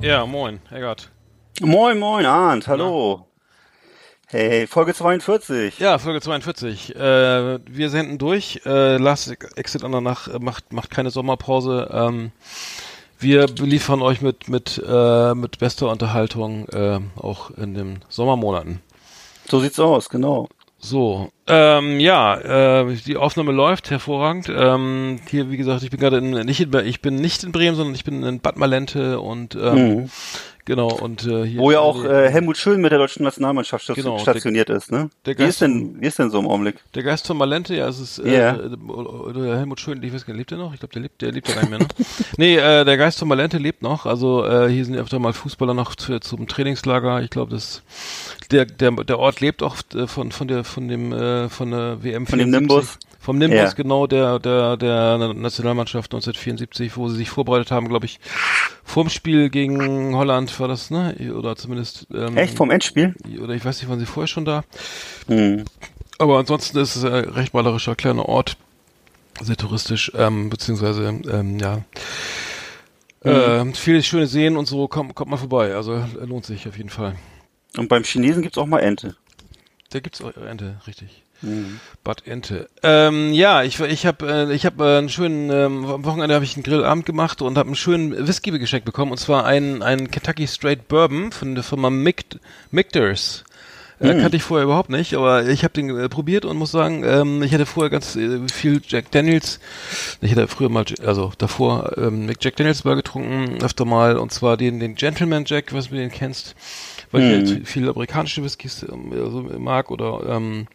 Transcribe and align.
Ja, 0.00 0.26
moin, 0.26 0.60
Eggert. 0.70 1.10
Moin, 1.60 1.98
moin, 1.98 2.26
Arndt, 2.26 2.66
hallo. 2.66 3.24
Hey, 4.26 4.66
Folge 4.66 4.94
42. 4.94 5.78
Ja, 5.78 5.98
Folge 5.98 6.20
42. 6.20 6.96
Äh, 6.96 7.60
wir 7.66 7.88
senden 7.88 8.18
durch. 8.18 8.62
Äh, 8.66 8.96
Last 8.96 9.36
Exit 9.56 9.84
on 9.84 9.92
Danach 9.92 10.38
macht, 10.40 10.72
macht 10.72 10.90
keine 10.90 11.10
Sommerpause. 11.10 11.88
Ähm, 11.92 12.32
wir 13.18 13.46
beliefern 13.46 14.02
euch 14.02 14.20
mit, 14.20 14.48
mit, 14.48 14.82
äh, 14.86 15.34
mit 15.34 15.58
bester 15.58 15.90
Unterhaltung, 15.90 16.68
äh, 16.68 17.00
auch 17.16 17.50
in 17.50 17.74
den 17.74 18.04
Sommermonaten. 18.08 18.80
So 19.48 19.60
sieht's 19.60 19.80
aus, 19.80 20.08
genau. 20.08 20.48
So, 20.80 21.30
ähm, 21.48 21.98
ja, 21.98 22.82
äh, 22.82 22.94
die 22.94 23.16
Aufnahme 23.16 23.50
läuft 23.50 23.90
hervorragend. 23.90 24.48
Ähm, 24.48 25.18
hier, 25.28 25.50
wie 25.50 25.56
gesagt, 25.56 25.82
ich 25.82 25.90
bin 25.90 25.98
gerade 25.98 26.18
in, 26.18 26.30
nicht 26.30 26.60
in, 26.60 26.72
ich 26.86 27.02
bin 27.02 27.16
nicht 27.16 27.42
in 27.42 27.50
Bremen, 27.50 27.76
sondern 27.76 27.96
ich 27.96 28.04
bin 28.04 28.22
in 28.22 28.38
Bad 28.38 28.56
Malente 28.56 29.18
und 29.18 29.56
ähm, 29.56 29.74
Mhm. 29.74 30.10
Genau 30.68 30.88
und 30.88 31.26
äh, 31.26 31.44
hier 31.44 31.58
Wo 31.60 31.72
ja 31.72 31.80
auch 31.80 32.04
äh, 32.04 32.30
Helmut 32.30 32.56
Schön 32.56 32.80
mit 32.80 32.92
der 32.92 32.98
deutschen 33.00 33.24
Nationalmannschaft 33.24 33.86
Genau, 33.94 34.14
der- 34.16 34.22
stationiert 34.22 34.70
ist, 34.70 34.92
ne? 34.92 35.10
der 35.26 35.36
Wie 35.36 35.42
ist 35.42 35.46
Geist- 35.46 35.60
denn, 35.62 36.00
wie 36.00 36.06
ist 36.06 36.18
denn 36.20 36.30
so 36.30 36.38
im 36.38 36.46
Augenblick? 36.46 36.76
Der 36.94 37.02
Geist 37.02 37.26
von 37.26 37.36
Malente, 37.36 37.74
ja, 37.74 37.88
es 37.88 37.98
ist 37.98 38.18
äh, 38.20 38.38
Ja. 38.38 38.54
äh, 38.56 38.76
oder 38.90 39.56
Helmut 39.58 39.80
Schön, 39.80 40.00
ich 40.02 40.12
weiß 40.14 40.24
gar 40.26 40.34
nicht, 40.34 40.38
lebt 40.38 40.52
er 40.52 40.58
noch? 40.58 40.72
Ich 40.72 40.78
glaube, 40.78 40.92
der 40.92 41.02
lebt, 41.02 41.20
der 41.22 41.32
lebt 41.32 41.48
ja 41.48 41.54
gar 41.54 41.62
nicht 41.62 41.70
mehr, 41.70 41.78
ne? 41.80 41.86
nee, 42.36 42.56
äh, 42.56 42.84
der 42.84 42.96
Geist 42.96 43.18
von 43.18 43.26
Malente 43.28 43.58
lebt 43.58 43.82
noch. 43.82 44.06
Also 44.06 44.44
äh, 44.46 44.68
hier 44.70 44.84
sind 44.84 44.94
ja 44.94 45.00
öfter 45.00 45.18
mal 45.18 45.32
Fußballer 45.32 45.74
noch 45.74 45.94
zu, 45.96 46.20
zum 46.20 46.46
Trainingslager. 46.46 47.22
Ich 47.22 47.30
glaube, 47.30 47.50
das 47.52 47.82
der, 48.50 48.64
der 48.66 48.92
der 48.92 49.18
Ort 49.18 49.40
lebt 49.40 49.62
auch 49.62 49.76
äh, 49.94 50.06
von 50.06 50.30
von 50.32 50.48
der 50.48 50.64
von 50.64 50.86
dem 50.88 51.12
äh, 51.12 51.48
von 51.48 51.70
der 51.70 52.02
WM 52.04 52.26
Von 52.26 52.38
dem 52.38 52.50
74. 52.50 52.50
Nimbus? 52.60 52.98
Vom 53.28 53.36
Nimbus, 53.36 53.58
Ja. 53.58 53.70
genau, 53.72 54.06
der, 54.06 54.38
der, 54.38 54.78
der 54.78 55.18
Nationalmannschaft 55.34 56.14
1974, 56.14 56.96
wo 56.96 57.10
sie 57.10 57.16
sich 57.18 57.28
vorbereitet 57.28 57.70
haben, 57.70 57.86
glaube 57.86 58.06
ich, 58.06 58.20
vorm 58.84 59.10
Spiel 59.10 59.50
gegen 59.50 60.16
Holland 60.16 60.58
war 60.58 60.66
das, 60.66 60.90
ne? 60.90 61.14
Oder 61.36 61.54
zumindest, 61.54 62.06
ähm, 62.10 62.38
Echt, 62.38 62.56
vom 62.56 62.70
Endspiel? 62.70 63.14
oder 63.38 63.52
ich 63.52 63.62
weiß 63.62 63.82
nicht, 63.82 63.90
waren 63.90 63.98
sie 63.98 64.06
vorher 64.06 64.28
schon 64.28 64.46
da? 64.46 64.64
Mhm. 65.26 65.66
Aber 66.16 66.38
ansonsten 66.38 66.78
ist 66.78 66.96
es 66.96 67.04
ein 67.04 67.12
recht 67.12 67.52
malerischer 67.52 67.94
kleiner 67.96 68.26
Ort, 68.26 68.56
sehr 69.42 69.58
touristisch, 69.58 70.10
ähm, 70.16 70.48
beziehungsweise, 70.48 71.20
ähm, 71.30 71.58
ja, 71.58 71.84
äh, 73.24 73.62
viele 73.74 74.02
schöne 74.02 74.26
Seen 74.26 74.56
und 74.56 74.64
so, 74.64 74.88
kommt, 74.88 75.14
kommt 75.14 75.30
mal 75.30 75.36
vorbei, 75.36 75.74
also 75.74 76.02
lohnt 76.24 76.46
sich 76.46 76.66
auf 76.66 76.78
jeden 76.78 76.88
Fall. 76.88 77.14
Und 77.76 77.90
beim 77.90 78.04
Chinesen 78.04 78.40
gibt's 78.40 78.56
auch 78.56 78.64
mal 78.64 78.80
Ente. 78.80 79.16
Da 79.90 80.00
gibt's 80.00 80.22
auch 80.22 80.34
Ente, 80.34 80.80
richtig. 80.86 81.24
Bad 82.02 82.26
Ente. 82.26 82.68
Ähm, 82.82 83.32
ja, 83.32 83.62
ich 83.62 83.78
ich 83.80 84.06
habe 84.06 84.48
äh, 84.50 84.54
ich 84.54 84.66
habe 84.66 84.84
äh, 84.84 84.98
einen 84.98 85.08
schönen 85.08 85.50
ähm, 85.50 85.86
am 85.86 86.04
Wochenende 86.04 86.34
habe 86.34 86.44
ich 86.44 86.56
einen 86.56 86.64
Grillabend 86.64 87.06
gemacht 87.06 87.42
und 87.42 87.56
habe 87.56 87.68
einen 87.68 87.76
schönen 87.76 88.26
Whisky 88.26 88.50
geschenkt 88.58 88.86
bekommen 88.86 89.12
und 89.12 89.18
zwar 89.18 89.44
einen 89.44 89.82
einen 89.82 90.10
Kentucky 90.10 90.48
Straight 90.48 90.88
Bourbon 90.88 91.30
von 91.30 91.54
der 91.54 91.62
Firma 91.62 91.90
Micht 91.90 92.40
Michters. 92.70 93.44
Äh, 94.00 94.14
kannte 94.20 94.36
ich 94.36 94.44
vorher 94.44 94.64
überhaupt 94.64 94.90
nicht, 94.90 95.14
aber 95.14 95.46
ich 95.48 95.64
habe 95.64 95.74
den 95.74 95.90
äh, 95.96 96.08
probiert 96.08 96.44
und 96.44 96.56
muss 96.56 96.70
sagen, 96.70 97.02
ähm, 97.04 97.42
ich 97.42 97.52
hatte 97.52 97.66
vorher 97.66 97.90
ganz 97.90 98.14
äh, 98.14 98.46
viel 98.48 98.80
Jack 98.86 99.10
Daniels. 99.10 99.58
Ich 100.20 100.30
hatte 100.30 100.46
früher 100.46 100.68
mal, 100.68 100.84
also 101.04 101.32
davor 101.38 101.98
ähm, 101.98 102.30
Jack 102.40 102.56
Daniels 102.56 102.82
Bar 102.82 102.94
getrunken, 102.94 103.60
öfter 103.60 103.84
mal 103.84 104.16
und 104.16 104.32
zwar 104.32 104.56
den 104.56 104.78
den 104.78 104.94
Gentleman 104.94 105.44
Jack, 105.46 105.72
was 105.72 105.88
du 105.88 105.96
den 105.96 106.12
kennst, 106.12 106.54
weil 107.10 107.22
ich 107.22 107.50
halt 107.50 107.68
viel 107.68 107.88
amerikanische 107.88 108.44
Whiskys 108.44 108.86
ähm, 108.88 109.12
so 109.30 109.42
mag 109.58 109.90
oder 109.90 110.22
ähm, 110.28 110.68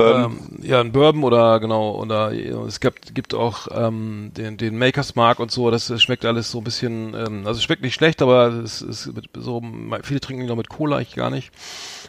Bourbon. 0.00 0.38
ähm, 0.58 0.64
ja, 0.64 0.80
ein 0.80 0.92
Bourbon 0.92 1.24
oder 1.24 1.60
genau, 1.60 1.94
oder 1.96 2.32
es 2.66 2.80
gibt, 2.80 3.14
gibt 3.14 3.34
auch 3.34 3.68
ähm, 3.72 4.32
den, 4.36 4.56
den 4.56 4.78
Makers 4.78 5.14
Mark 5.14 5.40
und 5.40 5.50
so, 5.50 5.70
das, 5.70 5.86
das 5.86 6.02
schmeckt 6.02 6.24
alles 6.24 6.50
so 6.50 6.58
ein 6.58 6.64
bisschen, 6.64 7.14
ähm, 7.14 7.46
also 7.46 7.60
schmeckt 7.60 7.82
nicht 7.82 7.94
schlecht, 7.94 8.22
aber 8.22 8.48
es 8.48 8.82
ist 8.82 9.14
mit, 9.14 9.26
so, 9.34 9.62
viele 10.02 10.20
trinken 10.20 10.42
ihn 10.42 10.48
noch 10.48 10.56
mit 10.56 10.68
Cola, 10.68 11.00
ich 11.00 11.14
gar 11.14 11.30
nicht. 11.30 11.50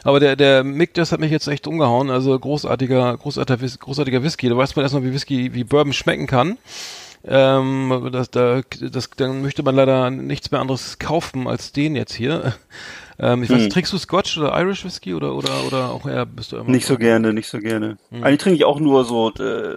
Aber 0.04 0.20
der, 0.20 0.36
der 0.36 0.64
Mick, 0.64 0.94
das 0.94 1.12
hat 1.12 1.20
mich 1.20 1.30
jetzt 1.30 1.46
echt 1.46 1.66
umgehauen, 1.66 2.10
also 2.10 2.38
großartiger, 2.38 3.16
großartiger, 3.16 3.68
großartiger 3.78 4.22
Whisky, 4.22 4.48
da 4.48 4.56
weiß 4.56 4.74
man 4.76 4.84
erstmal, 4.84 5.04
wie 5.04 5.12
Whisky, 5.12 5.54
wie 5.54 5.64
Bourbon 5.64 5.92
schmecken 5.92 6.26
kann. 6.26 6.58
Ähm, 7.24 8.08
das, 8.10 8.30
da, 8.30 8.62
das, 8.80 9.10
dann 9.10 9.42
möchte 9.42 9.62
man 9.62 9.76
leider 9.76 10.10
nichts 10.10 10.50
mehr 10.50 10.60
anderes 10.60 10.98
kaufen 10.98 11.46
als 11.46 11.72
den 11.72 11.94
jetzt 11.94 12.14
hier. 12.14 12.54
Ähm, 13.18 13.42
ich 13.42 13.50
weiß, 13.50 13.62
Hm. 13.62 13.70
trinkst 13.70 13.92
du 13.92 13.98
Scotch 13.98 14.38
oder 14.38 14.58
Irish 14.60 14.84
Whisky 14.84 15.14
oder, 15.14 15.34
oder, 15.34 15.64
oder 15.66 15.90
auch 15.90 16.06
eher 16.06 16.26
bist 16.26 16.52
du 16.52 16.56
immer 16.56 16.70
Nicht 16.70 16.86
so 16.86 16.96
gerne, 16.96 17.32
nicht 17.32 17.48
so 17.48 17.58
gerne. 17.58 17.98
Hm. 18.10 18.24
Eigentlich 18.24 18.40
trinke 18.40 18.56
ich 18.56 18.64
auch 18.64 18.80
nur 18.80 19.04
so 19.04 19.30
äh, 19.34 19.76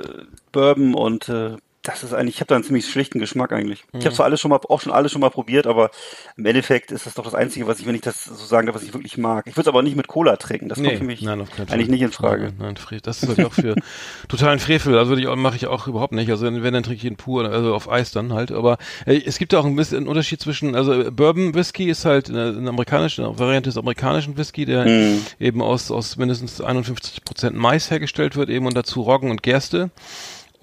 Bourbon 0.52 0.94
und 0.96 1.30
äh, 1.30 1.58
das 1.86 2.04
ist 2.04 2.14
eigentlich, 2.14 2.36
ich 2.36 2.42
habe 2.42 2.48
da 2.50 2.56
einen 2.56 2.64
ziemlich 2.64 2.90
schlichten 2.90 3.20
Geschmack 3.20 3.52
eigentlich. 3.54 3.84
Ich 3.94 4.00
Hm. 4.00 4.06
habe 4.06 4.16
zwar 4.16 4.26
alles 4.26 4.42
schon 4.42 4.50
mal, 4.50 4.60
auch 4.70 4.82
schon 4.82 4.92
alles 4.92 5.12
schon 5.12 5.22
mal 5.22 5.30
probiert, 5.30 5.68
aber 5.68 5.92
im 6.36 6.46
Endeffekt 6.46 6.92
ist 6.92 7.06
das 7.06 7.14
doch 7.14 7.24
das 7.24 7.36
Einzige, 7.36 7.68
was 7.68 7.80
ich, 7.80 7.86
wenn 7.86 7.96
ich 7.96 8.02
das 8.02 8.24
so 8.26 8.34
sagen 8.46 8.68
darf, 8.68 8.76
was 8.76 8.84
ich 8.84 8.94
wirklich 8.94 9.18
mag. 9.18 9.46
Ich 9.48 9.54
würde 9.56 9.62
es 9.62 9.68
aber 9.68 9.82
nicht 9.82 9.96
mit 9.96 10.08
Cola 10.08 10.36
trinken. 10.38 10.68
Das 10.70 10.78
kommt 10.82 10.98
für 10.98 11.04
mich 11.04 11.22
nein, 11.22 11.48
eigentlich 11.70 11.88
nicht 11.90 12.02
in 12.02 12.12
Frage. 12.12 12.54
Nein, 12.58 12.76
nein, 12.76 13.00
das 13.04 13.24
ist 13.24 13.30
halt 13.30 13.46
auch 13.46 13.54
für 13.54 13.76
totalen 14.28 14.60
Frevel. 14.60 14.98
Also 14.98 15.10
würde 15.12 15.22
ich 15.22 15.36
mache 15.36 15.56
ich 15.56 15.68
auch 15.68 15.88
überhaupt 15.88 16.14
nicht. 16.14 16.30
Also 16.30 16.46
wenn, 16.46 16.74
dann 16.74 16.84
trinke 16.84 16.98
ich 16.98 17.06
ihn 17.06 17.16
pur, 17.18 17.50
also 17.50 17.74
auf 17.74 17.90
Eis 17.90 18.12
dann 18.12 18.34
halt. 18.34 18.52
Aber 18.52 18.78
äh, 19.06 19.22
es 19.26 19.38
gibt 19.38 19.54
ja 19.54 19.60
auch 19.60 19.66
ein 19.66 19.76
bisschen 19.76 19.98
einen 19.98 20.08
Unterschied 20.08 20.42
zwischen, 20.42 20.76
also 20.76 20.94
äh, 20.94 21.12
Bourbon 21.12 21.54
Whisky 21.54 21.90
ist 21.90 22.06
halt 22.06 22.30
eine, 22.30 22.48
eine 22.58 22.70
amerikanische 22.70 23.24
eine 23.24 23.38
Variante 23.38 23.70
des 23.70 23.78
amerikanischen 23.78 24.38
Whisky, 24.38 24.66
der 24.66 24.86
Mhm. 24.86 25.26
eben 25.40 25.62
aus 25.62 25.92
aus 25.92 26.18
mindestens 26.18 26.62
51 26.62 27.24
Prozent 27.24 27.56
Mais 27.56 27.90
hergestellt 27.92 28.36
wird, 28.36 28.50
eben 28.50 28.66
und 28.66 28.76
dazu 28.76 29.02
Roggen 29.02 29.32
und 29.32 29.44
Gerste. 29.44 29.90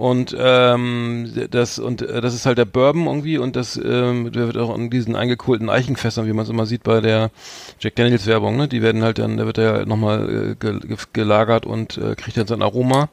Und 0.02 0.34
ähm, 0.36 1.30
das 1.52 1.78
und 1.78 2.02
äh, 2.02 2.20
das 2.20 2.34
ist 2.34 2.44
halt 2.44 2.58
der 2.58 2.64
Bourbon 2.64 3.06
irgendwie 3.06 3.38
und 3.38 3.54
das 3.54 3.76
ähm, 3.76 4.32
der 4.32 4.48
wird 4.48 4.56
auch 4.56 4.74
in 4.74 4.90
diesen 4.90 5.14
eingekohlten 5.14 5.70
Eichenfässern, 5.70 6.26
wie 6.26 6.32
man 6.32 6.42
es 6.42 6.50
immer 6.50 6.66
sieht 6.66 6.82
bei 6.82 7.00
der 7.00 7.30
Jack 7.78 7.94
Daniels 7.94 8.26
Werbung, 8.26 8.56
ne? 8.56 8.66
Die 8.66 8.82
werden 8.82 9.04
halt 9.04 9.20
dann, 9.20 9.36
da 9.36 9.46
wird 9.46 9.58
er 9.58 9.74
halt 9.74 9.86
nochmal 9.86 10.28
äh, 10.28 10.54
ge 10.56 10.80
ge 10.80 10.96
gelagert 11.12 11.66
und 11.66 11.98
äh, 11.98 12.16
kriegt 12.16 12.36
dann 12.36 12.48
sein 12.48 12.62
Aroma. 12.62 13.10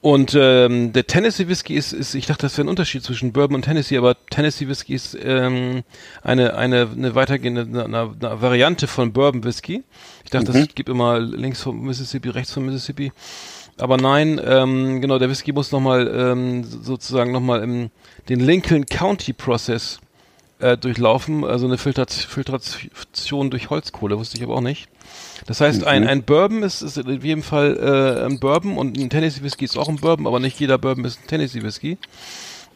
Und 0.00 0.36
ähm, 0.38 0.92
der 0.92 1.08
Tennessee 1.08 1.48
Whisky 1.48 1.74
ist, 1.74 1.92
ist, 1.92 2.14
ich 2.14 2.26
dachte, 2.26 2.42
das 2.42 2.56
wäre 2.56 2.66
ein 2.66 2.70
Unterschied 2.70 3.02
zwischen 3.02 3.32
Bourbon 3.32 3.56
und 3.56 3.62
Tennessee, 3.62 3.98
aber 3.98 4.16
Tennessee 4.30 4.68
Whisky 4.68 4.94
ist 4.94 5.18
ähm, 5.20 5.82
eine, 6.22 6.54
eine, 6.54 6.90
eine 6.96 7.16
weitergehende 7.16 7.62
eine, 7.62 7.86
eine, 7.86 8.14
eine 8.20 8.40
Variante 8.40 8.86
von 8.86 9.12
Bourbon 9.12 9.42
Whisky. 9.42 9.82
Ich 10.22 10.30
dachte, 10.30 10.52
das 10.52 10.68
gibt 10.76 10.88
immer 10.88 11.18
links 11.18 11.60
vom 11.60 11.84
Mississippi, 11.84 12.28
rechts 12.28 12.52
vom 12.52 12.66
Mississippi. 12.66 13.10
Aber 13.78 13.96
nein, 13.96 14.40
ähm, 14.44 15.00
genau, 15.00 15.18
der 15.18 15.30
Whisky 15.30 15.52
muss 15.52 15.72
nochmal 15.72 16.08
ähm, 16.12 16.64
sozusagen 16.64 17.32
nochmal 17.32 17.62
im 17.62 17.90
den 18.28 18.40
Lincoln 18.40 18.86
County 18.86 19.32
Process 19.32 20.00
äh, 20.58 20.76
durchlaufen, 20.76 21.44
also 21.44 21.66
eine 21.66 21.78
Filtrat 21.78 22.12
Filtration 22.12 23.50
durch 23.50 23.70
Holzkohle, 23.70 24.18
wusste 24.18 24.36
ich 24.36 24.42
aber 24.42 24.56
auch 24.56 24.60
nicht. 24.60 24.88
Das 25.46 25.60
heißt, 25.60 25.84
ein, 25.84 26.06
ein 26.06 26.24
Bourbon 26.24 26.62
ist, 26.62 26.82
ist 26.82 26.98
in 26.98 27.22
jedem 27.22 27.42
Fall 27.42 27.76
äh, 27.76 28.26
ein 28.26 28.40
Bourbon 28.40 28.76
und 28.76 28.98
ein 28.98 29.08
Tennessee 29.08 29.42
Whisky 29.42 29.64
ist 29.64 29.76
auch 29.76 29.88
ein 29.88 29.96
Bourbon, 29.96 30.26
aber 30.26 30.40
nicht 30.40 30.58
jeder 30.60 30.78
Bourbon 30.78 31.04
ist 31.04 31.20
ein 31.22 31.28
Tennessee 31.28 31.62
Whisky. 31.62 31.96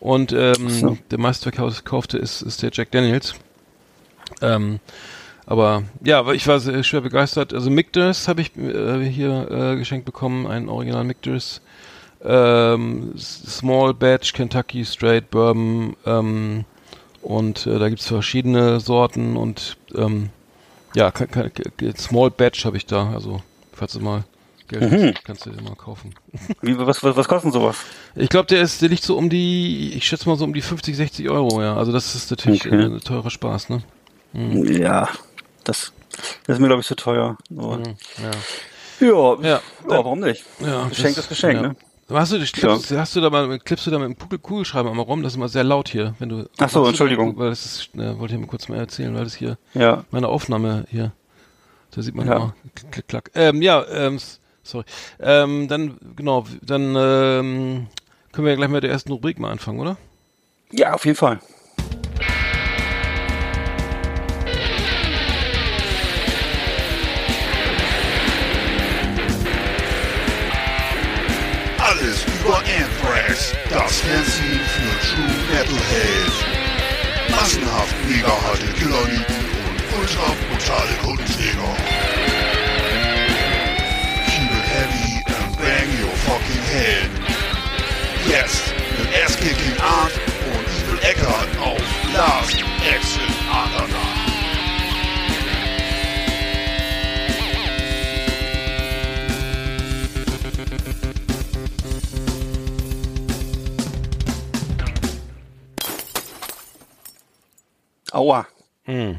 Und 0.01 0.33
ähm, 0.33 0.69
so. 0.69 0.99
der 1.11 1.19
meistverkaufte 1.19 2.19
ist, 2.19 2.43
ist 2.43 2.63
der 2.63 2.71
Jack 2.73 2.91
Daniels. 2.91 3.35
Ähm, 4.41 4.81
aber 5.47 5.85
ja, 6.05 6.31
ich 6.33 6.47
war 6.47 6.61
sehr 6.61 6.83
schwer 6.85 7.01
begeistert. 7.01 7.53
Also 7.55 7.71
Mictors 7.71 8.29
habe 8.29 8.41
ich 8.43 8.57
äh, 8.57 9.01
hier 9.05 9.51
äh, 9.51 9.77
geschenkt 9.77 10.07
bekommen, 10.07 10.47
ein 10.47 10.69
Original 10.69 11.05
Mictors. 11.05 11.61
ähm, 12.25 13.15
Small 13.19 13.95
Batch, 13.95 14.33
Kentucky 14.33 14.85
Straight 14.85 15.31
Bourbon 15.31 15.97
ähm, 16.07 16.65
und 17.21 17.67
äh, 17.67 17.79
da 17.79 17.89
gibt's 17.89 18.07
verschiedene 18.07 18.81
Sorten 18.81 19.37
und 19.37 19.77
ähm, 19.97 20.31
ja, 20.95 21.11
kann, 21.11 21.31
kann, 21.31 21.51
Small 21.97 22.31
Batch 22.31 22.65
habe 22.65 22.77
ich 22.77 22.87
da, 22.87 23.13
also 23.13 23.43
falls 23.73 23.95
du 23.95 24.01
mal 24.01 24.25
Geld 24.69 24.83
Mhm. 24.83 25.15
hast, 25.15 25.25
kannst 25.25 25.47
du 25.47 25.51
den 25.51 25.65
mal 25.65 25.75
kaufen. 25.77 26.15
Wie, 26.63 26.79
was, 26.79 27.03
was, 27.03 27.17
was 27.17 27.29
kostet 27.29 27.53
sowas? 27.53 27.77
Ich 28.15 28.29
glaube, 28.29 28.47
der 28.47 28.63
ist, 28.63 28.81
der 28.83 28.89
liegt 28.89 29.03
so 29.03 29.17
um 29.19 29.29
die, 29.29 29.93
ich 29.95 30.07
schätze 30.07 30.29
mal 30.29 30.37
so 30.37 30.45
um 30.45 30.55
die 30.55 30.63
50, 30.63 30.97
60 30.97 31.29
Euro, 31.29 31.61
ja. 31.63 31.77
Also 31.77 31.93
das 31.93 32.15
ist 32.15 32.31
natürlich 32.31 32.67
Okay. 32.67 32.75
äh, 32.75 32.87
ein 32.87 33.01
teurer 33.01 33.31
Spaß, 33.31 33.69
ne? 33.71 33.83
Ja, 34.35 35.09
das, 35.65 35.93
das 36.47 36.57
ist 36.57 36.61
mir, 36.61 36.67
glaube 36.69 36.81
ich, 36.81 36.87
zu 36.87 36.95
teuer. 36.97 37.37
Mhm, 37.51 37.97
Ja. 39.01 39.07
ja, 39.07 39.35
Ja. 39.35 39.41
ja, 39.43 39.61
warum 39.85 40.21
nicht? 40.21 40.45
Ja, 40.61 40.87
Geschenk 40.89 41.17
ist 41.17 41.29
Geschenk, 41.29 41.55
ja. 41.55 41.63
ne? 41.69 41.77
Hast 42.11 42.33
du, 42.33 42.39
klippst, 42.39 42.91
hast 42.91 43.17
du 43.17 43.21
da 43.23 43.31
mal, 43.31 43.59
klippst 43.59 43.87
du 43.87 43.91
da 43.91 43.99
mit 43.99 44.07
dem 44.09 44.19
Kugel- 44.19 44.39
Kugelschreiber 44.39 44.91
einmal 44.91 45.07
rum? 45.07 45.23
Das 45.23 45.33
ist 45.33 45.37
immer 45.37 45.49
sehr 45.49 45.65
laut 45.65 45.89
hier, 45.89 46.15
wenn 46.19 46.29
du. 46.29 46.47
Ach 46.59 46.69
so, 46.69 46.87
Entschuldigung. 46.87 47.39
Weil 47.39 47.49
das 47.51 47.65
ist, 47.65 47.95
äh, 47.95 48.19
wollte 48.19 48.35
ich 48.35 48.41
mal 48.41 48.47
kurz 48.47 48.69
mal 48.69 48.77
erzählen, 48.79 49.15
weil 49.15 49.25
das 49.25 49.35
hier 49.35 49.57
Ja. 49.73 50.05
meine 50.11 50.29
Aufnahme 50.29 50.85
hier, 50.91 51.13
da 51.93 52.03
sieht 52.03 52.15
man 52.15 52.27
Ja. 52.27 52.37
immer 52.37 52.55
klick, 52.75 52.93
klick, 52.93 53.09
klack. 53.09 53.31
Ähm, 53.35 53.63
ja, 53.63 53.83
ähm, 53.89 54.19
sorry. 54.63 54.85
Ähm, 55.21 55.69
dann 55.69 55.97
genau, 56.15 56.45
dann 56.61 56.95
ähm, 56.97 57.87
können 58.33 58.45
wir 58.45 58.51
ja 58.53 58.57
gleich 58.57 58.69
mit 58.69 58.83
der 58.83 58.91
ersten 58.91 59.11
Rubrik 59.13 59.39
mal 59.39 59.51
anfangen, 59.51 59.81
oder? 59.81 59.97
Ja, 60.71 60.93
auf 60.93 61.07
jeden 61.07 61.17
Fall. 61.17 61.41
Das 73.71 74.01
Fernsehen 74.01 74.61
für 74.75 74.93
True 75.07 75.35
Metalhead. 75.51 76.33
Massenhaft 77.31 77.95
mega 78.09 78.29
harte 78.29 78.67
Killerlieben 78.79 79.37
und 79.67 79.79
ultra 79.99 80.27
brutale 80.49 80.95
Kundenjäger. 81.03 81.77
Keep 84.27 84.51
it 84.51 84.67
heavy 84.77 85.23
and 85.27 85.57
bang 85.59 85.89
your 86.01 86.17
fucking 86.27 86.63
head. 86.73 87.11
Jetzt 88.29 88.63
mit 88.99 89.09
Ass-Kicking 89.25 89.77
Art 89.81 90.13
und 90.53 90.65
Evil 90.79 90.99
Eckart 91.11 91.51
auf 91.61 91.83
Last 92.15 92.65
Exit 92.95 93.35
Andernach. 93.51 93.82
Aua. 108.13 108.47
Hm. 108.85 109.19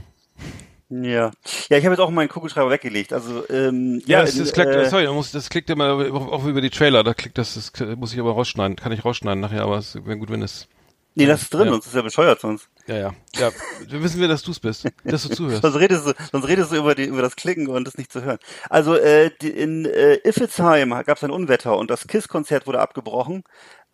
Ja. 0.90 1.32
Ja, 1.70 1.78
ich 1.78 1.86
habe 1.86 1.96
jetzt 1.96 2.00
auch 2.00 2.12
meinen 2.12 2.30
Kugelschreiber 2.30 2.70
weggelegt. 2.70 3.14
Also, 3.14 3.50
ähm, 3.50 4.02
Ja, 4.06 4.20
ja, 4.20 4.26
das, 4.26 4.38
das, 4.38 4.50
in, 4.50 4.54
klickt, 4.54 4.76
äh, 4.76 4.90
sorry, 4.90 5.08
das 5.34 5.50
klickt 5.50 5.70
immer 5.70 5.94
auch, 6.14 6.32
auch 6.32 6.46
über 6.46 6.62
die 6.62 6.70
Trailer, 6.70 7.04
da 7.04 7.14
klickt 7.14 7.38
das, 7.38 7.56
das 7.56 7.98
muss 7.98 8.14
ich 8.14 8.20
aber 8.20 8.34
rausschneiden, 8.34 8.76
kann 8.76 8.92
ich 8.92 9.04
rausschneiden 9.04 9.42
nachher, 9.42 9.64
aber 9.64 9.78
es 9.78 9.96
wäre 9.96 10.18
gut, 10.18 10.30
wenn 10.30 10.44
es, 10.44 10.68
nee, 11.16 11.26
das 11.26 11.44
ist 11.44 11.54
drin, 11.54 11.66
Ja. 11.66 11.72
sonst 11.72 11.88
ist 11.88 11.96
ja 11.96 12.02
bescheuert 12.02 12.40
sonst. 12.42 12.68
ja, 12.88 12.96
ja, 12.96 13.14
ja, 13.38 13.52
wir 13.88 14.04
wissen 14.04 14.20
wir, 14.22 14.28
dass 14.28 14.44
du 14.44 14.52
es 14.52 14.60
bist, 14.60 14.86
dass 15.04 15.24
du 15.28 15.30
zuhörst. 15.36 15.62
Sonst 15.62 15.76
redest 15.80 16.08
du, 16.08 16.14
sonst 16.32 16.48
redest 16.48 16.72
du 16.72 16.76
über, 16.78 16.96
die, 16.96 17.06
über 17.06 17.22
das 17.22 17.36
Klicken 17.36 17.68
und 17.68 17.86
das 17.86 17.98
nicht 17.98 18.12
zu 18.12 18.24
hören. 18.24 18.40
Also 18.70 18.96
äh, 18.96 19.32
die, 19.42 19.50
in 19.50 19.86
äh, 19.86 20.16
Iffelsheim 20.24 20.90
gab 21.06 21.18
es 21.18 21.24
ein 21.24 21.32
Unwetter 21.32 21.78
und 21.78 21.90
das 21.90 22.08
KISS-Konzert 22.08 22.68
wurde 22.68 22.80
abgebrochen. 22.80 23.44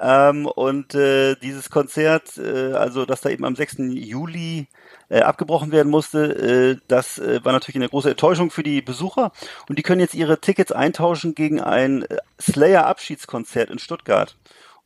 Ähm, 0.02 0.46
und 0.46 0.96
äh, 0.96 1.36
dieses 1.36 1.70
Konzert, 1.70 2.38
äh, 2.38 2.72
also 2.72 3.06
das 3.06 3.20
da 3.20 3.30
eben 3.30 3.44
am 3.44 3.58
6. 3.58 3.76
Juli 3.80 4.68
äh, 5.10 5.20
abgebrochen 5.20 5.74
werden 5.74 5.90
musste, 5.90 6.78
äh, 6.78 6.82
das 6.88 7.18
äh, 7.18 7.44
war 7.44 7.52
natürlich 7.52 7.76
eine 7.76 7.90
große 7.90 8.12
Enttäuschung 8.12 8.50
für 8.50 8.64
die 8.64 8.82
Besucher. 8.82 9.34
Und 9.68 9.78
die 9.78 9.84
können 9.84 10.00
jetzt 10.00 10.14
ihre 10.16 10.40
Tickets 10.40 10.72
eintauschen 10.72 11.36
gegen 11.36 11.60
ein 11.60 12.04
äh, 12.04 12.18
Slayer-Abschiedskonzert 12.42 13.70
in 13.70 13.80
Stuttgart. 13.80 14.38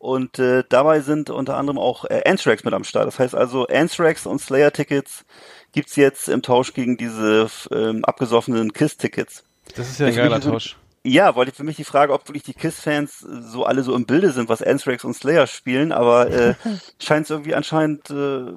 Und 0.03 0.37
äh, 0.37 0.65
dabei 0.67 0.99
sind 0.99 1.29
unter 1.29 1.55
anderem 1.55 1.77
auch 1.79 2.03
äh, 2.03 2.23
Anthrax 2.25 2.65
mit 2.65 2.73
am 2.73 2.83
Start. 2.83 3.07
Das 3.07 3.19
heißt 3.19 3.33
also, 3.33 3.67
Anthrax 3.67 4.25
und 4.25 4.39
Slayer-Tickets 4.41 5.23
gibt's 5.71 5.95
jetzt 5.95 6.27
im 6.27 6.41
Tausch 6.41 6.73
gegen 6.73 6.97
diese 6.97 7.47
ähm, 7.71 8.03
abgesoffenen 8.03 8.73
KISS-Tickets. 8.73 9.45
Das 9.77 9.89
ist 9.89 9.99
ja 10.01 10.07
ein 10.07 10.15
geiler 10.15 10.41
Tausch. 10.41 10.75
Ja, 11.05 11.35
wollte 11.35 11.53
für 11.53 11.63
mich 11.63 11.77
die 11.77 11.85
Frage, 11.85 12.11
ob 12.11 12.27
wirklich 12.27 12.43
die 12.43 12.53
KISS-Fans 12.53 13.23
äh, 13.23 13.41
so 13.43 13.63
alle 13.65 13.81
so 13.83 13.95
im 13.95 14.05
Bilde 14.05 14.31
sind, 14.31 14.49
was 14.49 14.61
Anthrax 14.61 15.05
und 15.05 15.13
Slayer 15.13 15.47
spielen, 15.47 15.93
aber 15.93 16.29
äh, 16.29 16.55
scheint 17.01 17.23
es 17.23 17.29
irgendwie 17.29 17.55
anscheinend 17.55 18.09
äh, 18.09 18.51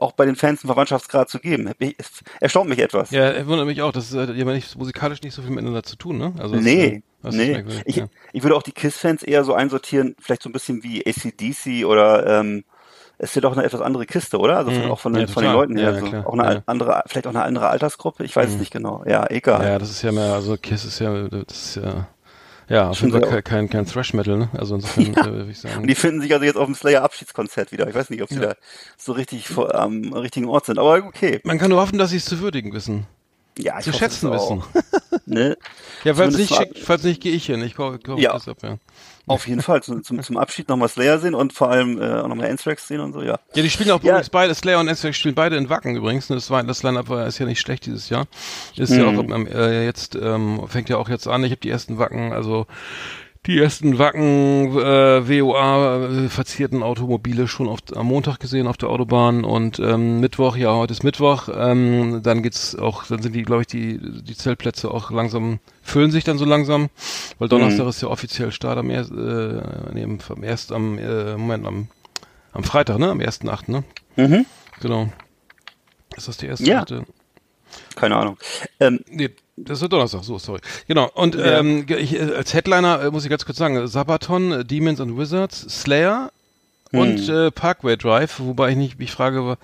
auch 0.00 0.12
bei 0.12 0.24
den 0.24 0.34
Fans 0.36 0.62
einen 0.62 0.68
Verwandtschaftsgrad 0.68 1.28
zu 1.28 1.40
geben. 1.40 1.70
Ich- 1.78 1.94
Es 1.98 2.22
erstaunt 2.40 2.70
mich 2.70 2.78
etwas. 2.78 3.10
Ja, 3.10 3.24
er 3.30 3.46
wundert 3.46 3.66
mich 3.66 3.82
auch, 3.82 3.92
das 3.92 4.14
hat 4.14 4.30
ja 4.34 4.44
nicht, 4.46 4.76
musikalisch 4.78 5.20
nicht 5.22 5.34
so 5.34 5.42
viel 5.42 5.50
miteinander 5.50 5.82
zu 5.82 5.96
tun, 5.96 6.16
ne? 6.18 6.34
Also 6.38 6.56
Nee, 6.56 6.86
äh, 6.86 7.02
das 7.22 7.34
nee. 7.34 7.64
Ich, 7.84 7.96
ja. 7.96 8.06
ich 8.32 8.42
würde 8.42 8.56
auch 8.56 8.62
die 8.62 8.72
KISS-Fans 8.72 9.22
eher 9.22 9.44
so 9.44 9.54
einsortieren, 9.54 10.14
vielleicht 10.20 10.42
so 10.42 10.48
ein 10.48 10.52
bisschen 10.52 10.82
wie 10.82 11.04
ACDC 11.06 11.84
oder 11.86 12.40
ähm, 12.40 12.64
es 13.20 13.30
ist 13.30 13.34
ja 13.34 13.40
doch 13.40 13.52
eine 13.56 13.64
etwas 13.64 13.80
andere 13.80 14.06
Kiste, 14.06 14.38
oder? 14.38 14.58
Also 14.58 14.70
von, 14.70 14.84
Mhm. 14.84 14.90
auch 14.92 15.00
von 15.00 15.12
den, 15.12 15.26
Ja, 15.26 15.32
von 15.32 15.42
den. 15.42 15.52
Leuten 15.52 15.76
her. 15.76 15.92
Ja, 15.94 15.98
so. 16.00 16.06
klar. 16.06 16.26
Auch 16.26 16.32
eine 16.34 16.54
Ja. 16.54 16.62
andere, 16.66 17.02
vielleicht 17.06 17.26
auch 17.26 17.30
eine 17.34 17.42
andere 17.42 17.68
Altersgruppe. 17.68 18.22
Ich 18.24 18.36
weiß 18.36 18.50
es 18.50 18.56
nicht 18.58 18.70
genau. 18.72 19.02
Ja, 19.06 19.26
egal. 19.28 19.64
Ja, 19.66 19.78
das 19.78 19.90
ist 19.90 20.02
ja 20.02 20.12
mehr, 20.12 20.32
also 20.34 20.56
Kiss 20.56 20.84
ist 20.84 21.00
ja, 21.00 21.26
das 21.28 21.42
ist 21.50 21.76
ja, 21.82 22.06
ja, 22.68 22.90
auf 22.90 23.00
jeden 23.00 23.10
Fall 23.12 23.22
kein, 23.28 23.42
kein, 23.42 23.68
kein 23.70 23.86
Thrash-Metal, 23.86 24.36
ne? 24.36 24.50
Also 24.56 24.76
insofern 24.76 25.12
Ja. 25.16 25.22
äh, 25.26 25.32
würde 25.32 25.50
ich 25.50 25.58
sagen. 25.58 25.80
Und 25.80 25.88
die 25.88 25.96
finden 25.96 26.20
sich 26.20 26.32
also 26.32 26.44
jetzt 26.44 26.56
auf 26.56 26.66
dem 26.66 26.76
Slayer 26.76 27.02
Abschiedskonzert 27.02 27.72
wieder. 27.72 27.88
Ich 27.88 27.94
weiß 27.96 28.10
nicht, 28.10 28.22
ob 28.22 28.28
sie 28.28 28.36
Ja. 28.36 28.50
da 28.50 28.54
so 28.96 29.10
richtig 29.12 29.48
vor, 29.48 29.74
am 29.74 30.12
richtigen 30.12 30.46
Ort 30.46 30.66
sind. 30.66 30.78
Aber 30.78 30.94
okay. 31.04 31.40
Man 31.42 31.58
kann 31.58 31.70
nur 31.70 31.80
hoffen, 31.80 31.98
dass 31.98 32.10
sie 32.10 32.18
es 32.18 32.24
zu 32.26 32.38
würdigen 32.38 32.72
wissen. 32.72 33.06
Ja, 33.58 33.78
ich 33.78 33.84
Zu 33.84 33.92
schätzen 33.92 34.30
wissen. 34.32 34.62
Ne? 35.26 35.58
Ja, 36.04 36.14
falls 36.14 36.32
Zumindest 36.32 36.38
nicht, 36.38 36.54
schickt, 36.56 36.78
falls 36.78 37.02
nicht, 37.02 37.20
gehe 37.20 37.32
ich 37.32 37.44
hin. 37.46 37.62
Ich 37.62 37.74
kaufe 37.74 37.98
kauf 37.98 38.18
Ja. 38.18 38.32
das 38.32 38.48
ab, 38.48 38.58
ja. 38.62 38.78
Auf 39.26 39.46
jeden 39.46 39.60
Fall. 39.60 39.82
Zum, 39.82 40.02
zum, 40.02 40.22
zum 40.22 40.38
Abschied 40.38 40.70
nochmal 40.70 40.88
Slayer 40.88 41.18
sehen 41.18 41.34
und 41.34 41.52
vor 41.52 41.70
allem 41.70 42.00
äh, 42.00 42.20
auch 42.22 42.28
nochmal 42.28 42.48
Anthrax 42.50 42.88
sehen 42.88 43.00
und 43.00 43.12
so, 43.12 43.20
ja. 43.20 43.38
Ja, 43.54 43.62
die 43.62 43.68
spielen 43.68 43.90
auch 43.90 44.02
Ja. 44.02 44.12
übrigens 44.12 44.30
beide, 44.30 44.54
Slayer 44.54 44.80
und 44.80 44.88
Anthrax 44.88 45.18
spielen 45.18 45.34
beide 45.34 45.56
in 45.56 45.68
Wacken 45.68 45.96
übrigens. 45.96 46.28
Das, 46.28 46.48
war, 46.50 46.62
das 46.62 46.82
Line-Up 46.82 47.10
war, 47.10 47.26
ist 47.26 47.38
ja 47.38 47.44
nicht 47.44 47.60
schlecht 47.60 47.84
dieses 47.84 48.08
Jahr. 48.08 48.26
Ist 48.76 48.92
ja 48.94 49.04
auch 49.06 49.12
Mhm. 49.12 49.32
am- 49.32 49.46
äh, 49.46 49.84
jetzt, 49.84 50.14
ähm, 50.14 50.62
fängt 50.68 50.88
ja 50.88 50.96
auch 50.96 51.10
jetzt 51.10 51.26
an. 51.28 51.44
Ich 51.44 51.50
habe 51.50 51.60
die 51.60 51.68
ersten 51.68 51.98
Wacken, 51.98 52.32
also 52.32 52.66
die 53.48 53.58
ersten 53.58 53.98
Wacken 53.98 54.78
äh, 54.78 55.26
WOA 55.26 56.04
äh, 56.04 56.28
verzierten 56.28 56.82
Automobile 56.82 57.48
schon 57.48 57.66
auf, 57.66 57.78
am 57.96 58.06
Montag 58.06 58.40
gesehen 58.40 58.66
auf 58.66 58.76
der 58.76 58.90
Autobahn 58.90 59.42
und 59.42 59.78
ähm, 59.78 60.20
Mittwoch, 60.20 60.54
ja, 60.54 60.74
heute 60.74 60.92
ist 60.92 61.02
Mittwoch, 61.02 61.48
ähm, 61.50 62.20
dann 62.22 62.42
geht's 62.42 62.76
auch, 62.76 63.06
dann 63.06 63.22
sind 63.22 63.34
die, 63.34 63.42
glaube 63.42 63.62
ich, 63.62 63.66
die, 63.66 63.98
die 64.22 64.36
Zeltplätze 64.36 64.90
auch 64.90 65.10
langsam, 65.10 65.60
füllen 65.82 66.10
sich 66.10 66.24
dann 66.24 66.36
so 66.36 66.44
langsam, 66.44 66.90
weil 67.38 67.48
Donnerstag 67.48 67.88
ist 67.88 68.02
ja 68.02 68.08
offiziell 68.08 68.52
Start 68.52 68.76
am, 68.76 68.90
erst, 68.90 69.12
äh, 69.12 69.62
nee, 69.94 70.04
am 70.04 70.42
erst 70.42 70.70
am, 70.70 70.98
äh, 70.98 71.38
Moment, 71.38 71.66
am, 71.66 71.88
am 72.52 72.64
Freitag, 72.64 72.98
ne, 72.98 73.10
am 73.10 73.18
1.8., 73.18 73.70
ne? 73.70 73.82
Mhm. 74.16 74.44
Genau. 74.80 75.08
Ist 76.18 76.28
das 76.28 76.36
die 76.36 76.46
erste? 76.48 76.64
Ja. 76.66 76.82
Achte? 76.82 77.06
Keine 77.96 78.16
Ahnung. 78.16 78.36
Ähm, 78.78 79.00
Nee, 79.08 79.30
das 79.64 79.82
ist 79.82 79.92
Donnerstag, 79.92 80.24
so, 80.24 80.38
sorry. 80.38 80.60
Genau, 80.86 81.10
und 81.14 81.34
Ja. 81.34 81.58
ähm, 81.60 81.86
ich, 81.88 82.14
äh, 82.14 82.32
als 82.36 82.54
Headliner 82.54 83.02
äh, 83.02 83.10
muss 83.10 83.24
ich 83.24 83.30
ganz 83.30 83.44
kurz 83.44 83.58
sagen, 83.58 83.86
Sabaton, 83.86 84.66
Demons 84.66 85.00
and 85.00 85.16
Wizards, 85.18 85.60
Slayer 85.68 86.30
und 86.90 87.18
Hm. 87.28 87.34
äh, 87.34 87.50
Parkway 87.50 87.98
Drive, 87.98 88.40
wobei 88.40 88.70
ich 88.70 88.76
nicht 88.76 88.98
mich 88.98 89.10
frage, 89.12 89.58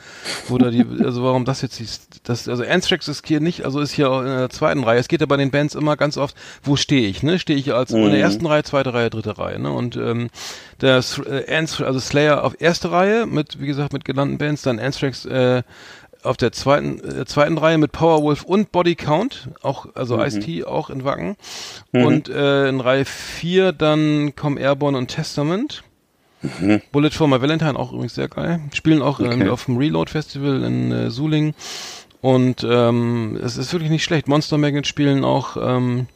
wo, 0.48 0.58
da 0.58 0.70
die, 0.70 0.84
also 1.04 1.22
warum 1.24 1.46
das 1.46 1.62
jetzt 1.62 1.80
ist, 1.80 2.20
das, 2.24 2.48
also 2.48 2.62
Anthrax 2.64 3.08
ist 3.08 3.26
hier 3.26 3.40
nicht, 3.40 3.64
also 3.64 3.80
ist 3.80 3.92
hier 3.92 4.08
in 4.20 4.26
der 4.26 4.50
zweiten 4.50 4.84
Reihe. 4.84 4.98
Es 4.98 5.08
geht 5.08 5.20
ja 5.22 5.26
bei 5.26 5.38
den 5.38 5.50
Bands 5.50 5.74
immer 5.74 5.96
ganz 5.96 6.18
oft, 6.18 6.36
wo 6.62 6.76
stehe 6.76 7.08
ich, 7.08 7.22
ne? 7.22 7.38
Stehe 7.38 7.58
ich 7.58 7.72
als 7.72 7.92
in 7.92 8.04
Mhm. 8.04 8.10
der 8.10 8.20
ersten 8.20 8.44
Reihe, 8.44 8.62
zweite 8.62 8.92
Reihe, 8.92 9.08
dritte 9.08 9.38
Reihe, 9.38 9.58
ne? 9.58 9.72
Und 9.72 9.96
ähm, 9.96 10.28
das 10.80 11.18
äh, 11.18 11.44
Anthrax, 11.50 11.86
also 11.86 11.98
Slayer 11.98 12.44
auf 12.44 12.60
erste 12.60 12.90
Reihe 12.90 13.24
mit, 13.24 13.58
wie 13.58 13.68
gesagt, 13.68 13.94
mit 13.94 14.04
genannten 14.04 14.36
Bands, 14.36 14.60
dann 14.60 14.78
Anthrax 14.78 15.24
äh, 15.24 15.62
auf 16.25 16.37
der 16.37 16.52
zweiten, 16.52 16.99
äh, 17.00 17.25
zweiten 17.26 17.59
Reihe 17.59 17.78
mit 17.78 17.93
Powerwolf 17.93 18.45
und 18.45 18.73
Body 18.73 18.95
Count, 18.97 19.49
auch, 19.62 19.87
also 19.95 20.21
Ice-T 20.23 20.64
auch 20.64 20.90
in 20.90 21.04
Wacken. 21.04 21.37
Und 21.93 22.28
äh, 22.28 22.69
in 22.69 22.81
Reihe 22.81 23.04
4 23.04 23.73
dann 23.73 24.35
kommen 24.35 24.57
Airborne 24.57 24.97
und 24.99 25.09
Testament. 25.09 25.85
Bullet 26.93 27.11
for 27.11 27.26
My 27.26 27.40
Valentine 27.40 27.78
auch 27.78 27.93
übrigens 27.93 28.14
sehr 28.14 28.28
geil. 28.28 28.61
Spielen 28.75 29.00
auch 29.00 29.19
ähm, 29.21 29.26
Okay. 29.40 29.49
auf 29.49 29.64
dem 29.64 29.78
Reload 29.78 30.11
Festival 30.11 30.62
in 30.62 30.93
äh, 30.93 31.11
Suling. 31.11 31.54
Und 32.21 32.66
ähm, 32.69 33.38
es 33.43 33.57
ist 33.57 33.73
wirklich 33.73 33.90
nicht 33.90 34.04
schlecht. 34.04 34.28
Monster 34.28 34.59
Magnet 34.59 34.87
spielen 34.87 35.25
auch, 35.25 35.57
ähm, 35.57 36.07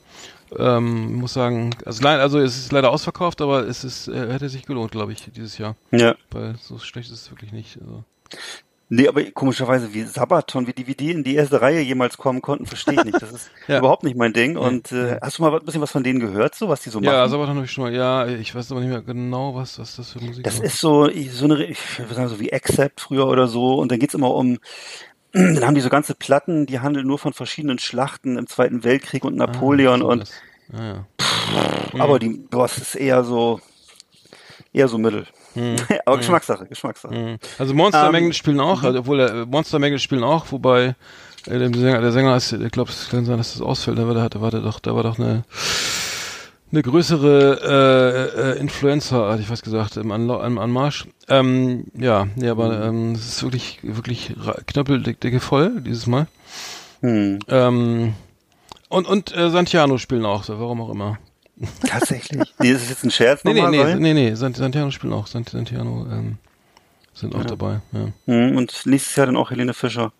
ähm, 0.58 1.14
muss 1.16 1.32
sagen, 1.34 1.74
also, 1.84 2.06
also 2.06 2.38
es 2.38 2.58
ist 2.58 2.72
leider 2.72 2.90
ausverkauft, 2.90 3.40
aber 3.40 3.66
es 3.66 3.84
ist, 3.84 4.08
äh, 4.08 4.32
hätte 4.32 4.48
sich 4.48 4.64
gelohnt, 4.66 4.90
glaube 4.92 5.12
ich, 5.12 5.26
dieses 5.34 5.56
Jahr. 5.58 5.76
ja. 5.92 6.14
Weil 6.30 6.56
so 6.60 6.78
schlecht 6.78 7.10
ist 7.10 7.22
es 7.22 7.30
wirklich 7.30 7.52
nicht. 7.52 7.78
Also. 7.80 8.04
Nee, 8.90 9.06
aber 9.06 9.22
komischerweise, 9.32 9.92
wie 9.92 10.02
Sabaton, 10.04 10.66
wie 10.66 10.72
die, 10.72 10.86
wie 10.86 10.94
die 10.94 11.10
in 11.10 11.22
die 11.22 11.34
erste 11.34 11.60
Reihe 11.60 11.80
jemals 11.80 12.16
kommen 12.16 12.40
konnten, 12.40 12.64
verstehe 12.64 12.96
ich 12.96 13.04
nicht. 13.04 13.20
Das 13.20 13.32
ist 13.32 13.50
Ja. 13.68 13.78
überhaupt 13.80 14.02
nicht 14.02 14.16
mein 14.16 14.32
Ding. 14.32 14.56
Und 14.56 14.92
äh, 14.92 15.18
hast 15.20 15.38
du 15.38 15.42
mal 15.42 15.54
ein 15.54 15.64
bisschen 15.64 15.82
was 15.82 15.90
von 15.90 16.02
denen 16.02 16.20
gehört, 16.20 16.54
so 16.54 16.68
was 16.70 16.80
die 16.80 16.88
so 16.90 17.00
Ja, 17.00 17.18
machen? 17.18 17.30
Sabaton 17.30 17.56
habe 17.56 17.64
ich 17.66 17.70
schon 17.70 17.84
mal, 17.84 17.92
ja, 17.94 18.26
ich 18.26 18.54
weiß 18.54 18.70
aber 18.72 18.80
nicht 18.80 18.88
mehr 18.88 19.02
genau, 19.02 19.54
was, 19.54 19.78
was 19.78 19.96
das 19.96 20.12
für 20.12 20.20
Musik 20.20 20.44
Das 20.44 20.56
war. 20.58 20.64
ist 20.64 20.78
so, 20.78 21.10
so 21.30 21.44
eine, 21.44 21.64
ich 21.66 21.98
würde 21.98 22.14
sagen, 22.14 22.28
so 22.28 22.40
wie 22.40 22.50
Accept 22.52 23.00
früher 23.02 23.26
oder 23.26 23.46
so. 23.46 23.74
Und 23.74 23.92
dann 23.92 23.98
geht's 23.98 24.14
immer 24.14 24.34
um, 24.34 24.58
dann 25.32 25.66
haben 25.66 25.74
die 25.74 25.82
so 25.82 25.90
ganze 25.90 26.14
Platten, 26.14 26.64
die 26.64 26.80
handeln 26.80 27.06
nur 27.06 27.18
von 27.18 27.34
verschiedenen 27.34 27.78
Schlachten 27.78 28.38
im 28.38 28.46
Zweiten 28.46 28.84
Weltkrieg 28.84 29.22
und 29.24 29.36
Napoleon 29.36 30.00
Ah, 30.00 30.04
so 30.04 30.10
und, 30.10 30.20
das. 30.20 30.32
Ja, 30.72 30.84
ja. 30.86 31.06
aber 32.00 32.18
die, 32.18 32.30
boah, 32.50 32.64
es 32.64 32.78
ist 32.78 32.94
eher 32.94 33.22
so, 33.24 33.60
eher 34.72 34.88
so 34.88 34.96
mittel. 34.96 35.26
aber 36.04 36.18
Geschmackssache, 36.18 36.66
Geschmackssache. 36.66 37.14
Mhm. 37.14 37.38
Also 37.58 37.74
Monster 37.74 38.06
Ähm, 38.06 38.12
Magnet 38.12 38.36
spielen 38.36 38.60
auch, 38.60 38.82
also, 38.82 39.00
obwohl 39.00 39.20
äh, 39.20 39.46
Monster 39.46 39.78
Magnet 39.78 40.00
spielen 40.00 40.24
auch, 40.24 40.46
wobei 40.50 40.94
äh, 41.46 41.58
der 41.58 41.72
Sänger, 41.74 42.00
der 42.00 42.12
Sänger 42.12 42.36
ist, 42.36 42.52
ich 42.52 42.70
glaube, 42.72 42.90
es 42.90 43.08
kann 43.10 43.24
sein, 43.24 43.38
dass 43.38 43.52
das 43.54 43.62
ausfällt, 43.62 43.98
aber 43.98 44.14
da 44.14 44.22
hatte, 44.22 44.40
war 44.40 44.50
der 44.50 44.60
doch, 44.60 44.80
da 44.80 44.94
war 44.94 45.02
doch 45.02 45.18
eine 45.18 45.44
eine 46.70 46.82
größere 46.82 47.60
äh, 48.36 48.40
äh, 48.40 48.60
Influencer, 48.60 49.30
hatte 49.30 49.40
ich 49.40 49.48
fast 49.48 49.62
gesagt, 49.62 49.96
im, 49.96 50.10
Anla 50.12 50.46
im 50.46 50.58
Anmarsch. 50.58 51.06
Ähm, 51.28 51.86
ja, 51.98 52.26
ja, 52.36 52.50
aber 52.50 52.84
ähm, 52.84 53.12
es 53.12 53.26
ist 53.26 53.42
wirklich, 53.42 53.78
wirklich 53.82 54.34
knöppeldicke 54.66 55.40
voll 55.40 55.80
dieses 55.80 56.06
Mal. 56.06 56.26
Hm, 57.00 57.38
Ähm, 57.48 58.14
und 58.90 59.06
und 59.06 59.34
äh, 59.36 59.50
Santiano 59.50 59.98
spielen 59.98 60.26
auch, 60.26 60.44
so, 60.44 60.58
warum 60.60 60.80
auch 60.82 60.90
immer. 60.90 61.18
tatsächlich. 61.86 62.54
nee, 62.58 62.70
ist 62.70 62.82
das 62.82 62.90
jetzt 62.90 63.04
ein 63.04 63.10
Scherz 63.10 63.44
Nee, 63.44 63.52
nee, 63.54 63.60
nochmal? 63.60 63.70
nee, 63.72 63.82
Ryan? 63.82 63.98
nee, 64.00 64.14
nee, 64.14 64.34
Sant 64.34 64.56
Santiano 64.56 64.90
spielen 64.90 65.12
auch, 65.12 65.26
Sant 65.26 65.48
Santiano 65.48 66.06
ähm, 66.10 66.38
sind 67.14 67.34
auch 67.34 67.44
dabei. 67.44 67.80
Ja. 67.92 68.08
Hm, 68.26 68.56
und 68.56 68.86
nächstes 68.86 69.16
Jahr 69.16 69.26
dann 69.26 69.36
auch 69.36 69.50
Helene 69.50 69.74
Fischer. 69.74 70.12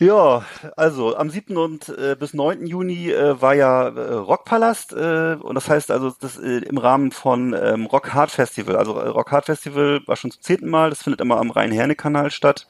Ja, 0.00 0.44
also 0.76 1.16
am 1.16 1.30
7. 1.30 1.56
und 1.56 1.88
äh, 1.88 2.16
bis 2.18 2.34
9. 2.34 2.66
Juni 2.66 3.10
äh, 3.10 3.40
war 3.40 3.54
ja 3.54 3.88
äh, 3.88 4.12
Rockpalast 4.14 4.92
äh, 4.92 5.36
und 5.40 5.54
das 5.54 5.68
heißt 5.68 5.90
also 5.92 6.12
das 6.20 6.36
äh, 6.36 6.58
im 6.58 6.78
Rahmen 6.78 7.12
von 7.12 7.54
ähm, 7.54 7.86
Rock 7.86 8.12
Hard 8.12 8.30
Festival. 8.32 8.76
Also 8.76 8.98
äh, 8.98 9.08
Rock 9.08 9.30
Hard 9.30 9.46
Festival 9.46 10.00
war 10.06 10.16
schon 10.16 10.32
zum 10.32 10.42
zehnten 10.42 10.68
Mal, 10.68 10.90
das 10.90 11.02
findet 11.02 11.20
immer 11.20 11.38
am 11.38 11.50
Rhein-Herne-Kanal 11.50 12.30
statt. 12.32 12.66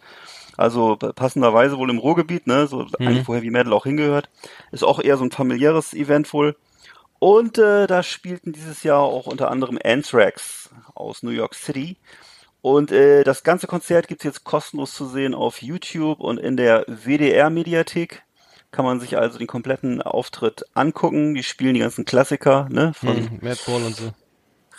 Also 0.57 0.97
passenderweise 0.97 1.79
wohl 1.79 1.91
im 1.91 1.99
Ruhrgebiet, 1.99 2.47
ne, 2.47 2.67
so 2.69 2.87
eigentlich 3.01 3.27
wo 3.27 3.35
Heavy 3.35 3.51
Metal 3.51 3.73
auch 3.73 3.85
hingehört. 3.85 4.29
Ist 4.71 4.85
auch 4.85 5.01
eher 5.01 5.17
so 5.17 5.25
ein 5.25 5.33
familiäres 5.33 5.95
Event 5.95 6.33
wohl. 6.33 6.57
Und 7.27 7.57
äh, 7.57 7.87
da 7.87 8.03
spielten 8.03 8.53
dieses 8.53 8.83
Jahr 8.83 9.01
auch 9.01 9.27
unter 9.27 9.51
anderem 9.51 9.79
Anthrax 9.83 10.69
aus 10.95 11.23
New 11.23 11.31
York 11.31 11.55
City. 11.55 11.97
Und 12.61 12.93
äh, 12.93 13.25
das 13.25 13.45
ganze 13.45 13.67
Konzert 13.67 14.09
gibt's 14.09 14.25
jetzt 14.25 14.45
kostenlos 14.45 14.95
zu 14.95 15.07
sehen 15.07 15.35
auf 15.35 15.63
YouTube 15.63 16.21
und 16.21 16.39
in 16.39 16.57
der 16.59 16.85
WDR-Mediathek. 16.89 18.23
Kann 18.73 18.85
man 18.85 19.01
sich 19.01 19.17
also 19.19 19.39
den 19.39 19.47
kompletten 19.47 20.03
Auftritt 20.03 20.65
angucken. 20.75 21.35
Die 21.35 21.43
spielen 21.45 21.75
die 21.75 21.81
ganzen 21.81 22.05
Klassiker, 22.05 22.69
ne? 22.71 22.93
Von 22.95 23.31
Mhm, 23.31 23.39
Madball 23.41 23.85
und 23.85 23.97
so. 23.97 24.13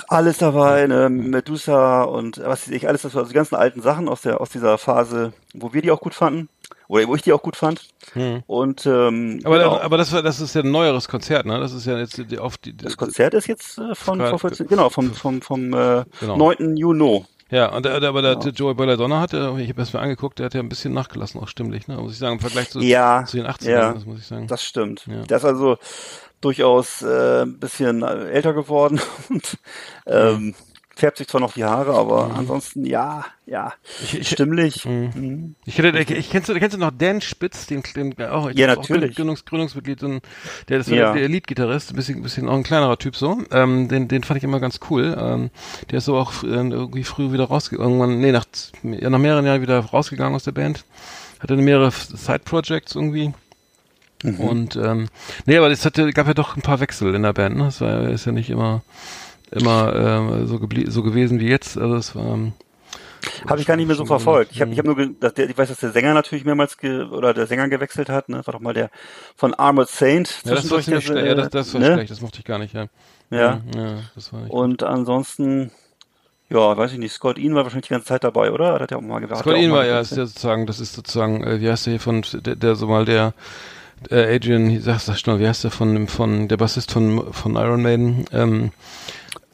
alles 0.07 0.37
dabei, 0.37 0.87
ne? 0.87 1.09
Medusa 1.09 2.03
und 2.03 2.37
was 2.39 2.67
weiß 2.67 2.69
ich, 2.75 2.87
alles 2.87 3.03
das, 3.03 3.15
also 3.15 3.27
die 3.29 3.33
ganzen 3.35 3.55
alten 3.55 3.81
Sachen 3.81 4.09
aus 4.09 4.21
der 4.21 4.41
aus 4.41 4.49
dieser 4.49 4.77
Phase, 4.77 5.33
wo 5.53 5.73
wir 5.73 5.81
die 5.81 5.91
auch 5.91 6.01
gut 6.01 6.13
fanden. 6.13 6.49
Oder 6.87 7.07
wo 7.07 7.15
ich 7.15 7.21
die 7.21 7.33
auch 7.33 7.41
gut 7.41 7.55
fand. 7.55 7.81
Und 8.47 8.85
ähm, 8.85 9.39
Aber, 9.43 9.57
genau. 9.57 9.79
aber 9.79 9.97
das, 9.97 10.11
war- 10.13 10.21
das 10.21 10.39
ist 10.39 10.55
ja 10.55 10.61
ein 10.61 10.71
neueres 10.71 11.07
Konzert, 11.07 11.45
ne? 11.45 11.59
Das 11.59 11.73
ist 11.73 11.85
ja 11.85 11.97
jetzt 11.97 12.17
die, 12.29 12.37
auf 12.39 12.57
die, 12.57 12.75
das 12.75 12.95
Konzert 12.97 13.33
ist 13.33 13.47
jetzt 13.47 13.77
äh, 13.77 13.95
von 13.95 14.19
vor 14.19 14.39
14, 14.39 14.67
genau, 14.67 14.89
vom, 14.89 15.13
vom, 15.13 15.41
vom 15.41 15.73
äh, 15.73 16.03
Genau. 16.19 16.37
9. 16.37 16.77
Juni. 16.77 17.25
Ja, 17.51 17.71
und 17.75 17.85
der, 17.85 17.99
der, 17.99 18.09
aber 18.09 18.21
der, 18.23 18.35
der 18.37 18.51
Joey 18.53 18.73
Belladonna 18.73 19.19
hat, 19.21 19.33
äh, 19.33 19.37
ich 19.61 19.69
habe 19.69 19.75
das 19.75 19.93
mal 19.93 19.99
angeguckt, 20.01 20.39
der 20.39 20.47
hat 20.47 20.53
ja 20.55 20.59
ein 20.61 20.69
bisschen 20.69 20.93
nachgelassen, 20.93 21.39
auch 21.41 21.47
stimmlich, 21.47 21.87
ne? 21.87 21.97
Muss 21.97 22.13
ich 22.13 22.17
sagen, 22.17 22.33
im 22.35 22.39
Vergleich 22.39 22.69
zu, 22.71 22.79
Ja, 22.79 23.23
zu 23.27 23.37
den 23.37 23.45
80ern, 23.45 23.69
ja. 23.69 23.93
das 23.93 24.05
muss 24.05 24.19
ich 24.19 24.25
sagen. 24.25 24.47
Das 24.47 24.63
stimmt. 24.63 25.05
Ja. 25.07 25.21
Der 25.23 25.37
ist 25.37 25.45
also 25.45 25.77
durchaus 26.41 27.01
äh, 27.03 27.43
ein 27.43 27.59
bisschen 27.59 28.01
äh, 28.03 28.29
älter 28.31 28.53
geworden 28.53 28.99
und 29.29 29.57
ähm, 30.07 30.55
färbt 30.95 31.17
sich 31.17 31.27
zwar 31.27 31.41
noch 31.41 31.53
die 31.53 31.63
Haare, 31.65 31.93
aber 31.93 32.31
ansonsten 32.35 32.85
ja, 32.85 33.25
ja, 33.45 33.73
Ich- 34.01 34.17
ich- 34.19 34.29
stimmlich. 34.29 34.85
Mhm. 34.85 35.55
Ich 35.65 35.77
hätte, 35.77 35.97
ich, 35.99 36.09
ich 36.09 36.29
kennst 36.29 36.47
du, 36.49 36.53
kennst 36.55 36.75
du 36.75 36.79
noch 36.79 36.91
Dan 36.97 37.19
Spitz, 37.21 37.67
den, 37.67 37.83
den 37.95 38.13
auch, 38.25 38.49
Ja, 38.51 38.67
glaub, 38.73 38.77
auch 38.85 38.89
natürlich. 38.89 39.15
Gründungs, 39.15 39.43
Gründungsmitglied, 39.45 40.03
und 40.03 40.21
der 40.69 40.79
ist 40.79 40.89
Ja. 40.89 41.13
der 41.13 41.23
Elite-Gitarrist, 41.23 41.91
ein 41.91 41.95
bisschen, 41.97 42.21
bisschen 42.23 42.47
auch 42.47 42.55
ein 42.55 42.63
kleinerer 42.63 42.97
Typ 42.97 43.15
so. 43.15 43.39
Ähm, 43.51 43.87
den, 43.89 44.07
den 44.07 44.23
fand 44.23 44.37
ich 44.37 44.43
immer 44.45 44.59
ganz 44.59 44.79
cool. 44.89 45.15
Ähm, 45.19 45.49
der 45.91 45.97
ist 45.97 46.05
so 46.05 46.15
auch 46.17 46.43
äh, 46.43 46.47
irgendwie 46.47 47.03
früh 47.03 47.31
wieder 47.33 47.45
rausgegangen, 47.45 47.99
irgendwann, 47.99 48.19
nee, 48.21 48.31
nach, 48.31 48.45
nach 48.83 49.19
mehreren 49.19 49.45
Jahren 49.45 49.61
wieder 49.61 49.79
rausgegangen 49.79 50.33
aus 50.33 50.43
der 50.45 50.53
Band. 50.53 50.85
Hatte 51.39 51.57
mehrere 51.57 51.91
Side-Projects 51.91 52.95
irgendwie. 52.95 53.33
Mhm. 54.23 54.39
Und 54.39 54.75
ähm, 54.77 55.09
nee, 55.45 55.57
aber 55.57 55.69
es 55.69 55.85
hatte, 55.85 56.09
gab 56.13 56.25
ja 56.27 56.33
doch 56.33 56.55
ein 56.55 56.61
paar 56.61 56.79
Wechsel 56.79 57.13
in 57.13 57.23
der 57.23 57.33
Band. 57.33 57.57
Ne? 57.57 57.67
Es 57.67 57.81
war 57.81 58.07
ist 58.09 58.25
ja 58.25 58.31
nicht 58.31 58.49
immer 58.49 58.81
immer 59.55 59.95
ähm, 59.95 60.47
so, 60.47 60.59
so 60.87 61.03
gewesen 61.03 61.39
wie 61.39 61.47
jetzt. 61.47 61.77
Also 61.77 61.95
es 61.95 62.15
war 62.15 62.25
ähm, 62.33 62.53
Habe 63.49 63.59
ich 63.61 63.67
gar 63.67 63.75
nicht 63.75 63.87
mehr 63.87 63.95
so 63.95 64.05
verfolgt. 64.05 64.51
Ich 64.51 64.61
habe 64.61 64.67
Mhm. 64.69 64.73
ich 64.73 64.79
hab 64.79 64.85
nur, 64.85 65.09
dass 65.19 65.33
der, 65.33 65.49
ich 65.49 65.57
weiß, 65.57 65.69
dass 65.69 65.79
der 65.79 65.91
Sänger 65.91 66.13
natürlich 66.13 66.45
mehrmals 66.45 66.77
ge 66.77 67.03
oder 67.03 67.33
der 67.33 67.47
Sänger 67.47 67.67
gewechselt 67.69 68.09
hat. 68.09 68.29
Ne? 68.29 68.37
Das 68.37 68.47
war 68.47 68.53
doch 68.53 68.61
mal 68.61 68.73
der 68.73 68.89
von 69.35 69.53
Armored 69.53 69.89
Saint. 69.89 70.41
ja, 70.45 70.55
das 70.55 70.69
war 70.69 70.81
ziemlich 70.81 71.05
der, 71.05 71.11
schlecht. 71.13 71.27
Ja, 71.27 71.35
das, 71.35 71.49
das 71.49 71.73
war 71.73 71.81
ne? 71.81 71.93
schlecht. 71.93 72.11
Das 72.11 72.21
mochte 72.21 72.39
ich 72.39 72.45
gar 72.45 72.59
nicht. 72.59 72.73
Ja, 72.73 72.87
Ja. 73.31 73.55
Mhm, 73.55 73.79
ja 73.79 73.97
das 74.13 74.31
war 74.31 74.41
nicht. 74.41 74.51
Und 74.51 74.83
ansonsten, 74.83 75.71
ja, 76.49 76.77
weiß 76.77 76.91
ich 76.93 76.99
nicht. 76.99 77.13
Scott 77.13 77.37
Ian 77.39 77.55
war 77.55 77.63
wahrscheinlich 77.63 77.87
die 77.87 77.93
ganze 77.93 78.07
Zeit 78.07 78.23
dabei, 78.23 78.51
oder? 78.51 78.79
Hat 78.79 78.91
er 78.91 78.97
auch 78.97 79.01
mal 79.01 79.23
er 79.23 79.35
Scott 79.37 79.57
Ian 79.57 79.71
war 79.71 79.85
ja, 79.85 79.99
ist 79.99 80.11
ja 80.15 80.25
sozusagen, 80.25 80.67
das 80.67 80.79
ist 80.79 80.93
sozusagen, 80.93 81.43
äh, 81.43 81.59
wie 81.59 81.69
heißt 81.69 81.87
der 81.87 81.91
hier 81.93 81.99
von, 81.99 82.23
der, 82.33 82.55
der 82.55 82.75
so 82.75 82.87
mal 82.87 83.05
der, 83.05 83.33
äh, 84.11 84.35
Adrian, 84.35 84.79
sag, 84.81 84.99
sag 84.99 85.17
schnell, 85.17 85.39
wie 85.39 85.47
heißt 85.47 85.63
der 85.63 85.71
von, 85.71 86.07
von, 86.07 86.47
der 86.47 86.57
Bassist 86.57 86.91
von, 86.91 87.33
von 87.33 87.55
Iron 87.55 87.81
Maiden, 87.81 88.25
ähm, 88.31 88.71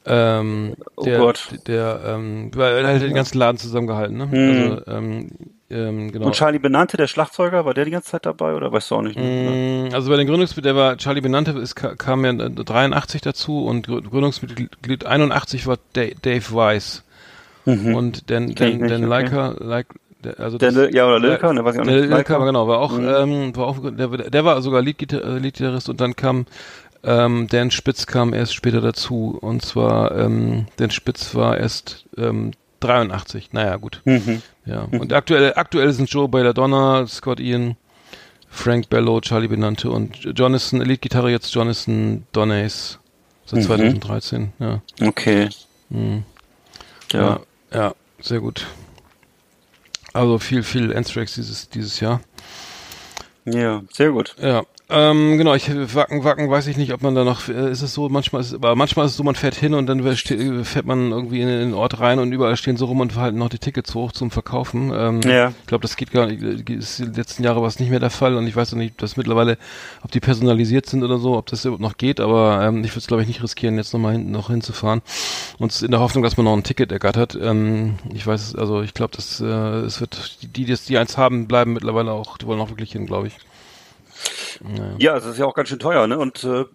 ähm, 0.05 0.73
Oh 0.95 1.03
der, 1.03 1.19
Gott. 1.19 1.49
der, 1.67 2.01
ähm, 2.05 2.51
weil 2.55 2.83
er 2.85 2.95
hat 2.95 3.01
den 3.01 3.13
ganzen 3.13 3.37
Laden 3.37 3.57
zusammengehalten, 3.57 4.17
ne? 4.17 4.31
Hm. 4.31 4.71
Also, 4.71 4.91
ähm, 4.91 5.27
ähm, 5.69 6.11
genau. 6.11 6.25
Und 6.25 6.33
Charlie 6.35 6.59
Benante, 6.59 6.97
der 6.97 7.07
Schlagzeuger, 7.07 7.63
war 7.65 7.73
der 7.73 7.85
die 7.85 7.91
ganze 7.91 8.09
Zeit 8.11 8.25
dabei 8.25 8.55
oder 8.55 8.71
weißt 8.71 8.91
du 8.91 8.95
auch 8.95 9.01
nicht? 9.03 9.17
Ne? 9.17 9.87
Mm, 9.89 9.93
Also 9.93 10.09
bei 10.09 10.17
den 10.17 10.27
Gründungsmitgliedern, 10.27 10.75
der 10.75 10.83
war 10.83 10.97
Charlie 10.97 11.21
Benante, 11.21 11.51
ist, 11.51 11.75
ka- 11.75 11.95
kam 11.95 12.25
ja 12.25 12.31
äh, 12.31 12.49
83 12.49 13.21
dazu 13.21 13.65
und 13.65 13.87
Grü- 13.87 14.01
Gründungsmitglied 14.09 15.05
81 15.05 15.67
war 15.67 15.77
Da- 15.93 16.01
Dave 16.21 16.43
Weiss. 16.53 17.03
Und 17.65 18.29
Dan, 18.31 18.47
Kenn 18.47 18.49
ich 18.49 18.55
Dan, 18.55 18.69
nicht, 18.79 18.91
Dan 18.91 19.01
okay. 19.05 19.55
Leica, 19.63 19.83
der, 20.23 20.39
also 20.39 20.57
Der, 20.57 20.71
das- 20.71 20.93
ja, 20.93 21.05
oder 21.07 21.19
Lilka, 21.19 21.53
ne, 21.53 21.63
weiß 21.63 21.75
ich 21.75 21.81
auch 21.81 21.85
nicht. 21.85 22.09
Lilka, 22.09 22.37
genau, 22.43 22.67
war 22.67 22.79
auch, 22.79 22.97
Mhm. 22.97 23.07
ähm, 23.07 23.55
war 23.55 23.67
auch, 23.67 23.77
der, 23.83 24.07
der 24.07 24.45
war 24.45 24.61
sogar 24.63 24.81
Leadgitar- 24.81 25.21
äh, 25.23 25.37
Leadgitarrist 25.37 25.87
und 25.87 26.01
dann 26.01 26.15
kam 26.15 26.47
ähm, 27.03 27.47
Dan 27.47 27.71
Spitz 27.71 28.05
kam 28.05 28.33
erst 28.33 28.53
später 28.53 28.81
dazu 28.81 29.37
und 29.41 29.63
zwar 29.65 30.15
ähm, 30.17 30.67
Dan 30.77 30.91
Spitz 30.91 31.33
war 31.35 31.57
erst 31.57 32.05
ähm, 32.17 32.51
83. 32.81 33.53
Naja, 33.53 33.75
gut. 33.77 34.01
Mhm. 34.05 34.41
Ja. 34.65 34.87
Und 34.91 35.13
aktuell, 35.13 35.53
aktuell 35.55 35.91
sind 35.93 36.09
Joe 36.09 36.27
Belladonna, 36.27 37.05
Scott 37.07 37.39
Ian, 37.39 37.75
Frank 38.49 38.89
Bello, 38.89 39.21
Charlie 39.21 39.47
Benante 39.47 39.89
und 39.89 40.17
Jonathan, 40.37 40.81
Leadgitarre 40.81 41.31
jetzt 41.31 41.53
Jonathan 41.53 42.25
Donays 42.33 42.99
seit 43.45 43.59
Mhm. 43.59 43.63
2013. 43.65 44.53
Ja. 44.59 44.81
Okay. 45.01 45.49
Mhm. 45.89 46.23
Ja. 47.13 47.19
ja, 47.21 47.39
ja, 47.73 47.93
sehr 48.21 48.39
gut. 48.39 48.65
Also 50.13 50.39
viel, 50.39 50.63
viel 50.63 50.95
Anthrax 50.95 51.35
dieses, 51.35 51.69
dieses 51.69 51.99
Jahr. 51.99 52.19
Ja, 53.45 53.81
sehr 53.93 54.11
gut. 54.11 54.35
Ja, 54.41 54.63
ähm, 54.91 55.37
genau, 55.37 55.53
ich 55.55 55.69
Wacken, 55.95 56.23
Wacken 56.23 56.49
weiß 56.49 56.67
ich 56.67 56.77
nicht, 56.77 56.93
ob 56.93 57.01
man 57.01 57.15
da 57.15 57.23
noch 57.23 57.47
äh, 57.47 57.71
ist 57.71 57.81
es 57.81 57.93
so, 57.93 58.09
manchmal 58.09 58.41
ist 58.41 58.47
es, 58.49 58.53
aber 58.53 58.75
manchmal 58.75 59.05
ist 59.05 59.11
es 59.13 59.17
so, 59.17 59.23
man 59.23 59.35
fährt 59.35 59.55
hin 59.55 59.73
und 59.73 59.87
dann 59.87 60.15
ste- 60.15 60.63
fährt 60.65 60.85
man 60.85 61.11
irgendwie 61.11 61.41
in 61.41 61.47
den 61.47 61.73
Ort 61.73 61.99
rein 61.99 62.19
und 62.19 62.31
überall 62.31 62.57
stehen 62.57 62.77
so 62.77 62.85
rum 62.85 62.99
und 62.99 63.15
halten 63.15 63.37
noch 63.37 63.49
die 63.49 63.59
Tickets 63.59 63.95
hoch 63.95 64.11
zum 64.11 64.31
Verkaufen. 64.31 64.91
Ähm, 64.95 65.21
Ja. 65.21 65.49
Ich 65.61 65.67
glaube, 65.67 65.81
das 65.83 65.95
geht 65.95 66.11
gar 66.11 66.27
nicht, 66.27 66.41
äh, 66.43 66.73
ist 66.73 66.99
die 66.99 67.05
letzten 67.05 67.43
Jahre 67.43 67.61
war 67.61 67.67
es 67.67 67.79
nicht 67.79 67.89
mehr 67.89 67.99
der 67.99 68.09
Fall 68.09 68.35
und 68.35 68.45
ich 68.47 68.55
weiß 68.55 68.73
auch 68.73 68.77
nicht, 68.77 68.91
ob 68.93 68.97
das 68.99 69.17
mittlerweile, 69.17 69.57
ob 70.03 70.11
die 70.11 70.19
personalisiert 70.19 70.85
sind 70.85 71.03
oder 71.03 71.17
so, 71.17 71.37
ob 71.37 71.47
das 71.47 71.63
überhaupt 71.65 71.81
noch 71.81 71.97
geht, 71.97 72.19
aber 72.19 72.61
ähm, 72.63 72.83
ich 72.83 72.91
würde 72.91 72.99
es 72.99 73.07
glaube 73.07 73.21
ich 73.23 73.27
nicht 73.27 73.41
riskieren, 73.41 73.77
jetzt 73.77 73.93
nochmal 73.93 74.13
hinten 74.13 74.31
noch 74.31 74.49
hinzufahren. 74.49 75.01
Und 75.57 75.81
in 75.81 75.91
der 75.91 75.99
Hoffnung, 75.99 76.23
dass 76.23 76.37
man 76.37 76.45
noch 76.45 76.53
ein 76.53 76.63
Ticket 76.63 76.91
ergattert. 76.91 77.37
Ähm, 77.41 77.95
ich 78.13 78.25
weiß 78.27 78.55
also 78.55 78.81
ich 78.81 78.93
glaube, 78.93 79.15
dass 79.15 79.39
äh, 79.39 79.45
es 79.45 80.01
wird, 80.01 80.37
die, 80.41 80.47
die, 80.47 80.65
die, 80.65 80.75
die 80.75 80.97
eins 80.97 81.17
haben, 81.17 81.47
bleiben 81.47 81.73
mittlerweile 81.73 82.11
auch, 82.11 82.37
die 82.37 82.45
wollen 82.45 82.59
auch 82.59 82.69
wirklich 82.69 82.91
hin, 82.91 83.05
glaube 83.05 83.27
ich. 83.27 83.37
Ja, 84.97 85.15
es 85.17 85.25
ist 85.25 85.37
ja 85.37 85.45
auch 85.45 85.53
ganz 85.53 85.69
schön 85.69 85.79
teuer, 85.79 86.07
ne? 86.07 86.17
Und 86.17 86.43
äh, 86.43 86.65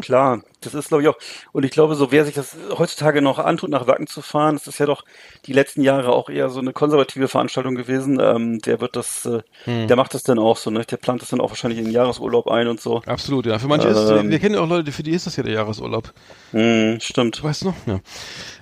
Klar, 0.00 0.42
das 0.60 0.74
ist 0.74 0.88
glaube 0.88 1.02
ich 1.02 1.08
auch. 1.08 1.16
Und 1.52 1.64
ich 1.64 1.70
glaube, 1.70 1.94
so 1.94 2.10
wer 2.10 2.24
sich 2.24 2.34
das 2.34 2.56
heutzutage 2.76 3.22
noch 3.22 3.38
antut, 3.38 3.70
nach 3.70 3.86
Wacken 3.86 4.06
zu 4.08 4.22
fahren, 4.22 4.56
das 4.56 4.66
ist 4.66 4.78
ja 4.78 4.86
doch 4.86 5.04
die 5.46 5.52
letzten 5.52 5.82
Jahre 5.82 6.12
auch 6.12 6.28
eher 6.28 6.48
so 6.48 6.58
eine 6.58 6.72
konservative 6.72 7.28
Veranstaltung 7.28 7.76
gewesen. 7.76 8.18
Ähm, 8.20 8.58
der 8.60 8.80
wird 8.80 8.96
das, 8.96 9.24
äh, 9.26 9.42
Hm. 9.64 9.86
der 9.86 9.96
macht 9.96 10.14
das 10.14 10.24
dann 10.24 10.38
auch 10.38 10.56
so, 10.56 10.70
ne? 10.70 10.84
Der 10.84 10.96
plant 10.96 11.22
das 11.22 11.28
dann 11.28 11.40
auch 11.40 11.50
wahrscheinlich 11.50 11.78
in 11.78 11.84
den 11.84 11.94
Jahresurlaub 11.94 12.48
ein 12.48 12.66
und 12.66 12.80
so. 12.80 13.02
Absolut, 13.06 13.46
ja. 13.46 13.58
Für 13.58 13.68
manche 13.68 13.88
ist 13.88 13.98
es, 13.98 14.10
Ähm. 14.10 14.30
wir 14.30 14.38
kennen 14.40 14.56
ja 14.56 14.60
auch 14.62 14.68
Leute, 14.68 14.90
für 14.90 15.02
die 15.04 15.12
ist 15.12 15.26
das 15.26 15.36
ja 15.36 15.42
der 15.44 15.52
Jahresurlaub. 15.52 16.12
Hm, 16.50 16.98
stimmt. 17.00 17.42
Weißt 17.42 17.62
du 17.62 17.66
noch? 17.66 17.74
Ja. 17.86 18.00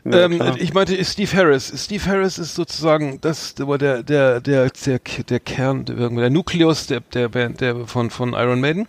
Ja, 0.04 0.25
ähm, 0.25 0.57
ich 0.59 0.75
meinte 0.75 1.02
Steve 1.04 1.31
Harris. 1.37 1.73
Steve 1.76 2.04
Harris 2.07 2.37
ist 2.38 2.57
sozusagen 2.57 3.21
das, 3.21 3.54
der, 3.54 3.66
der, 3.78 4.02
der, 4.02 4.40
der, 4.40 4.69
der, 4.71 4.99
der 4.99 5.40
Kern, 5.40 5.85
der, 5.85 6.09
der 6.09 6.31
Nukleus 6.31 6.88
der, 6.88 7.00
der 7.00 7.28
Band, 7.28 7.61
der 7.61 7.87
von, 7.87 8.11
von 8.11 8.33
Iron 8.33 8.51
Maiden. 8.61 8.88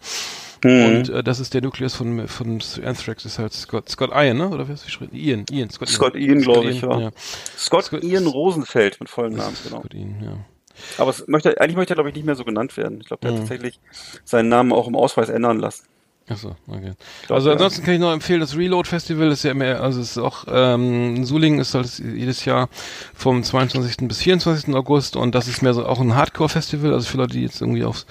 Hm. 0.64 0.86
Und 0.86 1.10
äh, 1.10 1.24
das 1.24 1.40
ist 1.42 1.54
der 1.54 1.62
Nukleus 1.62 1.94
von, 1.94 2.28
von 2.28 2.62
Anthrax, 2.86 3.26
ist 3.26 3.38
halt 3.38 3.52
Scott, 3.54 3.90
Scott 3.90 4.12
Ian, 4.14 4.38
ne? 4.38 4.48
Oder 4.50 4.68
wie 4.68 4.72
heißt 4.72 4.86
geschrieben? 4.86 5.14
Ian, 5.16 5.46
Ian, 5.52 5.70
Scott 5.70 5.90
Ian. 5.90 5.96
Scott 5.96 6.16
Ian, 6.16 6.42
glaube 6.42 6.70
ich, 6.70 6.82
Ian, 6.84 7.00
ja. 7.02 7.12
Scott, 7.58 7.86
Scott- 7.86 8.04
Ian 8.04 8.28
Rosenfeld 8.28 9.00
mit 9.02 9.10
vollem 9.10 9.34
Namen, 9.36 9.56
genau. 9.64 9.80
Scott 9.82 9.94
Ian, 9.94 10.16
ja. 10.24 10.38
Aber 10.98 11.12
es 11.12 11.28
möchte, 11.28 11.60
eigentlich 11.60 11.76
möchte 11.76 11.94
er, 11.94 11.96
glaube 11.96 12.10
ich, 12.10 12.16
nicht 12.16 12.26
mehr 12.26 12.36
so 12.36 12.46
genannt 12.46 12.76
werden. 12.78 13.00
Ich 13.02 13.08
glaube, 13.08 13.22
der 13.22 13.32
Mhm. 13.32 13.36
hat 13.36 13.42
tatsächlich 13.42 13.80
seinen 14.24 14.50
Namen 14.50 14.72
auch 14.72 14.88
im 14.88 14.96
Ausweis 14.96 15.30
ändern 15.30 15.60
lassen. 15.60 15.84
Achso, 16.30 16.56
okay. 16.70 16.94
glaub, 17.28 17.36
also 17.36 17.50
ja. 17.50 17.54
ansonsten 17.56 17.84
kann 17.84 17.96
ich 17.96 18.00
noch 18.00 18.14
empfehlen, 18.14 18.40
das 18.40 18.56
Reload 18.56 18.88
Festival 18.88 19.30
ist 19.30 19.44
ja 19.44 19.54
mehr, 19.54 19.82
also 19.82 20.00
es 20.00 20.12
ist 20.12 20.18
auch, 20.18 20.46
ähm, 20.48 21.18
in 21.18 21.26
Sulingen 21.26 21.60
ist 21.60 21.76
halt 21.76 22.00
jedes 22.00 22.46
Jahr 22.46 22.70
vom 23.14 23.44
22. 23.44 24.08
bis 24.08 24.20
24. 24.20 24.74
August 24.74 25.18
und 25.18 25.36
das 25.36 25.50
ist 25.50 25.62
mehr 25.62 25.74
so 25.74 25.86
auch 25.86 26.00
ein 26.00 26.16
Hardcore-Festival, 26.16 26.94
also 26.94 27.06
für 27.10 27.18
Leute, 27.18 27.34
die 27.34 27.42
jetzt 27.42 27.60
irgendwie 27.60 27.84
auf, 27.84 28.06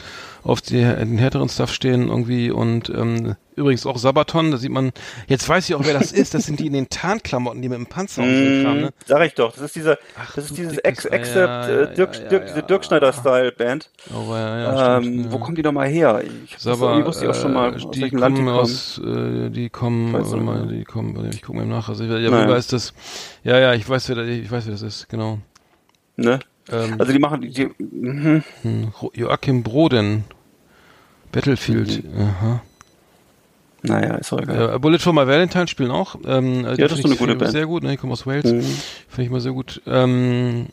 auf 0.44 0.60
die, 0.60 0.80
den 0.82 1.18
härteren 1.18 1.48
Stuff 1.48 1.72
stehen 1.72 2.08
irgendwie 2.08 2.50
und 2.50 2.88
ähm, 2.90 3.36
übrigens 3.54 3.86
auch 3.86 3.96
Sabaton, 3.98 4.50
da 4.50 4.56
sieht 4.56 4.72
man, 4.72 4.92
jetzt 5.28 5.48
weiß 5.48 5.68
ich 5.68 5.74
auch, 5.74 5.84
wer 5.84 5.94
das 5.94 6.10
ist, 6.12 6.34
das 6.34 6.44
sind 6.46 6.58
die 6.58 6.66
in 6.66 6.72
den 6.72 6.88
Tarnklamotten, 6.88 7.62
die 7.62 7.68
mit 7.68 7.78
dem 7.78 7.86
Panzer 7.86 8.22
Kram, 8.22 8.78
Mm, 8.78 8.80
ne? 8.80 8.90
Sag 9.06 9.24
ich 9.26 9.34
doch, 9.34 9.52
das 9.52 9.62
ist 9.62 9.76
dieser, 9.76 9.98
Ach, 10.20 10.34
das 10.34 10.46
ist 10.46 10.56
dieses 10.56 10.72
dickes- 10.78 11.04
Ex 11.04 11.04
ja, 11.04 11.10
Accept 11.12 11.48
ja, 11.48 11.68
äh, 11.82 11.94
Dirk, 11.94 12.14
ja, 12.16 12.28
Dirk. 12.28 12.66
Dirk 12.68 12.84
Schneider 12.84 13.12
Style 13.12 13.52
Band. 13.52 13.90
Oh, 14.12 14.32
ja, 14.34 14.58
ja, 14.58 14.96
ähm, 14.96 15.02
stimmt, 15.04 15.32
wo 15.32 15.38
kommen 15.38 15.54
die 15.54 15.62
nochmal 15.62 15.88
her? 15.88 16.22
Ich, 16.44 16.58
Saba, 16.58 16.86
irgendwie 16.90 17.06
wusste 17.06 17.24
ich 17.26 17.30
auch 17.30 17.34
schon 17.40 17.52
mal, 17.52 17.74
aus 17.74 17.90
die 17.92 18.00
welchem 18.02 18.18
Land 18.18 18.36
die 18.36 18.40
kommen 18.42 18.48
kommen. 18.52 18.60
aus, 18.60 18.98
äh, 19.04 19.50
die 19.50 19.70
kommen, 19.70 20.12
Weiß 20.12 20.30
warte 20.30 20.42
mal, 20.44 20.66
die 20.66 20.84
kommen, 20.84 21.30
ich 21.32 21.42
gucke 21.42 21.58
mir 21.58 21.66
nach, 21.66 21.88
also 21.88 22.02
ich, 22.04 22.10
ja, 22.10 22.56
ist 22.56 22.72
das? 22.72 22.94
Ja, 23.44 23.58
ja, 23.58 23.74
ich 23.74 23.88
weiß, 23.88 24.08
wer, 24.08 24.18
ich 24.26 24.50
weiß, 24.50 24.66
wer 24.66 24.72
das 24.72 24.82
ist, 24.82 25.08
genau. 25.08 25.38
Ne? 26.16 26.40
Ähm, 26.70 26.96
Also 27.00 27.12
die 27.12 27.18
machen, 27.18 27.40
die, 27.42 27.68
Ro- 29.00 29.10
Joachim 29.14 29.62
Broden, 29.62 30.24
Battlefield, 31.32 32.04
Mhm. 32.04 32.20
aha. 32.20 32.62
naja, 33.82 34.14
ist 34.16 34.32
auch 34.32 34.40
egal. 34.40 34.74
Äh, 34.76 34.78
Bullet 34.78 34.98
for 34.98 35.12
My 35.12 35.26
Valentine 35.26 35.66
spielen 35.66 35.90
auch. 35.90 36.16
Ähm, 36.24 36.64
äh, 36.64 36.76
die 36.76 36.82
das 36.82 36.92
ist 36.92 37.02
so 37.02 37.08
eine 37.08 37.16
gute 37.16 37.34
Band. 37.36 37.50
Sehr 37.52 37.66
gut, 37.66 37.82
ne? 37.82 37.90
Die 37.90 37.96
kommen 37.96 38.12
aus 38.12 38.26
Wales. 38.26 38.44
Mhm. 38.52 38.60
Finde 39.08 39.22
ich 39.24 39.30
mal 39.30 39.40
sehr 39.40 39.52
gut. 39.52 39.80
Ähm, 39.86 40.66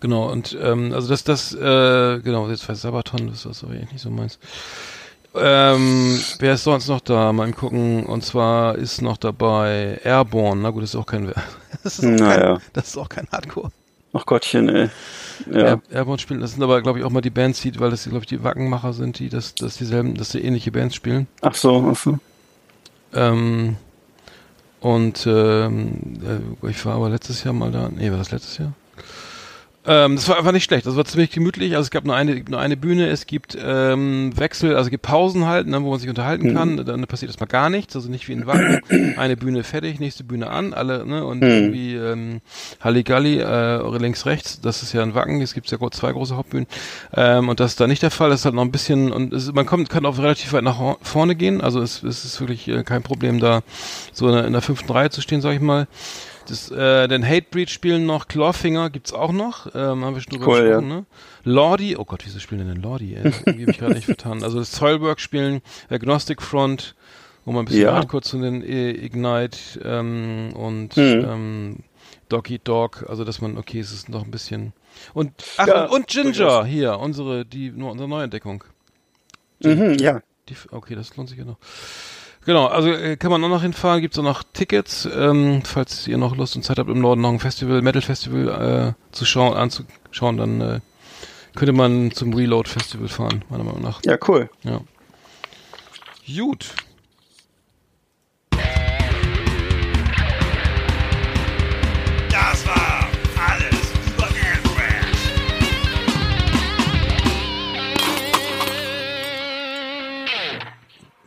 genau, 0.00 0.30
und 0.30 0.56
ähm, 0.62 0.92
also 0.94 1.08
das, 1.08 1.24
das, 1.24 1.52
äh, 1.54 2.20
genau, 2.20 2.48
jetzt 2.48 2.66
weiß 2.68 2.80
Sabaton, 2.80 3.28
das 3.28 3.44
ist 3.44 3.62
aber 3.64 3.72
eigentlich 3.74 3.92
nicht 3.92 4.02
so 4.02 4.10
meins. 4.10 4.38
Ähm, 5.34 6.20
wer 6.40 6.54
ist 6.54 6.64
sonst 6.64 6.88
noch 6.88 7.00
da? 7.00 7.32
Mal 7.32 7.52
gucken. 7.52 8.04
Und 8.04 8.22
zwar 8.24 8.76
ist 8.76 9.00
noch 9.02 9.16
dabei 9.16 9.98
Airborne. 10.04 10.60
Na 10.60 10.70
gut, 10.70 10.82
das 10.82 10.90
ist 10.90 10.96
auch 10.96 11.06
kein, 11.06 11.32
das 11.82 11.98
ist 11.98 12.04
auch 12.04 12.10
Naja. 12.10 12.54
kein, 12.56 12.62
das 12.74 12.88
ist 12.88 12.96
auch 12.96 13.08
kein 13.08 13.26
Hardcore. 13.32 13.70
Ach 14.12 14.26
Gottchen, 14.26 14.68
ey. 14.68 14.90
Ja. 15.50 15.58
Air, 15.58 15.82
Airborne 15.90 16.18
spielen, 16.18 16.40
das 16.40 16.52
sind 16.52 16.62
aber, 16.62 16.82
glaube 16.82 16.98
ich, 16.98 17.04
auch 17.04 17.10
mal 17.10 17.20
die 17.20 17.30
Bands, 17.30 17.60
die, 17.62 17.78
weil 17.80 17.90
das, 17.90 18.04
glaube 18.04 18.20
ich, 18.20 18.26
die 18.26 18.44
Wackenmacher 18.44 18.92
sind, 18.92 19.18
die 19.18 19.28
das, 19.28 19.54
das 19.54 19.76
dieselben, 19.78 20.14
dass 20.14 20.30
die 20.30 20.44
ähnliche 20.44 20.70
Bands 20.70 20.94
spielen. 20.94 21.26
Ach 21.40 21.54
so, 21.54 21.90
ach 21.90 21.96
so. 21.96 22.18
Ähm, 23.14 23.76
und 24.80 25.26
ähm, 25.26 26.20
äh, 26.62 26.68
ich 26.68 26.84
war 26.84 26.96
aber 26.96 27.08
letztes 27.08 27.44
Jahr 27.44 27.54
mal 27.54 27.70
da. 27.70 27.88
Nee, 27.88 28.10
war 28.10 28.18
das 28.18 28.30
letztes 28.30 28.58
Jahr? 28.58 28.72
Ähm, 29.84 30.14
das 30.16 30.28
war 30.28 30.38
einfach 30.38 30.52
nicht 30.52 30.64
schlecht. 30.64 30.86
Das 30.86 30.96
war 30.96 31.04
ziemlich 31.04 31.30
gemütlich. 31.30 31.74
Also 31.74 31.86
es 31.86 31.90
gab 31.90 32.04
nur 32.04 32.14
eine, 32.14 32.42
nur 32.48 32.60
eine 32.60 32.76
Bühne, 32.76 33.08
es 33.08 33.26
gibt 33.26 33.58
ähm, 33.60 34.32
Wechsel, 34.38 34.76
also 34.76 34.86
es 34.86 34.90
gibt 34.90 35.02
Pausen 35.02 35.46
halt, 35.46 35.66
ne, 35.66 35.82
wo 35.82 35.90
man 35.90 35.98
sich 35.98 36.08
unterhalten 36.08 36.54
kann. 36.54 36.84
Dann 36.84 37.06
passiert 37.06 37.30
erstmal 37.30 37.48
gar 37.48 37.68
nichts, 37.68 37.96
also 37.96 38.08
nicht 38.08 38.28
wie 38.28 38.32
in 38.32 38.46
Wacken. 38.46 38.80
eine 39.16 39.36
Bühne 39.36 39.64
fertig, 39.64 40.00
nächste 40.00 40.24
Bühne 40.24 40.50
an, 40.50 40.72
alle, 40.72 41.06
ne, 41.06 41.24
und 41.24 41.42
irgendwie 41.42 41.94
ähm, 41.94 42.40
Halligalli, 42.80 43.40
äh, 43.40 43.98
links, 43.98 44.26
rechts, 44.26 44.60
das 44.60 44.82
ist 44.82 44.92
ja 44.92 45.02
ein 45.02 45.14
Wacken, 45.14 45.40
es 45.40 45.54
gibt 45.54 45.70
ja 45.70 45.78
zwei 45.90 46.12
große 46.12 46.36
Hauptbühnen. 46.36 46.66
Ähm, 47.14 47.48
und 47.48 47.60
das 47.60 47.72
ist 47.72 47.80
da 47.80 47.86
nicht 47.86 48.02
der 48.02 48.10
Fall, 48.10 48.30
das 48.30 48.40
ist 48.40 48.44
halt 48.44 48.54
noch 48.54 48.62
ein 48.62 48.72
bisschen, 48.72 49.12
und 49.12 49.32
es, 49.32 49.52
man 49.52 49.66
kommt, 49.66 49.90
kann 49.90 50.06
auch 50.06 50.18
relativ 50.18 50.52
weit 50.52 50.64
nach 50.64 50.96
vorne 51.02 51.34
gehen, 51.34 51.60
also 51.60 51.80
es, 51.80 52.02
es 52.02 52.24
ist 52.24 52.40
wirklich 52.40 52.68
äh, 52.68 52.84
kein 52.84 53.02
Problem, 53.02 53.40
da 53.40 53.62
so 54.12 54.28
in 54.28 54.34
der, 54.34 54.46
in 54.46 54.52
der 54.52 54.62
fünften 54.62 54.90
Reihe 54.92 55.10
zu 55.10 55.20
stehen, 55.20 55.40
sag 55.40 55.54
ich 55.54 55.60
mal. 55.60 55.86
Das, 56.52 56.70
äh, 56.70 57.08
den 57.08 57.26
Hatebreed 57.26 57.70
spielen 57.70 58.04
noch, 58.04 58.28
Clawfinger 58.28 58.90
gibt's 58.90 59.14
auch 59.14 59.32
noch, 59.32 59.74
ähm, 59.74 60.04
haben 60.04 60.14
wir 60.14 60.20
schon 60.20 60.34
drüber 60.34 60.48
Cool, 60.48 60.62
gesprochen, 60.64 60.88
ne? 60.88 61.06
Lordi, 61.44 61.96
oh 61.96 62.04
Gott, 62.04 62.20
wieso 62.26 62.40
spielen 62.40 62.68
denn 62.68 62.82
Lordi? 62.82 63.14
Ey? 63.14 63.32
Irgendwie 63.46 63.62
hab 63.62 63.70
ich 63.70 63.78
gerade 63.78 63.94
nicht 63.94 64.04
vertan. 64.04 64.42
Also 64.44 64.58
das 64.58 64.70
Zollwork 64.70 65.18
spielen, 65.18 65.62
Agnostic 65.88 66.42
Front, 66.42 66.94
wo 67.46 67.52
man 67.52 67.62
ein 67.62 67.64
bisschen 67.64 67.84
Ja. 67.84 67.94
Hardcore 67.94 68.22
zu 68.22 68.38
den 68.38 68.62
äh, 68.62 68.90
Ignite 68.90 69.56
ähm, 69.82 70.50
und 70.54 70.94
Mhm. 70.98 71.24
ähm, 71.26 71.76
Doggy 72.28 72.58
Dog, 72.58 73.06
also 73.08 73.24
dass 73.24 73.40
man, 73.40 73.56
okay, 73.56 73.80
es 73.80 73.90
ist 73.90 74.10
noch 74.10 74.22
ein 74.24 74.30
bisschen. 74.30 74.74
Und 75.14 75.32
ach, 75.56 75.66
Ja, 75.66 75.84
und, 75.86 75.90
und 75.92 76.06
Ginger, 76.08 76.66
hier, 76.66 76.98
unsere, 76.98 77.46
die, 77.46 77.70
nur 77.70 77.90
unsere 77.90 78.10
Neuentdeckung. 78.10 78.62
Mhm, 79.64 79.94
ja. 80.00 80.20
Die, 80.50 80.56
okay, 80.70 80.96
das 80.96 81.16
lohnt 81.16 81.30
sich 81.30 81.38
ja 81.38 81.46
noch. 81.46 81.56
Genau, 82.44 82.66
also 82.66 82.90
äh, 82.90 83.16
kann 83.16 83.30
man 83.30 83.42
auch 83.44 83.48
noch 83.48 83.62
hinfahren, 83.62 84.00
gibt's 84.00 84.18
auch 84.18 84.24
noch 84.24 84.42
Tickets, 84.52 85.08
ähm, 85.14 85.62
falls 85.64 86.08
ihr 86.08 86.18
noch 86.18 86.36
Lust 86.36 86.56
und 86.56 86.62
Zeit 86.62 86.78
habt, 86.78 86.90
im 86.90 87.00
Norden 87.00 87.20
noch 87.20 87.30
ein 87.30 87.38
Festival, 87.38 87.82
Metal 87.82 88.02
Festival 88.02 88.96
äh, 88.98 89.14
zu 89.14 89.24
schauen, 89.24 89.54
anzuschauen, 89.54 90.36
dann 90.36 90.60
äh, 90.60 90.80
könnte 91.54 91.72
man 91.72 92.10
zum 92.10 92.34
Reload 92.34 92.68
Festival 92.68 93.08
fahren, 93.08 93.44
meiner 93.48 93.62
Meinung 93.62 93.82
nach. 93.82 94.00
Ja, 94.04 94.18
cool. 94.26 94.50
Ja. 94.64 94.80
Gut. 96.26 96.74
Das 102.30 102.66
war 102.66 102.91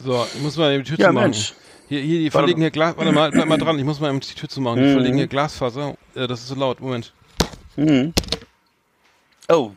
So, 0.05 0.23
ich 0.35 0.41
muss 0.41 0.55
mal 0.55 0.77
die 0.77 0.83
Tür 0.83 0.99
Ja, 0.99 1.07
zumachen. 1.07 1.31
Mensch. 1.31 1.53
Hier, 1.89 1.99
hier, 1.99 2.19
die 2.19 2.25
Warte 2.25 2.31
verlegen 2.37 2.59
mal. 2.59 2.63
hier 2.65 2.71
Glas, 2.71 2.95
warte 2.95 3.11
mal, 3.11 3.31
bleib 3.31 3.47
mal 3.47 3.57
dran, 3.57 3.79
ich 3.79 3.85
muss 3.85 3.99
mal 3.99 4.13
die 4.19 4.35
Tür 4.35 4.47
zumachen. 4.47 4.77
Die 4.79 4.87
Mhm. 4.89 4.93
verlegen 4.93 5.17
hier 5.17 5.25
Glasfaser, 5.27 5.97
äh, 6.13 6.27
das 6.27 6.41
ist 6.41 6.47
so 6.49 6.55
laut, 6.55 6.79
Moment. 6.79 7.11
Mhm. 7.75 8.13
Oh. 9.49 9.71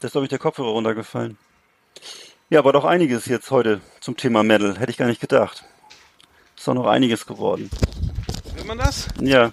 Da 0.00 0.08
ist, 0.08 0.12
glaube 0.12 0.26
ich, 0.26 0.28
der 0.28 0.38
Kopfhörer 0.38 0.68
runtergefallen. 0.68 1.38
Ja, 2.50 2.58
aber 2.58 2.74
doch 2.74 2.84
einiges 2.84 3.24
jetzt 3.24 3.50
heute 3.50 3.80
zum 4.00 4.18
Thema 4.18 4.42
Metal. 4.42 4.78
Hätte 4.78 4.90
ich 4.90 4.98
gar 4.98 5.06
nicht 5.06 5.22
gedacht. 5.22 5.64
Ist 6.56 6.68
doch 6.68 6.74
noch 6.74 6.86
einiges 6.86 7.24
geworden. 7.24 7.70
Hört 8.54 8.66
man 8.66 8.76
das? 8.76 9.08
Ja. 9.20 9.52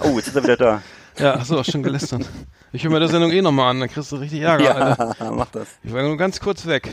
Oh, 0.00 0.16
jetzt 0.16 0.26
ist 0.28 0.36
er 0.36 0.42
wieder 0.42 0.56
da. 0.56 0.82
Ja, 1.16 1.36
auch 1.40 1.64
schon 1.64 1.84
gelästert. 1.84 2.28
Ich 2.72 2.82
höre 2.82 2.90
mir 2.90 2.98
der 2.98 3.06
Sendung 3.08 3.30
eh 3.30 3.40
nochmal 3.40 3.70
an, 3.70 3.78
dann 3.78 3.88
kriegst 3.88 4.10
du 4.10 4.16
richtig 4.16 4.40
Ärger, 4.40 4.74
Alter. 4.74 5.16
Ja, 5.20 5.30
mach 5.36 5.46
das. 5.52 5.68
Ich 5.84 5.92
war 5.92 6.02
nur 6.02 6.16
ganz 6.16 6.40
kurz 6.40 6.66
weg. 6.66 6.92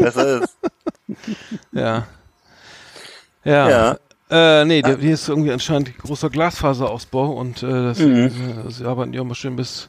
Besser 0.00 0.42
ist. 0.42 0.56
Ja. 1.72 2.06
Ja. 3.44 3.68
Ja. 3.70 3.96
Äh, 4.30 4.64
nee, 4.64 4.80
der, 4.82 4.96
hier 4.98 5.14
ist 5.14 5.28
irgendwie 5.28 5.50
anscheinend 5.50 5.96
großer 5.98 6.30
Glasfaserausbau 6.30 7.32
und 7.32 7.62
äh, 7.62 7.66
das, 7.66 7.98
Mhm. 7.98 8.26
äh, 8.66 8.70
sie 8.70 8.84
arbeiten 8.86 9.12
ja 9.12 9.24
mal 9.24 9.34
schön 9.34 9.56
bis 9.56 9.88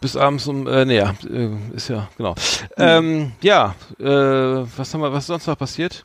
bis 0.00 0.14
abends 0.14 0.46
um, 0.46 0.66
äh, 0.66 0.84
nee, 0.84 0.98
ja, 0.98 1.14
äh, 1.28 1.48
ist 1.74 1.88
ja, 1.88 2.08
genau. 2.18 2.34
Ähm, 2.76 3.32
ja, 3.40 3.74
äh, 3.98 4.04
was 4.04 4.92
haben 4.92 5.00
wir, 5.00 5.10
was 5.12 5.24
ist 5.24 5.28
sonst 5.28 5.46
noch 5.46 5.58
passiert 5.58 6.04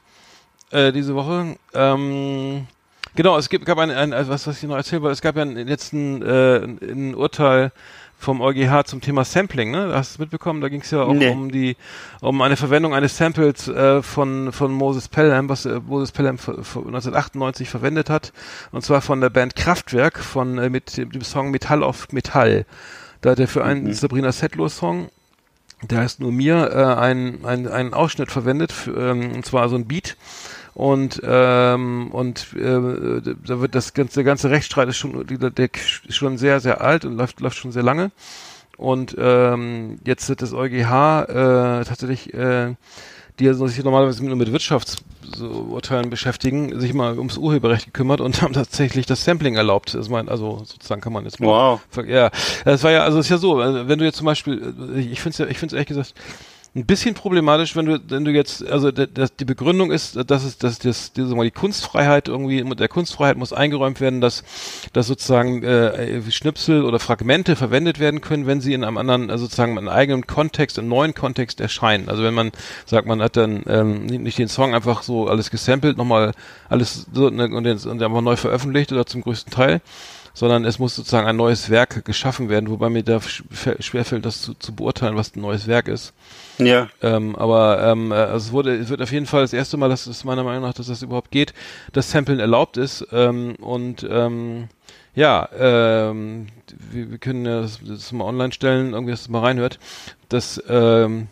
äh, 0.71 0.93
diese 0.93 1.13
Woche? 1.13 1.57
Ähm, 1.73 2.67
genau, 3.15 3.37
es 3.37 3.49
gibt, 3.49 3.65
gab 3.65 3.77
ein, 3.79 3.91
ein, 3.91 4.11
was, 4.29 4.47
was 4.47 4.63
ich 4.63 4.63
noch 4.67 4.77
erzählen 4.77 5.01
wollte, 5.01 5.11
es 5.13 5.21
gab 5.21 5.35
ja 5.35 5.41
ein, 5.41 5.67
jetzt 5.67 5.91
ein, 5.91 6.21
äh, 6.21 6.59
ein, 6.63 6.79
ein 6.81 7.15
Urteil 7.15 7.73
vom 8.21 8.39
EuGH 8.39 8.85
zum 8.85 9.01
Thema 9.01 9.25
Sampling, 9.25 9.71
ne? 9.71 9.91
Hast 9.93 10.11
du 10.11 10.15
es 10.15 10.19
mitbekommen? 10.19 10.61
Da 10.61 10.69
ging 10.69 10.81
es 10.81 10.91
ja 10.91 11.01
auch 11.03 11.13
Nee. 11.13 11.29
um 11.29 11.51
die, 11.51 11.75
um 12.21 12.39
eine 12.41 12.55
Verwendung 12.55 12.93
eines 12.93 13.17
Samples 13.17 13.67
äh, 13.67 14.01
von 14.03 14.51
von 14.51 14.71
Moses 14.71 15.07
Pelham, 15.07 15.49
was 15.49 15.65
äh, 15.65 15.79
Moses 15.85 16.11
Pelham 16.11 16.37
ver- 16.37 16.63
ver- 16.63 16.79
1998 16.85 17.67
verwendet 17.69 18.09
hat, 18.09 18.31
und 18.71 18.83
zwar 18.83 19.01
von 19.01 19.19
der 19.21 19.29
Band 19.31 19.55
Kraftwerk 19.55 20.19
von 20.19 20.57
äh, 20.59 20.69
mit 20.69 20.97
dem 20.97 21.21
Song 21.23 21.51
Metall 21.51 21.83
auf 21.83 22.11
Metall. 22.11 22.65
Da 23.21 23.31
hat 23.31 23.39
er 23.39 23.47
für 23.47 23.63
einen 23.65 23.91
Sabrina 23.93 24.31
Settler 24.31 24.69
Song 24.69 25.09
der 25.83 25.97
heißt 26.01 26.19
nur 26.19 26.31
mir, 26.31 26.69
äh, 26.71 27.01
ein, 27.01 27.43
ein, 27.43 27.67
einen 27.67 27.95
Ausschnitt 27.95 28.31
verwendet, 28.31 28.71
für, 28.71 28.91
ähm, 28.95 29.31
und 29.33 29.47
zwar 29.47 29.67
so 29.67 29.75
ein 29.75 29.87
Beat. 29.87 30.15
Und 30.73 31.21
ähm, 31.23 32.09
und 32.11 32.53
äh, 32.53 33.21
da 33.45 33.59
wird 33.59 33.75
das 33.75 33.93
ganze 33.93 34.15
der 34.15 34.23
ganze 34.23 34.49
Rechtsstreit 34.49 34.87
ist 34.87 34.97
schon 34.97 35.25
der, 35.27 35.49
der 35.49 35.69
ist 35.73 36.15
schon 36.15 36.37
sehr 36.37 36.61
sehr 36.61 36.79
alt 36.81 37.03
und 37.03 37.17
läuft 37.17 37.41
läuft 37.41 37.57
schon 37.57 37.73
sehr 37.73 37.83
lange 37.83 38.11
und 38.77 39.15
ähm, 39.19 39.99
jetzt 40.05 40.29
wird 40.29 40.41
das 40.41 40.53
EuGH 40.53 41.23
äh, 41.27 41.83
tatsächlich 41.83 42.33
äh, 42.33 42.75
die 43.41 43.53
sich 43.53 43.83
normalerweise 43.83 44.23
nur 44.23 44.35
mit 44.35 44.51
Wirtschaftsurteilen 44.51 46.09
beschäftigen, 46.09 46.79
sich 46.79 46.93
mal 46.93 47.17
ums 47.17 47.37
Urheberrecht 47.37 47.85
gekümmert 47.85 48.21
und 48.21 48.41
haben 48.41 48.53
tatsächlich 48.53 49.05
das 49.05 49.25
Sampling 49.25 49.55
erlaubt. 49.55 49.93
Das 49.93 50.09
mein, 50.09 50.29
also 50.29 50.59
sozusagen 50.65 51.01
kann 51.01 51.13
man 51.13 51.25
jetzt 51.25 51.39
mal. 51.39 51.47
Wow. 51.47 51.81
Ja, 52.07 52.29
das 52.65 52.83
war 52.83 52.91
ja, 52.91 53.03
also 53.03 53.19
es 53.19 53.25
ist 53.25 53.31
ja 53.31 53.37
so, 53.37 53.57
wenn 53.57 53.99
du 53.99 54.05
jetzt 54.05 54.17
zum 54.17 54.25
Beispiel, 54.25 54.73
äh, 54.95 54.99
ich 54.99 55.21
finde 55.21 55.33
es 55.33 55.37
ja, 55.39 55.47
ich 55.47 55.57
finde 55.57 55.67
es 55.67 55.73
ehrlich 55.73 55.87
gesagt 55.87 56.13
ein 56.73 56.85
bisschen 56.85 57.15
problematisch, 57.15 57.75
wenn 57.75 57.85
du, 57.85 57.99
wenn 58.07 58.23
du 58.23 58.31
jetzt, 58.31 58.65
also 58.65 58.91
das, 58.91 59.35
die 59.35 59.43
Begründung 59.43 59.91
ist, 59.91 60.17
dass 60.29 60.45
es, 60.45 60.57
dass 60.57 60.79
das, 60.79 61.11
diese 61.11 61.35
mal 61.35 61.43
die 61.43 61.51
Kunstfreiheit 61.51 62.29
irgendwie, 62.29 62.63
der 62.75 62.87
Kunstfreiheit 62.87 63.35
muss 63.35 63.51
eingeräumt 63.51 63.99
werden, 63.99 64.21
dass, 64.21 64.45
dass 64.93 65.07
sozusagen 65.07 65.63
äh, 65.63 66.21
Schnipsel 66.31 66.85
oder 66.85 66.99
Fragmente 66.99 67.57
verwendet 67.57 67.99
werden 67.99 68.21
können, 68.21 68.47
wenn 68.47 68.61
sie 68.61 68.73
in 68.73 68.85
einem 68.85 68.97
anderen, 68.97 69.29
also 69.29 69.45
sozusagen 69.45 69.73
in 69.73 69.79
einem 69.79 69.89
eigenen 69.89 70.27
Kontext, 70.27 70.77
im 70.77 70.87
neuen 70.87 71.13
Kontext 71.13 71.59
erscheinen. 71.59 72.07
Also 72.07 72.23
wenn 72.23 72.33
man 72.33 72.51
sagt, 72.85 73.05
man 73.05 73.21
hat 73.21 73.35
dann 73.35 73.63
ähm, 73.67 74.05
nicht 74.05 74.37
den 74.37 74.47
Song 74.47 74.73
einfach 74.73 75.03
so 75.03 75.27
alles 75.27 75.51
gesampelt, 75.51 75.97
nochmal 75.97 76.31
alles 76.69 77.05
so 77.11 77.29
ne, 77.29 77.49
und, 77.49 77.65
den, 77.65 77.79
und 77.79 78.01
einfach 78.01 78.21
neu 78.21 78.37
veröffentlicht 78.37 78.93
oder 78.93 79.05
zum 79.05 79.23
größten 79.23 79.51
Teil, 79.51 79.81
sondern 80.33 80.65
es 80.65 80.79
muss 80.79 80.95
sozusagen 80.95 81.27
ein 81.27 81.35
neues 81.35 81.69
Werk 81.69 82.05
geschaffen 82.05 82.49
werden, 82.49 82.69
wobei 82.69 82.89
mir 82.89 83.03
da 83.03 83.17
sch- 83.17 83.43
schwerfällt, 83.81 84.25
das 84.25 84.41
zu, 84.41 84.53
zu 84.53 84.73
beurteilen, 84.75 85.15
was 85.15 85.35
ein 85.35 85.41
neues 85.41 85.67
Werk 85.67 85.87
ist. 85.87 86.13
Ja. 86.57 86.89
Ähm, 87.01 87.35
aber 87.35 87.83
ähm, 87.83 88.11
äh, 88.11 88.15
also 88.15 88.47
es 88.47 88.51
wurde, 88.51 88.75
es 88.77 88.89
wird 88.89 89.01
auf 89.01 89.11
jeden 89.11 89.25
Fall 89.25 89.41
das 89.41 89.53
erste 89.53 89.77
Mal, 89.77 89.89
dass 89.89 90.07
es 90.07 90.23
meiner 90.23 90.43
Meinung 90.43 90.63
nach, 90.63 90.73
dass 90.73 90.87
das 90.87 91.01
überhaupt 91.01 91.31
geht, 91.31 91.53
dass 91.93 92.11
Samplen 92.11 92.39
erlaubt 92.39 92.77
ist. 92.77 93.05
Ähm, 93.11 93.55
und 93.55 94.07
ähm, 94.09 94.69
ja, 95.13 95.49
ähm, 95.57 96.47
wir, 96.91 97.11
wir 97.11 97.17
können 97.17 97.45
ja 97.45 97.61
das, 97.61 97.79
das 97.85 98.11
mal 98.11 98.25
online 98.25 98.53
stellen, 98.53 98.93
irgendwie, 98.93 99.11
dass 99.11 99.21
es 99.21 99.29
mal 99.29 99.41
reinhört. 99.41 99.79
Das 100.29 100.61
ähm, 100.69 101.27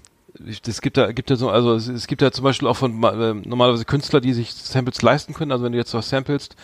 das 0.63 0.81
gibt 0.81 0.97
da, 0.97 1.11
gibt 1.11 1.29
da 1.29 1.35
so, 1.35 1.49
also 1.49 1.73
es, 1.73 1.87
es 1.87 2.07
gibt 2.07 2.21
ja 2.21 2.31
zum 2.31 2.43
Beispiel 2.43 2.67
auch 2.67 2.77
von 2.77 3.03
äh, 3.03 3.33
normalerweise 3.33 3.85
Künstler, 3.85 4.21
die 4.21 4.33
sich 4.33 4.53
Samples 4.53 5.01
leisten 5.01 5.33
können. 5.33 5.51
Also 5.51 5.65
wenn 5.65 5.73
du 5.73 5.77
jetzt 5.77 5.93
was 5.93 6.09
samplest 6.09 6.55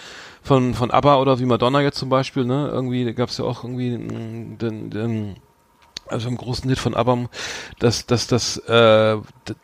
von 0.41 0.73
von 0.73 0.91
ABBA 0.91 1.17
oder 1.17 1.39
wie 1.39 1.45
Madonna 1.45 1.81
jetzt 1.81 1.97
zum 1.97 2.09
Beispiel, 2.09 2.45
ne, 2.45 2.69
irgendwie 2.71 3.13
gab 3.13 3.29
es 3.29 3.37
ja 3.37 3.45
auch 3.45 3.63
irgendwie 3.63 3.97
mm, 3.97 4.57
den, 4.57 4.89
den 4.89 5.35
also 6.07 6.27
im 6.27 6.37
großen 6.37 6.69
Hit 6.69 6.77
von 6.77 6.93
ABBA, 6.93 7.29
dass, 7.79 8.05
dass, 8.05 8.27
dass, 8.27 8.57
äh, 8.57 9.17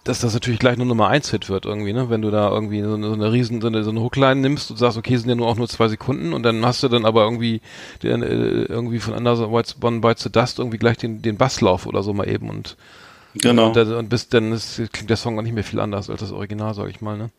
dass 0.04 0.22
das 0.22 0.34
natürlich 0.34 0.60
gleich 0.60 0.78
nur 0.78 0.88
Nummer 0.88 1.08
eins 1.08 1.30
Hit 1.30 1.50
wird 1.50 1.66
irgendwie, 1.66 1.94
ne? 1.94 2.10
Wenn 2.10 2.22
du 2.22 2.32
da 2.32 2.50
irgendwie 2.50 2.82
so 2.82 2.96
eine, 2.96 3.08
so 3.08 3.14
eine 3.14 3.32
riesen, 3.32 3.62
so 3.62 3.68
eine, 3.68 3.84
so 3.84 3.92
eine 3.92 4.02
Hookline 4.02 4.42
nimmst 4.42 4.72
und 4.72 4.78
sagst, 4.78 4.98
okay, 4.98 5.16
sind 5.18 5.30
ja 5.30 5.36
nur 5.36 5.48
auch 5.48 5.56
nur 5.56 5.68
zwei 5.68 5.88
Sekunden 5.88 6.34
und 6.34 6.44
dann 6.44 6.66
hast 6.66 6.82
du 6.82 6.88
dann 6.88 7.06
aber 7.06 7.24
irgendwie 7.24 7.62
den, 8.02 8.24
äh, 8.24 8.64
irgendwie 8.64 9.00
von 9.00 9.14
Another 9.14 9.52
White 9.52 9.76
One 9.82 10.00
Bites 10.00 10.24
the 10.24 10.32
Dust 10.32 10.60
irgendwie 10.60 10.80
gleich 10.80 10.98
den, 10.98 11.22
den 11.22 11.38
Basslauf 11.38 11.86
oder 11.86 12.02
so 12.02 12.14
mal 12.14 12.28
eben 12.28 12.50
und 12.50 12.76
Genau. 13.36 13.68
und, 13.68 13.76
da- 13.76 13.98
und 13.98 14.10
bis 14.10 14.28
dann 14.30 14.52
ist, 14.52 14.82
klingt 14.92 15.10
der 15.10 15.18
Song 15.18 15.38
auch 15.40 15.44
nicht 15.44 15.54
mehr 15.54 15.64
viel 15.64 15.80
anders 15.80 16.10
als 16.10 16.20
das 16.20 16.32
Original, 16.32 16.74
sag 16.74 16.90
ich 16.90 17.02
mal, 17.02 17.18
ne? 17.18 17.30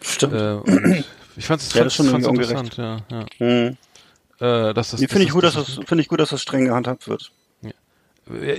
Stimmt. 0.00 0.34
Äh, 0.34 1.02
ich 1.36 1.46
fand's, 1.46 1.72
Ja, 1.74 1.84
das 1.84 1.92
ist 1.92 1.96
schon 1.96 2.06
fand's 2.06 2.26
interessant, 2.26 2.76
ja, 2.76 2.98
ja. 3.10 3.26
Mhm. 3.38 3.76
Äh, 4.38 4.74
dass 4.74 4.90
das, 4.90 5.00
Nee, 5.00 5.08
finde 5.08 5.24
ich 5.24 5.30
gut, 5.30 5.44
dass 5.44 5.54
das, 5.54 5.78
finde 5.86 6.02
ich 6.02 6.08
gut, 6.08 6.20
dass 6.20 6.30
das 6.30 6.42
streng 6.42 6.66
gehandhabt 6.66 7.08
wird. 7.08 7.30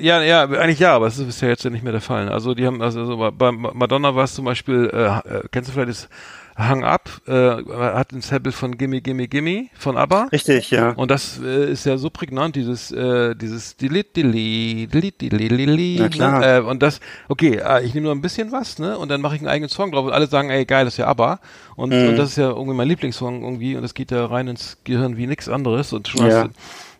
Ja, 0.02 0.22
ja, 0.22 0.44
eigentlich 0.46 0.80
ja, 0.80 0.96
aber 0.96 1.08
es 1.08 1.20
ist 1.20 1.42
ja 1.42 1.50
jetzt 1.50 1.66
ja 1.66 1.70
nicht 1.70 1.84
mehr 1.84 1.92
der 1.92 2.00
Fall. 2.00 2.30
Also 2.30 2.54
die 2.54 2.66
haben, 2.66 2.82
also 2.82 3.04
so 3.06 3.18
bei 3.18 3.32
bei 3.32 3.52
Madonna 3.52 4.16
war 4.16 4.24
es 4.24 4.34
zum 4.34 4.46
Beispiel, 4.46 4.90
äh, 4.94 5.08
äh, 5.30 5.44
kennst 5.52 5.68
du 5.70 5.74
vielleicht 5.74 5.90
das 5.90 6.10
Hang 6.58 6.84
Up, 6.84 7.10
äh, 7.28 7.32
hat 7.72 8.14
ein 8.14 8.22
Sample 8.22 8.52
von 8.52 8.78
Gimme 8.80 9.00
Gimme 9.02 9.28
Gimme 9.28 9.68
von 9.78 9.96
ABBA. 9.96 10.30
Richtig, 10.32 10.72
ja. 10.72 10.90
Und 10.94 11.12
das 11.12 11.40
äh, 11.40 11.72
ist 11.72 11.86
ja 11.86 11.98
so 11.98 12.10
prägnant, 12.10 12.56
dieses, 12.56 12.92
äh, 12.92 13.36
dieses 13.36 13.78
Dilit, 13.78 14.16
Dilit, 14.16 14.92
Dilit, 14.92 15.22
Dilit, 15.22 15.52
Dilit, 15.52 16.00
Na 16.00 16.10
klar. 16.10 16.40
Ne? 16.40 16.58
Äh, 16.58 16.60
und 16.62 16.82
das, 16.82 17.00
okay, 17.30 17.58
äh, 17.64 17.86
ich 17.86 17.94
nehme 17.94 18.06
nur 18.06 18.16
ein 18.16 18.22
bisschen 18.22 18.52
was, 18.52 18.80
ne? 18.80 18.98
Und 18.98 19.10
dann 19.10 19.22
mache 19.22 19.36
ich 19.36 19.42
einen 19.42 19.50
eigenen 19.50 19.70
Song 19.70 19.92
drauf 19.92 20.06
und 20.08 20.12
alle 20.14 20.26
sagen, 20.26 20.50
ey, 20.50 20.66
geil, 20.66 20.86
das 20.86 20.96
ist 20.96 20.98
ja 20.98 21.06
ABBA. 21.08 21.40
Und, 21.76 21.94
Mhm. 21.94 22.08
und 22.10 22.18
das 22.18 22.30
ist 22.32 22.38
ja 22.38 22.50
irgendwie 22.50 22.74
mein 22.76 22.88
Lieblingssong 22.88 23.44
irgendwie 23.44 23.76
und 23.76 23.84
das 23.84 23.94
geht 23.94 24.10
ja 24.10 24.26
rein 24.26 24.48
ins 24.48 24.78
Gehirn 24.84 25.16
wie 25.16 25.28
nix 25.28 25.48
anderes. 25.48 25.94
Und 25.94 26.08
schon 26.08 26.26
Ja. 26.28 26.50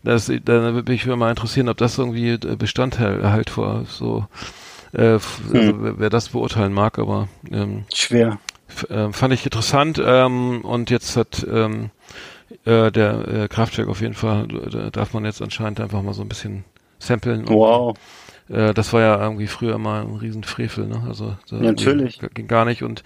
hast 0.04 0.28
du, 0.28 0.34
das, 0.36 0.46
da 0.46 0.74
würde 0.76 0.92
mich 0.92 1.04
mal 1.08 1.32
interessieren, 1.32 1.68
ob 1.70 1.78
das 1.78 1.98
irgendwie 1.98 2.30
äh, 2.34 2.56
Bestand 2.58 3.00
hält, 3.00 3.24
halt 3.24 3.50
vor 3.50 3.86
so, 3.90 4.28
äh, 4.94 5.14
Mhm. 5.14 5.20
also, 5.54 5.84
wer, 5.84 6.00
wer 6.00 6.10
das 6.12 6.30
beurteilen 6.30 6.74
mag, 6.74 7.00
aber 7.00 7.28
ähm, 7.52 7.86
Schwer. 7.92 8.38
F- 8.70 8.90
äh, 8.90 9.12
fand 9.14 9.34
ich 9.34 9.46
interessant 9.46 10.02
ähm, 10.04 10.62
und 10.62 10.90
jetzt 10.90 11.18
hat 11.18 11.46
ähm, 11.52 11.90
äh, 12.66 12.92
der 12.92 13.28
äh, 13.28 13.48
Kraftwerk 13.48 13.88
auf 13.90 14.02
jeden 14.02 14.14
Fall, 14.14 14.48
da 14.48 14.90
darf 14.90 15.14
man 15.14 15.26
jetzt 15.26 15.42
anscheinend 15.42 15.80
einfach 15.82 16.02
mal 16.02 16.14
so 16.14 16.22
ein 16.22 16.30
bisschen 16.30 16.64
samplen. 17.00 17.42
Und, 17.42 17.50
Wow. 17.56 17.98
Äh, 18.50 18.74
das 18.74 18.94
war 18.94 19.02
ja 19.02 19.22
irgendwie 19.22 19.48
früher 19.48 19.78
mal 19.78 20.04
ein 20.04 20.16
Riesenfrevel, 20.16 20.88
ne? 20.88 21.04
Also 21.08 21.36
Natürlich. 21.52 22.22
Ging, 22.34 22.48
gar 22.48 22.64
nicht 22.64 22.82
und 22.82 23.04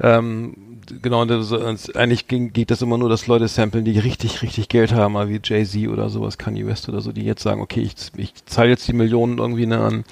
ähm, 0.00 0.80
genau, 1.00 1.24
das, 1.24 1.50
und 1.50 1.96
eigentlich 1.96 2.28
ging, 2.28 2.52
geht 2.52 2.70
das 2.70 2.82
immer 2.82 2.98
nur, 2.98 3.08
dass 3.08 3.26
Leute 3.26 3.48
samplen, 3.48 3.86
die 3.86 3.98
richtig, 3.98 4.42
richtig 4.42 4.68
Geld 4.68 4.92
haben, 4.92 5.14
wie 5.30 5.40
Jay-Z 5.42 5.88
oder 5.88 6.10
sowas, 6.10 6.36
Kanye 6.36 6.66
West 6.66 6.90
oder 6.90 7.00
so, 7.00 7.12
die 7.12 7.24
jetzt 7.24 7.42
sagen, 7.42 7.62
okay, 7.62 7.80
ich, 7.80 7.94
ich 8.16 8.34
zahle 8.44 8.68
jetzt 8.68 8.86
die 8.86 8.92
Millionen 8.92 9.38
irgendwie 9.38 9.64
ne, 9.66 9.80
an, 9.80 10.04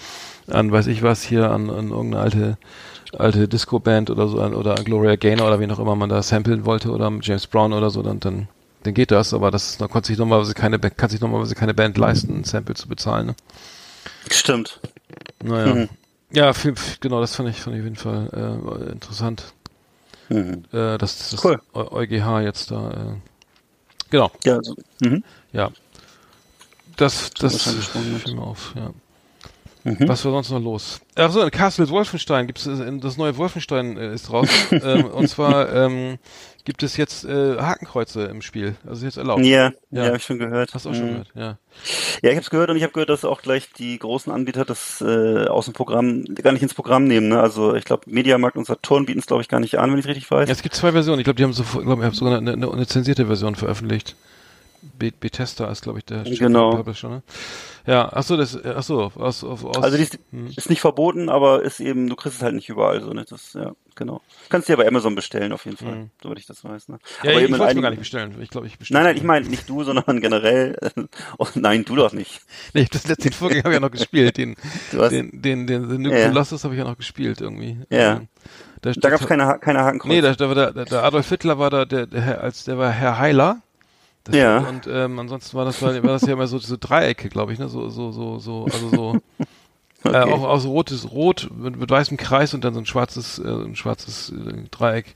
an 0.48 0.72
weiß 0.72 0.86
ich 0.86 1.02
was 1.02 1.22
hier, 1.24 1.50
an, 1.50 1.68
an 1.68 1.90
irgendeine 1.90 2.22
alte 2.22 2.58
alte 3.18 3.48
Disco-Band 3.48 4.10
oder 4.10 4.28
so, 4.28 4.40
an, 4.40 4.54
oder 4.54 4.78
an 4.78 4.84
Gloria 4.84 5.16
Gaynor 5.16 5.46
oder 5.48 5.60
wen 5.60 5.70
auch 5.70 5.78
immer 5.78 5.96
man 5.96 6.08
da 6.08 6.22
samplen 6.22 6.64
wollte 6.64 6.90
oder 6.90 7.10
James 7.22 7.46
Brown 7.46 7.72
oder 7.72 7.90
so, 7.90 8.02
dann, 8.02 8.20
dann, 8.20 8.48
dann 8.82 8.94
geht 8.94 9.10
das, 9.10 9.34
aber 9.34 9.50
das 9.50 9.76
da 9.78 9.88
konnte 9.88 10.08
sich 10.08 10.18
normalerweise 10.18 10.54
keine, 10.54 10.78
kann 10.78 11.10
sich 11.10 11.20
normalerweise 11.20 11.54
keine 11.54 11.74
Band 11.74 11.98
leisten, 11.98 12.40
ein 12.40 12.44
Sample 12.44 12.74
zu 12.74 12.88
bezahlen, 12.88 13.26
ne? 13.26 13.34
Stimmt. 14.30 14.80
Naja. 15.42 15.74
Mhm. 15.74 15.88
Ja, 16.32 16.52
viel, 16.52 16.74
genau, 17.00 17.20
das 17.20 17.34
fand 17.34 17.48
ich, 17.48 17.60
fand 17.60 17.74
ich 17.76 17.80
auf 17.80 17.84
jeden 17.84 17.96
Fall 17.96 18.28
äh, 18.88 18.92
interessant. 18.92 19.52
Mhm. 20.28 20.64
Äh, 20.72 20.96
dass 20.96 21.30
das 21.30 21.44
Cool. 21.44 21.60
Eu- 21.74 21.90
EuGH 21.90 22.40
jetzt 22.42 22.70
da 22.70 22.90
äh, 22.90 23.16
genau, 24.10 24.30
Ja, 24.44 24.56
also, 24.58 24.76
mhm. 25.00 25.24
ja. 25.52 25.70
Das, 26.96 27.30
das 27.30 27.62
fiel 27.62 28.34
mir 28.34 28.42
auf, 28.42 28.74
ja. 28.76 28.90
Mhm. 29.84 29.96
Was 30.08 30.24
war 30.24 30.32
sonst 30.32 30.50
noch 30.50 30.60
los? 30.60 31.00
Achso, 31.14 31.40
in 31.42 31.50
Castle 31.50 31.88
Wolfenstein 31.88 32.46
gibt 32.46 32.58
es 32.58 32.64
das 33.00 33.16
neue 33.16 33.36
Wolfenstein 33.36 33.96
äh, 33.96 34.12
ist 34.14 34.30
raus. 34.32 34.48
ähm, 34.70 35.06
und 35.06 35.26
zwar 35.28 35.72
ähm, 35.74 36.18
gibt 36.64 36.82
es 36.82 36.98
jetzt 36.98 37.24
äh, 37.24 37.56
Hakenkreuze 37.58 38.24
im 38.24 38.42
Spiel. 38.42 38.76
Also 38.86 39.06
jetzt 39.06 39.16
erlaubt. 39.16 39.42
Ja, 39.44 39.72
Ja. 39.90 40.02
ja, 40.02 40.04
habe 40.08 40.18
ich 40.18 40.24
schon 40.24 40.38
gehört. 40.38 40.74
Hast 40.74 40.84
du 40.84 40.90
auch 40.90 40.94
schon 40.94 41.04
Mhm. 41.06 41.10
gehört, 41.10 41.28
ja. 41.34 41.58
Ja, 42.22 42.30
ich 42.30 42.36
habe 42.36 42.40
es 42.40 42.50
gehört 42.50 42.68
und 42.68 42.76
ich 42.76 42.82
habe 42.82 42.92
gehört, 42.92 43.08
dass 43.08 43.24
auch 43.24 43.40
gleich 43.40 43.72
die 43.72 43.98
großen 43.98 44.30
Anbieter 44.30 44.66
das 44.66 45.00
äh, 45.00 45.46
aus 45.46 45.64
dem 45.64 45.72
Programm 45.72 46.24
gar 46.34 46.52
nicht 46.52 46.62
ins 46.62 46.74
Programm 46.74 47.04
nehmen. 47.04 47.28
Ne? 47.28 47.40
Also 47.40 47.74
ich 47.74 47.84
glaube, 47.86 48.02
Mediamarkt 48.06 48.56
und 48.58 48.66
Saturn 48.66 49.06
bieten 49.06 49.20
es 49.20 49.26
glaube 49.26 49.40
ich 49.42 49.48
gar 49.48 49.60
nicht 49.60 49.78
an, 49.78 49.90
wenn 49.92 49.98
ich 49.98 50.06
richtig 50.06 50.30
weiß. 50.30 50.46
ja. 50.48 50.52
Es 50.52 50.62
gibt 50.62 50.74
zwei 50.74 50.92
Versionen. 50.92 51.20
Ich 51.20 51.24
glaube, 51.24 51.36
die 51.38 51.44
haben 51.44 51.54
so, 51.54 51.62
ich 51.62 51.70
glaube, 51.70 52.02
ich 52.02 52.04
habe 52.06 52.14
sogar 52.14 52.36
eine, 52.36 52.52
eine, 52.52 52.70
eine 52.70 52.86
zensierte 52.86 53.26
Version 53.26 53.54
veröffentlicht. 53.54 54.14
Be 54.98 55.10
Bethesda 55.18 55.70
ist, 55.70 55.82
glaube 55.82 55.98
ich, 56.00 56.04
der 56.04 56.24
Genau. 56.24 56.76
Publisher, 56.76 57.08
ne? 57.08 57.22
Ja, 57.86 58.12
achso, 58.12 58.36
das, 58.36 58.62
achso, 58.64 59.10
aus, 59.16 59.42
aus, 59.44 59.64
aus 59.64 59.76
Also 59.82 59.96
die 59.96 60.02
ist, 60.02 60.18
hm. 60.30 60.48
ist 60.56 60.68
nicht 60.70 60.80
verboten, 60.80 61.28
aber 61.28 61.62
ist 61.62 61.80
eben, 61.80 62.08
du 62.08 62.16
kriegst 62.16 62.38
es 62.38 62.42
halt 62.42 62.54
nicht 62.54 62.68
überall 62.68 63.00
so, 63.02 63.12
ne? 63.12 63.24
Das, 63.28 63.54
ja, 63.54 63.72
genau. 63.94 64.20
Kannst 64.48 64.68
dir 64.68 64.76
bei 64.76 64.86
Amazon 64.86 65.14
bestellen 65.14 65.52
auf 65.52 65.64
jeden 65.64 65.76
Fall, 65.76 65.94
Mhm. 65.94 66.10
soweit 66.22 66.38
ich 66.38 66.46
das 66.46 66.62
weiß. 66.64 66.88
Ne? 66.88 66.98
Ja, 67.22 67.30
aber 67.32 67.40
ich, 67.42 67.50
wollte 67.50 67.64
einigen- 67.64 67.82
gar 67.82 67.90
nicht 67.90 67.98
bestellen. 68.00 68.34
Ich 68.40 68.50
glaube, 68.50 68.66
ich 68.66 68.78
bestelle. 68.78 68.98
Nein, 69.00 69.06
nein, 69.08 69.16
ich 69.16 69.22
meine 69.22 69.46
nicht 69.48 69.68
du, 69.68 69.82
sondern 69.84 70.20
generell. 70.20 70.76
Oh, 71.38 71.46
nein, 71.54 71.84
du 71.84 71.96
doch 71.96 72.12
nicht. 72.12 72.40
Nee, 72.74 72.86
das 72.90 73.06
letzte 73.06 73.30
Vorgänger 73.32 73.64
habe 73.64 73.70
ich 73.74 73.76
ja 73.76 73.80
noch 73.80 73.90
gespielt. 73.90 74.36
Den, 74.36 74.56
Du 74.92 75.00
hast, 75.02 75.10
den, 75.12 75.30
den, 75.42 75.66
den, 75.66 75.88
den 75.88 76.02
Nuke 76.02 76.20
Ja. 76.20 76.28
Colossus 76.28 76.64
habe 76.64 76.74
ich 76.74 76.78
ja 76.78 76.84
noch 76.84 76.96
gespielt 76.96 77.40
irgendwie. 77.40 77.78
Ja. 77.90 78.16
Ähm, 78.16 78.28
Da, 78.82 78.92
da 78.92 79.10
gab 79.10 79.20
es 79.20 79.26
keine, 79.26 79.58
keine 79.60 79.80
Hakenkreuz. 79.80 80.08
Nee, 80.10 80.20
da, 80.22 80.34
da 80.34 80.48
war 80.48 80.54
der, 80.54 80.72
der 80.86 81.02
Adolf 81.04 81.28
Hitler 81.28 81.58
war 81.58 81.68
da, 81.70 81.84
der, 81.84 82.06
der 82.06 82.42
als 82.42 82.64
der 82.64 82.78
war 82.78 82.90
Herr 82.90 83.18
Heiler. 83.18 83.60
Das 84.24 84.36
Ja. 84.36 84.58
Und 84.58 84.86
ähm, 84.90 85.18
ansonsten 85.18 85.56
war 85.56 85.64
das 85.64 85.80
war, 85.82 85.94
war 85.94 86.12
das 86.12 86.22
ja 86.26 86.32
immer 86.34 86.46
so 86.46 86.58
so 86.58 86.76
Dreiecke, 86.78 87.28
glaube 87.28 87.52
ich, 87.52 87.58
ne? 87.58 87.68
So 87.68 87.88
so 87.88 88.12
so 88.12 88.38
so 88.38 88.64
also 88.64 88.88
so 88.90 89.20
Okay. 90.02 90.16
äh, 90.16 90.22
auch 90.32 90.44
aus 90.44 90.64
rotes 90.64 91.10
Rot 91.12 91.50
mit, 91.54 91.78
mit 91.78 91.90
weißem 91.90 92.16
Kreis 92.16 92.54
und 92.54 92.64
dann 92.64 92.72
so 92.72 92.80
ein 92.80 92.86
schwarzes 92.86 93.38
äh, 93.38 93.46
ein 93.46 93.76
schwarzes 93.76 94.30
äh, 94.30 94.54
Dreieck. 94.70 95.14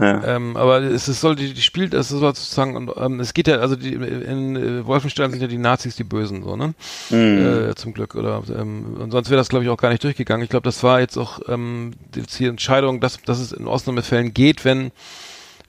ja. 0.00 0.24
Ähm, 0.24 0.56
aber 0.56 0.80
es, 0.80 1.06
es 1.06 1.20
soll 1.20 1.36
die, 1.36 1.54
die 1.54 1.62
spielt, 1.62 1.94
es 1.94 2.08
soll 2.08 2.18
sozusagen 2.34 2.74
und 2.76 2.90
ähm, 2.96 3.20
es 3.20 3.34
geht 3.34 3.46
ja 3.46 3.58
also 3.58 3.76
die 3.76 3.92
in 3.94 4.56
äh, 4.56 4.84
Wolfenstein 4.84 5.30
sind 5.30 5.42
ja 5.42 5.46
die 5.46 5.58
Nazis 5.58 5.94
die 5.94 6.02
Bösen 6.02 6.42
so 6.42 6.56
ne 6.56 6.74
Mhm. 7.10 7.70
äh, 7.70 7.74
zum 7.76 7.94
Glück 7.94 8.16
oder 8.16 8.42
ähm, 8.58 8.96
und 8.98 9.12
sonst 9.12 9.30
wäre 9.30 9.38
das 9.38 9.48
glaube 9.48 9.64
ich 9.64 9.70
auch 9.70 9.76
gar 9.76 9.90
nicht 9.90 10.02
durchgegangen. 10.02 10.42
Ich 10.42 10.50
glaube, 10.50 10.64
das 10.64 10.82
war 10.82 10.98
jetzt 10.98 11.16
auch 11.16 11.38
ähm, 11.46 11.92
die, 12.16 12.22
die 12.22 12.46
Entscheidung, 12.46 12.98
dass 13.00 13.22
dass 13.22 13.38
es 13.38 13.52
in 13.52 13.68
Ausnahmefällen 13.68 14.34
geht, 14.34 14.64
wenn 14.64 14.90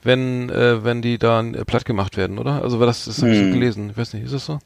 wenn 0.02 0.50
äh, 0.50 0.84
wenn 0.84 1.02
die 1.02 1.18
dann 1.18 1.54
äh, 1.54 1.64
platt 1.64 1.84
gemacht 1.84 2.16
werden, 2.16 2.38
oder? 2.38 2.62
Also 2.62 2.80
war 2.80 2.86
das 2.86 3.04
das 3.06 3.22
habe 3.22 3.32
ich 3.32 3.38
so 3.38 3.48
Hm. 3.48 3.50
gelesen. 3.50 3.90
Ich 3.90 3.96
weiß 3.98 4.14
nicht, 4.14 4.24
ist 4.24 4.34
das 4.34 4.46
so? 4.46 4.58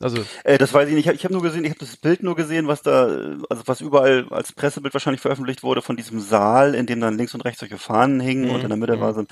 Also 0.00 0.26
Äh, 0.44 0.58
das 0.58 0.72
weiß 0.74 0.88
ich 0.88 0.94
nicht. 0.94 1.06
Ich 1.08 1.08
habe 1.10 1.18
hab 1.24 1.30
nur 1.30 1.42
gesehen, 1.42 1.64
ich 1.64 1.70
habe 1.70 1.78
das 1.80 1.96
Bild 1.96 2.22
nur 2.22 2.36
gesehen, 2.36 2.66
was 2.68 2.82
da, 2.82 3.04
also 3.48 3.62
was 3.66 3.80
überall 3.80 4.26
als 4.30 4.52
Pressebild 4.52 4.94
wahrscheinlich 4.94 5.20
veröffentlicht 5.20 5.62
wurde 5.62 5.82
von 5.82 5.96
diesem 5.96 6.20
Saal, 6.20 6.74
in 6.74 6.86
dem 6.86 7.00
dann 7.00 7.16
links 7.16 7.34
und 7.34 7.42
rechts 7.44 7.60
solche 7.60 7.78
Fahnen 7.78 8.20
hingen 8.20 8.48
Mhm, 8.48 8.50
und 8.50 8.64
in 8.64 8.70
der 8.70 8.76
Mitte 8.78 9.00
war 9.00 9.14
so 9.14 9.20
ein, 9.22 9.28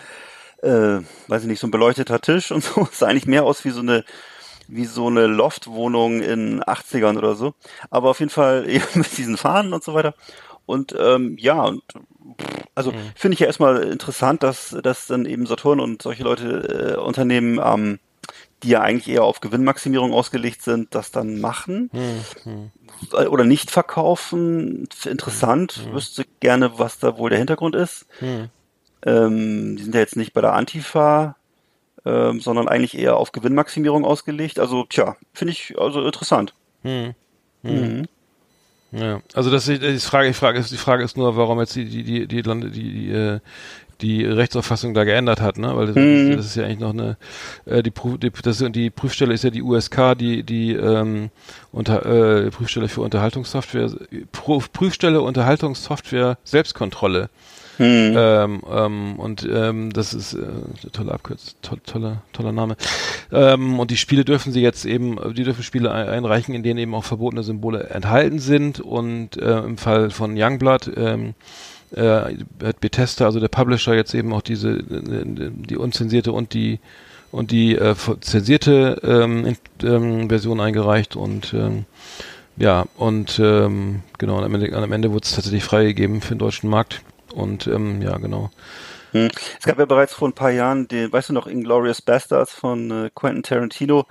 äh, 0.68 1.02
weiß 1.28 1.42
ich 1.42 1.48
nicht, 1.48 1.60
so 1.60 1.66
ein 1.68 1.70
beleuchteter 1.72 2.20
Tisch 2.20 2.50
und 2.52 2.64
so. 2.64 2.88
Es 2.90 2.98
sah 3.00 3.06
eigentlich 3.08 3.26
mehr 3.26 3.44
aus 3.44 3.64
wie 3.64 3.70
so 3.70 3.80
eine, 3.80 4.04
wie 4.68 4.86
so 4.86 5.08
eine 5.08 5.26
Loftwohnung 5.26 6.22
in 6.22 6.62
80ern 6.62 7.18
oder 7.18 7.34
so. 7.36 7.54
Aber 7.90 8.10
auf 8.10 8.20
jeden 8.20 8.30
Fall 8.30 8.68
eben 8.70 8.84
mit 8.94 9.16
diesen 9.18 9.36
Fahnen 9.38 9.72
und 9.74 9.84
so 9.84 9.94
weiter. 9.94 10.14
und 10.66 10.94
ähm, 10.98 11.36
ja, 11.38 11.62
und 11.64 11.82
also 12.74 12.92
finde 13.14 13.34
ich 13.34 13.40
ja 13.40 13.46
erstmal 13.46 13.82
interessant, 13.84 14.42
dass, 14.42 14.76
dass 14.82 15.06
dann 15.06 15.26
eben 15.26 15.46
Saturn 15.46 15.80
und 15.80 16.02
solche 16.02 16.22
Leute, 16.22 16.96
äh, 16.96 17.00
Unternehmen, 17.00 17.60
ähm, 17.62 17.98
die 18.62 18.70
ja 18.70 18.80
eigentlich 18.82 19.08
eher 19.08 19.24
auf 19.24 19.40
Gewinnmaximierung 19.40 20.12
ausgelegt 20.12 20.62
sind, 20.62 20.94
das 20.94 21.10
dann 21.10 21.40
machen 21.40 21.90
äh, 23.12 23.26
oder 23.26 23.44
nicht 23.44 23.70
verkaufen. 23.70 24.88
Interessant, 25.04 25.92
wüsste 25.92 26.24
gerne, 26.40 26.78
was 26.78 26.98
da 26.98 27.16
wohl 27.16 27.30
der 27.30 27.38
Hintergrund 27.38 27.74
ist. 27.74 28.06
Ähm, 29.04 29.76
die 29.76 29.82
sind 29.82 29.94
ja 29.94 30.00
jetzt 30.00 30.16
nicht 30.16 30.34
bei 30.34 30.42
der 30.42 30.52
Antifa, 30.52 31.36
ähm, 32.04 32.40
sondern 32.40 32.68
eigentlich 32.68 32.98
eher 32.98 33.16
auf 33.16 33.32
Gewinnmaximierung 33.32 34.04
ausgelegt. 34.04 34.58
Also, 34.58 34.84
tja, 34.84 35.16
finde 35.32 35.52
ich 35.52 35.78
also 35.78 36.04
interessant. 36.04 36.54
Mhm. 37.62 38.08
Ja, 38.92 39.20
also 39.34 39.50
das 39.50 39.68
ist 39.68 39.82
die 39.82 39.98
Frage, 39.98 40.28
die 40.28 40.34
Frage 40.34 40.58
ist, 40.58 40.72
die 40.72 40.76
Frage 40.76 41.04
ist 41.04 41.16
nur, 41.16 41.36
warum 41.36 41.60
jetzt 41.60 41.76
die, 41.76 41.84
die, 41.84 42.02
die, 42.02 42.26
die, 42.26 42.42
die, 42.42 42.70
die, 42.70 43.10
äh, 43.10 43.40
die 44.00 44.24
Rechtsauffassung 44.24 44.94
da 44.94 45.04
geändert 45.04 45.40
hat, 45.40 45.58
ne? 45.58 45.76
Weil 45.76 45.86
das, 45.86 45.96
Mhm. 45.96 46.36
das 46.36 46.46
ist 46.46 46.56
ja 46.56 46.64
eigentlich 46.64 46.80
noch 46.80 46.92
eine, 46.92 47.16
äh, 47.66 47.82
die, 47.82 47.90
Prüf, 47.90 48.18
die, 48.18 48.30
das, 48.42 48.58
die 48.70 48.90
Prüfstelle 48.90 49.34
ist 49.34 49.44
ja 49.44 49.50
die 49.50 49.62
USK, 49.62 50.14
die, 50.18 50.42
die 50.42 50.72
ähm, 50.72 51.30
unter, 51.70 52.04
äh, 52.06 52.50
Prüfstelle 52.50 52.88
für 52.88 53.02
Unterhaltungssoftware, 53.02 53.90
Prüf, 54.32 54.72
Prüfstelle 54.72 55.20
Unterhaltungssoftware 55.20 56.38
Selbstkontrolle. 56.44 57.28
Mhm. 57.80 58.14
Ähm, 58.14 58.62
ähm, 58.70 59.14
und 59.16 59.48
ähm, 59.50 59.90
das 59.90 60.12
ist 60.12 60.34
äh, 60.34 60.36
eine 60.36 60.92
tolle 60.92 61.12
Abkürzung, 61.12 61.54
to 61.62 61.76
toller, 61.76 62.22
toller 62.34 62.52
Name. 62.52 62.76
Ähm, 63.32 63.80
und 63.80 63.90
die 63.90 63.96
Spiele 63.96 64.26
dürfen 64.26 64.52
sie 64.52 64.60
jetzt 64.60 64.84
eben, 64.84 65.16
die 65.34 65.44
dürfen 65.44 65.62
Spiele 65.62 65.90
ein 65.90 66.06
einreichen, 66.06 66.54
in 66.54 66.62
denen 66.62 66.78
eben 66.78 66.94
auch 66.94 67.04
verbotene 67.04 67.42
Symbole 67.42 67.84
enthalten 67.84 68.38
sind. 68.38 68.80
Und 68.80 69.38
äh, 69.38 69.60
im 69.60 69.78
Fall 69.78 70.10
von 70.10 70.34
Youngblood 70.36 70.90
ähm, 70.94 71.32
äh, 71.96 72.34
hat 72.62 72.80
Bethesda, 72.80 73.24
also 73.24 73.40
der 73.40 73.48
Publisher, 73.48 73.94
jetzt 73.94 74.12
eben 74.12 74.34
auch 74.34 74.42
diese 74.42 74.82
die 74.82 75.76
unzensierte 75.78 76.32
und 76.32 76.52
die 76.52 76.80
und 77.32 77.50
die 77.50 77.76
äh, 77.76 77.94
zensierte 78.20 79.00
ähm, 79.02 79.56
ähm, 79.82 80.28
Version 80.28 80.60
eingereicht 80.60 81.16
und 81.16 81.54
ähm, 81.54 81.86
ja 82.58 82.84
und 82.96 83.40
ähm, 83.42 84.02
genau 84.18 84.36
und 84.36 84.44
am 84.44 84.54
Ende, 84.54 84.76
am 84.76 84.92
Ende 84.92 85.12
wurde 85.12 85.24
es 85.24 85.34
tatsächlich 85.34 85.64
freigegeben 85.64 86.20
für 86.20 86.34
den 86.34 86.40
deutschen 86.40 86.68
Markt 86.68 87.00
und 87.34 87.66
ähm, 87.66 88.02
ja 88.02 88.16
genau 88.18 88.50
Hm. 89.12 89.28
Es 89.58 89.66
gab 89.66 89.78
ja 89.78 89.86
bereits 89.86 90.14
vor 90.14 90.28
ein 90.28 90.34
paar 90.34 90.50
Jahren 90.50 90.86
den, 90.88 91.12
weißt 91.12 91.30
du 91.30 91.32
noch, 91.32 91.46
Inglourious 91.46 92.02
Bastards 92.02 92.52
von 92.52 93.06
äh, 93.06 93.10
Quentin 93.14 93.42
Tarantino, 93.42 94.06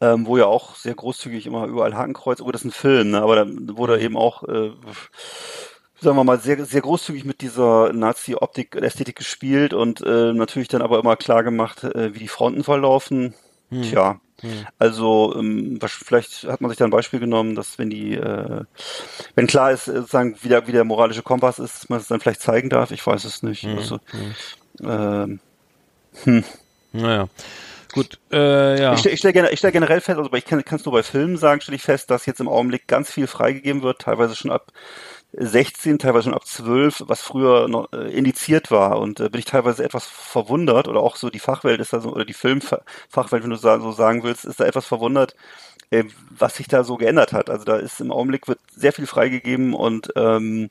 ähm, 0.00 0.26
wo 0.26 0.38
ja 0.38 0.46
auch 0.46 0.76
sehr 0.76 0.94
großzügig 0.94 1.46
immer 1.46 1.66
überall 1.66 1.94
Hakenkreuz, 1.94 2.40
oh, 2.40 2.50
das 2.50 2.62
ist 2.62 2.68
ein 2.68 2.72
Film, 2.72 3.10
ne? 3.10 3.22
aber 3.22 3.36
da 3.36 3.46
wurde 3.76 4.00
eben 4.00 4.16
auch, 4.16 4.42
äh, 4.44 4.70
sagen 6.00 6.16
wir 6.16 6.24
mal, 6.24 6.40
sehr, 6.40 6.64
sehr 6.64 6.80
großzügig 6.80 7.24
mit 7.26 7.42
dieser 7.42 7.92
Nazi-Optik, 7.92 8.76
Ästhetik 8.76 9.16
gespielt 9.16 9.74
und 9.74 10.00
äh, 10.00 10.32
natürlich 10.32 10.68
dann 10.68 10.82
aber 10.82 11.00
immer 11.00 11.16
klar 11.16 11.44
gemacht, 11.44 11.84
äh, 11.84 12.14
wie 12.14 12.20
die 12.20 12.28
Fronten 12.28 12.64
verlaufen. 12.64 13.34
Tja, 13.82 14.20
also 14.78 15.34
ähm, 15.36 15.78
vielleicht 15.86 16.44
hat 16.44 16.60
man 16.60 16.70
sich 16.70 16.78
da 16.78 16.86
ein 16.86 16.90
Beispiel 16.90 17.20
genommen, 17.20 17.54
dass 17.54 17.78
wenn 17.78 17.90
die, 17.90 18.14
äh, 18.14 18.64
wenn 19.34 19.46
klar 19.46 19.70
ist, 19.70 19.86
äh, 19.86 19.94
sozusagen 19.96 20.34
wie 20.40 20.48
der, 20.48 20.66
wie 20.66 20.72
der 20.72 20.84
moralische 20.84 21.22
Kompass 21.22 21.58
ist, 21.58 21.74
dass 21.82 21.88
man 21.88 22.00
es 22.00 22.08
dann 22.08 22.20
vielleicht 22.20 22.40
zeigen 22.40 22.70
darf. 22.70 22.90
Ich 22.90 23.06
weiß 23.06 23.24
es 23.24 23.42
nicht. 23.42 23.64
Also, 23.66 24.00
ähm, 24.82 25.40
naja 26.92 27.28
gut 27.92 28.18
äh, 28.32 28.80
ja. 28.80 28.92
Ich 28.94 29.00
stelle 29.00 29.14
ich 29.14 29.18
stell, 29.18 29.32
gener- 29.32 29.50
ich 29.52 29.58
stell 29.58 29.72
generell 29.72 30.00
fest, 30.00 30.18
also 30.18 30.32
ich 30.32 30.44
kann 30.44 30.62
es 30.68 30.84
nur 30.84 30.92
bei 30.92 31.02
Filmen 31.02 31.36
sagen, 31.36 31.60
stelle 31.60 31.76
ich 31.76 31.82
fest, 31.82 32.10
dass 32.10 32.24
jetzt 32.26 32.40
im 32.40 32.48
Augenblick 32.48 32.86
ganz 32.86 33.10
viel 33.12 33.26
freigegeben 33.26 33.82
wird, 33.82 34.00
teilweise 34.00 34.36
schon 34.36 34.50
ab 34.50 34.72
16, 35.32 35.98
teilweise 35.98 36.24
schon 36.24 36.34
ab 36.34 36.46
12, 36.46 37.04
was 37.06 37.22
früher 37.22 37.68
noch 37.68 37.92
äh, 37.92 38.10
indiziert 38.12 38.70
war. 38.70 38.98
Und 38.98 39.20
äh, 39.20 39.28
bin 39.28 39.38
ich 39.38 39.44
teilweise 39.44 39.84
etwas 39.84 40.06
verwundert, 40.06 40.88
oder 40.88 41.00
auch 41.00 41.16
so 41.16 41.30
die 41.30 41.38
Fachwelt 41.38 41.80
ist 41.80 41.92
da 41.92 42.00
so, 42.00 42.12
oder 42.12 42.24
die 42.24 42.32
Filmfachwelt, 42.34 43.42
wenn 43.44 43.50
du 43.50 43.56
so 43.56 43.92
sagen 43.92 44.22
willst, 44.22 44.44
ist 44.44 44.60
da 44.60 44.64
etwas 44.64 44.86
verwundert, 44.86 45.36
äh, 45.90 46.04
was 46.30 46.56
sich 46.56 46.68
da 46.68 46.84
so 46.84 46.96
geändert 46.96 47.32
hat. 47.32 47.50
Also 47.50 47.64
da 47.64 47.76
ist 47.76 48.00
im 48.00 48.12
Augenblick 48.12 48.48
wird 48.48 48.60
sehr 48.74 48.92
viel 48.92 49.06
freigegeben 49.06 49.74
und 49.74 50.12
ähm, 50.16 50.70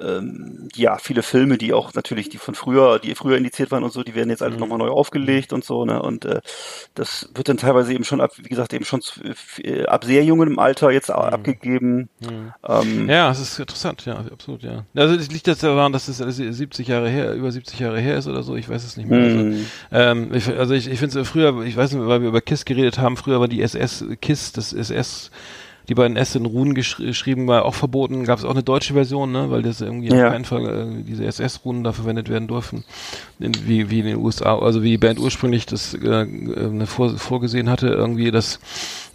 ähm, 0.00 0.68
ja, 0.74 0.98
viele 0.98 1.22
Filme, 1.22 1.58
die 1.58 1.72
auch 1.72 1.94
natürlich, 1.94 2.28
die 2.28 2.38
von 2.38 2.54
früher, 2.54 2.98
die 2.98 3.14
früher 3.14 3.36
indiziert 3.36 3.70
waren 3.70 3.84
und 3.84 3.92
so, 3.92 4.02
die 4.02 4.14
werden 4.14 4.30
jetzt 4.30 4.42
alle 4.42 4.56
nochmal 4.56 4.78
neu 4.78 4.88
aufgelegt 4.88 5.52
und 5.52 5.64
so, 5.64 5.84
ne? 5.84 6.02
Und 6.02 6.24
äh, 6.24 6.40
das 6.94 7.28
wird 7.34 7.48
dann 7.48 7.56
teilweise 7.56 7.92
eben 7.92 8.04
schon 8.04 8.20
ab, 8.20 8.32
wie 8.36 8.48
gesagt, 8.48 8.72
eben 8.72 8.84
schon 8.84 9.00
äh, 9.62 9.84
ab 9.86 10.04
sehr 10.04 10.24
jungem 10.24 10.58
Alter 10.58 10.90
jetzt 10.90 11.10
a- 11.10 11.28
abgegeben. 11.28 12.08
Ähm, 12.66 13.08
Ja, 13.08 13.30
es 13.30 13.40
ist 13.40 13.58
interessant, 13.58 14.04
ja, 14.06 14.24
absolut, 14.32 14.62
ja. 14.62 14.84
Also 14.94 15.14
es 15.14 15.30
liegt 15.30 15.46
jetzt 15.46 15.62
daran, 15.62 15.92
dass 15.92 16.08
es 16.08 16.20
alles 16.20 16.36
70 16.36 16.88
Jahre 16.88 17.08
her, 17.08 17.34
über 17.34 17.52
70 17.52 17.78
Jahre 17.78 18.00
her 18.00 18.16
ist 18.16 18.26
oder 18.26 18.42
so, 18.42 18.56
ich 18.56 18.68
weiß 18.68 18.84
es 18.84 18.96
nicht 18.96 19.08
mehr. 19.08 19.18
Mhm. 19.20 19.66
Also, 19.90 20.10
ähm, 20.10 20.34
ich, 20.34 20.48
also 20.48 20.74
ich, 20.74 20.88
ich 20.88 20.98
finde 20.98 21.20
es 21.20 21.28
früher, 21.28 21.62
ich 21.64 21.76
weiß 21.76 21.92
nicht, 21.92 22.06
weil 22.06 22.20
wir 22.22 22.28
über 22.28 22.40
KISS 22.40 22.64
geredet 22.64 22.98
haben, 22.98 23.16
früher 23.16 23.40
war 23.40 23.48
die 23.48 23.62
SS, 23.62 24.04
KISS, 24.20 24.52
das 24.52 24.72
SS, 24.72 25.30
die 25.88 25.94
beiden 25.94 26.16
S 26.16 26.34
in 26.34 26.46
Runen 26.46 26.74
geschri 26.74 27.06
geschrieben 27.06 27.46
war, 27.46 27.64
auch 27.64 27.74
verboten. 27.74 28.24
Gab 28.24 28.38
es 28.38 28.44
auch 28.44 28.50
eine 28.50 28.62
deutsche 28.62 28.94
Version, 28.94 29.32
ne, 29.32 29.50
weil 29.50 29.62
das 29.62 29.80
irgendwie 29.80 30.08
Ja. 30.08 30.26
auf 30.26 30.32
keinen 30.32 30.44
Fall 30.44 30.66
äh, 30.66 31.02
diese 31.02 31.24
SS-Runen 31.24 31.84
da 31.84 31.92
verwendet 31.92 32.28
werden 32.28 32.48
durften, 32.48 32.84
in, 33.38 33.52
wie, 33.66 33.90
wie 33.90 34.00
in 34.00 34.06
den 34.06 34.16
USA, 34.16 34.58
also 34.58 34.82
wie 34.82 34.90
die 34.90 34.98
Band 34.98 35.18
ursprünglich 35.18 35.66
das 35.66 35.94
äh, 35.94 36.22
äh, 36.22 36.86
vor, 36.86 37.10
vorgesehen 37.18 37.68
hatte, 37.68 37.88
irgendwie 37.88 38.30
das 38.30 38.60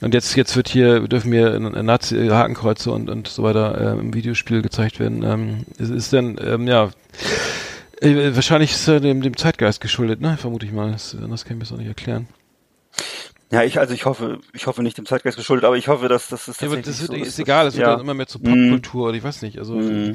und 0.01 0.13
jetzt 0.13 0.35
jetzt 0.35 0.55
wird 0.55 0.69
hier 0.69 1.07
dürfen 1.07 1.31
wir 1.31 1.53
äh, 1.55 1.59
Nazi 1.83 2.27
Hakenkreuze 2.27 2.91
und 2.91 3.09
und 3.09 3.27
so 3.27 3.43
weiter 3.43 3.95
äh, 3.95 3.99
im 3.99 4.13
Videospiel 4.13 4.61
gezeigt 4.61 4.99
werden. 4.99 5.23
Ähm, 5.23 5.65
es 5.79 5.89
ist 5.89 6.13
dann 6.13 6.37
ähm, 6.43 6.67
ja 6.67 6.89
äh, 8.01 8.35
wahrscheinlich 8.35 8.71
ist 8.71 8.87
äh, 8.87 8.99
dem, 9.01 9.21
dem 9.21 9.35
Zeitgeist 9.37 9.81
geschuldet, 9.81 10.21
ne? 10.21 10.37
Vermute 10.37 10.65
ich 10.65 10.71
mal. 10.71 10.91
Das, 10.91 11.15
das 11.29 11.45
kann 11.45 11.57
ich 11.57 11.59
mir 11.59 11.65
so 11.65 11.75
nicht 11.77 11.87
erklären. 11.87 12.27
Ja, 13.51 13.63
ich, 13.63 13.79
also 13.79 13.93
ich 13.93 14.05
hoffe, 14.05 14.39
ich 14.53 14.67
hoffe 14.67 14.83
nicht 14.83 14.97
dem 14.97 15.05
Zeitgeist 15.05 15.37
geschuldet, 15.37 15.65
aber 15.65 15.77
ich 15.77 15.87
hoffe, 15.87 16.07
dass, 16.07 16.27
dass 16.27 16.47
es 16.47 16.59
Ja, 16.59 16.67
aber 16.67 16.77
das 16.77 16.99
wird, 17.01 17.11
so 17.11 17.15
ist 17.17 17.39
egal, 17.39 17.67
es 17.67 17.75
wird 17.75 17.83
ja. 17.87 17.91
dann 17.93 18.01
immer 18.01 18.13
mehr 18.13 18.27
zur 18.27 18.41
Popkultur 18.41 19.07
oder 19.09 19.17
ich 19.17 19.23
weiß 19.23 19.41
nicht. 19.41 19.57
Also, 19.59 19.79
äh, 19.79 20.13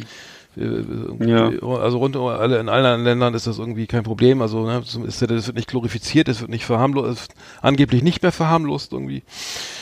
Ja. 0.54 1.50
also 1.78 1.98
rund 1.98 2.14
um 2.16 2.26
alle, 2.26 2.60
in 2.60 2.68
allen 2.68 3.04
Ländern 3.04 3.32
ist 3.34 3.46
das 3.46 3.58
irgendwie 3.58 3.86
kein 3.86 4.02
Problem. 4.02 4.42
Also, 4.42 4.66
ne, 4.66 4.82
es 4.84 4.94
ist, 4.94 5.22
das 5.22 5.46
wird 5.46 5.56
nicht 5.56 5.68
glorifiziert, 5.68 6.28
es 6.28 6.40
wird 6.42 6.50
nicht 6.50 6.66
verharmlost, 6.66 7.34
angeblich 7.62 8.02
nicht 8.02 8.22
mehr 8.22 8.32
verharmlost 8.32 8.92
irgendwie. 8.92 9.22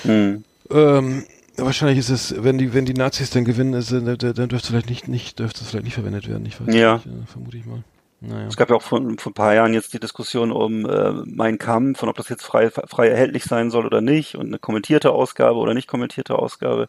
Mhm. 0.05 0.45
Ähm, 0.71 1.25
wahrscheinlich 1.57 1.99
ist 1.99 2.11
es, 2.11 2.35
wenn 2.45 2.57
die, 2.57 2.73
wenn 2.73 2.85
die 2.85 2.95
Nazis 2.95 3.31
dann 3.31 3.45
gewinnen, 3.45 3.75
ist, 3.75 3.91
dann 3.91 4.05
dann 4.05 4.17
dürfte 4.19 4.57
es 4.57 4.67
vielleicht 4.69 4.89
nicht, 4.91 5.09
nicht, 5.09 5.41
dürfte 5.41 5.63
es 5.63 5.71
vielleicht 5.71 5.85
nicht 5.87 5.95
verwendet 5.95 6.29
werden. 6.29 6.47
Ich 6.47 6.61
weiß 6.61 6.73
Ja. 6.73 6.95
nicht, 6.95 7.07
äh, 7.07 7.27
vermute 7.27 7.57
ich 7.57 7.67
mal. 7.67 7.83
Naja. 8.21 8.47
Es 8.49 8.57
gab 8.57 8.69
ja 8.69 8.77
auch 8.77 8.83
vor, 8.83 9.01
vor 9.19 9.31
ein 9.31 9.35
paar 9.35 9.55
Jahren 9.55 9.73
jetzt 9.73 9.95
die 9.95 10.01
Diskussion 10.01 10.53
um 10.53 10.85
äh, 10.85 11.13
Mein 11.25 11.57
Kampf 11.59 12.03
und 12.03 12.09
ob 12.11 12.17
das 12.17 12.29
jetzt 12.29 12.45
frei, 12.45 12.71
frei 12.71 13.09
erhältlich 13.09 13.45
sein 13.45 13.71
soll 13.71 13.87
oder 13.87 14.03
nicht 14.03 14.35
und 14.35 14.49
eine 14.49 14.59
kommentierte 14.59 15.13
Ausgabe 15.13 15.59
oder 15.59 15.73
nicht 15.73 15.89
kommentierte 15.89 16.39
Ausgabe. 16.39 16.89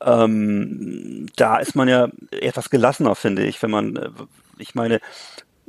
Ähm, 0.00 1.26
da 1.36 1.58
ist 1.58 1.74
man 1.74 1.88
ja 1.88 2.08
etwas 2.30 2.70
gelassener, 2.70 3.16
finde 3.16 3.44
ich, 3.44 3.62
wenn 3.62 3.70
man, 3.70 3.96
äh, 3.96 4.10
ich 4.58 4.74
meine, 4.76 5.00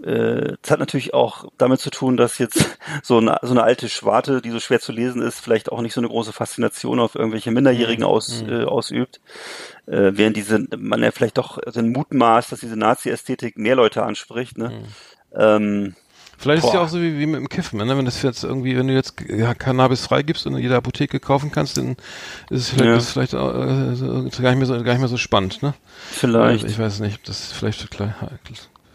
es 0.01 0.69
hat 0.69 0.79
natürlich 0.79 1.13
auch 1.13 1.45
damit 1.58 1.79
zu 1.79 1.89
tun, 1.89 2.17
dass 2.17 2.38
jetzt 2.38 2.77
so 3.03 3.17
eine, 3.17 3.38
so 3.41 3.51
eine 3.51 3.63
alte 3.63 3.88
Schwarte, 3.89 4.41
die 4.41 4.51
so 4.51 4.60
schwer 4.60 4.79
zu 4.79 4.91
lesen 4.91 5.21
ist, 5.21 5.39
vielleicht 5.39 5.71
auch 5.71 5.81
nicht 5.81 5.93
so 5.93 6.01
eine 6.01 6.10
große 6.10 6.34
Faszination 6.34 6.99
auf 6.99 7.15
irgendwelche 7.15 7.51
Minderjährigen 7.51 8.03
aus, 8.03 8.43
äh, 8.47 8.63
ausübt. 8.63 9.21
Äh, 9.86 10.12
während 10.15 10.36
diese, 10.36 10.65
man 10.77 11.01
ja 11.01 11.12
vielleicht 11.12 11.38
doch 11.38 11.60
den 11.62 11.91
Mutmaß, 11.91 12.49
dass 12.49 12.60
diese 12.60 12.75
Nazi-Ästhetik 12.75 13.58
mehr 13.58 13.75
Leute 13.75 14.03
anspricht, 14.03 14.58
ne? 14.58 14.84
Ähm, 15.34 15.95
Vielleicht 16.38 16.63
ist 16.63 16.67
es 16.67 16.73
ja 16.73 16.79
Boah. 16.79 16.86
auch 16.86 16.89
so 16.89 17.01
wie, 17.01 17.17
wie 17.17 17.25
mit 17.25 17.39
dem 17.39 17.49
Kiffen, 17.49 17.79
ne? 17.79 17.97
wenn 17.97 18.05
das 18.05 18.21
jetzt 18.21 18.43
irgendwie, 18.43 18.77
wenn 18.77 18.88
du 18.88 18.93
jetzt 18.93 19.15
ja, 19.29 19.53
Cannabis 19.53 20.05
freigibst 20.05 20.45
und 20.45 20.55
in 20.55 20.62
jeder 20.62 20.75
Apotheke 20.75 21.19
kaufen 21.19 21.51
kannst, 21.51 21.77
dann 21.77 21.95
ist 22.49 22.62
es 22.62 22.69
vielleicht, 22.69 22.89
Ja. 22.89 22.97
ist 22.97 23.12
vielleicht 23.12 23.36
auch, 23.36 23.53
äh, 23.55 23.95
so, 23.95 24.08
gar, 24.41 24.49
nicht 24.53 24.58
mehr 24.58 24.65
so, 24.65 24.73
gar 24.84 24.91
nicht 24.91 24.99
mehr 24.99 25.08
so 25.08 25.17
spannend, 25.17 25.63
ne? 25.63 25.73
vielleicht. 26.12 26.65
Ich, 26.65 26.71
ich 26.71 26.79
weiß 26.79 26.99
nicht, 26.99 27.27
das 27.29 27.39
ist 27.39 27.53
vielleicht 27.53 27.89
gleich. 27.89 28.12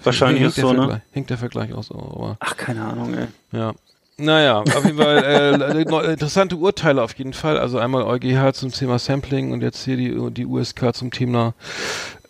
Wahrscheinlich 0.04 0.42
ist 0.42 0.56
der 0.56 0.64
so, 0.64 0.72
ne? 0.72 0.78
Vergleich, 0.78 1.00
Hinkt 1.12 1.30
der 1.30 1.38
Vergleich 1.38 1.72
aus, 1.72 1.90
aber 1.90 2.36
Ach, 2.40 2.56
keine 2.56 2.84
Ahnung, 2.84 3.14
ey. 3.14 3.26
ja. 3.52 3.72
Naja, 4.16 4.58
auf 4.60 4.84
jeden 4.84 4.98
Fall 4.98 5.24
äh, 5.24 5.82
interessante 6.12 6.56
Urteile 6.56 7.02
auf 7.02 7.14
jeden 7.16 7.32
Fall. 7.32 7.56
Also 7.58 7.78
einmal 7.78 8.02
EuGH 8.02 8.52
zum 8.52 8.70
Thema 8.70 8.98
Sampling 8.98 9.50
und 9.52 9.62
jetzt 9.62 9.82
hier 9.84 9.96
die, 9.96 10.14
die 10.32 10.44
USK 10.44 10.94
zum 10.94 11.10
Thema 11.10 11.54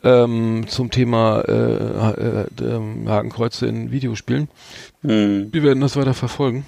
ähm, 0.04 0.66
zum 0.68 0.90
Thema 0.92 1.40
äh, 1.48 1.52
äh, 1.52 2.46
ähm, 2.62 3.08
Hakenkreuze 3.08 3.66
in 3.66 3.90
Videospielen. 3.90 4.48
Hm, 5.02 5.52
Wir 5.52 5.62
werden 5.64 5.80
das 5.80 5.96
weiter 5.96 6.14
verfolgen. 6.14 6.64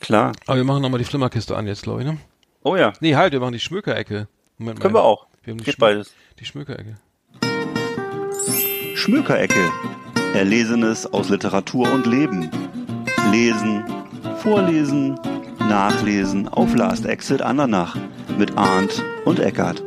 klar. 0.00 0.32
Aber 0.48 0.56
wir 0.56 0.64
machen 0.64 0.82
nochmal 0.82 0.98
die 0.98 1.04
Flimmerkiste 1.04 1.56
an 1.56 1.66
jetzt, 1.68 1.82
glaube 1.84 2.00
ich, 2.00 2.06
ne? 2.08 2.18
Oh 2.64 2.74
ja, 2.76 2.92
Nee, 3.00 3.14
halt, 3.14 3.32
wir 3.32 3.40
machen 3.40 3.52
die 3.52 3.60
Schmökerecke. 3.60 4.26
Moment 4.58 4.80
können 4.80 4.92
mal. 4.94 4.98
wir 5.00 5.04
auch. 5.04 5.26
Wir 5.44 5.52
haben 5.52 5.58
die 5.58 5.64
Geht 5.64 5.76
Schmö- 5.76 5.80
beides. 5.80 6.12
Die 6.40 6.44
Schmökerecke. 6.44 6.96
Schmökerecke. 8.96 9.70
Erlesenes 10.34 11.12
aus 11.12 11.28
Literatur 11.28 11.90
und 11.92 12.06
Leben. 12.06 12.50
Lesen, 13.32 13.84
vorlesen, 14.38 15.18
nachlesen 15.58 16.48
auf 16.48 16.74
Last 16.74 17.04
Exit 17.04 17.42
Andernach 17.42 17.96
mit 18.38 18.56
Arndt 18.56 19.04
und 19.24 19.40
Eckart. 19.40 19.82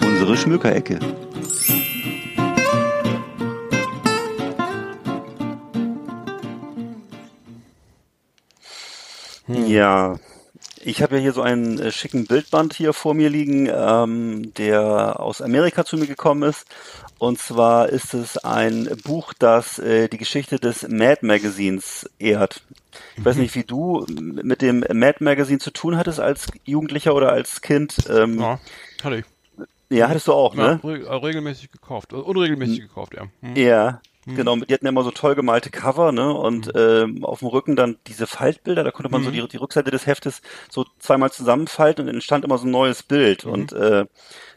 Unsere 0.00 0.36
Schmückerecke. 0.36 0.98
Ja, 9.46 10.16
ich 10.80 11.02
habe 11.02 11.16
ja 11.16 11.20
hier 11.20 11.32
so 11.32 11.42
einen 11.42 11.78
äh, 11.78 11.92
schicken 11.92 12.26
Bildband 12.26 12.72
hier 12.72 12.94
vor 12.94 13.12
mir 13.12 13.28
liegen, 13.28 13.68
ähm, 13.70 14.54
der 14.54 15.20
aus 15.20 15.42
Amerika 15.42 15.84
zu 15.84 15.98
mir 15.98 16.06
gekommen 16.06 16.42
ist. 16.42 16.66
Und 17.18 17.38
zwar 17.38 17.88
ist 17.88 18.14
es 18.14 18.38
ein 18.38 18.88
Buch, 19.04 19.32
das 19.38 19.78
äh, 19.78 20.08
die 20.08 20.18
Geschichte 20.18 20.58
des 20.60 20.86
Mad 20.88 21.26
Magazines 21.26 22.08
ehrt. 22.18 22.62
Ich 23.16 23.24
weiß 23.24 23.36
nicht, 23.36 23.54
wie 23.56 23.64
du 23.64 24.06
mit 24.08 24.62
dem 24.62 24.84
Mad 24.92 25.16
Magazine 25.22 25.58
zu 25.58 25.70
tun 25.72 25.96
hattest 25.96 26.20
als 26.20 26.46
Jugendlicher 26.64 27.14
oder 27.14 27.32
als 27.32 27.60
Kind. 27.60 27.96
Ähm, 28.08 28.38
ja. 28.40 28.60
Ja, 29.00 29.04
hatte 29.04 29.24
ich. 29.90 30.02
hattest 30.02 30.28
du 30.28 30.32
auch, 30.32 30.54
Ja, 30.54 30.74
ne? 30.74 30.80
äh, 30.82 31.14
regelmäßig 31.14 31.72
gekauft. 31.72 32.12
Äh, 32.12 32.16
Unregelmäßig 32.16 32.80
gekauft, 32.82 33.14
ja. 33.14 33.26
Hm. 33.40 33.56
Ja, 33.56 34.00
genau. 34.34 34.56
Die 34.56 34.72
hatten 34.72 34.84
ja 34.84 34.90
immer 34.90 35.04
so 35.04 35.10
toll 35.10 35.34
gemalte 35.34 35.70
Cover, 35.70 36.12
ne? 36.12 36.32
Und 36.32 36.72
ähm, 36.74 37.24
auf 37.24 37.40
dem 37.40 37.48
Rücken 37.48 37.76
dann 37.76 37.96
diese 38.06 38.26
Faltbilder, 38.26 38.84
da 38.84 38.90
konnte 38.90 39.10
man 39.10 39.22
so 39.22 39.30
die, 39.30 39.46
die 39.46 39.56
Rückseite 39.56 39.90
des 39.90 40.06
Heftes 40.06 40.42
so 40.70 40.84
zweimal 40.98 41.30
zusammenfalten 41.32 42.08
und 42.08 42.14
entstand 42.14 42.44
immer 42.44 42.58
so 42.58 42.66
ein 42.66 42.70
neues 42.70 43.02
Bild. 43.02 43.44
Und 43.44 43.72
äh, 43.72 44.06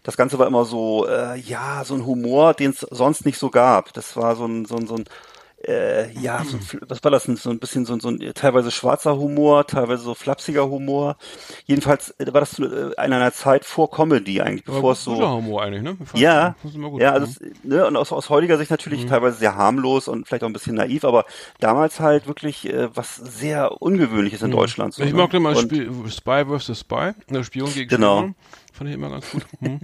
das 0.03 0.17
Ganze 0.17 0.39
war 0.39 0.47
immer 0.47 0.65
so, 0.65 1.07
äh, 1.07 1.39
ja, 1.39 1.83
so 1.85 1.93
ein 1.95 2.05
Humor, 2.05 2.53
den 2.53 2.71
es 2.71 2.79
sonst 2.79 3.25
nicht 3.25 3.37
so 3.37 3.49
gab. 3.49 3.93
Das 3.93 4.15
war 4.15 4.35
so 4.35 4.45
ein, 4.45 4.65
so 4.65 4.75
ein, 4.75 4.87
so 4.87 4.95
ein 4.95 5.05
äh, 5.67 6.11
ja, 6.19 6.43
so, 6.43 6.57
was 6.87 7.03
war 7.03 7.11
das 7.11 7.25
denn? 7.25 7.35
So 7.37 7.49
ein 7.49 7.59
bisschen 7.59 7.85
so, 7.85 7.93
ein- 7.93 7.99
so 7.99 8.09
ein 8.09 8.19
teilweise 8.33 8.71
schwarzer 8.71 9.17
Humor, 9.17 9.67
teilweise 9.67 10.03
so 10.03 10.13
flapsiger 10.15 10.67
Humor. 10.69 11.17
Jedenfalls 11.65 12.11
äh, 12.19 12.33
war 12.33 12.41
das 12.41 12.51
zu 12.51 12.63
äh, 12.65 12.91
in 13.05 13.13
einer 13.13 13.31
Zeit 13.33 13.65
vor 13.65 13.91
Comedy 13.91 14.41
eigentlich, 14.41 14.63
bevor 14.63 14.93
es 14.93 15.03
so 15.03 15.15
Humor 15.17 15.63
eigentlich, 15.63 15.83
ne? 15.83 15.97
Ja, 16.15 16.55
gut. 16.63 17.01
ja, 17.01 17.11
also 17.11 17.27
Mhm. 17.27 17.51
es, 17.51 17.63
ne, 17.63 17.85
und 17.87 17.95
aus, 17.95 18.11
aus 18.11 18.29
heutiger 18.29 18.57
Sicht 18.57 18.71
natürlich 18.71 19.05
teilweise 19.05 19.37
sehr 19.37 19.55
harmlos 19.55 20.07
und 20.07 20.27
vielleicht 20.27 20.43
auch 20.43 20.47
ein 20.49 20.53
bisschen 20.53 20.75
naiv, 20.75 21.03
aber 21.05 21.25
damals 21.59 21.99
halt 21.99 22.27
wirklich 22.27 22.67
äh, 22.67 22.89
was 22.95 23.15
sehr 23.15 23.81
Ungewöhnliches 23.81 24.41
in 24.41 24.51
Deutschland. 24.51 24.93
So, 24.93 25.03
ich 25.03 25.11
ne? 25.11 25.17
mag 25.17 25.33
immer 25.33 25.49
das 25.51 25.63
Und- 25.63 25.69
Spiel 25.69 25.91
Spy 26.09 26.45
vs. 26.45 26.79
Spy, 26.79 27.11
der 27.29 27.43
Spion 27.43 27.71
gegen 27.73 27.89
Genau. 27.89 28.17
Spion. 28.19 28.35
Fand 28.71 28.89
ich 28.89 28.95
immer 28.95 29.09
ganz 29.09 29.29
gut. 29.31 29.45
Hm. 29.59 29.79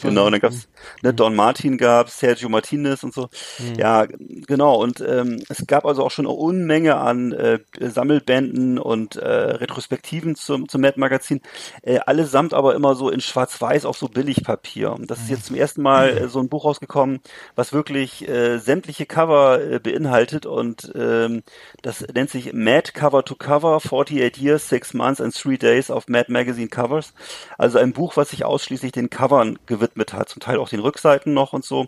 Genau, 0.00 0.30
dann 0.30 0.40
gab's 0.40 0.68
ne, 1.02 1.12
Don 1.12 1.34
Martin 1.34 1.76
gab's, 1.76 2.18
Sergio 2.20 2.48
Martinez 2.48 3.02
und 3.02 3.12
so. 3.12 3.28
Ja, 3.76 4.06
g- 4.06 4.42
genau. 4.46 4.80
Und 4.80 5.00
ähm, 5.00 5.42
es 5.48 5.66
gab 5.66 5.84
also 5.84 6.04
auch 6.04 6.10
schon 6.12 6.24
eine 6.26 6.34
Unmenge 6.34 6.96
an 6.96 7.32
äh, 7.32 7.58
Sammelbänden 7.80 8.78
und 8.78 9.16
äh, 9.16 9.26
Retrospektiven 9.28 10.36
zum, 10.36 10.68
zum 10.68 10.80
Mad 10.80 10.98
Magazin. 10.98 11.40
Äh, 11.82 11.98
allesamt 11.98 12.54
aber 12.54 12.74
immer 12.74 12.94
so 12.94 13.10
in 13.10 13.20
Schwarz-Weiß 13.20 13.84
auf 13.84 13.98
so 13.98 14.06
Billigpapier. 14.08 14.92
Und 14.92 15.10
das 15.10 15.20
ist 15.22 15.30
jetzt 15.30 15.46
zum 15.46 15.56
ersten 15.56 15.82
Mal 15.82 16.10
äh, 16.16 16.28
so 16.28 16.38
ein 16.40 16.48
Buch 16.48 16.64
rausgekommen, 16.64 17.20
was 17.56 17.72
wirklich 17.72 18.26
äh, 18.28 18.58
sämtliche 18.58 19.04
Cover 19.04 19.60
äh, 19.60 19.78
beinhaltet. 19.80 20.46
Und 20.46 20.92
ähm, 20.94 21.42
das 21.82 22.06
nennt 22.14 22.30
sich 22.30 22.52
Mad 22.52 22.92
Cover 22.92 23.24
to 23.24 23.34
Cover, 23.34 23.76
48 23.76 24.36
Years, 24.40 24.68
6 24.68 24.94
Months 24.94 25.20
and 25.20 25.34
3 25.36 25.56
Days 25.56 25.90
of 25.90 26.06
Mad 26.08 26.30
Magazine 26.32 26.68
Covers. 26.68 27.12
Also 27.58 27.78
ein 27.78 27.92
Buch, 27.92 28.05
was 28.14 28.28
sich 28.28 28.44
ausschließlich 28.44 28.92
den 28.92 29.08
Covern 29.08 29.58
gewidmet 29.64 30.12
hat, 30.12 30.28
zum 30.28 30.40
Teil 30.40 30.58
auch 30.58 30.68
den 30.68 30.80
Rückseiten 30.80 31.32
noch 31.32 31.54
und 31.54 31.64
so. 31.64 31.86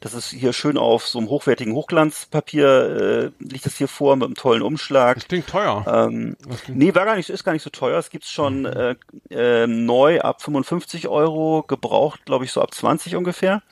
Das 0.00 0.14
ist 0.14 0.30
hier 0.30 0.54
schön 0.54 0.78
auf 0.78 1.06
so 1.06 1.18
einem 1.18 1.28
hochwertigen 1.28 1.74
Hochglanzpapier, 1.74 3.30
äh, 3.40 3.44
liegt 3.44 3.66
das 3.66 3.76
hier 3.76 3.88
vor 3.88 4.16
mit 4.16 4.24
einem 4.24 4.34
tollen 4.34 4.62
Umschlag. 4.62 5.16
Das 5.16 5.28
klingt 5.28 5.46
teuer. 5.48 5.84
Ähm, 5.86 6.36
Das 6.48 6.62
klingt- 6.62 6.78
nee, 6.78 6.94
war 6.94 7.04
gar 7.04 7.16
nicht, 7.16 7.28
ist 7.28 7.44
gar 7.44 7.52
nicht 7.52 7.62
so 7.62 7.70
teuer. 7.70 7.98
Es 7.98 8.08
gibt's 8.10 8.30
schon 8.30 8.64
äh, 8.64 8.94
äh, 9.30 9.66
neu 9.66 10.20
ab 10.22 10.40
55 10.42 11.08
Euro, 11.08 11.62
gebraucht, 11.66 12.24
glaube 12.24 12.44
ich, 12.46 12.52
so 12.52 12.62
ab 12.62 12.72
20 12.74 13.16
ungefähr. 13.16 13.62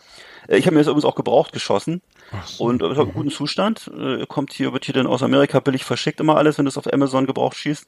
Äh, 0.48 0.58
Ich 0.58 0.66
habe 0.66 0.74
mir 0.74 0.80
das 0.80 0.88
übrigens 0.88 1.04
auch 1.06 1.14
gebraucht 1.16 1.52
geschossen. 1.52 2.02
Und 2.58 2.82
äh, 2.82 2.92
ist 2.92 2.98
auch 2.98 3.04
im 3.06 3.14
guten 3.14 3.30
Zustand. 3.30 3.90
Äh, 3.98 4.26
kommt 4.26 4.52
hier, 4.52 4.74
wird 4.74 4.84
hier 4.84 4.92
dann 4.92 5.06
aus 5.06 5.22
Amerika 5.22 5.60
billig 5.60 5.84
verschickt, 5.84 6.20
immer 6.20 6.36
alles, 6.36 6.58
wenn 6.58 6.66
du 6.66 6.68
es 6.68 6.76
auf 6.76 6.92
Amazon 6.92 7.26
gebraucht 7.26 7.56
schießt. 7.56 7.86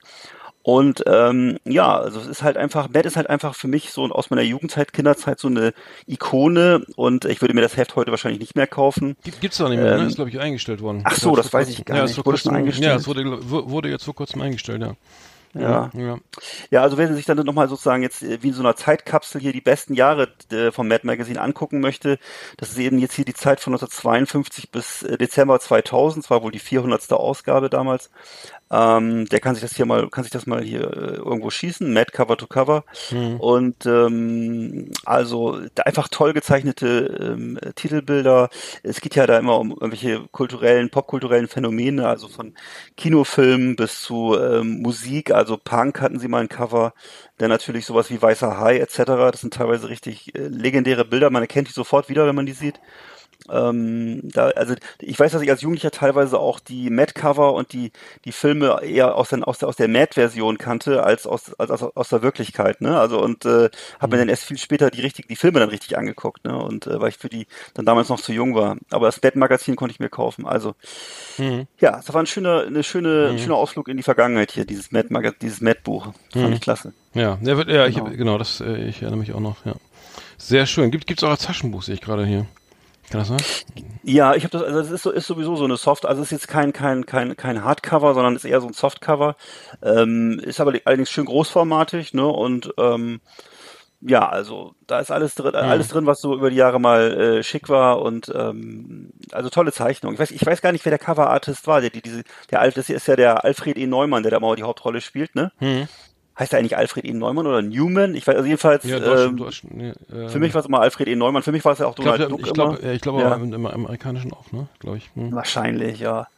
Und 0.62 1.02
ähm, 1.06 1.58
ja, 1.64 1.98
also 1.98 2.20
es 2.20 2.26
ist 2.26 2.42
halt 2.42 2.58
einfach, 2.58 2.88
Matt 2.90 3.06
ist 3.06 3.16
halt 3.16 3.30
einfach 3.30 3.54
für 3.54 3.66
mich 3.68 3.90
so 3.92 4.04
aus 4.04 4.28
meiner 4.28 4.42
Jugendzeit, 4.42 4.92
Kinderzeit 4.92 5.38
so 5.38 5.48
eine 5.48 5.72
Ikone 6.06 6.84
und 6.96 7.24
ich 7.24 7.40
würde 7.40 7.54
mir 7.54 7.62
das 7.62 7.76
Heft 7.78 7.96
heute 7.96 8.10
wahrscheinlich 8.10 8.40
nicht 8.40 8.56
mehr 8.56 8.66
kaufen. 8.66 9.16
Gibt, 9.24 9.40
gibt's 9.40 9.56
doch 9.56 9.68
nicht 9.70 9.78
mehr, 9.80 9.92
Ähm, 9.94 10.02
ne? 10.02 10.06
Ist, 10.08 10.16
glaube 10.16 10.28
ich, 10.30 10.38
eingestellt 10.38 10.82
worden. 10.82 11.00
ach 11.04 11.16
so, 11.16 11.34
das 11.34 11.48
vor 11.48 11.60
weiß 11.60 11.68
ich 11.70 11.84
gar 11.86 11.96
ja, 11.96 12.02
nicht. 12.04 12.14
Vor 12.14 12.26
Wurde 12.26 12.36
schon 12.38 12.50
kurzem, 12.50 12.58
eingestellt? 12.58 12.88
Ja, 12.90 12.96
es 12.96 13.06
wurde, 13.06 13.24
wu- 13.50 13.70
wurde 13.70 13.88
jetzt 13.88 14.04
vor 14.04 14.14
kurzem 14.14 14.42
eingestellt, 14.42 14.82
ja. 14.82 14.94
Ja. 15.52 15.90
ja. 15.94 16.18
Ja, 16.70 16.82
also 16.82 16.96
wer 16.96 17.12
sich 17.12 17.24
dann 17.24 17.38
nochmal 17.38 17.68
sozusagen 17.68 18.04
jetzt 18.04 18.22
äh, 18.22 18.40
wie 18.42 18.48
in 18.48 18.54
so 18.54 18.62
einer 18.62 18.76
Zeitkapsel 18.76 19.40
hier 19.40 19.52
die 19.52 19.60
besten 19.60 19.94
Jahre 19.94 20.28
äh, 20.52 20.70
vom 20.70 20.86
Mad 20.86 21.04
Magazine 21.04 21.40
angucken 21.40 21.80
möchte, 21.80 22.18
das 22.56 22.70
ist 22.70 22.78
eben 22.78 22.98
jetzt 23.00 23.14
hier 23.14 23.24
die 23.24 23.34
Zeit 23.34 23.58
von 23.58 23.72
1952 23.72 24.70
bis 24.70 25.02
äh, 25.02 25.18
Dezember 25.18 25.58
2000, 25.58 26.24
das 26.24 26.30
war 26.30 26.42
wohl 26.44 26.52
die 26.52 26.60
400. 26.60 27.10
Ausgabe 27.12 27.68
damals. 27.68 28.10
Ähm, 28.70 29.26
der 29.26 29.40
kann 29.40 29.54
sich 29.54 29.62
das 29.62 29.74
hier 29.76 29.86
mal, 29.86 30.08
kann 30.10 30.24
sich 30.24 30.32
das 30.32 30.46
mal 30.46 30.62
hier 30.62 30.82
äh, 30.82 31.16
irgendwo 31.16 31.50
schießen, 31.50 31.92
Mad 31.92 32.12
Cover 32.12 32.36
to 32.36 32.46
Cover. 32.46 32.84
Und 33.36 33.86
ähm, 33.86 34.90
also 35.04 35.58
einfach 35.84 36.08
toll 36.08 36.32
gezeichnete 36.34 37.18
ähm, 37.20 37.58
Titelbilder. 37.74 38.50
Es 38.82 39.00
geht 39.00 39.14
ja 39.16 39.26
da 39.26 39.38
immer 39.38 39.58
um 39.58 39.70
irgendwelche 39.70 40.28
kulturellen, 40.30 40.90
popkulturellen 40.90 41.48
Phänomene, 41.48 42.06
also 42.08 42.28
von 42.28 42.54
Kinofilmen 42.96 43.76
bis 43.76 44.02
zu 44.02 44.36
ähm, 44.38 44.80
Musik, 44.82 45.32
also 45.32 45.56
Punk 45.56 46.00
hatten 46.00 46.18
sie 46.18 46.28
mal 46.28 46.42
ein 46.42 46.48
Cover, 46.48 46.94
dann 47.38 47.48
natürlich 47.50 47.86
sowas 47.86 48.10
wie 48.10 48.20
Weißer 48.20 48.58
Hai 48.58 48.78
etc. 48.78 48.98
Das 49.32 49.40
sind 49.40 49.54
teilweise 49.54 49.88
richtig 49.88 50.34
äh, 50.34 50.48
legendäre 50.48 51.04
Bilder. 51.04 51.30
Man 51.30 51.42
erkennt 51.42 51.68
die 51.68 51.72
sofort 51.72 52.08
wieder, 52.08 52.26
wenn 52.26 52.34
man 52.36 52.46
die 52.46 52.52
sieht. 52.52 52.80
Ähm, 53.50 54.20
da, 54.24 54.48
also 54.48 54.74
ich 55.00 55.18
weiß, 55.18 55.32
dass 55.32 55.42
ich 55.42 55.50
als 55.50 55.62
Jugendlicher 55.62 55.90
teilweise 55.90 56.38
auch 56.38 56.60
die 56.60 56.90
Mad-Cover 56.90 57.54
und 57.54 57.72
die, 57.72 57.92
die 58.24 58.32
Filme 58.32 58.80
eher 58.82 59.16
aus, 59.16 59.30
den, 59.30 59.44
aus 59.44 59.58
der, 59.58 59.68
aus 59.68 59.76
der 59.76 59.88
Mad-Version 59.88 60.58
kannte, 60.58 61.02
als 61.02 61.26
aus, 61.26 61.54
als 61.54 61.70
aus, 61.70 61.82
aus 61.82 62.08
der 62.08 62.22
Wirklichkeit, 62.22 62.80
ne? 62.80 62.98
Also 62.98 63.20
und 63.20 63.44
äh, 63.44 63.70
habe 63.98 64.16
mir 64.16 64.18
dann 64.18 64.28
erst 64.28 64.44
viel 64.44 64.58
später 64.58 64.90
die 64.90 65.00
richtig, 65.00 65.28
die 65.28 65.36
Filme 65.36 65.60
dann 65.60 65.68
richtig 65.70 65.96
angeguckt, 65.96 66.44
ne? 66.44 66.56
Und 66.56 66.86
äh, 66.86 67.00
weil 67.00 67.08
ich 67.10 67.16
für 67.18 67.28
die 67.28 67.46
dann 67.74 67.86
damals 67.86 68.08
noch 68.08 68.20
zu 68.20 68.32
jung 68.32 68.54
war. 68.54 68.76
Aber 68.90 69.06
das 69.06 69.22
Mad-Magazin 69.22 69.76
konnte 69.76 69.92
ich 69.92 70.00
mir 70.00 70.08
kaufen. 70.10 70.46
Also 70.46 70.74
ja, 71.78 71.92
das 71.92 72.12
war 72.12 72.22
ein 72.22 72.26
schöner, 72.26 72.64
eine 72.66 72.82
schöne, 72.82 73.28
ein 73.30 73.38
schöner 73.38 73.56
Ausflug 73.56 73.88
in 73.88 73.96
die 73.96 74.02
Vergangenheit 74.02 74.50
hier, 74.52 74.64
dieses 74.64 74.92
Mad-Magazin, 74.92 75.38
dieses 75.42 75.60
Mad-Buch. 75.60 76.08
Fand 76.32 76.54
ich 76.54 76.60
klasse. 76.60 76.92
Ja, 77.14 77.38
wird, 77.40 77.68
ja, 77.68 77.86
ich, 77.86 77.96
Genau. 77.96 78.10
genau, 78.10 78.38
das, 78.38 78.60
äh, 78.60 78.84
ich 78.88 79.02
erinnere 79.02 79.18
mich 79.18 79.32
auch 79.32 79.40
noch, 79.40 79.64
ja. 79.64 79.74
Sehr 80.38 80.66
schön. 80.66 80.90
Gibt, 80.90 81.06
gibt's 81.06 81.22
auch 81.24 81.30
als 81.30 81.42
Taschenbuch, 81.42 81.82
sehe 81.82 81.94
ich 81.94 82.00
gerade 82.00 82.24
hier. 82.24 82.46
Kann 83.10 83.20
das 83.20 83.28
sein? 83.28 83.38
Ja, 84.02 84.34
ich 84.34 84.44
habe 84.44 84.52
das, 84.52 84.62
also 84.62 84.78
das 84.78 84.90
ist, 84.90 85.02
so, 85.02 85.10
ist 85.10 85.26
sowieso 85.26 85.56
so 85.56 85.64
eine 85.64 85.76
Soft, 85.76 86.06
also 86.06 86.22
es 86.22 86.28
ist 86.28 86.32
jetzt 86.32 86.48
kein 86.48 86.72
kein 86.72 87.04
kein 87.06 87.36
kein 87.36 87.64
Hardcover, 87.64 88.14
sondern 88.14 88.36
ist 88.36 88.44
eher 88.44 88.60
so 88.60 88.68
ein 88.68 88.72
Softcover. 88.72 89.36
Ähm, 89.82 90.40
ist 90.42 90.60
aber 90.60 90.72
allerdings 90.84 91.10
schön 91.10 91.26
großformatig, 91.26 92.14
ne? 92.14 92.26
Und 92.26 92.72
ähm, 92.78 93.20
ja, 94.00 94.26
also 94.26 94.74
da 94.86 95.00
ist 95.00 95.10
alles 95.10 95.34
drin, 95.34 95.54
alles 95.54 95.88
drin, 95.88 96.06
was 96.06 96.20
so 96.22 96.34
über 96.34 96.48
die 96.48 96.56
Jahre 96.56 96.80
mal 96.80 97.20
äh, 97.20 97.42
schick 97.42 97.68
war 97.68 98.00
und 98.00 98.32
ähm, 98.34 99.12
also 99.32 99.50
tolle 99.50 99.72
Zeichnung. 99.72 100.14
Ich 100.14 100.18
weiß, 100.18 100.30
ich 100.30 100.46
weiß 100.46 100.62
gar 100.62 100.72
nicht, 100.72 100.86
wer 100.86 100.90
der 100.90 100.98
Coverartist 100.98 101.66
war. 101.66 101.82
Der 101.82 101.90
die, 101.90 102.00
diese, 102.00 102.22
der 102.50 102.60
Alf, 102.60 102.74
das 102.74 102.86
hier 102.86 102.96
ist 102.96 103.08
ja 103.08 103.16
der 103.16 103.44
Alfred 103.44 103.76
E. 103.76 103.86
Neumann, 103.86 104.22
der 104.22 104.30
da 104.30 104.40
mal 104.40 104.56
die 104.56 104.62
Hauptrolle 104.62 105.02
spielt, 105.02 105.34
ne? 105.34 105.52
Heißt 106.38 106.52
er 106.54 106.58
eigentlich 106.58 106.76
Alfred 106.76 107.04
E. 107.04 107.12
Neumann 107.12 107.46
oder 107.46 107.60
Newman? 107.60 108.14
Ich 108.14 108.26
weiß, 108.26 108.34
also 108.36 108.46
jedenfalls. 108.46 108.84
Ja, 108.84 108.96
ähm, 108.96 109.44
nee, 109.70 109.88
äh, 110.12 110.28
für 110.28 110.38
mich 110.38 110.54
war 110.54 110.60
es 110.60 110.66
immer 110.66 110.80
Alfred 110.80 111.08
E. 111.08 111.14
Neumann. 111.16 111.42
Für 111.42 111.52
mich 111.52 111.64
war 111.64 111.72
es 111.72 111.80
ja 111.80 111.86
auch 111.86 111.94
Donald 111.94 112.30
Duck 112.30 112.40
ich 112.46 112.52
glaube, 112.52 112.78
immer. 112.78 112.92
ich 112.92 113.00
glaube 113.02 113.20
Ja. 113.20 113.34
im, 113.34 113.52
im 113.52 113.66
amerikanischen 113.66 114.32
auch, 114.32 114.50
ne? 114.52 114.66
Glaube 114.78 114.96
ich. 114.98 115.10
Hm. 115.14 115.32
Wahrscheinlich, 115.34 116.00
ja. 116.00 116.28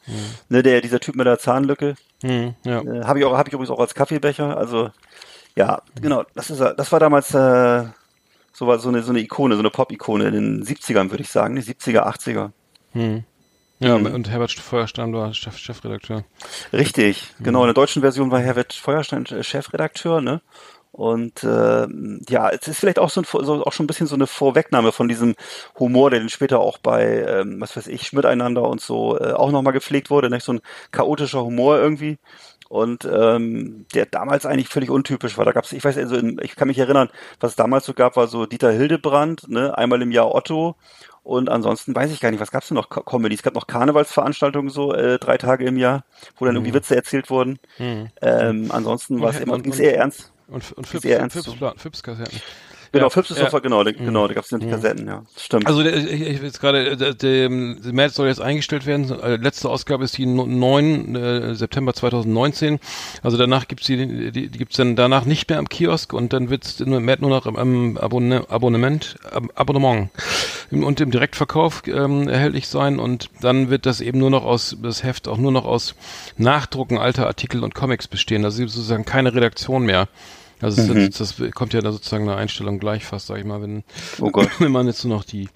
Ne, 0.48 0.62
der, 0.64 0.80
dieser 0.80 0.98
Typ 0.98 1.14
mit 1.14 1.26
der 1.26 1.38
Zahnlücke, 1.38 1.94
Hm, 2.22 2.54
ja. 2.64 2.80
äh, 2.80 3.04
habe 3.04 3.18
ich 3.20 3.24
auch, 3.24 3.36
habe 3.36 3.48
ich 3.48 3.52
übrigens 3.52 3.70
auch 3.70 3.78
als 3.80 3.94
Kaffeebecher. 3.94 4.56
Also, 4.56 4.90
ja, 5.56 5.82
genau, 6.00 6.24
das 6.34 6.50
ist, 6.50 6.60
er- 6.60 6.74
das 6.74 6.90
war 6.90 6.98
damals, 6.98 7.32
äh, 7.34 7.84
so 8.52 8.66
war 8.66 8.78
so 8.78 8.88
eine, 8.88 9.02
so 9.02 9.10
eine 9.10 9.20
Ikone, 9.20 9.54
so 9.54 9.60
eine 9.60 9.70
Pop-Ikone 9.70 10.26
in 10.28 10.34
den 10.34 10.64
70ern, 10.64 11.10
würde 11.10 11.22
ich 11.22 11.30
sagen, 11.30 11.54
die 11.54 11.62
70er, 11.62 12.06
80er. 12.06 12.50
Ja, 13.82 13.98
Mhm. 13.98 14.14
und 14.14 14.30
Herbert 14.30 14.52
Feuerstein 14.52 15.12
war 15.12 15.34
Chef, 15.34 15.56
Chefredakteur. 15.58 16.24
Richtig, 16.72 17.32
genau. 17.40 17.62
In 17.62 17.66
der 17.66 17.74
deutschen 17.74 18.02
Version 18.02 18.30
war 18.30 18.38
Herbert 18.40 18.72
Feuerstein 18.72 19.26
Chefredakteur, 19.26 20.20
ne? 20.20 20.40
Und 20.92 21.42
äh, 21.42 21.86
ja, 22.28 22.50
es 22.50 22.68
ist 22.68 22.78
vielleicht 22.78 22.98
auch 22.98 23.08
so, 23.08 23.22
ein, 23.22 23.24
so 23.24 23.64
auch 23.64 23.72
schon 23.72 23.84
ein 23.84 23.86
bisschen 23.86 24.06
so 24.06 24.14
eine 24.14 24.26
Vorwegnahme 24.26 24.92
von 24.92 25.08
diesem 25.08 25.34
Humor, 25.78 26.10
der 26.10 26.20
dann 26.20 26.28
später 26.28 26.60
auch 26.60 26.76
bei, 26.78 27.24
ähm, 27.26 27.60
was 27.62 27.76
weiß 27.76 27.86
ich, 27.86 28.06
Schmiteinander 28.06 28.62
und 28.68 28.80
so 28.82 29.18
äh, 29.18 29.32
auch 29.32 29.50
nochmal 29.50 29.72
gepflegt 29.72 30.10
wurde, 30.10 30.28
nicht 30.28 30.44
so 30.44 30.52
ein 30.52 30.60
chaotischer 30.90 31.42
Humor 31.42 31.78
irgendwie. 31.78 32.18
Und 32.68 33.04
ähm, 33.06 33.86
der 33.94 34.06
damals 34.06 34.46
eigentlich 34.46 34.68
völlig 34.68 34.90
untypisch 34.90 35.36
war. 35.38 35.44
Da 35.46 35.52
gab's, 35.52 35.72
ich 35.72 35.84
weiß, 35.84 35.96
also 35.98 36.16
in, 36.16 36.38
ich 36.42 36.56
kann 36.56 36.68
mich 36.68 36.78
erinnern, 36.78 37.08
was 37.40 37.52
es 37.52 37.56
damals 37.56 37.84
so 37.86 37.94
gab, 37.94 38.16
war 38.16 38.28
so 38.28 38.46
Dieter 38.46 38.70
Hildebrand, 38.72 39.48
ne, 39.48 39.76
einmal 39.76 40.00
im 40.02 40.10
Jahr 40.10 40.34
Otto. 40.34 40.76
Und 41.24 41.48
ansonsten 41.50 41.94
weiß 41.94 42.10
ich 42.12 42.20
gar 42.20 42.30
nicht, 42.32 42.40
was 42.40 42.50
gab's 42.50 42.68
denn 42.68 42.74
noch 42.74 42.88
Co- 42.88 43.02
Comedy? 43.02 43.34
Es 43.34 43.42
gab 43.42 43.54
noch 43.54 43.66
Karnevalsveranstaltungen 43.68 44.70
so 44.70 44.92
äh, 44.92 45.18
drei 45.18 45.38
Tage 45.38 45.64
im 45.66 45.76
Jahr, 45.76 46.04
wo 46.38 46.44
dann 46.46 46.56
irgendwie 46.56 46.74
Witze 46.74 46.96
erzählt 46.96 47.30
wurden. 47.30 47.58
Ähm, 47.78 48.70
ansonsten 48.70 49.20
war 49.20 49.30
es 49.30 49.40
immer, 49.40 49.54
und- 49.54 49.62
ging's 49.62 49.78
eher 49.78 49.96
ernst. 49.96 50.32
Und, 50.48 50.72
und 50.72 50.86
Fips, 50.86 51.04
eher 51.04 51.20
ernst 51.20 51.34
Fips, 51.36 51.46
so. 51.46 51.52
Fips, 51.52 51.82
Fips 51.82 52.02
Kassetten. 52.02 52.40
Genau, 52.90 53.06
Ja, 53.06 53.10
Philips 53.10 53.30
ist 53.30 53.38
ja. 53.38 53.44
Software, 53.44 53.62
genau, 53.62 53.82
da- 53.84 53.92
genau, 53.92 54.28
da 54.28 54.34
gab 54.34 54.44
es 54.44 54.50
die 54.50 54.68
Kassetten, 54.68 55.06
ja. 55.06 55.22
Stimmt. 55.38 55.66
Also 55.66 55.82
der, 55.82 55.96
ich, 55.96 56.20
ich 56.20 56.42
jetzt 56.42 56.60
gerade, 56.60 56.90
äh, 56.90 56.96
der, 56.96 57.14
der 57.14 57.48
der 57.48 57.92
März 57.94 58.16
soll 58.16 58.26
jetzt 58.28 58.42
eingestellt 58.42 58.84
werden. 58.84 59.10
Äh, 59.18 59.36
Letzte 59.36 59.70
Ausgabe 59.70 60.04
ist 60.04 60.18
die 60.18 60.26
no- 60.26 60.44
9 60.44 61.14
äh, 61.16 61.54
September 61.54 61.94
2019. 61.94 62.80
Also 63.22 63.38
danach 63.38 63.66
gibt's 63.66 63.86
die, 63.86 64.30
die, 64.30 64.48
die 64.50 64.58
gibt's 64.58 64.76
dann 64.76 64.94
danach 64.94 65.24
nicht 65.24 65.48
mehr 65.48 65.58
am 65.58 65.70
Kiosk 65.70 66.12
und 66.12 66.34
dann 66.34 66.50
wird's 66.50 66.80
nur, 66.80 67.00
März 67.00 67.20
nur 67.22 67.30
noch 67.30 67.46
im, 67.46 67.56
im 67.56 67.96
Abonne, 67.96 68.44
Abonnement, 68.50 69.16
Ab 69.30 69.44
Abonnement 69.54 70.10
und 70.72 71.00
im 71.00 71.10
Direktverkauf 71.10 71.82
ähm, 71.86 72.28
erhältlich 72.28 72.66
sein 72.68 72.98
und 72.98 73.28
dann 73.40 73.68
wird 73.70 73.84
das 73.86 74.00
eben 74.00 74.18
nur 74.18 74.30
noch 74.30 74.44
aus 74.44 74.76
das 74.82 75.02
Heft 75.02 75.28
auch 75.28 75.36
nur 75.36 75.52
noch 75.52 75.64
aus 75.66 75.94
Nachdrucken 76.38 76.98
alter 76.98 77.26
Artikel 77.26 77.62
und 77.62 77.74
Comics 77.74 78.08
bestehen. 78.08 78.44
Also 78.44 78.66
sozusagen 78.66 79.04
keine 79.04 79.34
Redaktion 79.34 79.84
mehr. 79.84 80.08
Also 80.60 80.80
es 80.80 80.88
ist- 80.88 81.20
das, 81.20 81.34
kommt 81.54 81.74
ja 81.74 81.80
da 81.82 81.92
sozusagen 81.92 82.28
eine 82.28 82.38
Einstellung 82.38 82.78
gleich 82.78 83.04
fast, 83.04 83.26
sag 83.26 83.38
ich 83.38 83.44
mal, 83.44 83.60
wenn 83.60 83.84
oh 84.20 84.30
wenn 84.60 84.72
man 84.72 84.86
jetzt 84.86 85.04
nur 85.04 85.16
noch 85.16 85.24
die, 85.24 85.48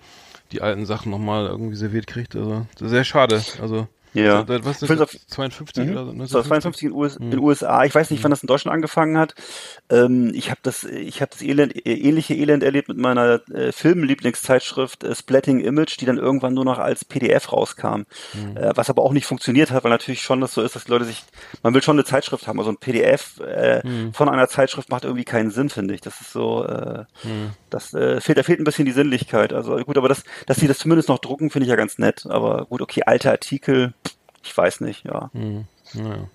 die 0.53 0.61
alten 0.63 0.85
Sachen 0.85 1.11
nochmal 1.11 1.47
irgendwie 1.47 1.77
serviert 1.77 2.07
kriegt. 2.07 2.37
Also 2.37 2.67
sehr 2.81 3.05
schade. 3.05 3.43
Also 3.63 3.89
Ja. 4.25 4.45
so, 4.47 4.65
was 4.65 4.83
Ich 4.83 4.91
ist 4.91 4.91
das? 4.91 5.01
auf- 5.01 5.17
52 5.29 5.85
Mhm. 5.87 5.93
oder 5.93 6.07
so? 6.07 6.13
Das 6.19 6.33
war 6.35 6.45
52 6.45 6.85
in, 6.89 6.93
US, 6.93 7.17
in 7.17 7.39
USA. 7.39 7.85
Ich 7.85 7.95
weiß 7.95 8.11
nicht, 8.11 8.23
wann 8.25 8.31
das 8.31 8.43
in 8.43 8.47
Deutschland 8.47 8.75
angefangen 8.75 9.19
hat. 9.19 9.35
Ähm, 9.91 10.33
ich 10.35 10.51
habe 10.51 10.61
das, 10.63 10.85
ich 10.85 11.21
habe 11.21 11.31
das 11.33 11.43
Elend, 11.43 11.75
äh, 11.87 11.93
ähnliche 11.95 12.35
Elend 12.35 12.63
erlebt 12.63 12.89
mit 12.89 12.99
meiner 12.99 13.41
äh, 13.51 13.73
Filmlieblingszeitschrift 13.73 15.05
äh, 15.05 15.15
Splatting 15.15 15.61
Image, 15.61 16.01
die 16.01 16.07
dann 16.07 16.19
irgendwann 16.19 16.55
nur 16.55 16.65
noch 16.65 16.79
als 16.79 17.05
PDF 17.05 17.53
rauskam. 17.53 18.03
Äh, 18.55 18.73
was 18.75 18.91
aber 18.91 19.03
auch 19.03 19.13
nicht 19.13 19.27
funktioniert 19.27 19.71
hat, 19.71 19.85
weil 19.85 19.91
natürlich 19.91 20.23
schon 20.23 20.41
das 20.41 20.55
so 20.55 20.63
ist, 20.63 20.75
dass 20.77 20.85
die 20.85 20.91
Leute 20.91 21.05
sich, 21.05 21.23
man 21.63 21.75
will 21.75 21.83
schon 21.83 21.97
eine 21.97 22.05
Zeitschrift 22.05 22.47
haben. 22.47 22.59
Also 22.59 22.71
ein 22.71 22.77
PDF 22.79 23.41
äh, 23.41 23.83
von 24.13 24.29
einer 24.29 24.49
Zeitschrift 24.49 24.91
macht 24.91 25.05
irgendwie 25.05 25.25
keinen 25.25 25.51
Sinn, 25.51 25.69
finde 25.69 25.95
ich. 25.95 26.01
Das 26.01 26.21
ist 26.21 26.33
so, 26.33 26.65
äh, 26.65 27.05
das 27.71 27.95
äh, 27.95 28.21
fehlt, 28.21 28.39
da 28.39 28.43
fehlt 28.43 28.61
ein 28.61 28.65
bisschen 28.65 28.87
die 28.87 28.93
Sinnlichkeit. 28.93 29.53
Also 29.53 29.77
gut, 29.79 29.99
aber 29.99 30.09
das, 30.09 30.25
dass 30.47 30.59
sie 30.59 30.67
das 30.67 30.79
zumindest 30.79 31.09
noch 31.09 31.19
drucken, 31.19 31.51
finde 31.51 31.65
ich 31.65 31.71
ja 31.71 31.77
ganz 31.77 31.99
nett. 31.99 32.27
Aber 32.29 32.67
gut, 32.67 32.81
okay, 32.81 33.03
alte 33.05 33.31
Artikel, 33.31 33.95
ich 34.43 34.57
weiß 34.57 34.81
nicht, 34.81 35.05
ja. 35.05 35.31
Naja. 35.33 36.29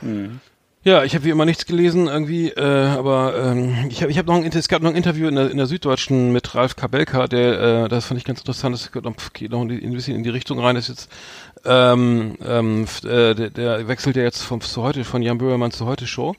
Mhm. 0.00 0.40
Ja, 0.86 1.02
ich 1.02 1.14
habe 1.14 1.24
wie 1.24 1.30
immer 1.30 1.46
nichts 1.46 1.64
gelesen 1.64 2.08
irgendwie, 2.08 2.50
äh, 2.50 2.60
aber 2.60 3.34
ähm, 3.42 3.86
ich 3.88 4.02
habe 4.02 4.12
ich 4.12 4.18
hab 4.18 4.26
noch 4.26 4.34
ein, 4.34 4.44
es 4.44 4.68
gab 4.68 4.82
noch 4.82 4.90
ein 4.90 4.96
Interview 4.96 5.28
in 5.28 5.34
der, 5.34 5.50
in 5.50 5.56
der 5.56 5.64
Süddeutschen 5.64 6.30
mit 6.30 6.54
Ralf 6.54 6.76
Kabelka, 6.76 7.26
der, 7.26 7.84
äh, 7.84 7.88
das 7.88 8.04
fand 8.04 8.18
ich 8.18 8.26
ganz 8.26 8.40
interessant, 8.40 8.74
das 8.74 8.92
geht 8.92 9.02
noch, 9.02 9.14
geht 9.32 9.50
noch 9.50 9.62
ein 9.62 9.68
bisschen 9.68 10.14
in 10.14 10.22
die 10.22 10.28
Richtung 10.28 10.60
rein, 10.60 10.76
ist 10.76 10.88
jetzt, 10.88 11.10
ähm, 11.64 12.36
ähm, 12.46 12.86
äh, 13.02 13.34
der, 13.34 13.48
der 13.48 13.88
wechselt 13.88 14.16
ja 14.16 14.24
jetzt 14.24 14.42
vom, 14.42 14.60
zu 14.60 14.82
heute, 14.82 15.04
von 15.04 15.22
Jan 15.22 15.38
Böhmermann 15.38 15.70
zu 15.70 15.86
heute 15.86 16.06
Show. 16.06 16.36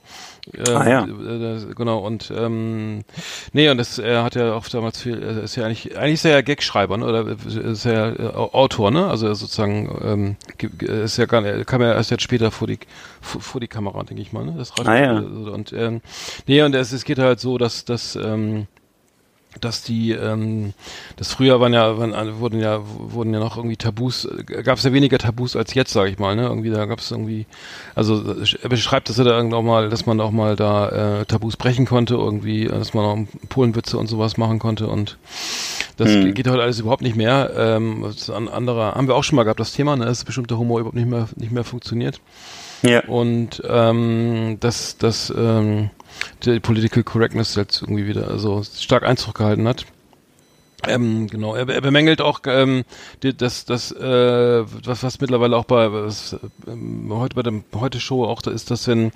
Ähm, 0.54 0.76
Ah, 0.76 0.88
ja. 0.88 1.04
äh, 1.04 1.74
genau, 1.74 1.98
und 1.98 2.32
ähm, 2.34 3.02
nee, 3.52 3.68
und 3.68 3.78
das, 3.78 3.98
er 3.98 4.22
hat 4.22 4.36
ja 4.36 4.54
auch 4.54 4.68
damals 4.68 5.00
viel, 5.02 5.22
er 5.22 5.42
ist 5.42 5.56
ja 5.56 5.64
eigentlich, 5.66 5.98
eigentlich 5.98 6.14
ist 6.14 6.24
er 6.24 6.32
ja 6.32 6.40
Gagschreiber, 6.42 6.96
ne? 6.96 7.04
Oder 7.06 7.26
ist 7.46 7.84
er 7.84 8.20
ja 8.20 8.34
Autor, 8.34 8.90
ne? 8.90 9.06
Also 9.08 9.32
sozusagen, 9.34 9.98
ähm, 10.02 10.36
ist 10.80 11.16
ja 11.16 11.26
gar 11.26 11.40
nicht, 11.40 11.66
kam 11.66 11.82
ja 11.82 11.92
erst 11.94 12.10
jetzt 12.10 12.22
später 12.22 12.50
vor 12.50 12.68
die 12.68 12.78
vor, 13.20 13.40
vor 13.40 13.60
die 13.60 13.68
Kamera, 13.68 14.02
denke 14.04 14.22
ich 14.22 14.32
mal, 14.32 14.44
ne? 14.44 14.54
Das 14.56 14.72
Ah, 14.84 14.96
ja. 14.96 15.18
Und 15.18 15.72
ähm, 15.72 16.00
nee, 16.46 16.62
und 16.62 16.74
es, 16.74 16.92
es 16.92 17.04
geht 17.04 17.18
halt 17.18 17.40
so, 17.40 17.58
dass, 17.58 17.84
dass 17.84 18.14
ähm, 18.16 18.66
dass 19.60 19.82
die, 19.82 20.12
ähm, 20.12 20.72
das 21.16 21.32
früher 21.32 21.60
waren 21.60 21.72
ja, 21.72 21.98
waren, 21.98 22.40
wurden 22.40 22.60
ja, 22.60 22.80
wurden 22.84 23.32
ja 23.32 23.40
noch 23.40 23.56
irgendwie 23.56 23.76
Tabus, 23.76 24.28
gab 24.64 24.78
es 24.78 24.84
ja 24.84 24.92
weniger 24.92 25.18
Tabus 25.18 25.56
als 25.56 25.74
jetzt, 25.74 25.92
sage 25.92 26.10
ich 26.10 26.18
mal, 26.18 26.36
ne? 26.36 26.42
Irgendwie 26.42 26.70
da 26.70 26.84
gab 26.86 26.98
es 27.00 27.10
irgendwie, 27.10 27.46
also 27.94 28.22
er 28.62 28.68
beschreibt 28.68 29.08
das 29.08 29.16
ja 29.16 29.24
da 29.24 29.36
irgendwie 29.36 29.56
auch 29.56 29.62
mal, 29.62 29.88
dass 29.88 30.06
man 30.06 30.20
auch 30.20 30.30
mal 30.30 30.56
da 30.56 31.20
äh, 31.20 31.24
Tabus 31.26 31.56
brechen 31.56 31.86
konnte, 31.86 32.14
irgendwie, 32.14 32.66
dass 32.66 32.94
man 32.94 33.04
auch 33.04 33.48
Polenwitze 33.48 33.98
und 33.98 34.06
sowas 34.06 34.36
machen 34.36 34.58
konnte 34.58 34.88
und 34.88 35.18
das 35.96 36.10
Hm. 36.10 36.34
geht 36.34 36.46
heute 36.48 36.62
alles 36.62 36.78
überhaupt 36.78 37.02
nicht 37.02 37.16
mehr. 37.16 37.52
Ähm, 37.56 38.02
das 38.02 38.28
an 38.28 38.48
anderer 38.48 38.94
haben 38.94 39.08
wir 39.08 39.14
auch 39.14 39.24
schon 39.24 39.36
mal 39.36 39.44
gehabt, 39.44 39.60
das 39.60 39.72
Thema, 39.72 39.96
ne? 39.96 40.04
dass 40.04 40.24
bestimmter 40.24 40.58
Humor 40.58 40.80
überhaupt 40.80 40.96
nicht 40.96 41.08
mehr 41.08 41.28
nicht 41.36 41.52
mehr 41.52 41.64
funktioniert. 41.64 42.20
Ja. 42.82 43.00
Und 43.06 43.62
ähm, 43.66 44.58
dass 44.60 44.98
dass 44.98 45.32
ähm, 45.36 45.90
die 46.44 46.60
Political 46.60 47.02
Correctness 47.02 47.54
jetzt 47.54 47.82
irgendwie 47.82 48.06
wieder 48.06 48.28
also 48.28 48.62
stark 48.62 49.04
Einzug 49.04 49.34
gehalten 49.34 49.66
hat. 49.68 49.86
Ähm, 50.86 51.26
genau, 51.28 51.54
er, 51.54 51.68
er 51.68 51.80
bemängelt 51.80 52.20
auch 52.20 52.40
ähm, 52.46 52.84
das, 53.20 53.64
das 53.64 53.92
äh, 53.92 54.64
was, 54.84 55.02
was 55.02 55.20
mittlerweile 55.20 55.56
auch 55.56 55.64
bei 55.64 55.92
was, 55.92 56.36
ähm, 56.66 57.08
heute 57.10 57.34
bei 57.34 57.42
dem 57.42 57.64
heute 57.74 58.00
Show 58.00 58.24
auch 58.24 58.42
da 58.42 58.50
ist, 58.50 58.70
dass 58.70 58.86
wenn 58.86 59.10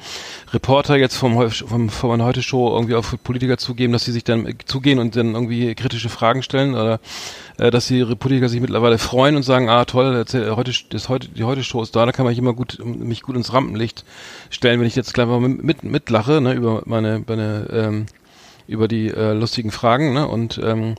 Reporter 0.52 0.96
jetzt 0.96 1.16
vom 1.16 1.50
vom 1.50 1.88
von 1.88 2.22
heute 2.22 2.42
Show 2.42 2.74
irgendwie 2.74 2.94
auf 2.94 3.14
Politiker 3.22 3.56
zugeben, 3.58 3.92
dass 3.92 4.04
sie 4.04 4.12
sich 4.12 4.24
dann 4.24 4.46
äh, 4.46 4.54
zugehen 4.64 4.98
und 4.98 5.16
dann 5.16 5.34
irgendwie 5.34 5.74
kritische 5.74 6.08
Fragen 6.08 6.42
stellen 6.42 6.74
oder 6.74 7.00
äh, 7.58 7.70
dass 7.70 7.86
die 7.86 8.04
Politiker 8.16 8.48
sich 8.48 8.60
mittlerweile 8.60 8.98
freuen 8.98 9.36
und 9.36 9.42
sagen, 9.42 9.68
ah 9.68 9.84
toll, 9.84 10.14
erzähl- 10.14 10.56
heute 10.56 10.72
das 10.90 11.08
heute 11.08 11.28
die 11.28 11.44
heute 11.44 11.62
Show 11.62 11.82
ist 11.82 11.94
da, 11.94 12.04
da 12.06 12.12
kann 12.12 12.24
man 12.24 12.36
immer 12.36 12.54
gut 12.54 12.78
mich 12.84 13.22
gut 13.22 13.36
ins 13.36 13.52
Rampenlicht 13.52 14.04
stellen, 14.50 14.80
wenn 14.80 14.86
ich 14.86 14.96
jetzt 14.96 15.14
gleich 15.14 15.26
mal 15.26 15.40
mit 15.40 15.84
mitlache, 15.84 16.40
ne, 16.40 16.52
über 16.54 16.82
meine 16.86 17.22
meine 17.26 17.68
ähm, 17.72 18.06
über 18.66 18.86
die 18.86 19.08
äh, 19.08 19.32
lustigen 19.32 19.72
Fragen, 19.72 20.12
ne? 20.12 20.28
Und 20.28 20.60
ähm, 20.62 20.94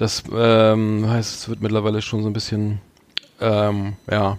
das 0.00 0.22
ähm, 0.32 1.08
heißt, 1.08 1.34
es 1.34 1.48
wird 1.48 1.60
mittlerweile 1.60 2.00
schon 2.02 2.22
so 2.22 2.28
ein 2.28 2.32
bisschen 2.32 2.80
ähm, 3.40 3.94
ja 4.10 4.38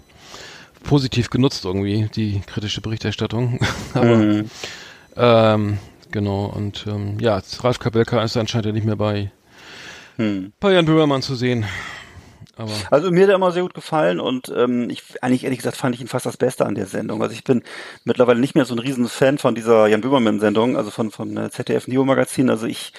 positiv 0.84 1.30
genutzt 1.30 1.64
irgendwie 1.64 2.08
die 2.14 2.40
kritische 2.46 2.80
Berichterstattung. 2.80 3.60
Aber 3.94 4.16
Mhm. 4.16 4.50
ähm, 5.16 5.78
genau 6.10 6.46
und 6.46 6.84
ähm, 6.88 7.18
ja, 7.20 7.40
Ralf 7.60 7.78
Kabelka 7.78 8.22
ist 8.22 8.36
anscheinend 8.36 8.66
ja 8.66 8.72
nicht 8.72 8.86
mehr 8.86 8.96
bei 8.96 9.30
Hm. 10.16 10.52
bei 10.60 10.72
Jan 10.72 10.84
Böhmermann 10.84 11.22
zu 11.22 11.34
sehen. 11.34 11.64
Aber 12.56 12.70
Also 12.90 13.10
mir 13.10 13.22
hat 13.22 13.30
er 13.30 13.36
immer 13.36 13.50
sehr 13.52 13.62
gut 13.62 13.72
gefallen 13.72 14.20
und 14.20 14.52
ähm, 14.54 14.90
ich 14.90 15.02
eigentlich 15.22 15.44
ehrlich 15.44 15.58
gesagt 15.60 15.76
fand 15.78 15.94
ich 15.94 16.02
ihn 16.02 16.06
fast 16.08 16.26
das 16.26 16.36
Beste 16.36 16.66
an 16.66 16.74
der 16.74 16.86
Sendung. 16.86 17.22
Also 17.22 17.34
ich 17.34 17.44
bin 17.44 17.62
mittlerweile 18.04 18.40
nicht 18.40 18.54
mehr 18.54 18.66
so 18.66 18.74
ein 18.74 18.78
riesen 18.78 19.08
Fan 19.08 19.38
von 19.38 19.54
dieser 19.54 19.86
Jan 19.86 20.02
Böhmermann 20.02 20.38
Sendung, 20.40 20.76
also 20.76 20.90
von 20.90 21.10
von 21.10 21.34
äh, 21.36 21.50
ZDF 21.50 21.88
Neo 21.88 22.04
Magazin. 22.04 22.50
Also 22.50 22.66
ich 22.66 22.92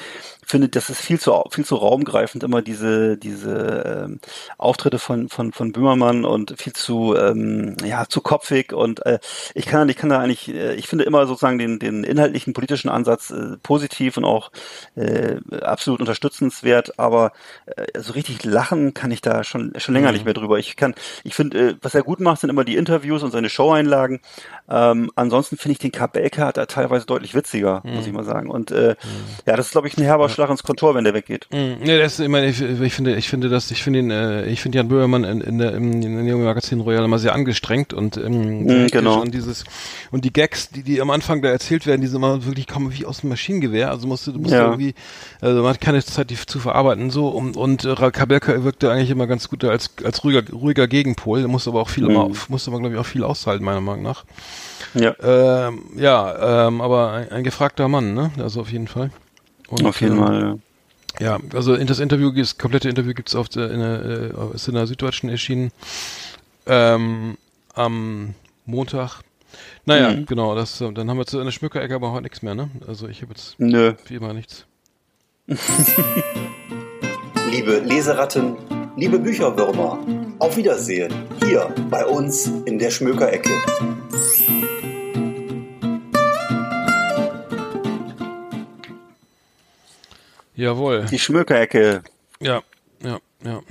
finde, 0.46 0.70
das 0.70 0.90
ist 0.90 1.02
viel 1.02 1.20
zu 1.20 1.44
viel 1.52 1.66
zu 1.66 1.76
raumgreifend 1.76 2.44
immer 2.44 2.62
diese 2.62 3.18
diese 3.18 4.06
ähm, 4.06 4.20
Auftritte 4.58 5.00
von 5.00 5.30
von 5.30 5.54
von 5.54 5.72
Böhmermann 5.72 6.26
und 6.26 6.56
viel 6.58 6.74
zu 6.74 7.16
ähm, 7.16 7.78
ja 7.84 8.06
zu 8.08 8.22
kopfig 8.22 8.74
und 8.74 9.06
äh, 9.06 9.20
ich 9.54 9.66
kann 9.66 9.90
ich 9.90 9.98
kann 9.98 10.10
da 10.10 10.20
eigentlich 10.20 10.50
äh, 10.54 10.76
ich 10.76 10.88
finde 10.88 11.06
immer 11.06 11.26
sozusagen 11.28 11.58
den 11.58 11.80
den 11.80 12.04
inhaltlichen 12.04 12.54
politischen 12.54 12.90
Ansatz 12.90 13.32
äh, 13.32 13.58
positiv 13.64 14.18
und 14.18 14.26
auch 14.26 14.52
äh, 14.96 15.38
absolut 15.62 16.00
unterstützenswert, 16.00 17.00
aber 17.00 17.32
äh, 17.66 18.00
so 18.00 18.14
richtig 18.14 18.44
lachen 18.44 18.94
kann 18.94 19.12
ich 19.12 19.22
da 19.22 19.44
schon 19.44 19.74
schon 19.78 19.94
länger 19.94 20.12
nicht 20.12 20.26
mehr 20.26 20.34
drüber. 20.34 20.60
Ich 20.60 20.76
kann 20.76 20.96
ich 21.24 21.36
finde 21.36 21.70
äh, 21.70 21.76
was 21.82 21.96
er 21.96 22.04
gut 22.04 22.20
macht 22.20 22.42
sind 22.42 22.50
immer 22.50 22.64
die 22.64 22.76
Interviews 22.76 23.24
und 23.24 23.32
seine 23.32 23.50
Show-Einlagen. 23.50 24.20
Ähm, 24.70 25.12
ansonsten 25.16 25.58
finde 25.58 25.74
ich 25.74 25.80
den 25.80 25.92
Kabelka 25.92 26.52
da 26.54 26.66
teilweise 26.66 27.06
deutlich 27.06 27.36
witziger, 27.36 27.82
muss 27.84 28.08
ich 28.08 28.14
mal 28.14 28.24
sagen. 28.24 28.50
Und 28.50 28.72
äh, 28.72 28.96
ja, 29.46 29.58
das 29.58 29.66
ist 29.68 29.72
glaube 29.74 29.88
ich 29.90 29.98
ein 29.98 30.04
herber 30.04 30.30
Schlag 30.30 30.50
ins 30.50 30.64
Kontor, 30.64 30.96
wenn 30.96 31.04
der 31.04 31.14
weggeht. 31.14 31.48
Mm, 31.52 31.84
Nee, 31.84 31.98
das 32.00 32.14
ist, 32.14 32.20
ich 32.22 32.30
meine, 32.30 32.48
ich, 32.48 32.62
ich 32.62 32.94
finde, 32.94 33.16
ich 33.16 33.28
finde 33.30 33.50
das, 33.50 33.72
ich 33.72 33.84
finde 33.84 34.00
ihn, 34.00 34.10
äh, 34.12 34.46
ich 34.46 34.62
finde 34.62 34.78
Jan 34.78 34.88
Böhmermann 34.88 35.26
in, 35.26 35.42
in 35.42 35.58
der, 35.58 35.74
im, 35.74 36.02
in 36.02 36.26
der 36.26 36.36
Magazin 36.38 36.80
Royal 36.80 37.04
immer 37.04 37.20
sehr 37.20 37.36
angestrengt 37.36 37.94
und, 37.94 38.16
ähm, 38.18 38.68
hektisch 38.70 38.92
genau. 38.92 39.22
und 39.22 39.34
dieses, 39.34 39.66
und 40.12 40.24
die 40.24 40.32
Gags, 40.32 40.70
die, 40.70 40.84
die 40.84 41.02
am 41.02 41.10
Anfang 41.10 41.42
da 41.42 41.50
erzählt 41.50 41.86
werden, 41.86 42.00
die 42.00 42.08
sind 42.08 42.18
immer 42.18 42.46
wirklich 42.46 42.68
kommen 42.68 42.94
wie 42.98 43.06
aus 43.06 43.20
dem 43.20 43.30
Maschinengewehr, 43.30 43.92
also 43.92 44.08
musst 44.08 44.28
du, 44.28 44.32
musst 44.32 44.54
Ja. 44.54 44.68
irgendwie, 44.68 44.94
also 45.42 45.62
man 45.62 45.72
hat 45.74 45.82
keine 45.82 46.02
Zeit, 46.04 46.30
die 46.30 46.38
zu 46.38 46.60
verarbeiten, 46.60 47.10
so, 47.10 47.28
und, 47.28 47.58
und 47.58 47.84
äh, 47.84 47.96
Kabelka 48.12 48.64
wirkte 48.64 48.90
eigentlich 48.92 49.10
immer 49.10 49.28
ganz 49.28 49.50
gut 49.50 49.66
als, 49.66 49.92
als 50.06 50.24
ruhiger, 50.24 50.42
ruhiger 50.52 50.88
Gegenpol, 50.88 51.40
der 51.40 51.48
musste 51.50 51.70
aber 51.70 51.82
auch 51.82 51.90
viel, 51.90 52.04
Mhm. 52.06 52.10
immer, 52.12 52.30
musste 52.48 52.72
aber, 52.72 52.80
glaube 52.80 52.96
ich, 52.96 53.00
auch 53.02 53.06
viel 53.06 53.24
aushalten, 53.26 53.66
meiner 53.66 53.82
Meinung 53.82 54.04
nach. 54.04 54.24
Ja, 54.94 55.16
Ähm, 55.22 55.84
ja, 55.96 56.68
ähm, 56.68 56.82
aber 56.82 57.12
ein, 57.12 57.30
ein 57.32 57.44
gefragter 57.44 57.88
Mann, 57.88 58.14
ne, 58.14 58.32
also 58.38 58.62
auf 58.62 58.72
jeden 58.72 58.88
Fall. 58.88 59.10
Und, 59.70 59.86
auf 59.86 60.02
jeden 60.02 60.18
ähm, 60.18 60.24
Fall. 60.24 60.60
Ja. 61.20 61.38
ja, 61.38 61.40
also 61.54 61.74
in 61.74 61.88
das 61.88 62.00
Interview, 62.00 62.32
das 62.32 62.58
komplette 62.58 62.90
Interview 62.90 63.14
gibt's 63.14 63.36
auf 63.36 63.50
der, 63.50 63.72
in 63.72 63.80
der, 63.80 64.02
äh, 64.04 64.56
ist 64.56 64.68
in 64.68 64.76
der 64.76 64.86
Süddeutschen 64.88 65.30
erschienen. 65.30 65.72
Ähm, 66.66 67.38
am 67.74 68.36
Montag. 68.66 69.22
Naja, 69.86 70.12
Mhm. 70.12 70.26
genau, 70.26 70.56
das, 70.56 70.80
äh, 70.82 70.92
dann 70.94 71.10
haben 71.10 71.18
wir 71.18 71.26
zu 71.26 71.40
einer 71.40 71.52
Schmückerecke 71.52 71.96
aber 71.96 72.12
heute 72.12 72.24
nichts 72.24 72.42
mehr, 72.42 72.56
ne? 72.56 72.70
Also 72.88 73.08
ich 73.08 73.22
habe 73.22 73.32
jetzt 73.34 73.56
Nö. 73.60 73.94
wie 74.08 74.16
immer 74.16 74.34
nichts. 74.34 74.66
Liebe 77.52 77.80
Leseratten, 77.80 78.56
liebe 78.96 79.20
Bücherwürmer, 79.20 80.00
auf 80.40 80.58
Wiedersehen 80.58 81.14
hier 81.46 81.74
bei 81.90 82.06
uns 82.06 82.48
in 82.66 82.80
der 82.80 82.90
Schmökerecke. 82.90 83.50
Jawohl. 90.56 91.06
Die 91.10 91.20
Schmökerecke. 91.20 92.04
Ja, 92.40 92.62
ja, 93.04 93.20
ja. 93.44 93.62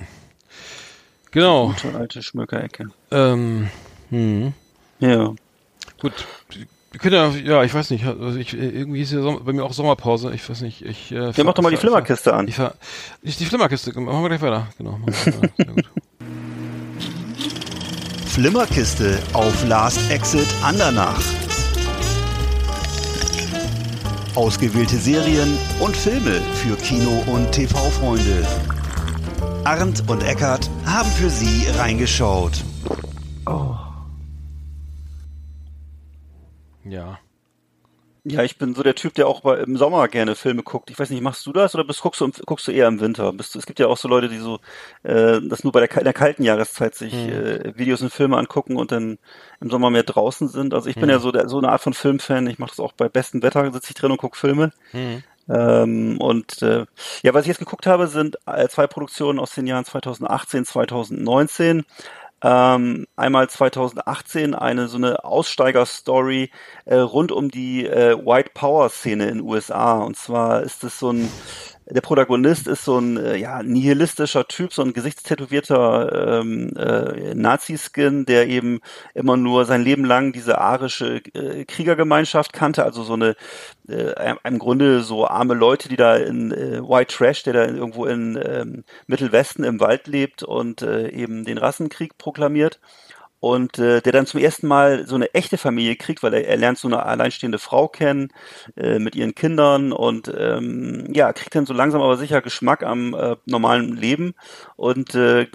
Genau. 1.30 1.68
Gute 1.68 1.97
alte 1.97 2.22
Schmökerecke. 2.22 2.91
Ähm, 3.11 3.68
hm. 4.11 4.53
Ja. 4.99 5.35
Gut, 6.01 6.12
Wir 6.91 7.01
können 7.01 7.14
ja, 7.14 7.28
ja, 7.28 7.62
ich 7.64 7.72
weiß 7.72 7.91
nicht, 7.91 8.05
also 8.05 8.39
ich, 8.39 8.53
irgendwie 8.53 9.01
ist 9.03 9.12
ja 9.12 9.22
Sommer, 9.22 9.41
bei 9.41 9.53
mir 9.53 9.64
auch 9.64 9.72
Sommerpause, 9.72 10.33
ich 10.35 10.47
weiß 10.49 10.61
nicht, 10.61 10.83
ich... 10.85 11.11
Äh, 11.12 11.30
Ja, 11.30 11.45
mach 11.45 11.55
doch 11.55 11.62
mal 11.62 11.70
die 11.70 11.76
Flimmerkiste 11.78 12.35
an. 12.35 12.49
Ich 12.49 12.57
fahr, 12.57 12.74
ich, 13.22 13.37
die 13.39 13.47
Flimmerkiste, 13.47 13.99
machen 13.99 14.22
wir 14.22 14.28
gleich 14.28 14.43
weiter, 14.43 14.68
genau. 14.76 14.99
Machen 14.99 15.14
wir 15.24 15.43
weiter. 15.43 15.53
Sehr 15.57 15.66
gut. 15.66 15.91
Flimmerkiste 18.26 19.18
auf 19.33 19.66
Last 19.68 20.11
Exit 20.11 20.49
Andernach. 20.62 21.20
Ausgewählte 24.35 24.97
Serien 24.97 25.59
und 25.80 25.95
Filme 25.95 26.41
für 26.55 26.74
Kino- 26.76 27.22
und 27.26 27.53
TV-Freunde. 27.53 28.47
Arndt 29.64 30.09
und 30.09 30.22
Eckart 30.22 30.70
haben 30.87 31.11
für 31.11 31.28
Sie 31.28 31.66
reingeschaut. 31.78 32.64
Ja. 36.85 37.18
Ja, 38.25 38.45
ich 38.45 38.57
bin 38.57 38.73
so 38.73 38.85
der 38.85 38.95
Typ, 38.95 39.14
der 39.14 39.27
auch 39.27 39.41
bei, 39.41 39.59
im 39.59 39.77
Sommer 39.77 40.07
gerne 40.07 40.37
Filme 40.37 40.62
guckt. 40.62 40.91
Ich 40.91 40.99
weiß 40.99 41.11
nicht, 41.11 41.23
machst 41.23 41.45
du 41.45 41.53
das 41.53 41.75
oder 41.75 41.83
bist, 41.83 42.03
guckst, 42.03 42.20
du, 42.20 42.31
guckst 42.47 42.68
du 42.68 42.73
eher 42.73 42.87
im 42.87 43.01
Winter? 43.01 43.33
Bist 43.33 43.55
du, 43.55 43.59
es 43.59 43.66
gibt 43.66 43.81
ja 43.81 43.89
auch 43.89 43.97
so 43.97 44.07
Leute, 44.07 44.29
die 44.29 44.39
so 44.39 44.61
äh, 45.03 45.41
das 45.43 45.64
nur 45.64 45.73
bei 45.73 45.85
der, 45.85 45.99
in 45.99 46.05
der 46.05 46.12
kalten 46.12 46.45
Jahreszeit 46.45 46.95
sich 46.95 47.12
äh, 47.14 47.77
Videos 47.77 48.01
und 48.01 48.12
Filme 48.12 48.37
angucken 48.37 48.77
und 48.77 48.93
dann 48.93 49.18
im 49.61 49.70
Sommer 49.70 49.91
mehr 49.91 50.05
draußen 50.05 50.47
sind. 50.47 50.73
Also 50.73 50.89
ich 50.89 50.95
bin 50.97 51.11
ja 51.11 51.18
so, 51.18 51.33
der, 51.33 51.49
so 51.49 51.59
eine 51.59 51.70
Art 51.70 51.83
von 51.83 51.95
Filmfan. 51.95 52.47
Ich 52.47 52.61
mache 52.61 52.70
das 52.70 52.79
auch 52.79 52.93
bei 52.93 53.09
bestem 53.09 53.43
Wetter, 53.43 53.73
sitze 53.73 53.91
ich 53.91 53.97
drin 53.97 54.12
und 54.12 54.18
gucke 54.18 54.39
Filme. 54.39 54.73
Ähm, 55.49 56.18
und 56.20 56.62
äh, 56.62 56.87
ja, 57.23 57.35
was 57.35 57.43
ich 57.43 57.49
jetzt 57.49 57.59
geguckt 57.59 57.87
habe, 57.89 58.07
sind 58.07 58.39
äh, 58.47 58.68
zwei 58.68 58.87
Produktionen 58.87 59.41
aus 59.41 59.53
den 59.55 59.66
Jahren 59.66 59.85
2018, 59.85 60.64
2019. 60.64 61.85
Ähm, 62.43 63.07
einmal 63.14 63.49
2018 63.49 64.55
eine 64.55 64.88
so 64.88 64.97
eine 64.97 65.24
Aussteiger-Story 65.24 66.51
äh, 66.86 66.97
rund 66.97 67.30
um 67.30 67.51
die 67.51 67.86
äh, 67.86 68.16
White 68.16 68.51
Power-Szene 68.55 69.28
in 69.28 69.40
USA. 69.40 69.99
Und 69.99 70.16
zwar 70.16 70.62
ist 70.62 70.82
es 70.82 70.99
so 70.99 71.12
ein 71.12 71.30
der 71.87 72.01
Protagonist 72.01 72.66
ist 72.68 72.85
so 72.85 72.99
ein 72.99 73.16
äh, 73.16 73.37
ja, 73.37 73.62
nihilistischer 73.62 74.47
Typ, 74.47 74.72
so 74.72 74.83
ein 74.83 74.93
gesichtstätowierter 74.93 76.41
ähm, 76.41 76.74
äh, 76.76 77.35
Nazi-Skin, 77.35 78.24
der 78.24 78.49
eben 78.49 78.80
immer 79.14 79.37
nur 79.37 79.64
sein 79.64 79.83
Leben 79.83 80.05
lang 80.05 80.33
diese 80.33 80.59
arische 80.59 81.16
äh, 81.35 81.64
Kriegergemeinschaft 81.64 82.53
kannte, 82.53 82.85
also 82.85 83.03
so 83.03 83.14
eine 83.14 83.37
äh, 83.89 84.35
im 84.45 84.59
Grunde 84.59 85.03
so 85.03 85.26
arme 85.26 85.55
Leute, 85.55 85.89
die 85.89 85.97
da 85.97 86.16
in 86.16 86.53
äh, 86.53 86.80
White 86.80 87.14
Trash, 87.14 87.43
der 87.43 87.53
da 87.53 87.64
irgendwo 87.66 88.07
in 88.07 88.41
ähm, 88.43 88.85
Mittelwesten 89.07 89.64
im 89.64 89.80
Wald 89.80 90.07
lebt 90.07 90.43
und 90.43 90.83
äh, 90.83 91.09
eben 91.09 91.45
den 91.45 91.59
Rassenkrieg 91.59 92.16
proklamiert 92.16 92.80
und 93.43 93.80
äh, 93.80 94.01
der 94.01 94.12
dann 94.12 94.24
zum 94.26 94.38
ersten 94.38 94.68
Mal 94.68 95.05
so 95.09 95.16
eine 95.16 95.34
echte 95.34 95.59
Familie 95.59 95.97
kriegt, 95.97 96.22
weil 96.22 96.32
er, 96.32 96.47
er 96.47 96.57
lernt 96.57 96.78
so 96.78 96.86
eine 96.86 97.03
alleinstehende 97.05 97.59
Frau 97.59 97.88
kennen 97.88 98.28
äh, 98.76 99.01
mit 99.01 99.16
ihren 99.16 99.34
Kindern 99.34 99.90
und 99.93 100.32
ähm, 100.38 101.09
ja 101.12 101.32
kriegt 101.32 101.57
dann 101.57 101.66
so 101.66 101.74
langsam 101.74 102.01
aber 102.03 102.16
sicher 102.16 102.40
Geschmack 102.40 102.84
am 102.84 103.14
äh, 103.14 103.34
normalen 103.45 103.97
Leben 103.97 104.34
und 104.76 105.16
äh, 105.16 105.47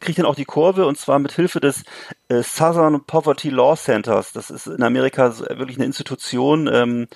kriegt 0.00 0.18
dann 0.18 0.26
auch 0.26 0.34
die 0.34 0.44
Kurve 0.44 0.84
und 0.86 0.98
zwar 0.98 1.20
mit 1.20 1.30
Hilfe 1.30 1.60
des 1.60 1.84
äh, 2.28 2.42
Southern 2.42 3.04
Poverty 3.06 3.50
Law 3.50 3.76
Centers. 3.76 4.32
Das 4.32 4.50
ist 4.50 4.66
in 4.66 4.82
Amerika 4.82 5.30
so- 5.30 5.44
wirklich 5.44 5.76
eine 5.78 5.86
Institution. 5.86 6.68
Ähm, 6.72 7.06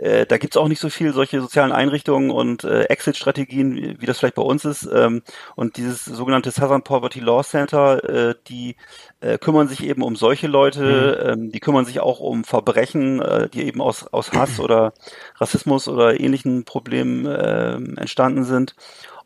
äh, 0.00 0.24
da 0.24 0.38
gibt's 0.38 0.56
auch 0.56 0.68
nicht 0.68 0.80
so 0.80 0.88
viel 0.88 1.12
solche 1.12 1.40
sozialen 1.40 1.72
Einrichtungen 1.72 2.30
und 2.30 2.64
äh, 2.64 2.84
Exit-Strategien, 2.84 3.76
wie, 3.76 4.00
wie 4.00 4.06
das 4.06 4.18
vielleicht 4.18 4.34
bei 4.34 4.42
uns 4.42 4.64
ist. 4.64 4.88
Ähm, 4.90 5.22
und 5.56 5.76
dieses 5.76 6.06
sogenannte 6.06 6.50
Southern 6.50 6.82
Poverty 6.82 7.20
Law 7.20 7.42
Center, 7.42 8.02
äh, 8.30 8.34
die 8.48 8.76
äh, 9.20 9.36
kümmern 9.36 9.68
sich 9.68 9.84
eben 9.84 10.02
um 10.02 10.16
solche 10.16 10.46
Leute, 10.46 11.32
ähm, 11.32 11.52
die 11.52 11.60
kümmern 11.60 11.84
sich 11.84 12.00
auch 12.00 12.18
um 12.20 12.44
Verbrechen, 12.44 13.20
äh, 13.20 13.50
die 13.50 13.66
eben 13.66 13.82
aus, 13.82 14.06
aus 14.06 14.32
Hass 14.32 14.58
oder 14.58 14.94
Rassismus 15.36 15.86
oder 15.86 16.18
ähnlichen 16.18 16.64
Problemen 16.64 17.26
ähm, 17.26 17.98
entstanden 17.98 18.44
sind. 18.44 18.74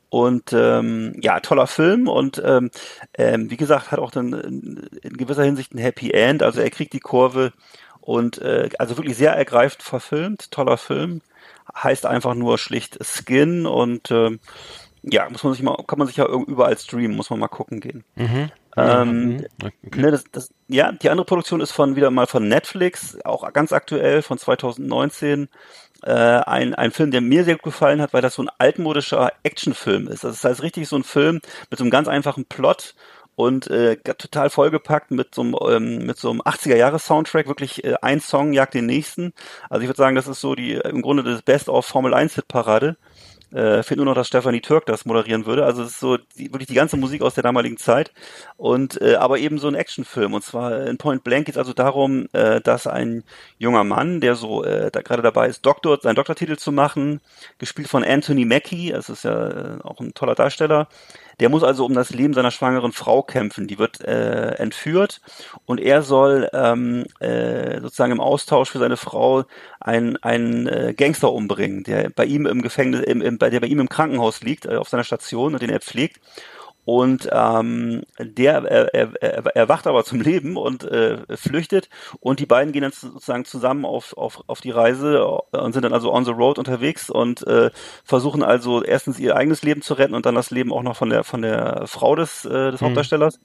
Und 0.08 0.52
ähm, 0.52 1.16
ja, 1.20 1.40
toller 1.40 1.66
Film 1.66 2.06
und 2.06 2.40
ähm, 2.44 2.70
ähm, 3.14 3.50
wie 3.50 3.56
gesagt, 3.56 3.90
hat 3.90 3.98
auch 3.98 4.12
dann 4.12 4.32
in, 4.32 4.88
in 5.02 5.16
gewisser 5.16 5.42
Hinsicht 5.42 5.74
ein 5.74 5.78
Happy 5.78 6.12
End. 6.12 6.42
Also 6.42 6.60
er 6.60 6.70
kriegt 6.70 6.92
die 6.92 7.00
Kurve 7.00 7.52
und 8.04 8.38
äh, 8.38 8.68
also 8.78 8.96
wirklich 8.98 9.16
sehr 9.16 9.32
ergreifend 9.32 9.82
verfilmt, 9.82 10.50
toller 10.50 10.76
Film. 10.76 11.22
Heißt 11.74 12.04
einfach 12.04 12.34
nur 12.34 12.58
schlicht 12.58 12.98
Skin 13.02 13.64
und 13.66 14.10
ähm, 14.10 14.40
ja, 15.02 15.28
muss 15.30 15.42
man 15.42 15.54
sich 15.54 15.62
mal, 15.62 15.76
kann 15.86 15.98
man 15.98 16.06
sich 16.08 16.16
ja 16.16 16.26
überall 16.26 16.76
streamen, 16.78 17.16
muss 17.16 17.30
man 17.30 17.38
mal 17.38 17.48
gucken 17.48 17.80
gehen. 17.80 18.04
Ähm, 18.76 19.36
Mhm. 19.36 19.46
Okay. 19.62 20.00
Ne, 20.00 20.10
das, 20.10 20.24
das, 20.32 20.50
ja, 20.68 20.92
die 20.92 21.08
andere 21.10 21.24
Produktion 21.24 21.60
ist 21.60 21.72
von 21.72 21.96
wieder 21.96 22.10
mal 22.10 22.26
von 22.26 22.46
Netflix, 22.48 23.16
auch 23.24 23.50
ganz 23.52 23.72
aktuell 23.72 24.22
von 24.22 24.38
2019. 24.38 25.48
Äh, 26.02 26.10
ein, 26.10 26.74
ein 26.74 26.90
Film, 26.90 27.10
der 27.10 27.22
mir 27.22 27.44
sehr 27.44 27.54
gut 27.54 27.62
gefallen 27.62 28.02
hat, 28.02 28.12
weil 28.12 28.20
das 28.20 28.34
so 28.34 28.42
ein 28.42 28.50
altmodischer 28.58 29.32
Actionfilm 29.42 30.08
ist. 30.08 30.24
Das 30.24 30.36
ist 30.36 30.44
halt 30.44 30.62
richtig 30.62 30.88
so 30.88 30.96
ein 30.96 31.04
Film 31.04 31.40
mit 31.70 31.78
so 31.78 31.84
einem 31.84 31.90
ganz 31.90 32.08
einfachen 32.08 32.44
Plot 32.44 32.94
und 33.36 33.68
äh, 33.68 33.96
total 33.96 34.50
vollgepackt 34.50 35.10
mit 35.10 35.34
so 35.34 35.42
einem, 35.42 35.56
ähm, 35.68 36.06
mit 36.06 36.18
so 36.18 36.30
einem 36.30 36.40
80er-Jahres-Soundtrack, 36.42 37.48
wirklich 37.48 37.84
äh, 37.84 37.94
ein 38.02 38.20
Song 38.20 38.52
jagt 38.52 38.74
den 38.74 38.86
nächsten. 38.86 39.32
Also 39.68 39.82
ich 39.82 39.88
würde 39.88 39.98
sagen, 39.98 40.16
das 40.16 40.28
ist 40.28 40.40
so 40.40 40.54
die 40.54 40.74
im 40.74 41.02
Grunde 41.02 41.22
das 41.22 41.42
Best 41.42 41.68
of 41.68 41.86
Formel 41.86 42.14
1 42.14 42.34
Hitparade. 42.34 42.96
Äh, 43.54 43.84
fehlt 43.84 43.98
nur 43.98 44.06
noch, 44.06 44.16
dass 44.16 44.26
Stefanie 44.26 44.60
Türk 44.60 44.84
das 44.86 45.04
moderieren 45.04 45.46
würde. 45.46 45.64
Also 45.64 45.82
es 45.82 45.90
ist 45.90 46.00
so 46.00 46.16
die, 46.16 46.52
wirklich 46.52 46.66
die 46.66 46.74
ganze 46.74 46.96
Musik 46.96 47.22
aus 47.22 47.34
der 47.34 47.44
damaligen 47.44 47.76
Zeit 47.76 48.12
und 48.56 49.00
äh, 49.00 49.14
aber 49.14 49.38
eben 49.38 49.58
so 49.58 49.68
ein 49.68 49.76
Actionfilm. 49.76 50.34
Und 50.34 50.42
zwar 50.42 50.86
in 50.86 50.98
Point 50.98 51.22
Blank 51.22 51.46
geht 51.46 51.54
es 51.54 51.58
also 51.58 51.72
darum, 51.72 52.26
äh, 52.32 52.60
dass 52.60 52.88
ein 52.88 53.22
junger 53.58 53.84
Mann, 53.84 54.20
der 54.20 54.34
so 54.34 54.64
äh, 54.64 54.90
da 54.90 55.02
gerade 55.02 55.22
dabei 55.22 55.46
ist, 55.46 55.64
Doktor, 55.64 56.00
seinen 56.02 56.16
Doktortitel 56.16 56.56
zu 56.56 56.72
machen, 56.72 57.20
gespielt 57.58 57.86
von 57.86 58.02
Anthony 58.02 58.44
Mackie, 58.44 58.90
das 58.90 59.08
ist 59.08 59.22
ja 59.22 59.76
äh, 59.76 59.80
auch 59.84 60.00
ein 60.00 60.14
toller 60.14 60.34
Darsteller, 60.34 60.88
der 61.40 61.48
muss 61.48 61.62
also 61.62 61.84
um 61.84 61.94
das 61.94 62.10
Leben 62.10 62.34
seiner 62.34 62.50
schwangeren 62.50 62.92
Frau 62.92 63.22
kämpfen. 63.22 63.66
Die 63.66 63.78
wird 63.78 64.00
äh, 64.00 64.52
entführt 64.52 65.20
und 65.66 65.80
er 65.80 66.02
soll 66.02 66.48
ähm, 66.52 67.04
äh, 67.20 67.80
sozusagen 67.80 68.12
im 68.12 68.20
Austausch 68.20 68.70
für 68.70 68.78
seine 68.78 68.96
Frau 68.96 69.44
einen, 69.80 70.16
einen 70.22 70.66
äh, 70.66 70.94
Gangster 70.96 71.32
umbringen, 71.32 71.84
der 71.84 72.10
bei 72.10 72.24
ihm 72.24 72.46
im 72.46 72.62
Gefängnis, 72.62 73.00
im, 73.00 73.22
im, 73.22 73.38
bei 73.38 73.50
der 73.50 73.60
bei 73.60 73.66
ihm 73.66 73.80
im 73.80 73.88
Krankenhaus 73.88 74.42
liegt, 74.42 74.66
äh, 74.66 74.76
auf 74.76 74.88
seiner 74.88 75.04
Station 75.04 75.54
und 75.54 75.62
den 75.62 75.70
er 75.70 75.80
pflegt. 75.80 76.20
Und 76.84 77.28
ähm, 77.32 78.02
der 78.18 78.62
er, 78.64 78.94
er, 78.94 79.22
er, 79.22 79.56
er 79.56 79.68
wacht 79.68 79.86
aber 79.86 80.04
zum 80.04 80.20
Leben 80.20 80.56
und 80.56 80.84
äh, 80.84 81.18
flüchtet 81.36 81.88
und 82.20 82.40
die 82.40 82.46
beiden 82.46 82.72
gehen 82.72 82.82
dann 82.82 82.92
sozusagen 82.92 83.44
zusammen 83.44 83.84
auf, 83.84 84.16
auf, 84.16 84.42
auf 84.46 84.60
die 84.60 84.70
Reise 84.70 85.24
und 85.26 85.72
sind 85.72 85.82
dann 85.82 85.94
also 85.94 86.12
on 86.12 86.24
the 86.24 86.30
road 86.30 86.58
unterwegs 86.58 87.08
und 87.08 87.46
äh, 87.46 87.70
versuchen 88.04 88.42
also 88.42 88.82
erstens 88.82 89.18
ihr 89.18 89.36
eigenes 89.36 89.62
Leben 89.62 89.82
zu 89.82 89.94
retten 89.94 90.14
und 90.14 90.26
dann 90.26 90.34
das 90.34 90.50
Leben 90.50 90.72
auch 90.72 90.82
noch 90.82 90.96
von 90.96 91.08
der 91.08 91.24
von 91.24 91.42
der 91.42 91.86
Frau 91.86 92.14
des, 92.16 92.44
äh, 92.44 92.70
des 92.70 92.82
Hauptdarstellers. 92.82 93.40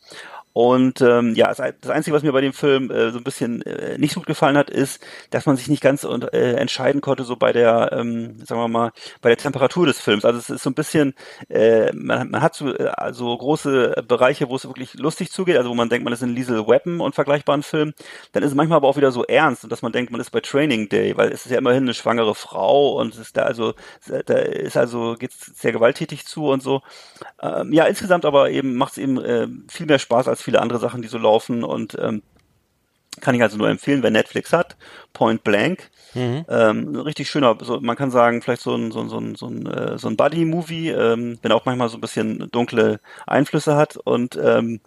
Und 0.53 1.01
ähm, 1.01 1.35
ja, 1.35 1.47
das 1.47 1.89
Einzige, 1.89 2.15
was 2.15 2.23
mir 2.23 2.31
bei 2.31 2.41
dem 2.41 2.53
Film 2.53 2.89
äh, 2.89 3.11
so 3.11 3.19
ein 3.19 3.23
bisschen 3.23 3.61
äh, 3.61 3.97
nicht 3.97 4.13
so 4.13 4.19
gut 4.19 4.27
gefallen 4.27 4.57
hat, 4.57 4.69
ist, 4.69 4.99
dass 5.29 5.45
man 5.45 5.55
sich 5.55 5.67
nicht 5.67 5.81
ganz 5.81 6.03
äh, 6.03 6.53
entscheiden 6.53 7.01
konnte, 7.01 7.23
so 7.23 7.35
bei 7.35 7.53
der, 7.53 7.91
ähm, 7.93 8.43
sagen 8.45 8.59
wir 8.59 8.67
mal, 8.67 8.91
bei 9.21 9.29
der 9.29 9.37
Temperatur 9.37 9.85
des 9.85 9.99
Films. 10.01 10.25
Also 10.25 10.39
es 10.39 10.49
ist 10.49 10.63
so 10.63 10.71
ein 10.71 10.73
bisschen, 10.73 11.13
äh, 11.49 11.91
man, 11.93 12.31
man 12.31 12.41
hat 12.41 12.55
so 12.55 12.73
äh, 12.75 12.87
also 12.87 13.37
große 13.37 14.03
Bereiche, 14.07 14.49
wo 14.49 14.55
es 14.55 14.65
wirklich 14.65 14.95
lustig 14.95 15.31
zugeht, 15.31 15.57
also 15.57 15.69
wo 15.69 15.75
man 15.75 15.89
denkt, 15.89 16.03
man 16.03 16.13
ist 16.13 16.23
in 16.23 16.35
Liesel 16.35 16.67
Weapon 16.67 16.99
und 16.99 17.15
vergleichbaren 17.15 17.63
Film. 17.63 17.93
Dann 18.31 18.43
ist 18.43 18.49
es 18.49 18.55
manchmal 18.55 18.77
aber 18.77 18.87
auch 18.87 18.97
wieder 18.97 19.11
so 19.11 19.23
ernst 19.25 19.63
und 19.63 19.71
dass 19.71 19.83
man 19.83 19.91
denkt, 19.91 20.11
man 20.11 20.19
ist 20.19 20.31
bei 20.31 20.41
Training 20.41 20.89
Day, 20.89 21.15
weil 21.15 21.31
es 21.31 21.45
ist 21.45 21.51
ja 21.51 21.59
immerhin 21.59 21.83
eine 21.83 21.93
schwangere 21.93 22.33
Frau 22.33 22.99
und 22.99 23.13
es 23.13 23.19
ist 23.19 23.37
da 23.37 23.43
also, 23.43 23.75
da 24.25 24.33
ist 24.33 24.77
also 24.77 25.15
geht's 25.17 25.51
sehr 25.59 25.71
gewalttätig 25.71 26.25
zu 26.25 26.47
und 26.47 26.63
so. 26.63 26.81
Ähm, 27.41 27.71
ja, 27.71 27.85
insgesamt 27.85 28.25
aber 28.25 28.49
eben 28.49 28.75
macht 28.75 28.93
es 28.93 28.97
eben 28.97 29.23
äh, 29.23 29.47
viel 29.69 29.85
mehr 29.85 29.99
Spaß 29.99 30.27
als 30.27 30.38
viele 30.41 30.61
andere 30.61 30.79
Sachen, 30.79 31.01
die 31.01 31.07
so 31.07 31.17
laufen 31.17 31.63
und 31.63 31.97
ähm, 31.99 32.21
kann 33.21 33.35
ich 33.35 33.41
also 33.41 33.57
nur 33.57 33.69
empfehlen, 33.69 34.03
wer 34.03 34.11
Netflix 34.11 34.53
hat, 34.53 34.77
Point 35.13 35.43
Blank. 35.43 35.89
Ähm, 36.49 36.93
ein 36.93 36.95
richtig 36.95 37.29
schöner, 37.29 37.57
so, 37.61 37.79
man 37.81 37.95
kann 37.95 38.11
sagen, 38.11 38.41
vielleicht 38.41 38.61
so 38.61 38.75
ein, 38.75 38.91
so 38.91 39.01
ein, 39.01 39.09
so 39.09 39.19
ein, 39.19 39.35
so 39.35 39.47
ein, 39.47 39.65
äh, 39.65 39.97
so 39.97 40.07
ein 40.07 40.17
Buddy-Movie, 40.17 40.89
ähm, 40.89 41.37
wenn 41.41 41.51
auch 41.51 41.65
manchmal 41.65 41.89
so 41.89 41.97
ein 41.97 42.01
bisschen 42.01 42.49
dunkle 42.51 42.99
Einflüsse 43.27 43.75
hat 43.75 43.97
und 43.97 44.39
ähm, 44.41 44.79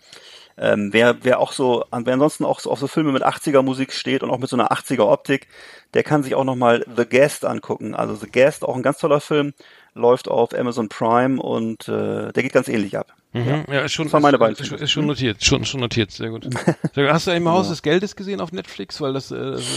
ähm, 0.59 0.93
wer, 0.93 1.25
wer 1.25 1.41
auch 1.41 1.53
so, 1.53 1.85
wer 1.91 2.13
ansonsten 2.13 2.45
auch 2.45 2.61
so 2.61 2.71
auf 2.71 2.79
so 2.79 2.87
Filme 2.87 3.13
mit 3.13 3.25
80er 3.25 3.63
Musik 3.63 3.93
steht 3.93 4.23
und 4.23 4.31
auch 4.31 4.39
mit 4.39 4.51
so 4.51 4.57
einer 4.57 4.71
80er 4.71 5.03
Optik, 5.03 5.49
der 5.95 6.03
kann 6.03 6.23
sich 6.23 6.35
auch 6.35 6.45
nochmal 6.45 6.85
The 6.95 7.07
Guest 7.07 7.45
angucken. 7.45 7.95
Also 7.95 8.15
The 8.15 8.31
Guest, 8.31 8.65
auch 8.65 8.77
ein 8.77 8.83
ganz 8.83 8.99
toller 8.99 9.21
Film, 9.21 9.55
läuft 9.95 10.29
auf 10.29 10.55
Amazon 10.55 10.89
Prime 10.89 11.41
und 11.41 11.89
äh, 11.89 12.33
der 12.33 12.43
geht 12.43 12.53
ganz 12.53 12.69
ähnlich 12.69 12.99
ab. 12.99 13.15
Mhm. 13.35 13.65
Ja, 13.73 13.81
ist 13.81 13.93
schon, 13.93 14.07
Das 14.07 14.13
waren 14.13 14.23
meine 14.23 14.37
ist, 14.37 14.41
beiden 14.41 14.57
ist, 14.59 14.69
Filme. 14.69 14.83
ist 14.85 14.91
schon 14.91 15.07
notiert, 15.07 15.43
schon, 15.43 15.65
schon 15.65 15.81
notiert, 15.81 16.11
sehr 16.11 16.29
gut. 16.29 16.47
Hast 16.97 17.27
du 17.27 17.31
eigentlich 17.31 17.43
mal 17.43 17.53
Haus 17.53 17.71
des 17.71 17.81
Geldes 17.81 18.15
gesehen 18.15 18.41
auf 18.43 18.53
Netflix? 18.53 19.01
Weil 19.01 19.15
das, 19.15 19.31
äh, 19.31 19.35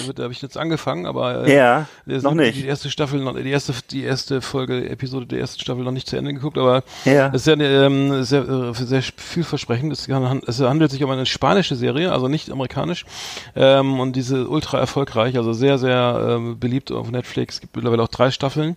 wird- 0.08 0.20
da 0.20 0.24
habe 0.24 0.34
ich 0.34 0.42
jetzt 0.42 0.58
angefangen, 0.58 1.06
aber 1.06 1.48
äh, 1.48 1.56
Ja, 1.56 1.88
noch 2.06 2.34
nicht. 2.34 2.58
Die 2.58 2.66
erste 2.68 2.90
Staffel, 2.90 3.22
noch, 3.22 3.36
die 3.36 3.50
erste, 3.50 3.74
die 3.92 4.04
erste 4.04 4.42
Folge, 4.42 4.90
Episode 4.90 5.26
der 5.26 5.40
ersten 5.40 5.62
Staffel 5.62 5.84
noch 5.86 5.92
nicht 5.94 6.08
zu 6.08 6.18
Ende 6.18 6.34
geguckt, 6.34 6.58
aber 6.58 6.84
Ja. 7.06 7.28
es 7.34 7.48
ist 7.48 7.48
ja 7.48 7.54
ähm, 7.58 8.24
sehr, 8.24 8.42
äh, 8.48 8.74
sehr 8.74 9.02
vielversprechend. 9.02 9.94
Es, 9.94 10.08
kann- 10.08 10.42
es 10.46 10.60
handelt 10.60 10.92
sich 10.92 11.02
um 11.04 11.10
eine 11.12 11.26
spanische 11.26 11.76
Serie, 11.78 12.12
also 12.12 12.28
nicht 12.28 12.52
amerikanisch, 12.52 13.06
ähm, 13.56 14.00
und 14.02 14.18
diese 14.18 14.50
ultra 14.50 14.80
erfolgreich, 14.80 15.38
also 15.38 15.54
sehr, 15.54 15.78
sehr 15.78 16.28
ähm, 16.38 16.60
beliebt 16.60 16.92
auf 16.92 17.10
Netflix. 17.10 17.56
Es 17.56 17.62
gibt 17.62 17.76
mittlerweile 17.78 18.04
auch 18.04 18.10
drei 18.10 18.32
Staffeln 18.32 18.76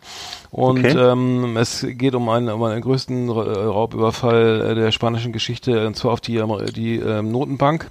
und 0.51 0.85
Okay. 0.85 0.97
ähm, 0.97 1.57
es 1.57 1.85
geht 1.89 2.15
um 2.15 2.29
einen, 2.29 2.49
um 2.49 2.63
einen 2.63 2.81
größten 2.81 3.29
Ra- 3.29 3.43
Raubüberfall 3.67 4.67
äh, 4.68 4.68
der 4.75 4.93
spanischen 4.93 5.33
Geschichte, 5.33 5.87
und 5.87 5.97
zwar 5.97 6.13
auf 6.13 6.21
die, 6.21 6.41
Amer- 6.41 6.65
die 6.67 6.97
ähm, 6.97 7.31
Notenbank. 7.31 7.91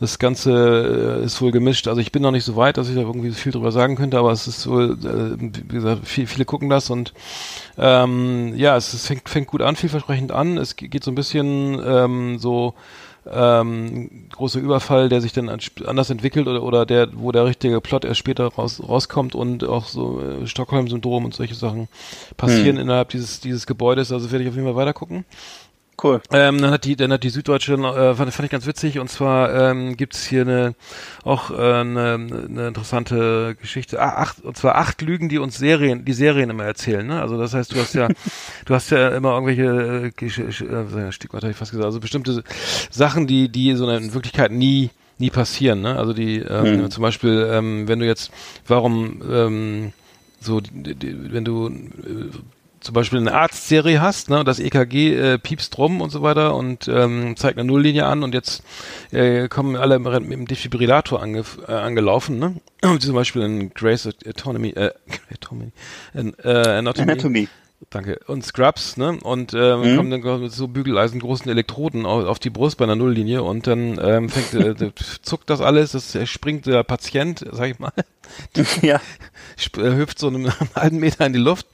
Das 0.00 0.18
Ganze 0.18 1.20
äh, 1.20 1.24
ist 1.24 1.40
wohl 1.40 1.52
gemischt. 1.52 1.88
Also 1.88 2.00
ich 2.00 2.12
bin 2.12 2.22
noch 2.22 2.30
nicht 2.32 2.44
so 2.44 2.56
weit, 2.56 2.76
dass 2.76 2.88
ich 2.88 2.94
da 2.94 3.02
irgendwie 3.02 3.30
so 3.30 3.36
viel 3.36 3.52
drüber 3.52 3.72
sagen 3.72 3.96
könnte, 3.96 4.18
aber 4.18 4.32
es 4.32 4.46
ist 4.46 4.66
wohl, 4.66 4.92
äh, 5.04 5.40
wie 5.68 5.74
gesagt, 5.74 6.06
viel, 6.06 6.26
viele 6.26 6.44
gucken 6.44 6.68
das 6.68 6.90
und 6.90 7.12
ähm, 7.78 8.54
ja, 8.56 8.76
es, 8.76 8.92
es 8.94 9.06
fängt, 9.06 9.28
fängt 9.28 9.48
gut 9.48 9.62
an, 9.62 9.76
vielversprechend 9.76 10.32
an. 10.32 10.58
Es 10.58 10.76
ge- 10.76 10.88
geht 10.88 11.04
so 11.04 11.10
ein 11.10 11.14
bisschen 11.14 11.80
ähm, 11.84 12.38
so 12.38 12.74
ähm, 13.32 14.26
großer 14.32 14.60
Überfall, 14.60 15.08
der 15.08 15.22
sich 15.22 15.32
dann 15.32 15.48
an- 15.48 15.60
anders 15.86 16.10
entwickelt 16.10 16.46
oder, 16.46 16.62
oder 16.62 16.84
der, 16.84 17.08
wo 17.14 17.32
der 17.32 17.46
richtige 17.46 17.80
Plot 17.80 18.04
erst 18.04 18.18
später 18.18 18.48
raus, 18.48 18.82
rauskommt 18.86 19.34
und 19.34 19.64
auch 19.64 19.86
so 19.86 20.20
äh, 20.20 20.46
Stockholm-Syndrom 20.46 21.24
und 21.24 21.34
solche 21.34 21.54
Sachen 21.54 21.88
passieren 22.36 22.76
innerhalb 22.76 23.08
dieses, 23.08 23.40
dieses 23.40 23.66
Gebäudes. 23.66 24.12
Also 24.12 24.30
werde 24.30 24.42
ich 24.44 24.50
auf 24.50 24.56
jeden 24.56 24.66
Fall 24.66 24.76
weiter 24.76 24.92
gucken. 24.92 25.24
Cool. 26.02 26.20
Ähm, 26.32 26.60
dann 26.60 26.70
hat 26.70 26.84
die, 26.84 26.96
dann 26.96 27.12
hat 27.12 27.22
die 27.22 27.30
Süddeutsche, 27.30 27.74
äh, 27.74 28.14
fand, 28.14 28.32
fand 28.32 28.44
ich 28.44 28.50
ganz 28.50 28.66
witzig, 28.66 28.98
und 28.98 29.08
zwar 29.08 29.70
ähm, 29.70 29.96
gibt's 29.96 30.24
hier 30.26 30.42
eine 30.42 30.74
auch 31.22 31.50
äh, 31.50 31.54
eine, 31.54 32.14
eine 32.14 32.68
interessante 32.68 33.56
Geschichte. 33.60 34.00
Ah, 34.00 34.22
acht, 34.22 34.44
und 34.44 34.56
zwar 34.56 34.76
acht 34.76 35.00
Lügen, 35.02 35.28
die 35.28 35.38
uns 35.38 35.56
Serien, 35.56 36.04
die 36.04 36.12
Serien 36.12 36.50
immer 36.50 36.64
erzählen. 36.64 37.06
Ne? 37.06 37.20
Also 37.20 37.38
das 37.38 37.54
heißt, 37.54 37.72
du 37.72 37.80
hast 37.80 37.94
ja, 37.94 38.08
du 38.66 38.74
hast 38.74 38.90
ja 38.90 39.08
immer 39.08 39.34
irgendwelche 39.34 40.12
äh, 40.20 41.08
äh, 41.08 41.12
Stichwort 41.12 41.42
habe 41.42 41.52
ich 41.52 41.56
fast 41.56 41.70
gesagt, 41.70 41.86
also 41.86 42.00
bestimmte 42.00 42.42
Sachen, 42.90 43.26
die, 43.26 43.48
die 43.48 43.74
so 43.74 43.88
in 43.88 44.14
Wirklichkeit 44.14 44.52
nie 44.52 44.90
nie 45.18 45.30
passieren. 45.30 45.80
Ne? 45.80 45.96
Also 45.96 46.12
die 46.12 46.38
ähm, 46.38 46.90
zum 46.90 47.02
Beispiel, 47.02 47.48
ähm, 47.50 47.86
wenn 47.86 48.00
du 48.00 48.06
jetzt, 48.06 48.32
warum 48.66 49.22
ähm, 49.30 49.92
so, 50.40 50.60
die, 50.60 50.94
die, 50.94 51.32
wenn 51.32 51.44
du 51.44 51.68
äh, 51.68 52.30
zum 52.84 52.94
Beispiel 52.94 53.18
eine 53.18 53.34
Arztserie 53.34 54.00
hast, 54.00 54.30
ne, 54.30 54.44
das 54.44 54.60
EKG 54.60 55.14
äh, 55.14 55.38
piepst 55.38 55.76
rum 55.78 56.00
und 56.00 56.10
so 56.10 56.22
weiter 56.22 56.54
und 56.54 56.86
ähm, 56.86 57.34
zeigt 57.36 57.58
eine 57.58 57.66
Nulllinie 57.66 58.06
an 58.06 58.22
und 58.22 58.34
jetzt 58.34 58.62
äh, 59.10 59.48
kommen 59.48 59.74
alle 59.76 59.98
mit 59.98 60.30
dem 60.30 60.46
Defibrillator 60.46 61.20
ange, 61.22 61.44
äh, 61.66 61.72
angelaufen, 61.72 62.38
ne? 62.38 62.60
Zum 63.00 63.14
Beispiel 63.14 63.42
in 63.42 63.70
Grace 63.74 64.06
Autonomy, 64.06 64.70
äh, 64.70 64.90
Autonomy, 65.32 65.72
äh, 66.14 66.20
Anatomy, 66.48 67.12
Anatomy. 67.12 67.48
Danke. 67.90 68.18
Und 68.26 68.44
Scrubs, 68.44 68.96
ne? 68.96 69.18
Und 69.22 69.52
ähm, 69.54 69.80
Mhm. 69.82 69.96
kommen 69.96 70.10
dann 70.10 70.40
mit 70.40 70.52
so 70.52 70.68
Bügeleisen 70.68 71.20
großen 71.20 71.50
Elektroden 71.50 72.06
auf, 72.06 72.24
auf 72.24 72.38
die 72.38 72.50
Brust 72.50 72.78
bei 72.78 72.84
einer 72.84 72.96
Nulllinie 72.96 73.42
und 73.42 73.66
dann 73.66 73.98
ähm, 74.02 74.28
fängt, 74.28 74.54
äh, 74.54 74.90
zuckt 75.22 75.50
das 75.50 75.60
alles, 75.60 75.92
das 75.92 76.16
springt 76.28 76.66
der 76.66 76.82
Patient, 76.82 77.44
sag 77.52 77.70
ich 77.70 77.78
mal, 77.78 77.92
Ja. 78.82 79.00
äh, 79.76 79.94
hüpft 79.94 80.18
so 80.18 80.28
einen 80.28 80.52
halben 80.74 80.98
Meter 80.98 81.26
in 81.26 81.32
die 81.32 81.38
Luft 81.38 81.66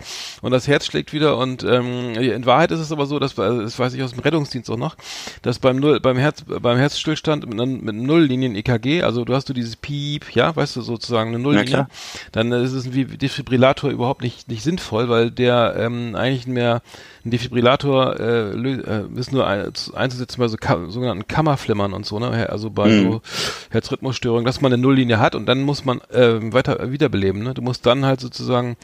und 0.43 0.51
das 0.51 0.69
Herz 0.69 0.87
schlägt 0.87 1.13
wieder 1.13 1.37
und 1.39 1.63
ähm, 1.63 2.15
in 2.15 2.47
Wahrheit 2.47 2.71
ist 2.71 2.81
es 2.81 2.93
aber 2.93 3.07
so, 3.07 3.19
dass 3.19 3.39
also 3.39 3.63
das 3.63 3.79
weiß 3.79 3.95
ich 3.95 4.03
aus 4.03 4.13
dem 4.13 4.21
Rettungsdienst 4.21 4.71
auch 4.71 4.77
noch, 4.77 4.97
dass 5.43 5.59
beim 5.59 5.77
Null, 5.77 6.01
beim 6.01 6.19
Herz, 6.19 6.45
beim 6.47 6.79
Herzstillstand 6.79 7.47
mit, 7.47 7.83
mit 7.83 7.95
Nulllinien 7.95 8.55
EKG, 8.55 9.03
also 9.03 9.25
du 9.25 9.35
hast 9.35 9.49
du 9.49 9.53
dieses 9.53 9.77
Piep, 9.77 10.35
ja, 10.35 10.55
weißt 10.55 10.77
du 10.77 10.83
sozusagen 10.83 11.31
eine 11.31 11.39
Nulllinie, 11.39 11.89
dann 12.33 12.53
ist 12.53 12.73
es 12.73 12.93
wie 12.93 13.05
Defibrillator 13.05 13.91
überhaupt 13.91 14.23
nicht 14.23 14.49
nicht 14.49 14.63
sinnvoll, 14.63 15.09
weil 15.09 15.31
der 15.31 15.75
ähm, 15.77 16.15
eigentlich 16.15 16.47
mehr 16.47 16.83
ein 17.25 17.31
Defibrillator 17.31 18.19
äh, 18.19 18.51
äh, 18.51 19.05
ist 19.15 19.33
nur 19.33 19.47
ein, 19.47 19.73
einzusetzen 19.95 20.39
bei 20.39 20.49
so 20.49 20.57
Ka 20.57 20.87
sogenannten 20.89 21.29
Kammerflimmern 21.29 21.93
und 21.93 22.07
so, 22.07 22.19
ne? 22.19 22.49
Also 22.49 22.71
bei 22.71 23.03
so 23.03 23.23
Herzrhythmusstörungen, 23.71 24.45
dass 24.45 24.61
man 24.61 24.73
eine 24.73 24.81
Nulllinie 24.81 25.19
hat 25.19 25.35
und 25.35 25.47
dann 25.47 25.61
muss 25.61 25.85
man 25.85 26.01
ähm, 26.13 26.53
weiter 26.53 26.91
wiederbeleben. 26.91 27.43
Ne? 27.43 27.53
Du 27.53 27.63
musst 27.63 27.85
dann 27.85 28.07
halt 28.07 28.21
sozusagen 28.21 28.77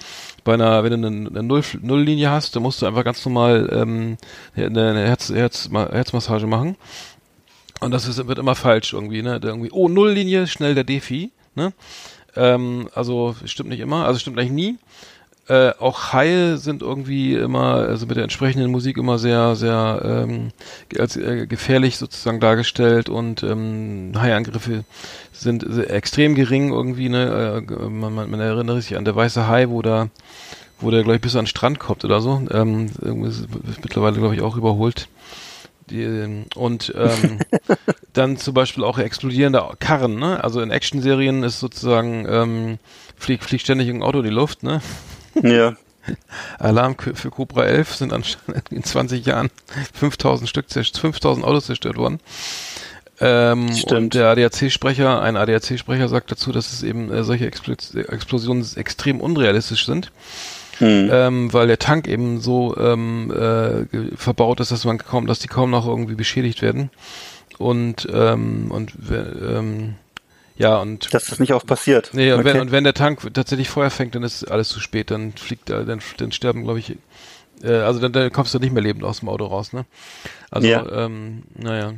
bei 0.45 0.55
einer, 0.55 0.85
wenn 0.85 1.01
du 1.01 1.07
eine, 1.07 1.29
eine 1.29 1.43
Null, 1.43 1.63
Nulllinie 1.81 2.31
hast, 2.31 2.55
dann 2.55 2.63
musst 2.63 2.83
du 2.83 2.87
einfach 2.87 3.05
ganz 3.05 3.25
normal 3.25 3.71
ähm, 3.73 4.19
eine, 4.55 5.07
Herz, 5.07 5.31
Herz, 5.31 5.71
Herzmassage 5.73 6.47
machen. 6.47 6.77
Und 7.81 7.91
das 7.91 8.07
ist, 8.07 8.27
wird 8.27 8.39
immer 8.39 8.55
falsch 8.55 8.93
irgendwie, 8.93 9.23
ne? 9.23 9.41
Irgendwie, 9.43 9.71
oh, 9.71 9.89
Nulllinie, 9.89 10.47
schnell 10.47 10.75
der 10.75 10.85
Defi, 10.85 11.31
ne? 11.55 11.73
Ähm, 12.35 12.89
also 12.95 13.35
stimmt 13.47 13.71
nicht 13.71 13.81
immer, 13.81 14.05
also 14.07 14.19
stimmt 14.19 14.39
eigentlich 14.39 14.53
nie. 14.53 14.79
Äh, 15.49 15.71
auch 15.79 16.13
Haie 16.13 16.57
sind 16.57 16.83
irgendwie 16.83 17.35
immer, 17.35 17.75
also 17.75 18.07
mit 18.07 18.17
der 18.17 18.25
entsprechenden 18.25 18.71
Musik 18.71 18.97
immer 18.97 19.17
sehr, 19.19 19.55
sehr 19.55 20.03
ähm, 20.05 20.51
als 20.99 21.17
äh, 21.17 21.47
gefährlich 21.47 21.99
sozusagen 21.99 22.41
dargestellt 22.41 23.09
und 23.09 23.45
ähm, 23.45 24.13
Haiangriffe 24.17 24.85
sind 25.33 25.65
extrem 25.89 26.35
gering 26.35 26.73
irgendwie, 26.73 27.09
ne? 27.09 27.65
Äh, 27.69 27.89
man, 27.89 28.13
man, 28.15 28.31
man 28.31 28.41
erinnert 28.41 28.83
sich 28.83 28.97
an 28.97 29.05
der 29.05 29.15
weiße 29.15 29.47
Hai, 29.47 29.69
wo 29.69 29.83
da, 29.83 30.09
wo 30.81 30.91
der, 30.91 31.05
glaube 31.05 31.17
ich, 31.17 31.23
bis 31.23 31.37
an 31.37 31.45
den 31.45 31.49
Strand 31.49 31.79
kommt 31.79 32.05
oder 32.05 32.21
so. 32.21 32.43
Ähm, 32.51 32.87
ist 33.25 33.47
mittlerweile, 33.83 34.19
glaube 34.19 34.35
ich, 34.35 34.43
auch 34.43 34.57
überholt. 34.57 35.09
Die, 35.91 36.03
ähm, 36.03 36.47
und 36.57 36.93
ähm, 36.97 37.39
dann 38.13 38.37
zum 38.37 38.55
Beispiel 38.55 38.83
auch 38.83 38.99
explodierende 38.99 39.63
Karren, 39.79 40.19
ne? 40.19 40.43
Also 40.43 40.61
in 40.61 40.73
Actionserien 40.73 41.45
ist 41.45 41.61
sozusagen 41.61 42.27
ähm, 42.29 42.79
fliegt, 43.17 43.45
fliegt 43.45 43.63
ständig 43.63 43.89
ein 43.89 44.03
Auto 44.03 44.19
in 44.19 44.25
die 44.25 44.31
Luft, 44.31 44.65
ne? 44.65 44.81
Ja. 45.43 45.75
Alarm 46.59 46.95
für 46.99 47.31
Cobra 47.31 47.65
11 47.65 47.95
sind 47.97 48.13
anscheinend 48.13 48.71
in 48.71 48.85
20 48.85 49.27
Jahren 49.27 49.51
5000 49.95 50.49
Stück, 50.49 50.71
zerst- 50.71 50.99
5000 51.01 51.45
Autos 51.45 51.67
zerstört 51.67 51.97
worden. 51.97 52.21
Ähm, 53.19 53.73
Stimmt. 53.75 53.93
und 53.93 54.15
der 54.15 54.29
ADAC-Sprecher, 54.29 55.21
ein 55.23 55.37
ADAC-Sprecher 55.37 56.09
sagt 56.09 56.31
dazu, 56.31 56.53
dass 56.53 56.73
es 56.73 56.83
eben 56.83 57.11
äh, 57.11 57.25
solche 57.25 57.47
Explo 57.47 57.75
Explosionen 57.95 58.65
extrem 58.77 59.21
unrealistisch 59.21 59.87
sind, 59.87 60.13
Hm. 60.79 61.09
ähm, 61.11 61.53
weil 61.55 61.67
der 61.69 61.79
Tank 61.79 62.07
eben 62.07 62.41
so 62.43 62.77
ähm, 62.77 63.31
äh, 63.33 64.15
verbaut 64.17 64.61
ist, 64.61 64.71
dass 64.71 64.85
man 64.85 64.99
kaum, 64.99 65.27
dass 65.27 65.39
die 65.39 65.49
kaum 65.49 65.71
noch 65.71 65.87
irgendwie 65.87 66.15
beschädigt 66.15 66.61
werden. 66.61 66.91
Und 67.57 68.07
ähm, 68.13 68.67
und 68.71 68.93
ähm, 69.11 69.95
ja 70.57 70.79
und 70.79 71.13
Dass 71.13 71.27
das 71.27 71.39
nicht 71.41 71.53
oft 71.53 71.67
passiert. 71.67 72.11
Nee, 72.13 72.33
und, 72.33 72.45
wenn, 72.45 72.53
Okay. 72.53 72.61
und 72.61 72.73
wenn 72.73 72.85
der 72.85 72.95
Tank 72.95 73.21
tatsächlich 73.35 73.69
Feuer 73.69 73.91
fängt, 73.91 74.15
dann 74.15 74.23
ist 74.23 74.45
alles 74.45 74.69
zu 74.69 74.81
spät. 74.81 75.11
Dann 75.11 75.33
fliegt, 75.33 75.71
dann, 75.71 76.01
dann 76.19 76.33
sterben, 76.33 76.65
glaube 76.65 76.79
ich, 76.79 76.97
äh, 77.63 77.73
also 77.73 78.01
dann, 78.01 78.13
dann 78.13 78.33
kommst 78.33 78.55
du 78.55 78.59
nicht 78.59 78.73
mehr 78.73 78.83
lebend 78.83 79.05
aus 79.05 79.21
dem 79.21 79.29
Auto 79.29 79.47
raus, 79.47 79.73
ne? 79.73 79.85
Also, 80.51 80.69
Ja. 80.69 81.05
ähm, 81.05 81.43
naja. 81.55 81.93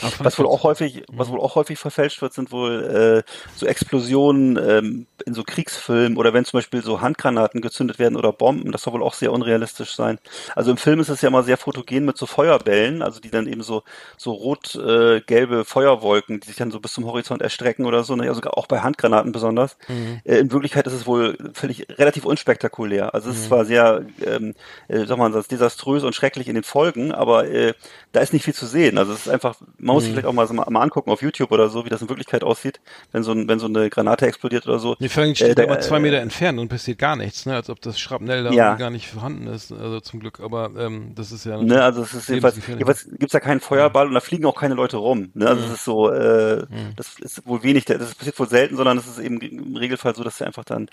Was 0.00 0.38
wohl 0.38 0.46
auch 0.46 0.64
häufig, 0.64 1.04
was 1.08 1.28
wohl 1.28 1.40
auch 1.40 1.54
häufig 1.54 1.78
verfälscht 1.78 2.20
wird, 2.20 2.32
sind 2.32 2.50
wohl 2.50 3.24
äh, 3.26 3.30
so 3.54 3.66
Explosionen 3.66 4.56
ähm, 4.56 5.06
in 5.24 5.34
so 5.34 5.44
Kriegsfilmen 5.44 6.18
oder 6.18 6.34
wenn 6.34 6.44
zum 6.44 6.58
Beispiel 6.58 6.82
so 6.82 7.00
Handgranaten 7.00 7.60
gezündet 7.60 7.98
werden 7.98 8.16
oder 8.16 8.32
Bomben, 8.32 8.72
das 8.72 8.82
soll 8.82 8.94
wohl 8.94 9.02
auch 9.02 9.14
sehr 9.14 9.32
unrealistisch 9.32 9.94
sein. 9.94 10.18
Also 10.56 10.72
im 10.72 10.76
Film 10.78 10.98
ist 11.00 11.08
es 11.08 11.22
ja 11.22 11.28
immer 11.28 11.44
sehr 11.44 11.56
fotogen 11.56 12.04
mit 12.04 12.18
so 12.18 12.26
Feuerbällen, 12.26 13.02
also 13.02 13.20
die 13.20 13.30
dann 13.30 13.46
eben 13.46 13.62
so 13.62 13.84
so 14.16 14.32
rot-gelbe 14.32 15.64
Feuerwolken, 15.64 16.40
die 16.40 16.48
sich 16.48 16.56
dann 16.56 16.70
so 16.72 16.80
bis 16.80 16.92
zum 16.92 17.06
Horizont 17.06 17.40
erstrecken 17.40 17.86
oder 17.86 18.02
so, 18.04 18.16
ne? 18.16 18.28
also 18.28 18.42
auch 18.42 18.66
bei 18.66 18.80
Handgranaten 18.80 19.32
besonders. 19.32 19.76
Äh, 20.24 20.38
in 20.38 20.52
Wirklichkeit 20.52 20.86
ist 20.86 20.92
es 20.92 21.06
wohl 21.06 21.36
völlig 21.54 21.86
relativ 21.98 22.24
unspektakulär. 22.24 23.14
Also 23.14 23.30
es 23.30 23.36
ist 23.36 23.46
zwar 23.46 23.64
sehr, 23.64 24.04
ähm, 24.24 24.54
äh, 24.88 25.06
sag 25.06 25.18
mal, 25.18 25.30
desaströs 25.30 26.02
und 26.02 26.14
schrecklich 26.14 26.48
in 26.48 26.54
den 26.54 26.64
Folgen, 26.64 27.12
aber 27.12 27.48
äh, 27.48 27.74
da 28.12 28.20
ist 28.20 28.32
nicht 28.32 28.44
viel 28.44 28.54
zu 28.54 28.66
sehen. 28.66 28.98
Also 28.98 29.12
es 29.12 29.20
ist 29.20 29.28
einfach, 29.28 29.56
man 29.84 29.94
muss 29.94 30.04
sich 30.04 30.12
vielleicht 30.12 30.26
auch 30.26 30.32
mal, 30.32 30.46
so 30.46 30.54
mal, 30.54 30.64
angucken 30.80 31.10
auf 31.10 31.22
YouTube 31.22 31.52
oder 31.52 31.68
so, 31.68 31.84
wie 31.84 31.88
das 31.90 32.00
in 32.02 32.08
Wirklichkeit 32.08 32.42
aussieht, 32.42 32.80
wenn 33.12 33.22
so, 33.22 33.32
ein, 33.32 33.46
wenn 33.48 33.58
so 33.58 33.66
eine 33.66 33.90
Granate 33.90 34.26
explodiert 34.26 34.66
oder 34.66 34.78
so. 34.78 34.96
Nee, 34.98 35.08
vor 35.08 35.22
allem 35.22 35.34
steht 35.34 35.50
Äh, 35.50 35.54
der- 35.54 35.64
immer 35.66 35.80
zwei 35.80 36.00
Meter 36.00 36.18
entfernt 36.18 36.58
und 36.58 36.68
passiert 36.68 36.98
gar 36.98 37.16
nichts, 37.16 37.46
ne? 37.46 37.54
Als 37.54 37.68
ob 37.70 37.80
das 37.80 38.00
Schrapnell 38.00 38.44
da 38.44 38.50
Ja. 38.52 38.74
gar 38.74 38.90
nicht 38.90 39.08
vorhanden 39.08 39.46
ist, 39.46 39.72
also 39.72 40.00
zum 40.00 40.20
Glück. 40.20 40.40
Aber 40.40 40.70
ähm, 40.78 41.12
das 41.14 41.30
ist 41.32 41.44
ja 41.44 41.60
Ne, 41.62 41.82
also 41.82 42.02
es 42.02 42.14
ist 42.14 42.28
jedenfalls, 42.28 42.56
jedenfalls 42.66 43.04
gibt's 43.18 43.32
da 43.32 43.40
keinen 43.40 43.60
Feuerball 43.60 44.06
und 44.08 44.14
da 44.14 44.20
fliegen 44.20 44.46
auch 44.46 44.58
keine 44.58 44.74
Leute 44.74 44.96
rum. 44.96 45.30
Ne? 45.34 45.46
Also 45.46 45.64
es 45.64 45.72
ist 45.74 45.84
so, 45.84 46.10
äh, 46.10 46.64
das 46.96 47.18
ist 47.20 47.46
wohl 47.46 47.62
wenig, 47.62 47.84
das 47.84 48.14
passiert 48.14 48.38
wohl 48.38 48.48
selten, 48.48 48.76
sondern 48.76 48.98
es 48.98 49.06
ist 49.06 49.18
eben 49.18 49.40
im 49.40 49.76
Regelfall 49.76 50.14
so, 50.16 50.24
dass 50.24 50.38
sie 50.38 50.44
einfach 50.46 50.64
dann 50.64 50.88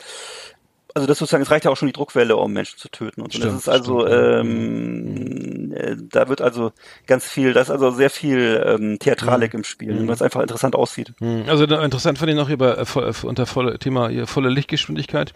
also 0.95 1.07
das 1.07 1.19
sozusagen, 1.19 1.43
es 1.43 1.51
reicht 1.51 1.65
ja 1.65 1.71
auch 1.71 1.77
schon 1.77 1.87
die 1.87 1.93
Druckwelle, 1.93 2.35
um 2.35 2.51
Menschen 2.53 2.77
zu 2.77 2.89
töten. 2.89 3.21
Und 3.21 3.33
so. 3.33 3.39
das 3.39 3.47
Stimmt, 3.47 3.59
ist 3.59 3.69
also, 3.69 4.07
stimmt, 4.07 4.45
ähm, 4.45 5.73
äh, 5.73 5.95
da 5.97 6.27
wird 6.29 6.41
also 6.41 6.71
ganz 7.07 7.25
viel, 7.25 7.53
da 7.53 7.61
ist 7.61 7.69
also 7.69 7.91
sehr 7.91 8.09
viel 8.09 8.61
ähm, 8.65 8.99
Theatralik 8.99 9.53
im 9.53 9.63
Spiel, 9.63 10.07
weil 10.07 10.13
es 10.15 10.21
einfach 10.21 10.41
interessant 10.41 10.75
aussieht. 10.75 11.13
Hm, 11.19 11.45
Also 11.47 11.63
interessant 11.65 12.17
fand 12.17 12.29
ich 12.29 12.37
noch 12.37 12.49
über 12.49 12.77
äh, 12.77 12.81
äh, 12.81 13.13
unter 13.23 13.45
volle, 13.45 13.79
Thema 13.79 14.09
hier, 14.09 14.27
volle 14.27 14.49
Lichtgeschwindigkeit. 14.49 15.33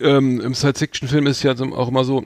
Ähm, 0.00 0.40
Im 0.40 0.54
Science-Fiction-Film 0.54 1.26
ist 1.26 1.42
ja 1.42 1.52
auch 1.52 1.88
immer 1.88 2.04
so, 2.04 2.24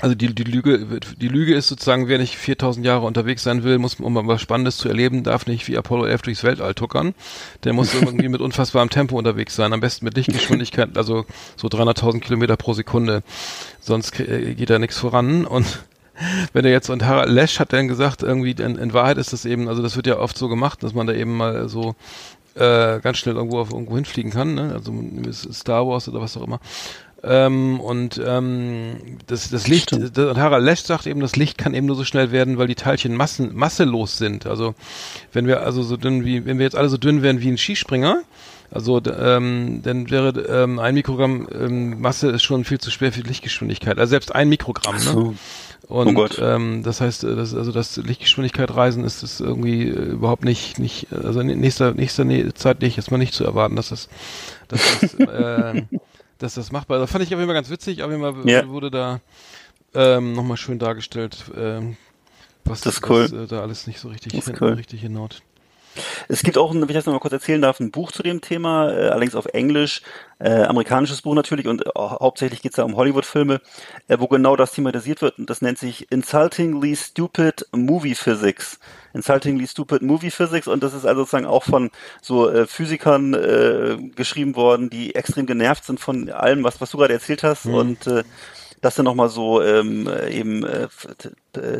Also 0.00 0.14
die, 0.14 0.32
die 0.32 0.44
Lüge, 0.44 1.00
die 1.16 1.28
Lüge 1.28 1.54
ist 1.54 1.66
sozusagen, 1.66 2.06
wer 2.06 2.18
nicht 2.18 2.36
4000 2.36 2.86
Jahre 2.86 3.04
unterwegs 3.04 3.42
sein 3.42 3.64
will, 3.64 3.78
muss, 3.78 3.96
um 3.96 4.14
was 4.28 4.40
Spannendes 4.40 4.76
zu 4.76 4.88
erleben, 4.88 5.24
darf 5.24 5.46
nicht 5.46 5.66
wie 5.66 5.76
Apollo 5.76 6.06
11 6.06 6.22
durchs 6.22 6.44
Weltall 6.44 6.74
tuckern. 6.74 7.14
Der 7.64 7.72
muss 7.72 7.94
irgendwie 7.94 8.28
mit 8.28 8.40
unfassbarem 8.40 8.90
Tempo 8.90 9.18
unterwegs 9.18 9.56
sein, 9.56 9.72
am 9.72 9.80
besten 9.80 10.04
mit 10.04 10.14
Lichtgeschwindigkeit, 10.14 10.96
also 10.96 11.26
so 11.56 11.66
300.000 11.66 12.20
Kilometer 12.20 12.56
pro 12.56 12.74
Sekunde. 12.74 13.24
Sonst 13.80 14.20
äh, 14.20 14.54
geht 14.54 14.70
da 14.70 14.78
nichts 14.78 14.98
voran 14.98 15.44
und 15.44 15.66
wenn 16.52 16.64
er 16.64 16.70
jetzt 16.70 16.90
und 16.90 17.04
Harald 17.04 17.30
Lesch 17.30 17.58
hat 17.58 17.72
dann 17.72 17.88
gesagt, 17.88 18.22
irgendwie 18.22 18.52
in, 18.52 18.76
in 18.76 18.92
Wahrheit 18.92 19.18
ist 19.18 19.32
das 19.32 19.44
eben, 19.44 19.68
also 19.68 19.82
das 19.82 19.96
wird 19.96 20.06
ja 20.06 20.18
oft 20.18 20.38
so 20.38 20.48
gemacht, 20.48 20.82
dass 20.84 20.94
man 20.94 21.08
da 21.08 21.12
eben 21.12 21.36
mal 21.36 21.68
so 21.68 21.96
äh, 22.54 23.00
ganz 23.00 23.18
schnell 23.18 23.36
irgendwo 23.36 23.58
auf 23.60 23.70
irgendwo 23.70 23.96
hinfliegen 23.96 24.32
kann, 24.32 24.54
ne? 24.54 24.72
Also 24.72 24.92
Star 25.52 25.86
Wars 25.86 26.08
oder 26.08 26.20
was 26.20 26.36
auch 26.36 26.42
immer. 26.42 26.60
Ähm, 27.24 27.80
und 27.80 28.20
ähm, 28.24 28.96
das, 29.26 29.50
das 29.50 29.66
Licht, 29.66 29.90
das, 29.92 30.10
und 30.16 30.38
Harald 30.38 30.64
Lesch 30.64 30.82
sagt 30.82 31.06
eben, 31.06 31.20
das 31.20 31.34
Licht 31.34 31.58
kann 31.58 31.74
eben 31.74 31.86
nur 31.86 31.96
so 31.96 32.04
schnell 32.04 32.30
werden, 32.30 32.58
weil 32.58 32.68
die 32.68 32.76
Teilchen 32.76 33.16
massen, 33.16 33.54
masselos 33.56 34.18
sind. 34.18 34.46
Also 34.46 34.74
wenn 35.32 35.46
wir 35.46 35.62
also 35.62 35.82
so 35.82 35.96
dünn 35.96 36.24
wie, 36.24 36.44
wenn 36.46 36.58
wir 36.58 36.64
jetzt 36.64 36.76
alle 36.76 36.88
so 36.88 36.96
dünn 36.96 37.22
wären 37.22 37.40
wie 37.40 37.48
ein 37.48 37.58
Skispringer, 37.58 38.22
also 38.70 39.00
ähm, 39.04 39.80
dann 39.82 40.10
wäre 40.10 40.28
ähm, 40.42 40.78
ein 40.78 40.94
Mikrogramm 40.94 41.48
ähm, 41.52 42.00
Masse 42.00 42.28
ist 42.28 42.42
schon 42.44 42.64
viel 42.64 42.78
zu 42.78 42.90
schwer 42.90 43.12
für 43.12 43.22
Lichtgeschwindigkeit. 43.22 43.98
Also 43.98 44.10
selbst 44.10 44.34
ein 44.34 44.48
Mikrogramm. 44.48 44.94
Ne? 44.94 45.00
So. 45.00 45.34
Und 45.88 46.08
Oh 46.08 46.12
Gott. 46.12 46.38
ähm, 46.40 46.82
das 46.82 47.00
heißt, 47.00 47.24
äh, 47.24 47.34
das, 47.34 47.54
also 47.54 47.72
das 47.72 47.96
Lichtgeschwindigkeit 47.96 48.72
reisen 48.76 49.04
ist 49.04 49.22
das 49.22 49.40
irgendwie 49.40 49.88
äh, 49.88 49.92
überhaupt 50.10 50.44
nicht, 50.44 50.78
nicht, 50.78 51.06
also 51.12 51.40
in 51.40 51.58
nächster, 51.60 51.94
nächster 51.94 52.24
Nä- 52.24 52.54
Zeit 52.54 52.82
nicht, 52.82 52.98
ist 52.98 53.10
mal 53.10 53.16
nicht 53.16 53.32
zu 53.32 53.44
erwarten, 53.44 53.74
dass 53.74 53.88
das, 53.88 54.08
dass 54.68 55.00
das, 55.00 55.14
äh, 55.18 55.82
dass 56.38 56.54
das 56.54 56.72
machbar 56.72 56.98
ist. 56.98 57.02
Das 57.02 57.10
fand 57.12 57.24
ich 57.24 57.34
auf 57.34 57.38
jeden 57.38 57.48
Fall 57.48 57.54
ganz 57.54 57.70
witzig, 57.70 58.02
auf 58.02 58.10
jeden 58.10 58.22
Fall 58.22 58.48
Ja. 58.48 58.68
wurde 58.68 58.90
da 58.90 59.20
ähm, 59.94 60.32
nochmal 60.34 60.56
schön 60.56 60.78
dargestellt, 60.78 61.44
ähm, 61.56 61.96
was, 62.64 62.80
Das 62.82 63.00
cool. 63.08 63.24
was 63.24 63.32
äh, 63.32 63.46
da 63.46 63.62
alles 63.62 63.86
nicht 63.86 63.98
so 64.00 64.08
richtig, 64.08 64.32
Das 64.32 64.46
ist 64.46 64.50
hin, 64.50 64.58
cool. 64.60 64.74
richtig 64.74 65.00
hinhaut. 65.00 65.42
Es 66.28 66.42
gibt 66.42 66.58
auch, 66.58 66.72
ein, 66.72 66.80
wenn 66.80 66.88
ich 66.88 66.94
das 66.94 67.06
noch 67.06 67.12
mal 67.12 67.20
kurz 67.20 67.32
erzählen 67.32 67.62
darf, 67.62 67.80
ein 67.80 67.90
Buch 67.90 68.12
zu 68.12 68.22
dem 68.22 68.40
Thema, 68.40 68.90
äh, 68.90 69.08
allerdings 69.08 69.34
auf 69.34 69.46
Englisch, 69.46 70.02
äh, 70.38 70.62
amerikanisches 70.62 71.22
Buch 71.22 71.34
natürlich 71.34 71.66
und 71.66 71.86
äh, 71.86 71.90
hauptsächlich 71.94 72.62
geht 72.62 72.72
es 72.72 72.76
da 72.76 72.84
um 72.84 72.96
Hollywood-Filme, 72.96 73.60
äh, 74.08 74.18
wo 74.18 74.28
genau 74.28 74.56
das 74.56 74.72
thematisiert 74.72 75.22
wird. 75.22 75.38
Und 75.38 75.50
das 75.50 75.62
nennt 75.62 75.78
sich 75.78 76.10
Insultingly 76.10 76.96
Stupid 76.96 77.66
Movie 77.72 78.14
Physics. 78.14 78.78
Insultingly 79.14 79.66
Stupid 79.66 80.02
Movie 80.02 80.30
Physics. 80.30 80.68
Und 80.68 80.82
das 80.82 80.94
ist 80.94 81.06
also 81.06 81.22
sozusagen 81.22 81.46
auch 81.46 81.64
von 81.64 81.90
so 82.22 82.48
äh, 82.48 82.66
Physikern 82.66 83.34
äh, 83.34 83.96
geschrieben 84.14 84.56
worden, 84.56 84.90
die 84.90 85.14
extrem 85.14 85.46
genervt 85.46 85.84
sind 85.84 86.00
von 86.00 86.30
allem, 86.30 86.64
was, 86.64 86.80
was 86.80 86.90
du 86.90 86.98
gerade 86.98 87.14
erzählt 87.14 87.42
hast. 87.42 87.66
Und 87.66 88.06
äh, 88.06 88.22
das 88.80 88.94
dann 88.94 89.04
nochmal 89.04 89.28
so 89.28 89.62
ähm, 89.62 90.08
äh, 90.08 90.30
eben 90.30 90.64
äh, 90.64 90.88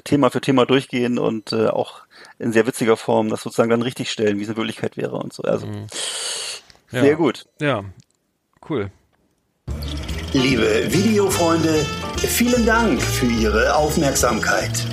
Thema 0.04 0.30
für 0.30 0.40
Thema 0.40 0.66
durchgehen 0.66 1.18
und 1.18 1.52
äh, 1.52 1.68
auch 1.68 2.02
in 2.38 2.52
sehr 2.52 2.66
witziger 2.66 2.96
Form 2.96 3.28
das 3.28 3.42
sozusagen 3.42 3.70
dann 3.70 3.82
richtig 3.82 4.10
stellen, 4.10 4.38
wie 4.38 4.42
es 4.44 4.48
in 4.48 4.56
Wirklichkeit 4.56 4.96
wäre 4.96 5.16
und 5.16 5.32
so. 5.32 5.42
Also 5.42 5.66
Ja. 6.92 7.00
sehr 7.02 7.16
gut. 7.16 7.46
Ja, 7.60 7.84
cool. 8.68 8.90
Liebe 10.32 10.86
Videofreunde, 10.92 11.84
vielen 12.18 12.64
Dank 12.66 13.00
für 13.02 13.26
Ihre 13.26 13.74
Aufmerksamkeit. 13.74 14.84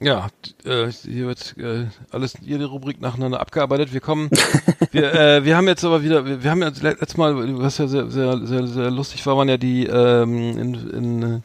Ja, 0.00 0.26
äh, 0.64 0.88
hier 0.90 1.28
wird 1.28 1.54
äh, 1.58 1.86
alles 2.10 2.34
jede 2.40 2.64
Rubrik 2.64 3.00
nacheinander 3.00 3.38
abgearbeitet. 3.40 3.92
Wir 3.92 4.00
kommen, 4.00 4.30
wir, 4.90 5.14
äh, 5.14 5.44
wir 5.44 5.56
haben 5.56 5.68
jetzt 5.68 5.84
aber 5.84 6.02
wieder, 6.02 6.26
wir, 6.26 6.42
wir 6.42 6.50
haben 6.50 6.60
ja 6.60 6.70
le- 6.70 6.96
letztes 6.98 7.16
Mal, 7.16 7.36
was 7.60 7.78
ja 7.78 7.86
sehr, 7.86 8.10
sehr, 8.10 8.38
sehr, 8.44 8.66
sehr 8.66 8.90
lustig 8.90 9.24
war, 9.26 9.36
waren 9.36 9.48
ja 9.48 9.56
die 9.58 9.86
ähm, 9.86 10.58
in, 10.58 10.90
in 10.90 11.42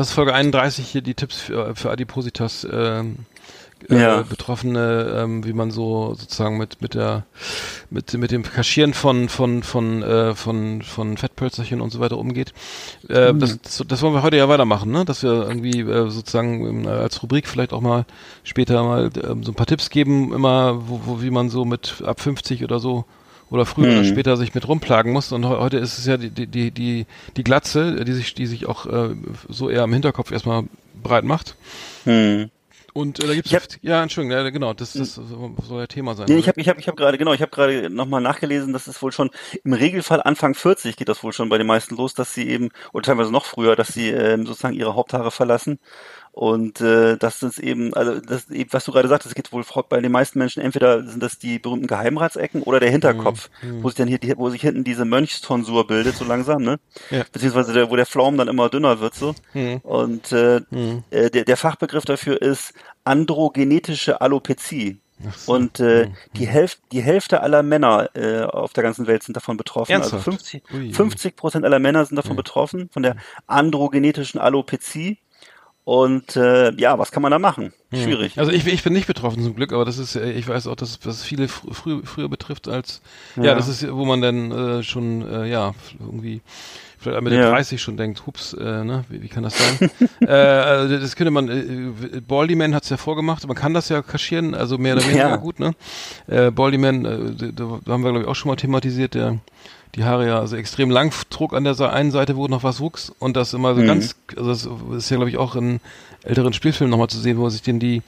was 0.00 0.08
ist 0.08 0.14
Folge 0.14 0.32
31 0.34 0.88
hier 0.88 1.02
die 1.02 1.14
Tipps 1.14 1.38
für, 1.38 1.76
für 1.76 1.90
Adipositas 1.90 2.66
ähm, 2.72 3.16
äh, 3.90 4.00
Ja. 4.00 4.22
Betroffene, 4.22 5.14
ähm, 5.14 5.44
wie 5.44 5.52
man 5.52 5.70
so 5.70 6.14
sozusagen 6.14 6.56
mit 6.56 6.80
mit 6.80 6.94
der 6.94 7.24
mit 7.90 8.14
mit 8.14 8.30
dem 8.30 8.42
Kaschieren 8.42 8.94
von 8.94 9.28
von 9.28 9.62
von 9.62 10.02
äh, 10.02 10.34
von 10.34 10.80
von 10.80 11.18
Fettpölzerchen 11.18 11.82
und 11.82 11.90
so 11.90 12.00
weiter 12.00 12.16
umgeht. 12.16 12.54
Äh, 13.08 13.34
das, 13.34 13.60
das 13.60 13.84
das 13.86 14.02
wollen 14.02 14.14
wir 14.14 14.22
heute 14.22 14.38
ja 14.38 14.48
weitermachen, 14.48 14.90
ne? 14.90 15.04
Dass 15.04 15.22
wir 15.22 15.32
irgendwie 15.32 15.80
äh, 15.80 16.08
sozusagen 16.08 16.66
ähm, 16.66 16.86
als 16.86 17.22
Rubrik 17.22 17.46
vielleicht 17.46 17.74
auch 17.74 17.82
mal 17.82 18.06
später 18.42 18.82
mal 18.82 19.10
ähm, 19.22 19.44
so 19.44 19.52
ein 19.52 19.54
paar 19.54 19.66
Tipps 19.66 19.90
geben, 19.90 20.32
immer 20.32 20.88
wo, 20.88 21.02
wo 21.04 21.22
wie 21.22 21.30
man 21.30 21.50
so 21.50 21.66
mit 21.66 22.02
ab 22.06 22.20
50 22.20 22.64
oder 22.64 22.80
so 22.80 23.04
oder 23.50 23.66
früher 23.66 23.88
oder 23.92 24.04
später 24.04 24.36
sich 24.36 24.54
mit 24.54 24.66
rumplagen 24.68 25.12
muss. 25.12 25.32
Und 25.32 25.44
he- 25.44 25.56
heute 25.56 25.78
ist 25.78 25.98
es 25.98 26.06
ja 26.06 26.16
die, 26.16 26.30
die, 26.30 26.70
die, 26.70 27.06
die, 27.36 27.44
Glatze, 27.44 28.04
die 28.04 28.12
sich, 28.12 28.34
die 28.34 28.46
sich 28.46 28.66
auch 28.66 28.86
äh, 28.86 29.14
so 29.48 29.68
eher 29.68 29.84
im 29.84 29.92
Hinterkopf 29.92 30.30
erstmal 30.30 30.64
breit 31.02 31.24
macht. 31.24 31.56
Hm. 32.04 32.50
Und 32.92 33.22
äh, 33.22 33.26
da 33.28 33.34
gibt's 33.34 33.52
hab- 33.54 33.62
ja, 33.82 34.02
Entschüdigung, 34.02 34.32
ja, 34.36 34.50
genau, 34.50 34.74
das, 34.74 34.94
das 34.94 35.14
soll 35.14 35.80
ja 35.80 35.86
Thema 35.86 36.16
sein. 36.16 36.26
Nee, 36.28 36.38
ich 36.38 36.48
habe 36.48 36.60
ich 36.60 36.68
hab, 36.68 36.76
ich 36.78 36.88
hab 36.88 36.96
gerade, 36.96 37.18
genau, 37.18 37.32
ich 37.32 37.40
habe 37.40 37.50
gerade 37.52 37.88
nochmal 37.88 38.20
nachgelesen, 38.20 38.72
das 38.72 38.88
ist 38.88 39.00
wohl 39.00 39.12
schon 39.12 39.30
im 39.62 39.72
Regelfall 39.72 40.20
Anfang 40.20 40.54
40 40.54 40.96
geht 40.96 41.08
das 41.08 41.22
wohl 41.22 41.32
schon 41.32 41.48
bei 41.48 41.56
den 41.58 41.68
meisten 41.68 41.94
los, 41.94 42.14
dass 42.14 42.34
sie 42.34 42.48
eben, 42.48 42.70
oder 42.92 43.04
teilweise 43.04 43.30
noch 43.30 43.44
früher, 43.44 43.76
dass 43.76 43.88
sie 43.94 44.08
ähm, 44.10 44.44
sozusagen 44.44 44.74
ihre 44.74 44.96
Haupthaare 44.96 45.30
verlassen. 45.30 45.78
Und 46.40 46.80
äh, 46.80 47.18
das 47.18 47.42
ist 47.42 47.58
eben, 47.58 47.92
also 47.92 48.18
das 48.18 48.48
eben, 48.48 48.72
was 48.72 48.86
du 48.86 48.92
gerade 48.92 49.08
sagtest, 49.08 49.32
es 49.32 49.34
geht 49.34 49.52
wohl 49.52 49.62
bei 49.90 50.00
den 50.00 50.10
meisten 50.10 50.38
Menschen 50.38 50.62
entweder 50.62 51.06
sind 51.06 51.22
das 51.22 51.38
die 51.38 51.58
berühmten 51.58 51.86
Geheimratsecken 51.86 52.62
oder 52.62 52.80
der 52.80 52.90
Hinterkopf, 52.90 53.50
wo 53.82 53.90
sich 53.90 53.98
dann 53.98 54.08
hier, 54.08 54.18
wo 54.38 54.48
sich 54.48 54.62
hinten 54.62 54.82
diese 54.82 55.04
Mönchstonsur 55.04 55.86
bildet, 55.86 56.16
so 56.16 56.24
langsam, 56.24 56.62
ne? 56.62 56.80
Ja. 57.10 57.26
Beziehungsweise 57.30 57.74
der, 57.74 57.90
wo 57.90 57.96
der 57.96 58.06
Flaum 58.06 58.38
dann 58.38 58.48
immer 58.48 58.70
dünner 58.70 59.00
wird, 59.00 59.14
so. 59.14 59.34
Und 59.82 60.32
äh, 60.32 60.62
äh, 61.10 61.28
der, 61.28 61.44
der 61.44 61.56
Fachbegriff 61.58 62.06
dafür 62.06 62.40
ist 62.40 62.72
androgenetische 63.04 64.22
Alopezie. 64.22 64.98
Und 65.44 65.78
äh, 65.78 66.08
die, 66.36 66.46
Hälfte, 66.46 66.80
die 66.90 67.02
Hälfte 67.02 67.42
aller 67.42 67.62
Männer 67.62 68.08
äh, 68.14 68.44
auf 68.44 68.72
der 68.72 68.82
ganzen 68.82 69.06
Welt 69.06 69.24
sind 69.24 69.36
davon 69.36 69.58
betroffen. 69.58 69.92
Ernsthaft? 69.92 70.26
Also 70.26 70.38
50, 70.38 70.62
Ui. 70.72 70.92
50 70.94 71.36
Prozent 71.36 71.66
aller 71.66 71.80
Männer 71.80 72.02
sind 72.06 72.16
davon 72.16 72.34
betroffen, 72.34 72.88
von 72.90 73.02
der 73.02 73.16
androgenetischen 73.46 74.40
Alopezie. 74.40 75.18
Und 75.90 76.36
äh, 76.36 76.72
ja, 76.74 77.00
was 77.00 77.10
kann 77.10 77.20
man 77.20 77.32
da 77.32 77.40
machen? 77.40 77.72
Schwierig. 77.92 78.38
Also 78.38 78.52
ich, 78.52 78.64
ich 78.64 78.84
bin 78.84 78.92
nicht 78.92 79.08
betroffen 79.08 79.42
zum 79.42 79.56
Glück, 79.56 79.72
aber 79.72 79.84
das 79.84 79.98
ist, 79.98 80.14
ich 80.14 80.46
weiß 80.46 80.68
auch, 80.68 80.76
dass 80.76 81.00
das 81.00 81.24
viele 81.24 81.48
fr 81.48 81.74
früh, 81.74 82.02
früher 82.04 82.28
betrifft 82.28 82.68
als, 82.68 83.02
ja. 83.34 83.42
Ja. 83.42 83.54
das 83.56 83.66
ist, 83.66 83.90
wo 83.90 84.04
man 84.04 84.20
dann 84.22 84.52
äh, 84.52 84.82
schon, 84.84 85.28
äh, 85.28 85.48
ja, 85.48 85.74
irgendwie 85.98 86.42
vielleicht 86.96 87.20
mit 87.22 87.32
den 87.32 87.40
Ja. 87.40 87.50
30 87.50 87.82
schon 87.82 87.96
denkt, 87.96 88.24
hups, 88.24 88.52
äh, 88.52 88.84
ne, 88.84 89.04
wie, 89.08 89.20
wie 89.20 89.28
kann 89.28 89.42
das 89.42 89.58
sein? 89.58 89.90
äh, 90.20 90.30
also 90.30 90.96
das 90.96 91.16
könnte 91.16 91.32
man, 91.32 91.48
äh, 91.48 92.20
Baldyman 92.20 92.72
hat 92.72 92.84
es 92.84 92.90
ja 92.90 92.96
vorgemacht, 92.96 93.44
man 93.48 93.56
kann 93.56 93.74
das 93.74 93.88
ja 93.88 94.00
kaschieren, 94.00 94.54
also 94.54 94.78
mehr 94.78 94.94
oder 94.94 95.04
weniger 95.06 95.28
Ja. 95.30 95.36
gut, 95.38 95.58
ne? 95.58 95.72
Äh, 96.28 96.52
Baldyman, 96.52 97.04
äh, 97.04 97.52
da, 97.52 97.80
da 97.84 97.92
haben 97.92 98.04
wir 98.04 98.10
glaube 98.10 98.20
ich 98.20 98.28
auch 98.28 98.36
schon 98.36 98.50
mal 98.50 98.54
thematisiert, 98.54 99.14
der 99.14 99.40
die 99.96 100.04
Haare 100.04 100.26
ja 100.26 100.38
also 100.38 100.56
extrem 100.56 100.90
lang 100.90 101.12
trug 101.30 101.52
an 101.54 101.64
der 101.64 101.78
einen 101.92 102.10
Seite, 102.10 102.36
wo 102.36 102.46
noch 102.48 102.62
was 102.62 102.80
wuchs 102.80 103.12
und 103.18 103.36
das 103.36 103.52
immer 103.54 103.74
so 103.74 103.80
Mhm. 103.82 103.86
ganz, 103.86 104.14
also 104.36 104.48
das 104.50 104.66
ist 105.04 105.10
ja 105.10 105.16
glaube 105.16 105.30
ich 105.30 105.36
auch 105.38 105.56
in 105.56 105.80
älteren 106.22 106.52
Spielfilmen 106.52 106.90
nochmal 106.90 107.08
zu 107.08 107.18
sehen, 107.18 107.38
wo 107.38 107.48
sich 107.48 107.62
denn 107.62 107.80
die 107.80 108.02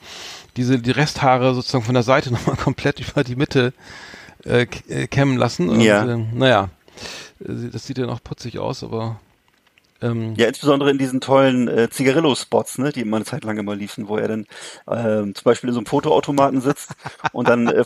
diese 0.55 0.79
die 0.79 0.91
Resthaare 0.91 1.53
sozusagen 1.55 1.83
von 1.83 1.93
der 1.95 2.03
Seite 2.03 2.31
nochmal 2.33 2.55
komplett 2.55 2.99
über 2.99 3.23
die 3.23 3.35
Mitte 3.35 3.73
äh, 4.45 4.67
äh, 4.87 5.07
kämmen 5.07 5.37
lassen. 5.37 5.69
Und, 5.69 5.81
Ja. 5.81 6.05
äh, 6.05 6.17
naja, 6.33 6.69
äh, 7.39 7.69
das 7.71 7.85
sieht 7.87 7.97
ja 7.97 8.05
noch 8.05 8.23
putzig 8.23 8.59
aus, 8.59 8.83
aber 8.83 9.19
ähm, 10.03 10.33
Ja, 10.37 10.47
insbesondere 10.47 10.91
in 10.91 10.97
diesen 10.97 11.21
tollen 11.21 11.67
äh, 11.67 11.89
Zigarillo-Spots, 11.89 12.77
ne, 12.77 12.91
die 12.91 13.01
immer 13.01 13.17
eine 13.17 13.25
Zeit 13.25 13.43
lang 13.43 13.57
immer 13.57 13.75
liefen, 13.75 14.07
wo 14.07 14.17
er 14.17 14.27
dann 14.27 14.45
ähm, 14.87 15.33
zum 15.35 15.43
Beispiel 15.43 15.69
in 15.69 15.73
so 15.73 15.79
einem 15.79 15.87
Fotoautomaten 15.87 16.61
sitzt 16.61 16.91
und 17.31 17.47
dann 17.47 17.67
äh, 17.67 17.83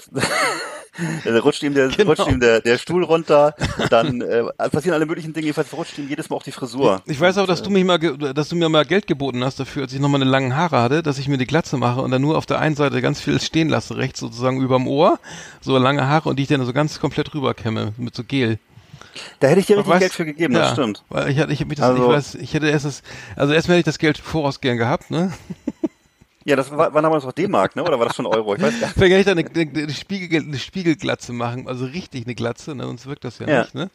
da 1.25 1.37
rutscht 1.39 1.61
ihm 1.61 1.75
der 1.75 1.89
Genau. 1.89 2.09
rutscht 2.11 2.27
ihm 2.27 2.39
der, 2.39 2.59
der 2.61 2.77
Stuhl 2.79 3.03
runter, 3.03 3.53
dann 3.91 4.21
äh, 4.21 4.43
passieren 4.71 4.95
alle 4.95 5.05
möglichen 5.05 5.31
Dinge, 5.31 5.45
jedenfalls 5.45 5.71
rutscht 5.73 5.97
ihm 5.99 6.09
jedes 6.09 6.29
Mal 6.29 6.35
auch 6.37 6.43
die 6.43 6.51
Frisur. 6.51 7.03
Ich 7.05 7.19
weiß 7.19 7.37
aber, 7.37 7.45
dass 7.45 7.61
du 7.61 7.69
mich 7.69 7.83
mal, 7.85 7.99
dass 7.99 8.49
du 8.49 8.55
mir 8.55 8.67
mal 8.67 8.83
Geld 8.85 9.05
geboten 9.05 9.43
hast 9.43 9.59
dafür, 9.59 9.83
als 9.83 9.93
ich 9.93 9.99
noch 9.99 10.09
meine 10.09 10.25
langen 10.25 10.55
Haare 10.55 10.81
hatte, 10.81 11.03
dass 11.03 11.19
ich 11.19 11.27
mir 11.27 11.37
die 11.37 11.45
Glatze 11.45 11.77
mache 11.77 12.01
und 12.01 12.09
dann 12.09 12.21
nur 12.23 12.35
auf 12.37 12.47
der 12.47 12.59
einen 12.59 12.75
Seite 12.75 13.01
ganz 13.01 13.21
viel 13.21 13.39
stehen 13.39 13.69
lasse, 13.69 13.95
rechts 13.97 14.19
sozusagen 14.19 14.59
überm 14.59 14.87
Ohr, 14.87 15.19
so 15.61 15.77
lange 15.77 16.07
Haare 16.07 16.29
und 16.29 16.37
die 16.39 16.43
ich 16.43 16.49
dann 16.49 16.65
so 16.65 16.73
ganz 16.73 16.99
komplett 16.99 17.31
rüberkämme 17.33 17.93
mit 17.97 18.15
so 18.15 18.23
Gel. 18.23 18.57
Da 19.39 19.47
hätte 19.47 19.59
ich 19.59 19.65
dir 19.65 19.77
richtig 19.77 19.93
Weißt- 19.93 19.99
Geld 19.99 20.13
für 20.13 20.25
gegeben, 20.25 20.53
das 20.53 20.69
ja, 20.69 20.73
stimmt. 20.73 21.03
Weil 21.09 21.29
ich 21.29 21.37
hatte, 21.39 21.53
ich 21.53 21.59
das, 21.67 21.79
Also- 21.81 22.03
ich 22.03 22.09
weiß, 22.09 22.35
ich 22.35 22.53
hätte 22.53 22.67
erst 22.69 22.85
das, 22.85 23.03
also 23.35 23.53
erstmal 23.53 23.77
hätte 23.77 23.89
ich 23.89 23.93
das 23.93 23.99
Geld 23.99 24.17
voraus 24.17 24.61
gern 24.61 24.77
gehabt, 24.77 25.11
ne? 25.11 25.31
Ja, 26.45 26.55
das 26.55 26.71
war, 26.71 26.93
war 26.93 27.01
damals 27.01 27.25
noch 27.25 27.33
D-Mark, 27.33 27.75
ne? 27.75 27.83
Oder 27.83 27.99
war 27.99 28.05
das 28.07 28.15
schon 28.15 28.25
Euro? 28.25 28.55
Ich 28.55 28.61
weiß 28.61 28.79
gar 28.79 28.87
nicht. 28.87 28.93
Vielleicht 28.97 29.11
kann 29.11 29.19
ich 29.19 29.25
da 29.25 29.31
eine, 29.59 29.69
eine, 29.69 29.83
eine, 29.83 29.93
Spiegel, 29.93 30.41
eine 30.43 30.57
Spiegelglatze 30.57 31.33
machen, 31.33 31.67
also 31.67 31.83
richtig 31.85 32.25
eine 32.25 32.35
Glatze, 32.35 32.73
ne? 32.73 32.83
sonst 32.85 33.05
wirkt 33.05 33.25
das 33.25 33.39
ja, 33.39 33.47
Ja. 33.49 33.61
nicht. 33.63 33.75
Ne? 33.75 33.89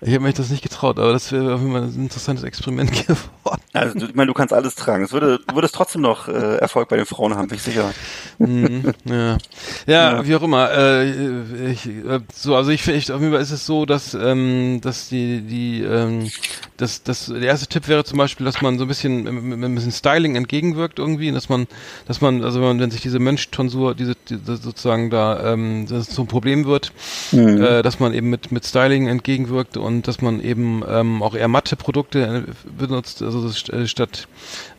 Ich 0.00 0.12
habe 0.12 0.24
mich 0.24 0.34
das 0.34 0.50
nicht 0.50 0.62
getraut, 0.62 0.98
aber 0.98 1.12
das 1.12 1.32
wäre 1.32 1.54
auf 1.54 1.60
jeden 1.60 1.72
Fall 1.72 1.82
ein 1.82 1.94
interessantes 1.94 2.44
Experiment 2.44 2.92
geworden. 3.06 3.60
Also, 3.72 3.98
du, 3.98 4.06
ich 4.06 4.14
meine, 4.14 4.28
du 4.28 4.34
kannst 4.34 4.52
alles 4.52 4.74
tragen. 4.74 5.04
Es 5.04 5.12
würde, 5.12 5.38
du 5.46 5.54
würdest 5.54 5.74
trotzdem 5.74 6.02
noch 6.02 6.28
äh, 6.28 6.56
Erfolg 6.56 6.88
bei 6.88 6.96
den 6.96 7.06
Frauen 7.06 7.34
haben, 7.34 7.48
bin 7.48 7.56
ich 7.56 7.62
sicher. 7.62 7.92
Mhm, 8.38 8.92
ja. 9.04 9.38
ja, 9.86 10.26
wie 10.26 10.34
auch 10.34 10.42
immer. 10.42 10.70
Äh, 10.70 11.70
ich, 11.70 11.86
äh, 11.86 12.20
so, 12.32 12.56
also 12.56 12.70
ich 12.70 12.82
finde, 12.82 12.98
auf 13.14 13.20
jeden 13.20 13.32
Fall 13.32 13.42
ist 13.42 13.50
es 13.50 13.66
so, 13.66 13.86
dass 13.86 14.14
ähm, 14.14 14.80
dass 14.82 15.08
die 15.08 15.40
die 15.42 15.82
ähm, 15.82 16.30
dass 16.76 17.02
das 17.02 17.26
der 17.26 17.42
erste 17.42 17.66
Tipp 17.66 17.88
wäre 17.88 18.04
zum 18.04 18.18
Beispiel, 18.18 18.44
dass 18.44 18.60
man 18.62 18.78
so 18.78 18.84
ein 18.84 18.88
bisschen 18.88 19.22
mit, 19.22 19.64
ein 19.64 19.74
bisschen 19.74 19.92
Styling 19.92 20.36
entgegenwirkt 20.36 20.98
irgendwie, 20.98 21.32
dass 21.32 21.48
man 21.48 21.66
dass 22.06 22.20
man 22.20 22.44
also 22.44 22.60
wenn, 22.60 22.68
man, 22.68 22.80
wenn 22.80 22.90
sich 22.90 23.00
diese 23.00 23.18
Mönchtonsur 23.18 23.94
diese, 23.94 24.14
diese 24.28 24.56
sozusagen 24.56 25.10
da 25.10 25.52
ähm, 25.52 25.86
das 25.88 26.06
so 26.06 26.22
ein 26.22 26.28
Problem 26.28 26.66
wird, 26.66 26.92
äh, 27.32 27.82
dass 27.82 27.98
man 28.00 28.12
eben 28.14 28.30
mit 28.30 28.52
mit 28.52 28.64
Styling 28.64 29.08
entgegenwirkt 29.08 29.76
und 29.86 30.08
dass 30.08 30.20
man 30.20 30.40
eben 30.40 30.82
ähm, 30.86 31.22
auch 31.22 31.34
eher 31.34 31.48
matte 31.48 31.76
Produkte 31.76 32.46
äh, 32.46 32.70
benutzt, 32.78 33.22
also 33.22 33.48
äh, 33.72 33.86
statt 33.86 34.28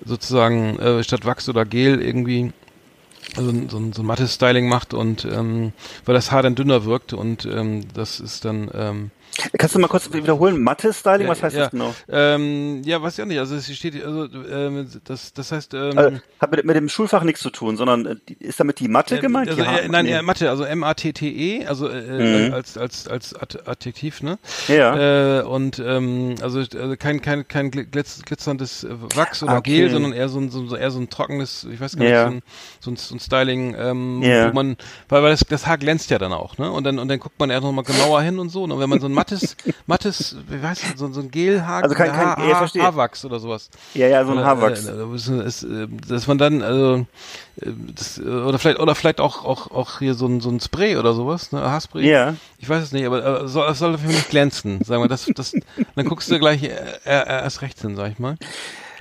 sozusagen 0.05 0.77
äh, 0.79 1.03
statt 1.03 1.25
Wachs 1.25 1.49
oder 1.49 1.65
Gel 1.65 2.01
irgendwie 2.01 2.51
also 3.35 3.51
so 3.69 3.77
ein, 3.77 3.93
so 3.93 4.01
ein 4.01 4.05
mattes 4.05 4.35
Styling 4.35 4.69
macht 4.69 4.93
und 4.93 5.25
ähm, 5.25 5.73
weil 6.05 6.15
das 6.15 6.31
Haar 6.31 6.43
dann 6.43 6.55
dünner 6.55 6.85
wirkt 6.85 7.13
und 7.13 7.45
ähm, 7.45 7.83
das 7.93 8.19
ist 8.19 8.45
dann 8.45 8.69
ähm, 8.73 9.11
Kannst 9.57 9.75
du 9.75 9.79
mal 9.79 9.87
kurz 9.87 10.11
wiederholen? 10.13 10.61
Matte-Styling, 10.63 11.27
was 11.27 11.43
heißt 11.43 11.55
ja, 11.55 11.63
das 11.63 11.71
genau? 11.71 11.93
Ähm, 12.09 12.81
ja, 12.83 13.01
weiß 13.01 13.17
ich 13.17 13.23
auch 13.23 13.27
nicht. 13.27 13.39
Also 13.39 13.55
es 13.55 13.73
steht 13.75 14.03
also 14.03 14.25
ähm, 14.49 14.87
das 15.05 15.33
das 15.33 15.51
heißt 15.51 15.73
ähm, 15.73 15.97
Also, 15.97 16.17
hat 16.39 16.51
mit, 16.51 16.65
mit 16.65 16.75
dem 16.75 16.89
Schulfach 16.89 17.23
nichts 17.23 17.41
zu 17.41 17.49
tun, 17.49 17.77
sondern 17.77 18.05
äh, 18.05 18.15
ist 18.39 18.59
damit 18.59 18.79
die 18.79 18.87
Mathe 18.87 19.17
äh, 19.17 19.19
gemeint? 19.19 19.49
Also, 19.49 19.61
äh, 19.61 19.87
nein, 19.87 20.05
nee. 20.05 20.11
äh, 20.13 20.21
Mathe, 20.21 20.49
also 20.49 20.63
M 20.63 20.83
A 20.83 20.93
T 20.93 21.13
T 21.13 21.29
E, 21.29 21.65
also 21.65 21.87
äh, 21.87 22.47
Mhm. 22.47 22.53
als 22.53 22.77
als 22.77 23.07
als 23.07 23.35
Ad 23.35 23.59
Adjektiv, 23.65 24.21
ne? 24.23 24.39
Ja. 24.67 25.39
Äh, 25.39 25.43
und 25.43 25.79
ähm, 25.79 26.35
also, 26.41 26.59
also 26.59 26.95
kein 26.97 27.21
kein 27.21 27.47
kein 27.47 27.71
gl- 27.71 27.85
glitz, 27.85 28.21
glitzerndes 28.23 28.83
äh, 28.83 28.89
Wachs 29.15 29.43
oder 29.43 29.57
Okay. 29.57 29.77
Gel, 29.81 29.89
sondern 29.91 30.13
eher 30.13 30.29
so 30.29 30.39
ein, 30.39 30.49
so, 30.49 30.75
eher 30.75 30.91
so 30.91 30.99
ein 30.99 31.09
trockenes, 31.09 31.67
ich 31.71 31.79
weiß 31.79 31.95
gar 31.95 32.03
nicht, 32.03 32.11
Ja. 32.13 32.23
so, 32.25 32.31
ein, 32.31 32.41
so, 32.79 32.91
ein, 32.91 32.95
so 32.95 33.15
ein 33.15 33.19
Styling, 33.19 33.75
ähm, 33.77 34.21
Ja. 34.23 34.49
wo 34.49 34.53
man, 34.53 34.77
weil, 35.09 35.23
weil 35.23 35.31
das, 35.31 35.41
das 35.47 35.67
Haar 35.67 35.77
glänzt 35.77 36.09
ja 36.09 36.17
dann 36.17 36.33
auch, 36.33 36.57
ne? 36.57 36.71
Und 36.71 36.83
dann 36.83 36.99
und 36.99 37.07
dann 37.07 37.19
guckt 37.19 37.39
man 37.39 37.49
eher 37.49 37.61
noch 37.61 37.71
mal 37.71 37.83
genauer 37.83 38.21
hin 38.21 38.39
und 38.39 38.49
so. 38.49 38.63
Und 38.63 38.79
wenn 38.79 38.89
man 38.89 38.99
so 38.99 39.07
ein 39.07 39.13
mattes 39.31 39.55
mattes, 39.85 40.35
wie 40.47 40.61
heißt 40.65 40.83
das, 40.83 40.99
so, 40.99 41.11
so 41.11 41.21
ein 41.21 41.31
Gelhaar, 41.31 41.83
Also 41.83 41.95
kein- 41.95 42.11
kein- 42.11 42.17
Haar, 42.25 42.47
ja, 42.47 42.55
verstehe. 42.57 42.83
Haarwachs 42.83 43.23
oder 43.25 43.39
sowas. 43.39 43.69
Ja, 43.93 44.07
ja, 44.07 44.23
so 44.25 44.31
ein 44.31 44.37
Oder, 44.37 44.47
Haarwachs. 44.47 44.85
Äh, 44.85 44.91
äh, 44.91 45.15
ist, 45.15 45.27
ist, 45.27 45.63
äh, 45.63 45.87
dass 46.07 46.27
man 46.27 46.37
dann, 46.37 46.61
also, 46.61 47.05
äh, 47.61 47.71
das, 47.95 48.17
äh, 48.17 48.21
oder 48.23 48.59
vielleicht, 48.59 48.79
oder 48.79 48.95
vielleicht 48.95 49.19
auch, 49.19 49.43
auch, 49.45 49.71
auch 49.71 49.99
hier 49.99 50.13
so 50.13 50.27
ein, 50.27 50.39
so 50.41 50.49
ein 50.49 50.59
Spray 50.59 50.97
oder 50.97 51.13
sowas, 51.13 51.51
ne, 51.51 51.61
Haarspray. 51.61 52.07
Ja. 52.09 52.35
Ich 52.59 52.69
weiß 52.69 52.83
es 52.83 52.91
nicht, 52.91 53.05
aber 53.05 53.43
äh, 53.43 53.47
soll, 53.47 53.69
es 53.69 53.79
soll 53.79 53.93
dafür 53.93 54.09
nicht 54.09 54.29
glänzen, 54.29 54.83
sagen 54.83 55.01
wir, 55.03 55.09
das, 55.09 55.29
das, 55.35 55.53
dann 55.95 56.05
guckst 56.05 56.31
du 56.31 56.39
gleich 56.39 56.63
äh, 56.63 56.67
äh, 57.05 57.27
erst 57.27 57.61
rechts 57.61 57.81
hin, 57.81 57.95
sag 57.95 58.11
ich 58.11 58.19
mal. 58.19 58.37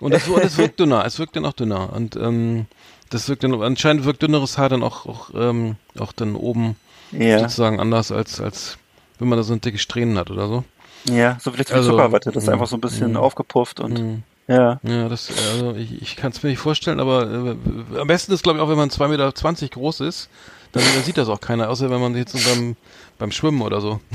Und 0.01 0.12
das, 0.12 0.29
und 0.29 0.45
das 0.45 0.59
wirkt 0.59 0.79
dünner, 0.81 1.05
es 1.07 1.18
wirkt 1.18 1.37
dann 1.37 1.45
auch 1.47 1.53
dünner 1.55 1.93
und, 1.93 2.16
ähm, 2.16 2.66
das 3.11 3.29
wirkt 3.29 3.45
dann, 3.45 3.55
anscheinend 3.62 4.05
wirkt 4.05 4.20
dünneres 4.22 4.59
Haar 4.59 4.68
dann 4.68 4.83
auch, 4.83 5.07
auch, 5.07 5.31
ähm, 5.35 5.77
auch 5.99 6.12
dann 6.12 6.35
oben 6.35 6.77
Ja. 7.12 7.39
sozusagen 7.39 7.79
anders 7.81 8.11
als, 8.11 8.41
als, 8.41 8.79
wenn 9.19 9.29
man 9.29 9.39
da 9.39 9.43
so 9.43 9.53
ein 9.53 9.61
dicke 9.61 9.79
Strähnen 9.79 10.19
hat 10.19 10.31
oder 10.31 10.49
so. 10.49 10.64
Ja, 11.09 11.39
so 11.41 11.51
vielleicht 11.53 11.71
wie 11.71 11.75
Also, 11.75 11.91
Zuckerwatte. 11.93 12.31
Das 12.33 12.43
ist 12.45 12.49
mm, 12.49 12.53
einfach 12.53 12.67
so 12.67 12.77
ein 12.77 12.81
bisschen 12.81 13.12
mm, 13.12 13.17
aufgepufft 13.17 13.81
und 13.81 13.99
Mm. 14.01 14.23
ja. 14.49 14.81
Ja, 14.83 15.09
das, 15.09 15.31
also 15.53 15.75
ich, 15.75 16.03
ich 16.03 16.17
kann 16.17 16.33
es 16.33 16.43
mir 16.43 16.51
nicht 16.51 16.59
vorstellen, 16.59 16.99
aber 17.01 17.23
äh, 17.31 17.99
am 18.01 18.07
besten 18.09 18.33
ist, 18.33 18.43
glaube 18.43 18.59
ich, 18.59 18.64
auch 18.64 18.69
wenn 18.69 18.77
man 18.77 18.91
2,20 18.91 19.09
Meter 19.09 19.69
groß 19.69 20.01
ist, 20.01 20.29
dann, 20.73 20.83
dann 20.95 21.03
sieht 21.05 21.17
das 21.19 21.29
auch 21.29 21.41
keiner, 21.41 21.69
außer 21.71 21.91
wenn 21.91 22.01
man 22.01 22.17
jetzt 22.17 22.33
so 22.33 22.51
beim, 22.51 22.77
beim 23.19 23.31
Schwimmen 23.31 23.62
oder 23.62 23.81
so. 23.81 24.01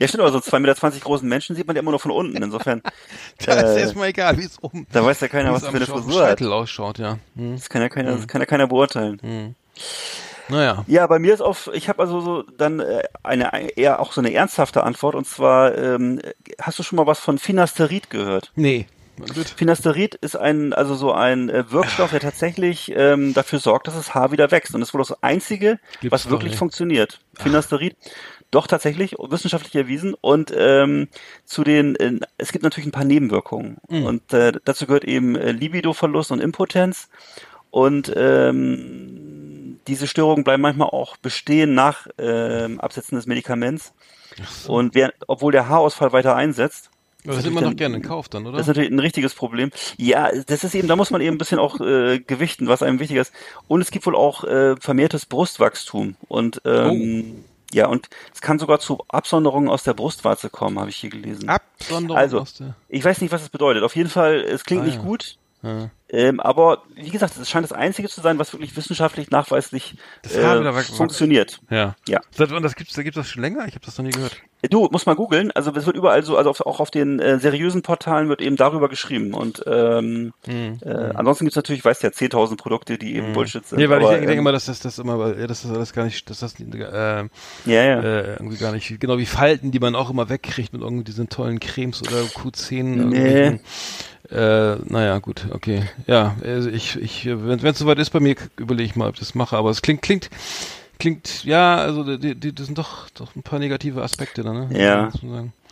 Ja, 0.00 0.08
stimmt, 0.08 0.22
aber 0.22 0.32
so 0.32 0.38
2,20 0.38 0.58
Meter 0.60 0.90
großen 1.00 1.28
Menschen 1.28 1.54
sieht 1.54 1.66
man 1.66 1.76
ja 1.76 1.82
immer 1.82 1.92
nur 1.92 2.00
von 2.00 2.10
unten. 2.10 2.42
Insofern, 2.42 2.82
Da 3.46 3.54
ist 3.60 3.76
Äh, 3.76 3.80
erstmal 3.82 4.08
egal, 4.08 4.36
wie 4.38 4.44
es 4.44 4.60
oben 4.62 4.86
da 4.92 5.04
weiß 5.04 5.20
ja 5.20 5.28
keiner, 5.28 5.52
was 5.52 5.62
für 5.62 5.68
eine 5.68 5.86
Frisur 5.86 6.26
hat. 6.26 6.42
Ausschaut, 6.42 6.98
ja. 6.98 7.18
Hm. 7.36 7.56
Das 7.56 7.68
kann 7.68 7.82
ja 7.82 7.88
keiner, 7.88 8.12
das 8.16 8.26
kann 8.26 8.40
ja 8.40 8.46
keiner 8.46 8.66
beurteilen. 8.66 9.54
Naja. 10.48 10.84
Ja, 10.86 11.06
bei 11.06 11.18
mir 11.18 11.32
ist 11.34 11.40
auf, 11.40 11.70
ich 11.72 11.88
habe 11.88 12.02
also 12.02 12.20
so 12.20 12.42
dann 12.42 12.80
äh, 12.80 13.02
eine 13.22 13.76
eher 13.76 14.00
auch 14.00 14.12
so 14.12 14.20
eine 14.20 14.32
ernsthafte 14.32 14.82
Antwort 14.84 15.14
und 15.14 15.26
zwar 15.26 15.76
ähm, 15.76 16.20
hast 16.60 16.78
du 16.78 16.82
schon 16.82 16.96
mal 16.96 17.06
was 17.06 17.18
von 17.20 17.38
Finasterid 17.38 18.10
gehört? 18.10 18.52
Nee. 18.54 18.86
Finasterid 19.56 20.16
ist 20.16 20.36
ein 20.36 20.72
also 20.72 20.94
so 20.96 21.12
ein 21.12 21.48
äh, 21.48 21.70
Wirkstoff, 21.70 22.10
der 22.10 22.18
tatsächlich 22.20 22.92
ähm, 22.96 23.32
dafür 23.32 23.60
sorgt, 23.60 23.86
dass 23.86 23.94
das 23.94 24.14
Haar 24.14 24.32
wieder 24.32 24.50
wächst 24.50 24.74
und 24.74 24.80
das 24.80 24.88
ist 24.90 24.94
wohl 24.94 25.00
das 25.00 25.22
einzige, 25.22 25.78
Gibt's 26.00 26.12
was 26.12 26.30
wirklich 26.30 26.50
nicht. 26.52 26.58
funktioniert. 26.58 27.20
Finasterid 27.38 27.96
doch 28.50 28.66
tatsächlich 28.66 29.12
wissenschaftlich 29.18 29.74
erwiesen 29.76 30.14
und 30.20 30.52
ähm, 30.56 31.08
zu 31.44 31.62
den 31.64 31.94
äh, 31.96 32.18
es 32.38 32.50
gibt 32.52 32.64
natürlich 32.64 32.86
ein 32.88 32.92
paar 32.92 33.04
Nebenwirkungen 33.04 33.78
Mhm. 33.88 34.04
und 34.04 34.32
äh, 34.32 34.52
dazu 34.64 34.86
gehört 34.86 35.04
eben 35.04 35.36
äh, 35.36 35.52
Libidoverlust 35.52 36.32
und 36.32 36.40
Impotenz 36.40 37.08
und 37.70 38.12
ähm, 38.16 39.23
diese 39.86 40.06
Störungen 40.06 40.44
bleiben 40.44 40.62
manchmal 40.62 40.88
auch 40.88 41.16
bestehen 41.16 41.74
nach 41.74 42.06
ähm, 42.18 42.80
Absetzen 42.80 43.16
des 43.16 43.26
Medikaments 43.26 43.92
und 44.66 44.94
wer, 44.94 45.12
obwohl 45.26 45.52
der 45.52 45.68
Haarausfall 45.68 46.12
weiter 46.12 46.34
einsetzt. 46.36 46.90
Aber 47.24 47.30
das 47.32 47.38
ist 47.38 47.44
nimmt 47.44 47.54
man 47.54 47.64
doch 47.64 47.70
natürlich 47.70 47.78
gerne 47.78 47.96
in 47.96 48.02
Kauf 48.02 48.28
dann, 48.28 48.42
oder? 48.46 48.58
Das 48.58 48.62
ist 48.62 48.68
natürlich 48.68 48.90
ein 48.90 48.98
richtiges 48.98 49.34
Problem. 49.34 49.70
Ja, 49.96 50.30
das 50.46 50.62
ist 50.64 50.74
eben, 50.74 50.88
da 50.88 50.96
muss 50.96 51.10
man 51.10 51.20
eben 51.22 51.36
ein 51.36 51.38
bisschen 51.38 51.58
auch 51.58 51.80
äh, 51.80 52.18
gewichten, 52.20 52.68
was 52.68 52.82
einem 52.82 52.98
wichtig 53.00 53.16
ist. 53.16 53.32
Und 53.66 53.80
es 53.80 53.90
gibt 53.90 54.04
wohl 54.04 54.14
auch 54.16 54.44
äh, 54.44 54.76
vermehrtes 54.76 55.24
Brustwachstum. 55.24 56.16
Und 56.28 56.60
ähm, 56.66 57.44
ja, 57.72 57.86
und 57.86 58.10
es 58.34 58.42
kann 58.42 58.58
sogar 58.58 58.78
zu 58.78 59.02
Absonderungen 59.08 59.68
aus 59.70 59.84
der 59.84 59.94
Brustwarze 59.94 60.50
kommen, 60.50 60.78
habe 60.78 60.90
ich 60.90 60.96
hier 60.96 61.08
gelesen. 61.10 61.48
Absonderung 61.48 62.18
Also, 62.18 62.40
aus 62.40 62.54
der. 62.54 62.74
ich 62.88 63.02
weiß 63.04 63.22
nicht, 63.22 63.32
was 63.32 63.40
das 63.40 63.48
bedeutet. 63.50 63.84
Auf 63.84 63.96
jeden 63.96 64.10
Fall, 64.10 64.40
es 64.42 64.64
klingt 64.64 64.82
Ah, 64.82 64.86
nicht 64.86 64.96
ja. 64.98 65.02
gut. 65.02 65.38
Ja. 65.62 65.90
Ähm, 66.14 66.38
aber 66.38 66.82
wie 66.94 67.10
gesagt, 67.10 67.36
es 67.36 67.50
scheint 67.50 67.64
das 67.64 67.72
Einzige 67.72 68.08
zu 68.08 68.20
sein, 68.20 68.38
was 68.38 68.52
wirklich 68.52 68.76
wissenschaftlich 68.76 69.30
nachweislich 69.30 69.96
äh, 70.22 70.72
funktioniert. 70.96 71.60
Ja. 71.70 71.96
Ja. 72.08 72.20
Wann 72.36 72.62
das 72.62 72.76
gibt's, 72.76 72.94
da 72.94 73.02
gibt's 73.02 73.16
das 73.16 73.28
schon 73.28 73.42
länger? 73.42 73.66
Ich 73.66 73.74
habe 73.74 73.84
das 73.84 73.98
noch 73.98 74.04
nie 74.04 74.12
gehört. 74.12 74.40
Du, 74.70 74.88
musst 74.92 75.06
mal 75.06 75.16
googeln. 75.16 75.50
Also 75.50 75.72
es 75.72 75.86
wird 75.86 75.96
überall 75.96 76.22
so, 76.22 76.36
also 76.36 76.50
auf, 76.50 76.60
auch 76.60 76.78
auf 76.78 76.92
den 76.92 77.18
äh, 77.18 77.40
seriösen 77.40 77.82
Portalen 77.82 78.28
wird 78.28 78.40
eben 78.40 78.54
darüber 78.54 78.88
geschrieben. 78.88 79.34
Und 79.34 79.64
ähm, 79.66 80.32
Hm. 80.46 80.78
äh, 80.84 80.88
ansonsten 81.14 81.46
gibt's 81.46 81.56
natürlich, 81.56 81.84
weißt 81.84 82.04
ja, 82.04 82.10
10.000 82.10 82.56
Produkte, 82.56 82.96
die 82.96 83.16
eben 83.16 83.32
Bullshit 83.32 83.66
sind. 83.66 83.78
Nee, 83.78 83.88
weil 83.88 83.98
ich 83.98 84.04
aber, 84.04 84.12
denke, 84.12 84.26
denke 84.28 84.32
ähm, 84.34 84.38
immer, 84.38 84.52
dass 84.52 84.66
das, 84.66 84.80
das 84.80 84.98
immer, 85.00 85.18
weil, 85.18 85.46
dass 85.48 85.62
das 85.62 85.72
alles 85.72 85.92
gar 85.92 86.04
nicht, 86.04 86.30
dass 86.30 86.38
das, 86.38 86.54
äh, 86.60 86.64
Ja, 86.76 87.28
ja. 87.66 88.00
äh, 88.00 88.34
irgendwie 88.34 88.56
gar 88.56 88.72
nicht, 88.72 89.00
genau 89.00 89.18
wie 89.18 89.26
Falten, 89.26 89.72
die 89.72 89.80
man 89.80 89.96
auch 89.96 90.10
immer 90.10 90.28
wegkriegt 90.28 90.72
mit 90.72 90.80
irgendwie 90.80 91.04
diesen 91.04 91.28
tollen 91.28 91.58
Cremes 91.58 92.02
oder 92.02 92.20
Q10. 92.20 92.82
Nee. 92.82 93.60
Äh, 94.30 94.76
naja, 94.84 95.18
gut, 95.18 95.46
okay. 95.52 95.82
Ja, 96.06 96.36
also 96.42 96.70
ich, 96.70 96.96
ich, 96.96 97.26
wenn 97.26 97.58
es 97.58 97.78
soweit 97.78 97.98
ist 97.98 98.10
bei 98.10 98.20
mir, 98.20 98.36
überlege 98.56 98.88
ich 98.88 98.96
mal, 98.96 99.08
ob 99.08 99.14
ich 99.14 99.20
das 99.20 99.34
mache. 99.34 99.56
Aber 99.56 99.70
es 99.70 99.82
klingt, 99.82 100.02
klingt, 100.02 100.30
klingt, 100.98 101.44
ja, 101.44 101.76
also 101.76 102.16
die, 102.16 102.34
die, 102.34 102.54
das 102.54 102.66
sind 102.66 102.78
doch, 102.78 103.10
doch 103.10 103.36
ein 103.36 103.42
paar 103.42 103.58
negative 103.58 104.02
Aspekte 104.02 104.42
da, 104.42 104.52
ne? 104.52 104.68
Ja. 104.72 105.10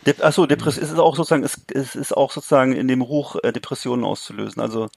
Dep 0.05 0.23
Achso, 0.23 0.45
Depression 0.45 0.83
es 0.83 0.91
ist 0.91 0.99
auch 0.99 1.15
sozusagen, 1.15 1.43
es, 1.43 1.61
es 1.73 1.95
ist 1.95 2.15
auch 2.15 2.31
sozusagen 2.31 2.73
in 2.73 2.87
dem 2.87 3.01
Ruch, 3.01 3.37
äh, 3.41 3.51
Depressionen 3.53 4.03
auszulösen. 4.03 4.61
Also 4.61 4.89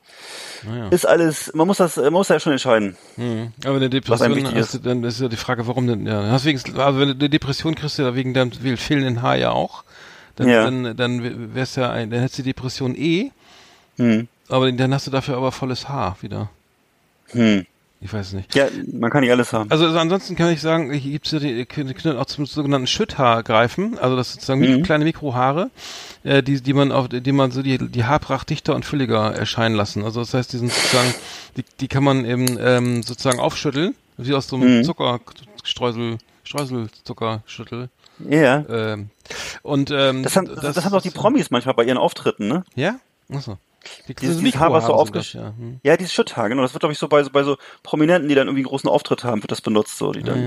Naja. 0.64 0.88
ist 0.88 1.06
alles, 1.06 1.52
man 1.54 1.66
muss 1.66 1.76
das, 1.76 1.96
man 1.96 2.12
muss 2.12 2.28
ja 2.28 2.40
schon 2.40 2.52
entscheiden. 2.52 2.96
Mhm. 3.16 3.52
Aber 3.64 3.76
eine 3.76 3.88
Depression 3.88 4.54
hast 4.54 4.74
du, 4.74 4.78
dann 4.78 5.04
ist 5.04 5.20
ja 5.20 5.28
die 5.28 5.36
Frage, 5.36 5.66
warum 5.66 5.86
denn, 5.86 6.06
ja, 6.06 6.30
hast 6.30 6.44
wegen, 6.44 6.58
also 6.58 6.98
wenn 6.98 7.08
du 7.08 7.14
eine 7.14 7.30
Depression 7.30 7.74
kriegst 7.74 7.98
du 7.98 8.02
ja 8.02 8.14
wegen 8.14 8.34
deinem 8.34 8.50
fehlenden 8.76 9.22
Haar 9.22 9.36
ja 9.36 9.52
auch, 9.52 9.84
dann, 10.36 10.48
Ja. 10.48 10.64
dann, 10.64 10.96
dann 10.96 11.54
wär's 11.54 11.76
ja 11.76 11.90
ein, 11.90 12.10
dann 12.10 12.20
hättest 12.20 12.38
du 12.38 12.42
die 12.42 12.50
Depression 12.50 12.94
eh, 12.94 13.30
Hm. 13.96 14.28
aber 14.48 14.70
dann 14.72 14.92
hast 14.94 15.06
du 15.06 15.10
dafür 15.10 15.36
aber 15.36 15.52
volles 15.52 15.88
Haar 15.88 16.16
wieder. 16.20 16.50
Hm. 17.28 17.66
Ich 18.02 18.12
weiß 18.12 18.26
es 18.28 18.32
nicht. 18.34 18.54
Ja, 18.54 18.66
man 18.92 19.10
kann 19.10 19.22
nicht 19.22 19.30
alles 19.32 19.54
haben. 19.54 19.70
Also, 19.70 19.86
also 19.86 19.98
ansonsten 19.98 20.36
kann 20.36 20.50
ich 20.52 20.60
sagen, 20.60 20.92
hier 20.92 21.12
gibt's 21.12 21.30
ja 21.30 21.38
die, 21.38 21.64
können 21.64 22.18
auch 22.18 22.26
zum 22.26 22.44
sogenannten 22.44 22.86
Schütthaar 22.86 23.42
greifen, 23.42 23.98
also 23.98 24.16
das 24.16 24.32
sind 24.32 24.42
sozusagen 24.42 24.60
Mhm. 24.80 24.82
kleine 24.82 25.04
Mikrohaare, 25.06 25.70
äh, 26.22 26.42
die, 26.42 26.60
die 26.60 26.74
man 26.74 26.92
auf, 26.92 27.08
die 27.08 27.32
man 27.32 27.50
so 27.52 27.62
die, 27.62 27.78
die 27.78 28.04
Haarpracht 28.04 28.50
dichter 28.50 28.74
und 28.74 28.84
fülliger 28.84 29.34
erscheinen 29.34 29.74
lassen. 29.74 30.04
Also 30.04 30.20
das 30.20 30.34
heißt, 30.34 30.52
die 30.52 30.58
sind 30.58 30.70
sozusagen, 30.70 31.14
die, 31.56 31.64
die 31.80 31.88
kann 31.88 32.04
man 32.04 32.26
eben 32.26 32.58
ähm, 32.60 33.02
sozusagen 33.02 33.40
aufschütteln, 33.40 33.94
wie 34.18 34.34
aus 34.34 34.46
so 34.48 34.56
einem 34.56 34.78
Mhm. 34.80 34.84
Zuckerstreusel, 34.84 36.18
Streuselzuckerschüttel. 36.44 37.88
Ja. 38.18 38.64
Ähm, 38.68 39.10
und 39.62 39.90
ähm, 39.90 40.22
Das 40.22 40.36
haben, 40.36 40.46
das, 40.46 40.74
das 40.74 40.84
haben 40.84 40.92
doch 40.92 41.02
die 41.02 41.10
Promis 41.10 41.50
manchmal 41.50 41.74
bei 41.74 41.84
ihren 41.84 41.98
Auftritten, 41.98 42.48
ne? 42.48 42.64
Ja? 42.74 42.98
Achso. 43.32 43.58
Die, 44.08 44.14
Dieses, 44.14 44.36
diese 44.38 44.44
dieses 44.44 44.60
Haar, 44.60 44.72
was 44.72 44.86
so 44.86 44.94
aufgesch... 44.94 45.34
ja. 45.34 45.52
Hm. 45.58 45.78
Ja, 45.84 45.96
dieses 45.96 46.12
Schütthaar, 46.12 46.48
genau. 46.48 46.62
Das 46.62 46.72
wird, 46.74 46.80
glaube 46.80 46.92
ich, 46.92 46.98
so 46.98 47.06
bei, 47.08 47.22
so 47.22 47.30
bei 47.30 47.42
so 47.44 47.56
Prominenten, 47.82 48.28
die 48.28 48.34
dann 48.34 48.48
irgendwie 48.48 48.60
einen 48.62 48.68
großen 48.68 48.88
Auftritt 48.90 49.22
haben, 49.22 49.42
wird 49.42 49.52
das 49.52 49.60
benutzt, 49.60 49.98
so, 49.98 50.12
die 50.12 50.22
dann, 50.22 50.42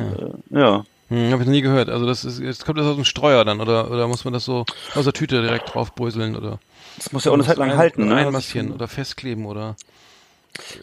Ja, 0.52 0.58
Äh, 0.58 0.60
ja. 0.62 0.86
Hm, 1.10 1.32
hab 1.32 1.40
ich 1.40 1.46
noch 1.48 1.54
nie 1.54 1.62
gehört. 1.62 1.90
Also 1.90 2.06
das 2.06 2.24
ist, 2.26 2.40
jetzt 2.40 2.66
kommt 2.66 2.78
das 2.78 2.86
aus 2.86 2.96
dem 2.96 3.06
Streuer 3.06 3.44
dann, 3.46 3.62
oder, 3.62 3.90
oder 3.90 4.08
muss 4.08 4.26
man 4.26 4.34
das 4.34 4.46
so 4.46 4.66
aus 4.94 5.06
der 5.06 5.14
Tüte 5.14 5.42
direkt 5.42 5.74
drauf 5.74 5.96
bröseln, 5.96 6.36
oder? 6.36 6.60
Das 6.98 7.12
muss 7.14 7.24
ja 7.24 7.32
auch 7.32 7.36
eine 7.36 7.44
Zeit 7.46 7.58
lang 7.58 7.72
ein, 7.72 7.78
halten, 7.78 8.08
ne? 8.08 8.16
Einmassieren 8.16 8.72
oder 8.72 8.88
festkleben, 8.88 9.46
oder? 9.46 9.76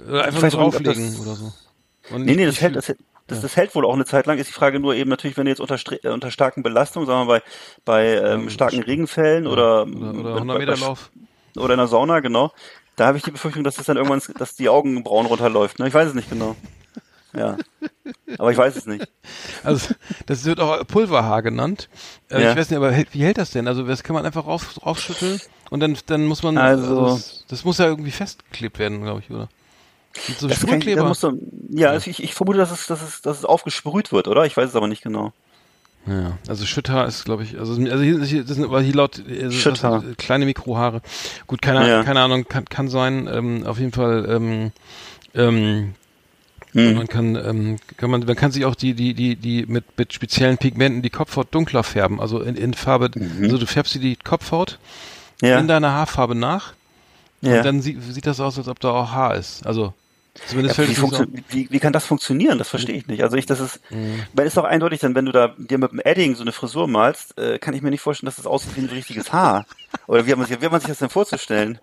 Oder 0.08 0.24
einfach 0.24 0.42
auch 0.44 0.50
drauflegen 0.72 1.12
das- 1.12 1.20
oder 1.20 1.36
so. 1.36 1.52
Und 2.10 2.24
Nee, 2.24 2.34
nee, 2.36 2.46
das 2.46 2.60
hält, 2.60 2.74
das, 2.76 2.88
hält- 2.88 2.98
das, 3.28 3.40
das 3.40 3.56
hält 3.56 3.74
wohl 3.74 3.84
auch 3.84 3.94
eine 3.94 4.04
Zeit 4.04 4.26
lang. 4.26 4.38
Ist 4.38 4.48
die 4.48 4.52
Frage 4.52 4.78
nur 4.80 4.94
eben 4.94 5.10
natürlich, 5.10 5.36
wenn 5.36 5.46
du 5.46 5.50
jetzt 5.50 5.60
unter, 5.60 5.76
äh, 6.04 6.08
unter 6.08 6.30
starken 6.30 6.62
Belastungen, 6.62 7.06
sagen 7.06 7.20
wir 7.20 7.24
mal 7.24 7.42
bei, 7.84 8.14
bei 8.14 8.32
ähm, 8.32 8.50
starken 8.50 8.82
Regenfällen 8.82 9.46
oder, 9.46 9.82
oder, 9.82 10.10
oder 10.14 10.22
bei- 10.22 10.34
100 10.36 10.46
bei- 10.58 10.58
Meter 10.66 10.76
Lauf. 10.78 11.10
oder 11.56 11.74
in 11.74 11.78
der 11.78 11.88
Sauna, 11.88 12.20
genau. 12.20 12.52
Da 12.96 13.06
habe 13.06 13.18
ich 13.18 13.24
die 13.24 13.30
Befürchtung, 13.32 13.62
dass 13.64 13.76
das 13.76 13.86
dann 13.86 13.96
irgendwann, 13.98 14.22
dass 14.38 14.54
die 14.56 14.68
Augenbrauen 14.68 15.26
runterläuft. 15.26 15.78
Ne? 15.78 15.88
Ich 15.88 15.94
weiß 15.94 16.08
es 16.08 16.14
nicht 16.14 16.30
genau. 16.30 16.56
Ja. 17.34 17.58
Aber 18.38 18.50
ich 18.50 18.56
weiß 18.56 18.76
es 18.76 18.86
nicht. 18.86 19.06
Also 19.62 19.92
das 20.24 20.44
wird 20.46 20.58
auch 20.60 20.86
Pulverhaar 20.86 21.42
genannt. 21.42 21.90
Äh, 22.30 22.42
Ja. 22.42 22.50
Ich 22.52 22.56
weiß 22.56 22.70
nicht, 22.70 22.76
aber 22.78 22.96
wie 22.96 23.22
hält 23.22 23.36
das 23.36 23.50
denn? 23.50 23.68
Also 23.68 23.82
das 23.82 24.02
kann 24.02 24.14
man 24.14 24.24
einfach 24.24 24.46
rauf, 24.46 24.78
raufschütteln 24.86 25.40
und 25.68 25.80
dann 25.80 25.98
dann 26.06 26.24
muss 26.24 26.42
man 26.42 26.56
Also- 26.56 27.08
das, 27.10 27.44
das 27.48 27.64
muss 27.64 27.76
ja 27.78 27.86
irgendwie 27.86 28.12
festgeklebt 28.12 28.78
werden, 28.78 29.02
glaube 29.02 29.20
ich, 29.20 29.30
oder? 29.30 29.48
Mit 30.28 30.38
so 30.38 30.48
Das 30.48 30.58
kann, 30.60 30.68
ich- 30.68 30.74
Sprühkleber. 30.84 31.04
musst 31.08 31.22
du, 31.22 31.38
ja, 31.70 31.90
also 31.90 32.10
ich, 32.10 32.22
ich 32.22 32.34
vermute, 32.34 32.58
dass 32.58 32.70
es, 32.70 32.86
dass, 32.86 33.02
es, 33.02 33.22
dass 33.22 33.38
es 33.38 33.44
aufgesprüht 33.44 34.12
wird, 34.12 34.28
oder? 34.28 34.44
Ich 34.46 34.56
weiß 34.56 34.70
es 34.70 34.76
aber 34.76 34.88
nicht 34.88 35.02
genau. 35.02 35.32
Ja, 36.06 36.38
also 36.48 36.64
Schütthaar 36.66 37.06
ist, 37.08 37.24
glaube 37.24 37.42
ich, 37.42 37.58
also, 37.58 37.72
also 37.74 38.02
hier, 38.02 38.18
das 38.44 38.56
sind 38.56 38.70
hier 38.70 38.94
laut 38.94 39.20
also 39.42 39.70
das- 39.70 40.16
kleine 40.18 40.44
Mikrohaare. 40.44 41.02
Gut, 41.48 41.60
keine, 41.62 41.88
Ja. 41.88 42.02
keine 42.04 42.20
Ahnung, 42.20 42.46
kann, 42.48 42.64
kann 42.66 42.88
sein. 42.88 43.28
Ähm, 43.32 43.66
auf 43.66 43.78
jeden 43.78 43.92
Fall. 43.92 44.26
Ähm, 44.28 44.72
ähm, 45.34 45.94
Hm. 46.72 46.94
Man 46.94 47.06
kann, 47.08 47.36
ähm, 47.36 47.76
kann 47.96 48.10
man, 48.10 48.20
man 48.26 48.36
kann 48.36 48.50
sich 48.52 48.66
auch 48.66 48.74
die, 48.74 48.92
die, 48.92 49.14
die, 49.14 49.36
die 49.36 49.64
mit, 49.66 49.84
mit 49.96 50.12
speziellen 50.12 50.58
Pigmenten 50.58 51.00
die 51.00 51.08
Kopfhaut 51.08 51.54
dunkler 51.54 51.82
färben. 51.82 52.20
Also 52.20 52.40
in, 52.40 52.54
in 52.54 52.74
Farbe, 52.74 53.10
also 53.40 53.56
du 53.56 53.66
färbst 53.66 53.94
dir 53.94 54.00
die 54.00 54.16
Kopfhaut 54.16 54.78
Mhm. 55.40 55.48
Ja. 55.48 55.58
in 55.58 55.68
deiner 55.68 55.92
Haarfarbe 55.92 56.34
nach 56.34 56.72
ja. 57.40 57.58
und 57.58 57.64
dann 57.64 57.80
sieht, 57.82 58.02
sieht 58.02 58.26
das 58.26 58.40
aus, 58.40 58.58
als 58.58 58.68
ob 58.68 58.78
da 58.80 58.90
auch 58.90 59.10
Haar 59.12 59.36
ist. 59.36 59.66
Also 59.66 59.94
zumindest 60.46 60.78
Ja, 60.78 60.88
wie, 60.88 60.94
funktio- 60.94 61.26
wie, 61.48 61.68
wie 61.70 61.78
kann 61.80 61.92
das 61.92 62.04
funktionieren? 62.06 62.58
Das 62.58 62.68
verstehe 62.68 62.94
ich 62.96 63.06
nicht. 63.06 63.22
Also 63.22 63.36
ich, 63.36 63.46
das 63.46 63.60
ist, 63.60 63.80
Mhm. 63.90 64.22
weil 64.34 64.46
ist 64.46 64.56
doch 64.56 64.64
eindeutig, 64.64 65.00
dann 65.00 65.14
wenn 65.14 65.24
du 65.26 65.32
da 65.32 65.54
dir 65.56 65.78
mit 65.78 65.92
dem 65.92 66.00
Edding 66.04 66.34
so 66.34 66.42
eine 66.42 66.52
Frisur 66.52 66.88
malst, 66.88 67.38
äh, 67.38 67.58
kann 67.58 67.74
ich 67.74 67.82
mir 67.82 67.90
nicht 67.90 68.00
vorstellen, 68.00 68.26
dass 68.26 68.36
das 68.36 68.46
aussieht 68.46 68.76
wie 68.76 68.80
ein 68.80 68.86
richtiges 68.88 69.32
Haar. 69.32 69.66
Oder 70.06 70.26
wie 70.26 70.30
hat 70.32 70.38
man 70.38 70.46
sich, 70.46 70.60
wie 70.60 70.64
hat 70.64 70.72
man 70.72 70.80
sich 70.80 70.88
das 70.90 70.98
denn 70.98 71.08
vorzustellen? 71.10 71.78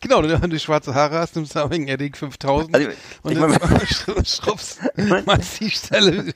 Genau, 0.00 0.22
wenn 0.22 0.50
du 0.50 0.58
schwarze 0.58 0.94
Haare 0.94 1.18
hast, 1.18 1.36
nimmst 1.36 1.54
du 1.54 1.58
Saming 1.60 1.88
Edding 1.88 2.14
5000 2.14 2.74
Also, 2.74 2.88
und 3.22 3.32
ich 3.32 3.38
dann 3.38 3.50
mein- 3.50 3.86
schraubst, 4.26 4.80
machst 5.26 5.60
die 5.60 5.70
Stelle, 5.70 6.34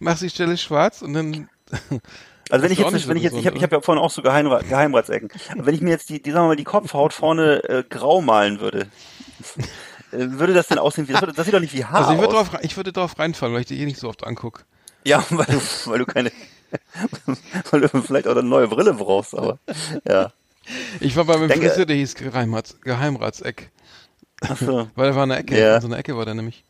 machst 0.00 0.22
die 0.22 0.30
Stelle 0.30 0.56
schwarz 0.56 1.02
und 1.02 1.14
dann 1.14 1.48
Also 2.50 2.62
wenn 2.62 2.72
ich 2.72 2.78
ist 2.78 2.84
auch 2.84 2.88
jetzt, 2.90 2.94
nicht 3.00 3.08
wenn 3.08 3.16
ich 3.16 3.22
jetzt, 3.22 3.36
ich 3.36 3.46
habe 3.46 3.56
ich 3.56 3.62
hab 3.62 3.72
ja 3.72 3.80
vorhin 3.80 4.02
auch 4.04 4.10
so 4.10 4.20
Geheimra 4.20 4.58
Geheimratsecken. 4.60 5.30
Wenn 5.56 5.74
ich 5.74 5.80
mir 5.80 5.88
jetzt 5.90 6.10
die, 6.10 6.20
die 6.22 6.30
sagen 6.30 6.44
wir 6.44 6.48
mal, 6.48 6.56
die 6.56 6.64
Kopfhaut 6.64 7.14
vorne 7.14 7.64
äh, 7.64 7.84
grau 7.88 8.20
malen 8.20 8.60
würde, 8.60 8.86
würde 10.16 10.54
das 10.54 10.68
denn 10.68 10.78
aussehen 10.78 11.08
wie, 11.08 11.12
das, 11.12 11.44
sieht 11.44 11.54
doch 11.54 11.60
nicht 11.60 11.74
wie 11.74 11.84
Haar 11.84 12.00
Also 12.00 12.12
ich 12.12 12.18
würde 12.20 12.36
aus. 12.36 12.50
drauf, 12.50 12.60
ich 12.62 12.76
würde 12.76 12.92
drauf 12.92 13.18
reinfallen, 13.18 13.54
weil 13.54 13.60
ich 13.62 13.66
die 13.66 13.80
eh 13.80 13.84
nicht 13.86 13.98
so 13.98 14.08
oft 14.08 14.24
angucke. 14.26 14.62
Ja, 15.04 15.24
weil 15.30 15.46
du, 15.46 15.60
weil 15.90 15.98
du 15.98 16.06
keine, 16.06 16.32
weil 17.70 17.80
du 17.82 17.88
vielleicht 18.02 18.26
auch 18.26 18.32
eine 18.32 18.42
neue 18.42 18.68
Brille 18.68 18.94
brauchst, 18.94 19.36
aber, 19.36 19.58
ja. 20.08 20.32
Ich 21.00 21.14
war 21.16 21.24
bei 21.24 21.36
meinem 21.36 21.48
Denke- 21.48 21.68
Friseur, 21.68 21.86
der 21.86 21.96
hieß 21.96 22.14
Geheimrats, 22.14 22.80
Geheimratseck. 22.80 23.70
Ach 24.40 24.56
so, 24.56 24.88
Weil 24.94 25.10
da 25.10 25.16
war 25.16 25.24
eine 25.24 25.36
Ecke, 25.36 25.58
Ja. 25.58 25.76
in 25.76 25.80
so 25.82 25.86
einer 25.88 25.98
Ecke 25.98 26.16
war 26.16 26.24
der 26.24 26.34
nämlich. 26.34 26.64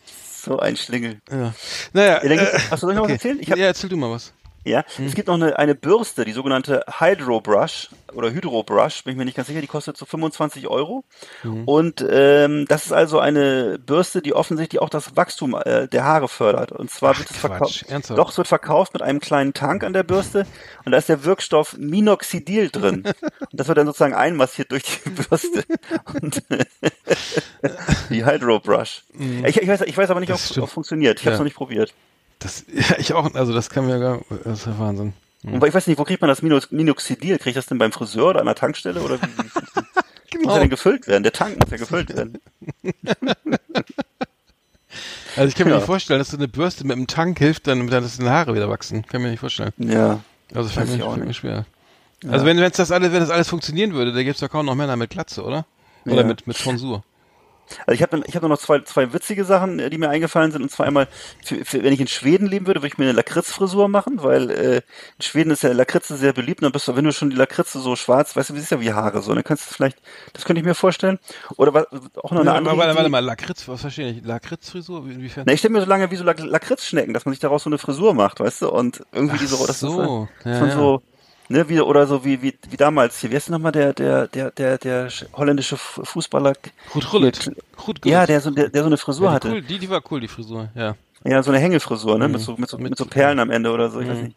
so 0.44 0.58
ein 0.58 0.76
Schlingel. 0.76 1.20
Ja. 1.30 1.54
Naja, 1.92 2.20
Ja, 2.22 2.28
dann 2.28 2.38
äh, 2.38 2.58
hast 2.70 2.82
du 2.82 2.92
noch 2.92 3.04
was 3.04 3.10
erzählen? 3.12 3.38
Ich 3.40 3.50
hab- 3.50 3.58
ja, 3.58 3.66
erzähl 3.66 3.88
du 3.88 3.96
mal 3.96 4.10
was. 4.10 4.32
Ja, 4.64 4.82
es 5.04 5.14
gibt 5.14 5.28
noch 5.28 5.34
eine, 5.34 5.58
eine 5.58 5.74
Bürste, 5.74 6.24
die 6.24 6.32
sogenannte 6.32 6.84
Hydro 6.98 7.40
Brush 7.40 7.90
oder 8.14 8.30
Hydro 8.32 8.62
Brush, 8.62 9.04
bin 9.04 9.12
ich 9.12 9.18
mir 9.18 9.24
nicht 9.24 9.36
ganz 9.36 9.48
sicher, 9.48 9.60
die 9.60 9.66
kostet 9.66 9.96
so 9.96 10.06
25 10.06 10.68
Euro. 10.68 11.04
Und 11.66 12.04
ähm, 12.08 12.64
das 12.68 12.86
ist 12.86 12.92
also 12.92 13.18
eine 13.18 13.78
Bürste, 13.78 14.22
die 14.22 14.32
offensichtlich 14.32 14.80
auch 14.80 14.88
das 14.88 15.16
Wachstum 15.16 15.54
äh, 15.54 15.88
der 15.88 16.04
Haare 16.04 16.28
fördert. 16.28 16.72
Und 16.72 16.90
zwar 16.90 17.12
Ach, 17.12 17.18
wird 17.18 17.30
es 17.30 17.36
verkauft. 17.36 17.84
Doch, 18.10 18.30
es 18.30 18.38
wird 18.38 18.48
verkauft 18.48 18.94
mit 18.94 19.02
einem 19.02 19.20
kleinen 19.20 19.52
Tank 19.52 19.84
an 19.84 19.92
der 19.92 20.02
Bürste 20.04 20.46
und 20.84 20.92
da 20.92 20.98
ist 20.98 21.08
der 21.08 21.24
Wirkstoff 21.24 21.76
Minoxidil 21.76 22.70
drin. 22.70 23.04
und 23.40 23.48
das 23.52 23.68
wird 23.68 23.76
dann 23.78 23.86
sozusagen 23.86 24.14
einmassiert 24.14 24.70
durch 24.72 24.84
die 25.04 25.10
Bürste. 25.10 25.64
Und 26.22 26.42
die 28.10 28.24
Hydro 28.24 28.60
Brush. 28.60 29.02
Ich, 29.44 29.60
ich, 29.60 29.68
weiß, 29.68 29.82
ich 29.82 29.96
weiß 29.96 30.10
aber 30.10 30.20
nicht, 30.20 30.32
ob 30.32 30.38
es 30.38 30.52
funktioniert. 30.70 31.20
Ich 31.20 31.26
habe 31.26 31.34
es 31.34 31.38
Ja. 31.38 31.40
noch 31.40 31.44
nicht 31.44 31.56
probiert. 31.56 31.92
Das, 32.38 32.64
ja, 32.72 32.96
ich 32.98 33.12
auch, 33.14 33.34
also 33.34 33.52
das 33.52 33.70
kann 33.70 33.86
mir 33.86 33.98
gar, 33.98 34.20
das 34.44 34.60
ist 34.60 34.66
ja 34.66 34.78
Wahnsinn. 34.78 35.12
Und 35.44 35.60
weil 35.60 35.68
ich 35.68 35.74
weiß 35.74 35.86
nicht, 35.88 35.98
wo 35.98 36.04
kriegt 36.04 36.20
man 36.22 36.28
das 36.28 36.40
Minox 36.42 36.70
Minoxidil? 36.70 37.38
Kriegt 37.38 37.56
das 37.56 37.66
denn 37.66 37.76
beim 37.78 37.92
Friseur 37.92 38.30
oder 38.30 38.40
an 38.40 38.46
der 38.46 38.54
Tankstelle? 38.54 39.02
Oder 39.02 39.20
wie, 39.20 39.26
wie 39.26 39.42
muss 39.44 39.94
Genau. 40.30 40.54
er 40.54 40.60
denn 40.60 40.70
gefüllt 40.70 41.06
werden? 41.06 41.22
Der 41.22 41.32
Tank 41.32 41.58
muss 41.60 41.70
ja 41.70 41.76
gefüllt 41.76 42.14
werden. 42.16 42.38
Also 45.36 45.48
ich 45.48 45.56
kann 45.56 45.66
mir 45.66 45.72
Ja. 45.72 45.78
nicht 45.78 45.86
vorstellen, 45.86 46.20
dass 46.20 46.28
so 46.28 46.36
eine 46.36 46.46
Bürste 46.46 46.84
mit 46.86 46.96
einem 46.96 47.08
Tank 47.08 47.38
hilft, 47.38 47.66
dann, 47.66 47.88
dass 47.88 48.16
deine 48.18 48.30
Haare 48.30 48.54
wieder 48.54 48.68
wachsen. 48.70 49.04
Kann 49.06 49.20
mir 49.22 49.30
nicht 49.30 49.40
vorstellen. 49.40 49.72
Ja. 49.78 50.20
Also 50.54 50.68
fällt 50.68 50.88
mir, 50.90 50.96
ich 50.96 51.02
auch 51.02 51.14
fällt 51.14 51.26
mir 51.26 51.34
schwer. 51.34 51.66
Also 52.28 52.46
wenn 52.46 52.58
wenn's 52.58 52.76
das 52.76 52.92
alles, 52.92 53.12
wenn 53.12 53.18
das 53.18 53.30
alles 53.30 53.48
funktionieren 53.48 53.92
würde, 53.94 54.12
da 54.12 54.22
gibt's 54.22 54.38
doch 54.40 54.48
kaum 54.48 54.66
noch 54.66 54.76
Männer 54.76 54.94
mit 54.96 55.10
Glatze, 55.10 55.42
oder? 55.42 55.66
Oder 56.06 56.18
Ja. 56.18 56.22
mit, 56.24 56.46
mit 56.46 56.56
Tonsur. 56.62 57.02
Also 57.86 57.94
ich 57.94 58.02
habe 58.02 58.22
ich 58.26 58.36
hab 58.36 58.42
noch 58.42 58.58
zwei, 58.58 58.80
zwei 58.80 59.12
witzige 59.12 59.44
Sachen, 59.44 59.78
äh, 59.78 59.90
die 59.90 59.98
mir 59.98 60.10
eingefallen 60.10 60.52
sind. 60.52 60.62
Und 60.62 60.70
zwar 60.70 60.86
einmal, 60.86 61.08
für, 61.44 61.64
für, 61.64 61.82
wenn 61.82 61.92
ich 61.92 62.00
in 62.00 62.06
Schweden 62.06 62.46
leben 62.46 62.66
würde, 62.66 62.80
würde 62.80 62.88
ich 62.88 62.98
mir 62.98 63.04
eine 63.04 63.12
Lakritzfrisur 63.12 63.88
machen, 63.88 64.22
weil 64.22 64.50
äh, 64.50 64.76
in 64.76 65.22
Schweden 65.22 65.50
ist 65.50 65.62
ja 65.62 65.72
Lakritze 65.72 66.16
sehr 66.16 66.32
beliebt. 66.32 66.60
Und 66.60 66.64
dann 66.64 66.72
bist 66.72 66.86
du, 66.88 66.96
wenn 66.96 67.04
du 67.04 67.12
schon 67.12 67.30
die 67.30 67.36
Lakritze 67.36 67.80
so 67.80 67.96
schwarz, 67.96 68.36
weißt 68.36 68.50
du, 68.50 68.54
wie 68.54 68.58
ist 68.58 68.70
ja 68.70 68.80
wie 68.80 68.92
Haare 68.92 69.22
so. 69.22 69.34
Dann 69.34 69.44
kannst 69.44 69.70
du 69.70 69.74
vielleicht, 69.74 69.98
das 70.32 70.44
könnte 70.44 70.60
ich 70.60 70.66
mir 70.66 70.74
vorstellen. 70.74 71.18
Oder 71.56 71.74
was, 71.74 71.86
auch 72.22 72.30
noch 72.32 72.40
eine 72.40 72.46
Warte, 72.46 72.58
andere 72.58 72.76
warte, 72.76 72.94
warte 72.96 73.08
mal, 73.08 73.24
Lakritz, 73.24 73.66
was 73.68 73.80
verstehe 73.80 74.10
ich? 74.10 74.24
Lakritzfrisur? 74.24 75.08
Wie- 75.08 75.14
Inwiefern? 75.14 75.44
Na, 75.46 75.52
ich 75.52 75.60
stelle 75.60 75.72
mir 75.74 75.80
so 75.80 75.86
lange 75.86 76.10
wie 76.10 76.16
so 76.16 76.24
Lak 76.24 76.40
Lakritzschnecken, 76.40 77.14
dass 77.14 77.24
man 77.24 77.32
sich 77.32 77.40
daraus 77.40 77.62
so 77.64 77.70
eine 77.70 77.78
Frisur 77.78 78.14
macht, 78.14 78.40
weißt 78.40 78.62
du? 78.62 78.70
Und 78.70 79.02
irgendwie 79.12 79.38
diese, 79.38 79.56
das 79.66 79.80
so, 79.80 80.28
ist, 80.40 80.46
ja, 80.46 80.58
von 80.58 80.68
ja. 80.68 80.74
so, 80.74 81.02
ne, 81.48 81.68
wie, 81.68 81.80
oder 81.80 82.06
so 82.06 82.24
wie, 82.24 82.40
wie, 82.42 82.54
wie 82.70 82.76
damals 82.76 83.18
hier. 83.20 83.30
Wie 83.30 83.36
heißt 83.36 83.48
denn 83.48 83.54
nochmal 83.54 83.72
der, 83.72 83.92
der, 83.92 84.26
der, 84.28 84.50
der, 84.50 84.78
der 84.78 85.10
sch- 85.10 85.26
holländische 85.32 85.76
Fußballer? 85.76 86.54
Ruth 86.94 87.10
Gullit. 87.10 87.50
Ja, 88.04 88.26
der 88.26 88.40
so, 88.40 88.50
der, 88.50 88.68
der 88.68 88.82
so 88.82 88.86
eine 88.86 88.96
Frisur 88.96 89.26
ja, 89.26 89.30
die, 89.30 89.34
hatte. 89.36 89.50
cool, 89.50 89.62
die, 89.62 89.78
die 89.78 89.90
war 89.90 90.02
cool, 90.10 90.20
die 90.20 90.28
Frisur, 90.28 90.68
ja. 90.74 90.96
Ja, 91.24 91.42
so 91.42 91.50
eine 91.50 91.58
Hängefrisur, 91.60 92.18
ne? 92.18 92.28
Mit 92.28 92.40
so, 92.42 92.54
mit 92.58 92.68
so, 92.68 92.76
Mit 92.78 92.96
so 92.98 93.04
so- 93.04 93.10
Perlen 93.10 93.38
am 93.38 93.50
Ende 93.50 93.70
oder 93.72 93.88
so, 93.90 94.00
ich 94.00 94.08
weiß 94.08 94.18
nicht. 94.18 94.36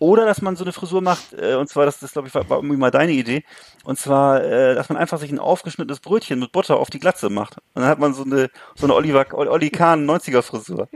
Oder 0.00 0.26
dass 0.26 0.42
man 0.42 0.56
so 0.56 0.64
eine 0.64 0.72
Frisur 0.72 1.00
macht, 1.02 1.32
äh, 1.32 1.54
und 1.54 1.68
zwar, 1.68 1.86
das, 1.86 1.98
das 1.98 2.12
glaube 2.12 2.28
ich, 2.28 2.34
war, 2.34 2.48
war 2.48 2.58
irgendwie 2.58 2.76
mal 2.76 2.90
deine 2.90 3.12
Idee, 3.12 3.42
und 3.84 3.98
zwar, 3.98 4.42
äh, 4.44 4.74
dass 4.74 4.88
man 4.88 4.98
einfach 4.98 5.18
sich 5.18 5.30
ein 5.32 5.38
aufgeschnittenes 5.38 6.00
Brötchen 6.00 6.38
mit 6.38 6.52
Butter 6.52 6.76
auf 6.76 6.90
die 6.90 6.98
Glatze 7.00 7.30
macht. 7.30 7.56
Und 7.74 7.82
dann 7.82 7.86
hat 7.86 7.98
man 7.98 8.14
so 8.14 8.22
eine, 8.24 8.48
so 8.76 8.86
eine 8.86 8.94
Oliver, 8.94 9.26
Olli 9.32 9.70
Kahn 9.70 10.04
90er 10.08 10.42
Frisur. 10.42 10.88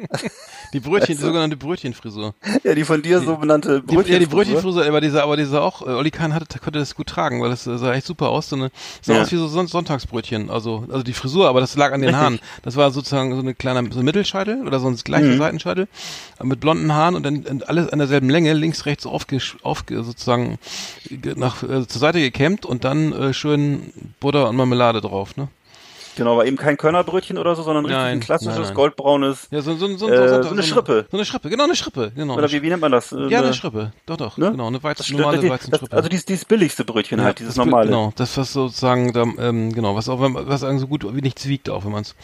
Die 0.72 0.80
Brötchen, 0.80 1.16
die 1.16 1.22
sogenannte 1.22 1.56
Brötchenfrisur. 1.56 2.34
ja, 2.64 2.74
die 2.74 2.84
von 2.84 3.00
dir 3.02 3.20
so 3.20 3.36
benannte 3.38 3.82
Die, 3.82 3.94
ja, 3.94 4.18
die 4.18 4.26
Brötchenfrisur, 4.26 4.84
aber 4.86 5.00
dieser, 5.00 5.22
aber 5.24 5.36
dieser 5.36 5.62
auch, 5.62 5.82
äh, 5.82 5.90
Olli 5.90 6.10
Kahn 6.10 6.34
hatte, 6.34 6.58
konnte 6.58 6.78
das 6.78 6.94
gut 6.94 7.06
tragen, 7.08 7.40
weil 7.40 7.50
das 7.50 7.66
äh, 7.66 7.78
sah 7.78 7.92
echt 7.94 8.06
super 8.06 8.28
aus, 8.28 8.48
so 8.50 8.56
eine, 8.56 8.70
sah 9.00 9.14
Ja. 9.14 9.22
aus 9.22 9.32
wie 9.32 9.36
so 9.36 9.48
Son 9.48 9.66
Sonntagsbrötchen, 9.68 10.50
also, 10.50 10.84
also 10.90 11.02
die 11.02 11.12
Frisur, 11.14 11.48
aber 11.48 11.60
das 11.60 11.76
lag 11.76 11.92
an 11.92 12.02
den 12.02 12.16
Haaren. 12.16 12.40
Das 12.62 12.76
war 12.76 12.90
sozusagen 12.90 13.32
so 13.34 13.40
eine 13.40 13.54
kleine, 13.54 13.90
so 13.90 14.00
ein 14.00 14.04
Mittelscheitel 14.04 14.66
oder 14.66 14.78
so 14.80 14.88
ein 14.88 14.96
gleicher 14.96 15.26
Mhm. 15.26 15.38
Seitenscheitel, 15.38 15.88
äh, 16.40 16.44
mit 16.44 16.60
blonden 16.60 16.92
Haaren 16.92 17.14
und 17.14 17.22
dann 17.22 17.62
alles 17.66 17.88
an 17.88 17.98
derselben 17.98 18.28
Länge, 18.28 18.52
links, 18.52 18.84
rechts 18.84 18.91
aufge, 19.06 19.38
aufge 19.62 20.02
sozusagen 20.02 20.58
ge- 21.10 21.34
nach, 21.36 21.62
äh, 21.62 21.86
zur 21.86 22.00
Seite 22.00 22.20
gekämmt 22.20 22.64
und 22.66 22.84
dann 22.84 23.12
äh, 23.12 23.32
schön 23.34 23.92
Butter 24.20 24.48
und 24.48 24.56
Marmelade 24.56 25.00
drauf, 25.00 25.36
ne? 25.36 25.48
Genau, 26.16 26.32
aber 26.34 26.46
eben 26.46 26.56
kein 26.56 26.76
Körnerbrötchen 26.76 27.38
oder 27.38 27.54
so, 27.54 27.62
sondern 27.62 27.86
richtig 27.86 28.02
ein 28.04 28.20
klassisches 28.20 28.54
nein, 28.56 28.64
nein. 28.66 28.74
goldbraunes, 28.74 29.48
Ja, 29.50 29.62
so, 29.62 29.74
so, 29.76 29.86
so, 29.96 30.08
Äh, 30.08 30.28
so, 30.28 30.42
so 30.42 30.48
eine 30.50 30.62
Schrippe. 30.62 31.06
So 31.10 31.16
eine 31.16 31.24
Schrippe, 31.24 31.48
genau, 31.48 31.64
eine 31.64 31.74
Schrippe, 31.76 32.12
genau. 32.14 32.34
oder 32.36 32.50
wie, 32.52 32.60
wie 32.62 32.68
nennt 32.68 32.82
man 32.82 32.92
das? 32.92 33.10
ja, 33.28 33.40
eine 33.40 33.54
Schrippe, 33.54 33.92
doch, 34.06 34.16
doch, 34.16 34.36
Ne? 34.36 34.50
genau, 34.50 34.66
eine 34.66 34.82
Weizen, 34.82 35.16
normale 35.16 35.40
das, 35.40 35.50
Weizenschrippe. 35.50 35.96
also 35.96 36.08
dieses, 36.08 36.24
dieses 36.26 36.44
billigste 36.44 36.84
Brötchen 36.84 37.22
halt, 37.22 37.38
dieses 37.38 37.56
normale. 37.56 37.86
Genau, 37.86 38.12
das 38.16 38.36
was 38.36 38.52
sozusagen, 38.52 39.12
da, 39.12 39.22
ähm, 39.38 39.72
genau, 39.72 39.96
was 39.96 40.08
auch 40.08 40.20
wenn, 40.20 40.34
was 40.34 40.60
sagen 40.60 40.78
so 40.78 40.86
gut 40.86 41.06
wie 41.14 41.22
nichts 41.22 41.48
wiegt, 41.48 41.70
auch 41.70 41.84
wenn 41.84 41.92
man 41.92 42.02
es. 42.02 42.14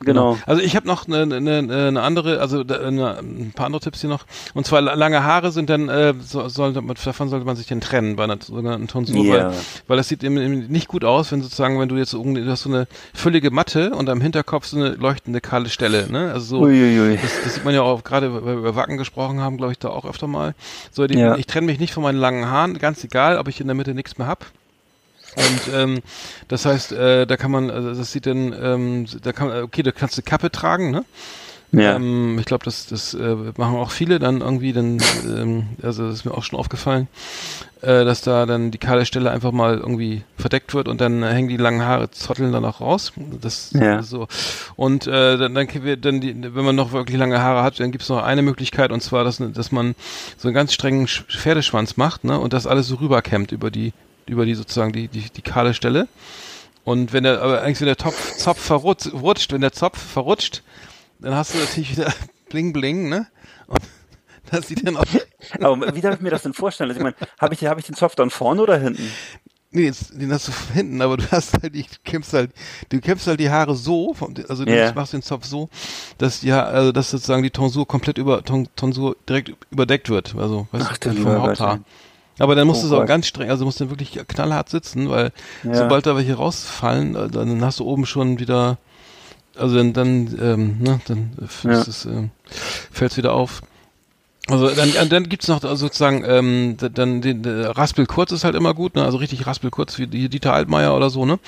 Genau. 0.00 0.38
Also 0.46 0.62
ich 0.62 0.76
habe 0.76 0.86
noch 0.86 1.06
eine, 1.08 1.22
eine, 1.34 1.58
eine 1.88 2.02
andere, 2.02 2.40
also 2.40 2.64
da- 2.64 2.78
eine, 2.80 3.18
ein 3.18 3.52
paar 3.54 3.66
andere 3.66 3.80
Tipps 3.80 4.00
hier 4.00 4.10
noch. 4.10 4.24
Und 4.54 4.66
zwar 4.66 4.80
la- 4.80 4.94
lange 4.94 5.24
Haare 5.24 5.50
sind 5.52 5.68
dann, 5.68 5.88
äh, 5.88 6.14
so, 6.20 6.48
sollte 6.48 6.80
man, 6.80 6.96
davon 7.04 7.28
sollte 7.28 7.44
man 7.46 7.56
sich 7.56 7.66
dann 7.66 7.80
trennen 7.80 8.16
bei 8.16 8.24
einer 8.24 8.38
sogenannten 8.40 8.88
Tonsur, 8.88 9.24
Ja. 9.24 9.46
weil, 9.48 9.52
weil 9.88 9.96
das 9.96 10.08
sieht 10.08 10.22
eben, 10.24 10.68
nicht 10.68 10.88
gut 10.88 11.04
aus, 11.04 11.32
wenn 11.32 11.42
sozusagen, 11.42 11.78
wenn 11.80 11.88
du 11.88 11.96
jetzt 11.96 12.10
so, 12.10 12.22
du 12.22 12.46
hast 12.50 12.62
so 12.62 12.68
eine 12.70 12.86
füllige 13.32 13.50
Matte 13.50 13.92
und 13.92 14.10
am 14.10 14.20
Hinterkopf 14.20 14.66
so 14.66 14.76
eine 14.76 14.90
leuchtende 14.90 15.40
kahle 15.40 15.70
Stelle, 15.70 16.06
ne? 16.12 16.32
Also 16.34 16.58
so. 16.58 16.60
Uiuiui. 16.64 17.16
Das, 17.16 17.42
das 17.42 17.54
sieht 17.54 17.64
man 17.64 17.72
ja 17.72 17.80
auch 17.80 18.04
gerade, 18.04 18.34
weil 18.34 18.44
wir 18.44 18.52
über 18.52 18.76
Wacken 18.76 18.98
gesprochen 18.98 19.40
haben, 19.40 19.56
glaube 19.56 19.72
ich, 19.72 19.78
da 19.78 19.88
auch 19.88 20.04
öfter 20.04 20.26
mal. 20.26 20.54
So, 20.90 21.06
die, 21.06 21.18
Ja. 21.18 21.36
ich 21.36 21.46
trenne 21.46 21.66
mich 21.66 21.80
nicht 21.80 21.94
von 21.94 22.02
meinen 22.02 22.18
langen 22.18 22.44
Haaren, 22.50 22.76
ganz 22.78 23.02
egal, 23.04 23.38
ob 23.38 23.48
ich 23.48 23.58
in 23.58 23.68
der 23.68 23.74
Mitte 23.74 23.94
nichts 23.94 24.18
mehr 24.18 24.26
hab. 24.26 24.44
Und 25.34 25.74
ähm, 25.74 26.00
das 26.48 26.66
heißt, 26.66 26.92
äh, 26.92 27.26
da 27.26 27.38
kann 27.38 27.50
man, 27.50 27.70
also 27.70 27.94
das 27.94 28.12
sieht 28.12 28.26
dann, 28.26 28.54
ähm, 28.60 29.06
da 29.22 29.32
kann 29.32 29.48
man, 29.48 29.62
okay, 29.62 29.82
da 29.82 29.90
kannst 29.92 30.18
du 30.18 30.22
Kappe 30.22 30.50
tragen, 30.50 30.90
ne? 30.90 31.06
Ja. 31.72 31.96
Ähm, 31.96 32.36
ich 32.38 32.44
glaube, 32.44 32.66
das, 32.66 32.84
das 32.84 33.14
äh, 33.14 33.34
machen 33.56 33.76
auch 33.76 33.90
viele 33.92 34.18
dann 34.18 34.42
irgendwie, 34.42 34.74
dann, 34.74 34.98
ähm, 35.26 35.68
also 35.82 36.06
das 36.06 36.16
ist 36.16 36.24
mir 36.26 36.34
auch 36.34 36.42
schon 36.42 36.58
aufgefallen, 36.58 37.08
äh, 37.82 38.04
dass 38.04 38.20
da 38.22 38.46
dann 38.46 38.70
die 38.70 38.78
kahle 38.78 39.04
Stelle 39.06 39.30
einfach 39.30 39.52
mal 39.52 39.76
irgendwie 39.78 40.22
verdeckt 40.36 40.72
wird 40.74 40.88
und 40.88 41.00
dann 41.00 41.22
hängen 41.22 41.48
die 41.48 41.56
langen 41.56 41.82
Haare, 41.84 42.10
zotteln 42.10 42.52
dann 42.52 42.64
auch 42.64 42.80
raus. 42.80 43.12
Das 43.40 43.72
Ja. 43.72 44.02
so. 44.02 44.28
Und 44.76 45.06
äh, 45.06 45.36
dann, 45.36 45.54
dann, 45.54 45.68
dann 46.00 46.20
die, 46.20 46.54
wenn 46.54 46.64
man 46.64 46.76
noch 46.76 46.92
wirklich 46.92 47.18
lange 47.18 47.40
Haare 47.40 47.62
hat, 47.62 47.78
dann 47.80 47.92
gibt 47.92 48.02
es 48.04 48.08
noch 48.08 48.22
eine 48.22 48.42
Möglichkeit 48.42 48.92
und 48.92 49.02
zwar, 49.02 49.24
dass, 49.24 49.38
dass 49.52 49.72
man 49.72 49.94
so 50.38 50.48
einen 50.48 50.54
ganz 50.54 50.72
strengen 50.72 51.06
Sch- 51.06 51.24
Pferdeschwanz 51.30 51.96
macht, 51.96 52.24
ne, 52.24 52.38
und 52.38 52.52
das 52.52 52.66
alles 52.66 52.86
so 52.86 52.96
rüberkämmt 52.96 53.52
über 53.52 53.70
die, 53.70 53.92
über 54.26 54.46
die 54.46 54.54
sozusagen 54.54 54.92
die, 54.92 55.08
die, 55.08 55.28
die 55.30 55.42
kahle 55.42 55.74
Stelle. 55.74 56.08
Und 56.84 57.12
wenn 57.12 57.24
der, 57.24 57.42
aber 57.42 57.62
eigentlich 57.62 57.80
wenn 57.80 57.86
der 57.86 57.96
Topf, 57.96 58.36
Zopf 58.36 58.60
verrutscht, 58.60 59.12
rutscht, 59.12 59.52
wenn 59.52 59.60
der 59.60 59.72
Zopf 59.72 59.98
verrutscht, 60.00 60.62
dann 61.20 61.34
hast 61.34 61.54
du 61.54 61.58
natürlich 61.58 61.92
wieder 61.96 62.12
Bling 62.48 62.72
Bling, 62.72 63.08
ne? 63.08 63.26
Und 63.68 63.80
das 64.50 64.68
sieht 64.68 64.86
dann 64.86 64.96
auch. 64.96 65.04
Aber 65.60 65.94
wie 65.94 66.00
darf 66.00 66.14
ich 66.16 66.20
mir 66.20 66.30
das 66.30 66.42
denn 66.42 66.54
vorstellen? 66.54 66.90
Also 66.90 67.00
ich 67.00 67.04
meine, 67.04 67.16
habe 67.40 67.54
ich, 67.54 67.64
hab 67.66 67.78
ich 67.78 67.86
den 67.86 67.94
Zopf 67.94 68.14
dann 68.14 68.30
vorne 68.30 68.62
oder 68.62 68.78
hinten? 68.78 69.08
Nee, 69.74 69.84
jetzt, 69.86 70.12
den 70.20 70.30
hast 70.32 70.48
du 70.48 70.52
hinten, 70.74 71.00
aber 71.00 71.16
du 71.16 71.24
hast 71.30 71.54
halt, 71.62 71.74
die- 71.74 71.82
du 71.82 71.88
kämmst 72.04 72.34
halt, 72.34 72.50
du 72.90 73.00
kämmst 73.00 73.26
halt 73.26 73.40
die 73.40 73.48
Haare 73.50 73.74
so, 73.74 74.14
also 74.48 74.64
du 74.66 74.70
Ja. 74.70 74.92
machst 74.92 75.14
den 75.14 75.22
Zopf 75.22 75.46
so, 75.46 75.70
dass 76.18 76.42
Ha- 76.42 76.64
also 76.64 76.92
dass 76.92 77.10
sozusagen 77.10 77.42
die 77.42 77.50
Tonsur 77.50 77.86
komplett 77.88 78.18
über, 78.18 78.44
Ton, 78.44 78.68
Tonsur 78.76 79.16
direkt 79.28 79.52
überdeckt 79.70 80.10
wird, 80.10 80.34
also, 80.36 80.68
weißt 80.72 80.86
Ach, 80.90 80.98
du, 80.98 81.14
vom 81.14 81.40
Haupthaar. 81.40 81.80
Aber 82.38 82.54
dann 82.54 82.66
musst 82.66 82.82
Oh 82.84 82.88
du 82.88 82.94
es 82.96 83.00
auch 83.02 83.06
ganz 83.06 83.26
streng, 83.26 83.50
also 83.50 83.64
musst 83.64 83.80
du 83.80 83.88
wirklich 83.90 84.18
knallhart 84.28 84.68
sitzen, 84.68 85.08
weil 85.10 85.32
Ja. 85.62 85.74
sobald 85.74 86.06
da 86.06 86.16
welche 86.16 86.34
rausfallen, 86.34 87.14
äh, 87.14 87.28
dann 87.28 87.64
hast 87.64 87.80
du 87.80 87.84
oben 87.84 88.04
schon 88.04 88.38
wieder, 88.38 88.78
also 89.56 89.76
dann, 89.76 89.92
dann, 89.92 90.38
ähm, 90.40 90.76
ne, 90.80 91.00
dann 91.06 91.32
äh, 91.40 91.68
Ja. 91.68 91.80
es, 91.80 92.04
ähm, 92.06 92.30
fällt's 92.90 93.16
wieder 93.16 93.32
auf. 93.32 93.62
Also 94.48 94.68
dann, 94.70 95.08
dann- 95.08 95.28
gibt's 95.28 95.46
noch 95.46 95.62
also 95.62 95.76
sozusagen 95.76 96.24
ähm, 96.26 96.76
dann 96.76 97.20
den 97.22 97.44
äh, 97.44 97.66
Raspel 97.66 98.06
kurz 98.06 98.32
ist 98.32 98.42
halt 98.42 98.56
immer 98.56 98.74
gut, 98.74 98.96
ne? 98.96 99.04
Also 99.04 99.18
richtig 99.18 99.46
Raspel 99.46 99.70
kurz 99.70 99.98
wie 99.98 100.08
die 100.08 100.28
Dieter 100.28 100.52
Altmaier 100.52 100.96
oder 100.96 101.10
so, 101.10 101.24
ne? 101.24 101.38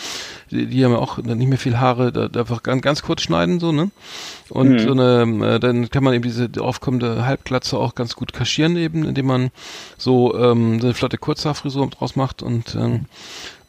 Die, 0.53 0.67
die 0.67 0.85
haben 0.85 0.93
ja 0.93 0.99
auch 0.99 1.19
nicht 1.19 1.49
mehr 1.49 1.59
viel 1.59 1.79
Haare, 1.79 2.13
da, 2.13 2.29
da 2.29 2.41
einfach 2.41 2.63
ganz, 2.63 2.83
ganz 2.83 3.03
kurz 3.03 3.23
schneiden 3.23 3.59
so, 3.59 3.73
ne? 3.73 3.91
Und 4.49 4.75
Mhm. 4.75 4.79
so 4.79 4.93
eine, 4.93 5.55
äh, 5.57 5.59
dann 5.59 5.91
kann 5.91 6.05
man 6.05 6.15
eben 6.15 6.23
diese 6.23 6.49
aufkommende 6.61 7.27
Halbglatze 7.27 7.77
auch 7.79 7.97
ganz 7.97 8.15
gut 8.15 8.33
kaschieren 8.33 8.77
eben, 8.77 9.05
indem 9.05 9.27
man 9.27 9.51
so 9.99 10.33
ähm, 10.39 10.81
so 10.81 10.87
eine 10.87 10.95
flotte 10.95 11.19
Kurzhaarfrisur 11.19 11.89
draus 11.91 12.15
macht 12.15 12.45
und 12.45 12.77
ähm, 12.77 13.07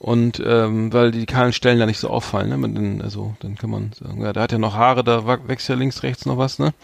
und 0.06 0.40
ähm, 0.46 0.94
weil 0.94 1.10
die 1.10 1.26
kahlen 1.26 1.52
Stellen 1.52 1.80
ja 1.80 1.88
nicht 1.88 1.98
so 1.98 2.12
auffallen, 2.12 2.50
ne? 2.50 2.70
Dann, 2.70 3.02
also 3.02 3.36
dann 3.40 3.56
kann 3.56 3.72
man 3.72 3.92
sagen, 3.94 4.22
ja, 4.22 4.34
der 4.34 4.44
hat 4.44 4.52
ja 4.52 4.60
noch 4.60 4.76
Haare, 4.76 5.04
da 5.04 5.26
wächst 5.48 5.68
ja 5.68 5.74
links, 5.74 6.04
rechts 6.04 6.28
noch 6.28 6.38
was, 6.38 6.60
ne? 6.60 6.76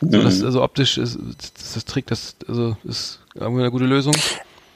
So, 0.00 0.18
Mhm. 0.18 0.22
das, 0.22 0.44
also 0.44 0.62
optisch 0.62 0.96
ist, 0.96 1.18
das, 1.38 1.74
das 1.74 1.84
trägt 1.84 2.12
das, 2.12 2.36
also 2.46 2.76
ist 2.84 3.18
irgendwie 3.34 3.62
eine 3.62 3.72
gute 3.72 3.86
Lösung. 3.86 4.14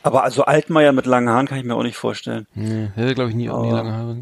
Aber 0.02 0.24
also 0.24 0.44
Altmaier 0.44 0.90
mit 0.90 1.06
langen 1.06 1.28
Haaren 1.28 1.46
kann 1.46 1.56
ich 1.58 1.64
mir 1.64 1.76
auch 1.76 1.84
nicht 1.84 1.96
vorstellen. 1.96 2.48
Nee, 2.56 2.88
hätte 2.96 3.14
glaube 3.14 3.30
ich 3.30 3.36
nie, 3.36 3.46
nie 3.46 3.70
lange 3.70 3.92
Haare. 3.92 4.16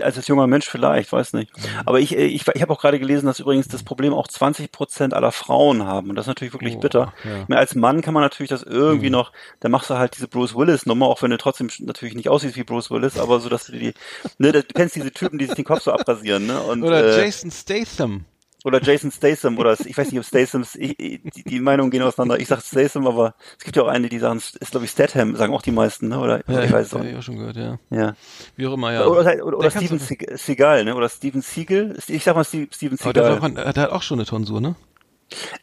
Als 0.00 0.16
als 0.16 0.28
junger 0.28 0.46
Mensch 0.46 0.66
vielleicht, 0.66 1.12
weiß 1.12 1.34
nicht. 1.34 1.54
Mhm. 1.56 1.62
Aber 1.84 2.00
ich, 2.00 2.16
äh, 2.16 2.24
ich, 2.24 2.46
ich 2.54 2.62
habe 2.62 2.72
auch 2.72 2.80
gerade 2.80 2.98
gelesen, 2.98 3.26
dass 3.26 3.38
übrigens 3.38 3.68
das 3.68 3.82
Problem 3.82 4.14
auch 4.14 4.28
20 4.28 4.72
Prozent 4.72 5.12
aller 5.12 5.30
Frauen 5.32 5.84
haben. 5.84 6.08
Und 6.08 6.16
das 6.16 6.24
ist 6.24 6.28
natürlich 6.28 6.54
wirklich 6.54 6.76
Oh, 6.76 6.80
bitter. 6.80 7.12
ja. 7.24 7.44
Meine, 7.48 7.58
als 7.60 7.74
Mann 7.74 8.00
kann 8.00 8.14
man 8.14 8.22
natürlich 8.22 8.48
das 8.50 8.62
irgendwie 8.62 9.10
noch, 9.10 9.32
da 9.60 9.68
machst 9.68 9.90
du 9.90 9.94
halt 9.98 10.16
diese 10.16 10.28
Bruce 10.28 10.54
Willis 10.56 10.86
Nummer, 10.86 11.06
auch 11.08 11.20
wenn 11.22 11.30
du 11.30 11.36
trotzdem 11.38 11.68
natürlich 11.80 12.14
nicht 12.14 12.28
aussiehst 12.30 12.56
wie 12.56 12.64
Bruce 12.64 12.90
Willis, 12.90 13.18
aber 13.18 13.40
so, 13.40 13.48
dass 13.48 13.66
du 13.66 13.72
die, 13.72 13.92
ne, 14.38 14.52
du 14.52 14.62
kennst 14.62 14.96
diese 14.96 15.10
Typen, 15.12 15.38
die 15.38 15.46
sich 15.46 15.54
den 15.54 15.64
Kopf 15.64 15.82
so 15.82 15.92
abrasieren, 15.92 16.46
ne? 16.46 16.60
Und, 16.62 16.82
Oder 16.82 17.04
äh, 17.18 17.24
Jason 17.24 17.50
Statham. 17.50 18.24
Oder 18.66 18.82
Jason 18.82 19.10
Statham 19.12 19.56
oder 19.58 19.72
ich 19.78 19.96
weiß 19.96 20.10
nicht, 20.10 20.18
ob 20.18 20.24
Stathams, 20.26 20.74
ich, 20.74 20.96
die, 20.96 21.20
die 21.44 21.60
Meinungen 21.60 21.90
gehen 21.90 22.02
auseinander. 22.02 22.38
Ich 22.40 22.48
sag 22.48 22.60
Statham, 22.62 23.06
aber 23.06 23.34
es 23.58 23.64
gibt 23.64 23.76
ja 23.76 23.82
auch 23.84 23.88
eine, 23.88 24.08
die 24.08 24.18
sagen, 24.18 24.38
ist 24.38 24.70
glaube 24.72 24.84
ich 24.84 24.90
Statham, 24.90 25.36
sagen 25.36 25.54
auch 25.54 25.62
die 25.62 25.70
meisten, 25.70 26.08
ne? 26.08 26.18
Oder 26.18 26.42
Ja, 26.48 26.62
ich 26.64 26.72
weiß 26.72 26.88
es 26.88 26.94
auch 26.94 26.98
hab 26.98 27.06
ich 27.06 27.16
auch 27.16 27.22
schon 27.22 27.36
gehört, 27.36 27.56
ja. 27.56 27.78
Ja. 27.90 28.14
Wie 28.56 28.66
auch 28.66 28.74
immer, 28.74 28.92
ja. 28.92 29.06
Oder, 29.06 29.44
oder, 29.44 29.58
oder 29.58 29.70
Steven 29.70 29.98
Seagal, 29.98 30.84
ne? 30.84 30.94
Oder 30.96 31.08
Steven 31.08 31.42
Siegel. 31.42 31.96
Ich 32.08 32.24
sag 32.24 32.34
mal 32.36 32.44
Steve- 32.44 32.68
Steven 32.74 32.98
Aber 33.00 33.12
der, 33.12 33.22
hat 33.24 33.40
Seagal. 33.42 33.66
auch, 33.68 33.72
der 33.72 33.82
hat 33.84 33.90
auch 33.92 34.02
schon 34.02 34.18
eine 34.18 34.26
Tonsur, 34.26 34.60
ne? 34.60 34.74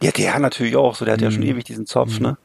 Ja, 0.02 0.12
der 0.12 0.40
natürlich 0.40 0.76
auch 0.76 0.94
so. 0.96 1.06
Der 1.06 1.14
hat 1.14 1.22
ja 1.22 1.30
Mhm. 1.30 1.34
schon 1.36 1.44
ewig 1.44 1.64
diesen 1.64 1.86
Zopf, 1.86 2.20
ne? 2.20 2.38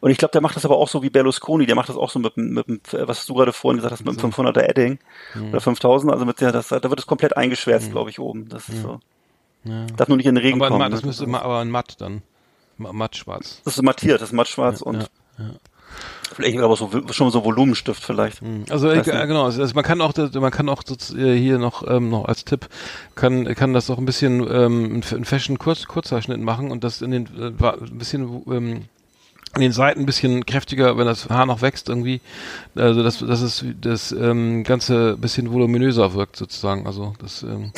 Und 0.00 0.10
ich 0.10 0.18
glaube, 0.18 0.32
der 0.32 0.40
macht 0.40 0.56
das 0.56 0.64
aber 0.64 0.76
auch 0.78 0.88
so 0.88 1.02
wie 1.02 1.10
Berlusconi. 1.10 1.64
Der 1.66 1.76
macht 1.76 1.88
das 1.88 1.96
auch 1.96 2.10
so 2.10 2.18
mit, 2.18 2.36
dem- 2.36 2.54
mit, 2.54 2.80
was 2.92 3.24
du 3.26 3.34
gerade 3.34 3.52
vorhin 3.52 3.76
gesagt 3.78 3.92
hast, 3.92 4.04
mit 4.04 4.20
dem 4.20 4.32
500er 4.32 4.62
Edding 4.68 4.98
Mhm. 5.34 5.50
oder 5.50 5.60
5000. 5.60 6.12
Also 6.12 6.24
mit 6.24 6.40
der, 6.40 6.50
das, 6.52 6.68
da 6.68 6.82
wird 6.82 6.98
es 6.98 7.06
komplett 7.06 7.36
eingeschwärzt, 7.36 7.90
glaube 7.92 8.10
ich, 8.10 8.18
oben. 8.18 8.48
Das 8.48 8.68
ist 8.68 8.82
so. 8.82 9.00
Darf 9.96 10.08
nur 10.08 10.16
nicht 10.16 10.26
in 10.26 10.34
den 10.34 10.42
Regen 10.42 10.56
Aber, 10.58 10.66
ein 10.66 10.70
kommen. 10.70 10.80
matt, 10.80 10.92
das 10.92 11.02
ne? 11.02 11.06
müsste 11.08 11.26
ma, 11.26 11.40
aber 11.40 11.58
ein 11.60 11.70
matt 11.70 11.96
dann. 12.00 12.22
Ma- 12.78 12.92
Matt 12.92 13.16
schwarz. 13.16 13.60
Das 13.64 13.76
ist 13.76 13.82
mattiert, 13.82 14.20
das 14.20 14.28
ist 14.30 14.34
mattschwarz 14.34 14.82
und 14.82 15.08
vielleicht 16.34 16.58
aber 16.58 16.76
so 16.76 16.90
schon 17.10 17.30
so 17.30 17.44
Volumenstift 17.44 18.02
vielleicht. 18.04 18.40
Also 18.68 18.90
äh, 18.90 19.00
genau, 19.02 19.44
also 19.44 19.74
man 19.74 19.84
kann 19.84 20.00
auch 20.02 20.12
das- 20.12 20.34
man 20.34 20.50
kann 20.50 20.68
auch 20.68 20.82
äh, 21.16 21.34
hier 21.38 21.58
noch 21.58 21.86
ähm, 21.88 22.10
noch 22.10 22.26
als 22.26 22.44
Tipp 22.44 22.68
kann 23.14 23.44
kann 23.54 23.72
das 23.72 23.88
auch 23.90 23.96
ein 23.98 24.04
bisschen 24.04 24.46
ähm, 24.50 25.02
ein 25.10 25.24
Fashion 25.24 25.58
Kurz 25.58 25.86
Kurzhaarschnitt 25.86 26.40
machen 26.40 26.70
und 26.70 26.84
das 26.84 27.00
in 27.00 27.10
den 27.12 27.26
äh, 27.38 27.46
ein 27.64 27.98
bisschen 27.98 28.42
ähm, 28.50 28.82
an 29.52 29.60
den 29.62 29.72
Seiten 29.72 30.00
ein 30.00 30.06
bisschen 30.06 30.44
kräftiger, 30.44 30.98
wenn 30.98 31.06
das 31.06 31.30
Haar 31.30 31.46
noch 31.46 31.62
wächst 31.62 31.88
irgendwie, 31.88 32.20
also 32.74 33.02
dass 33.02 33.20
dass 33.20 33.40
es 33.40 33.64
das 33.80 34.12
ähm, 34.12 34.64
ganze 34.64 35.16
bisschen 35.16 35.50
voluminöser 35.50 36.12
wirkt 36.12 36.36
sozusagen. 36.36 36.86
Also 36.86 37.14
das 37.20 37.42
ähm, 37.42 37.72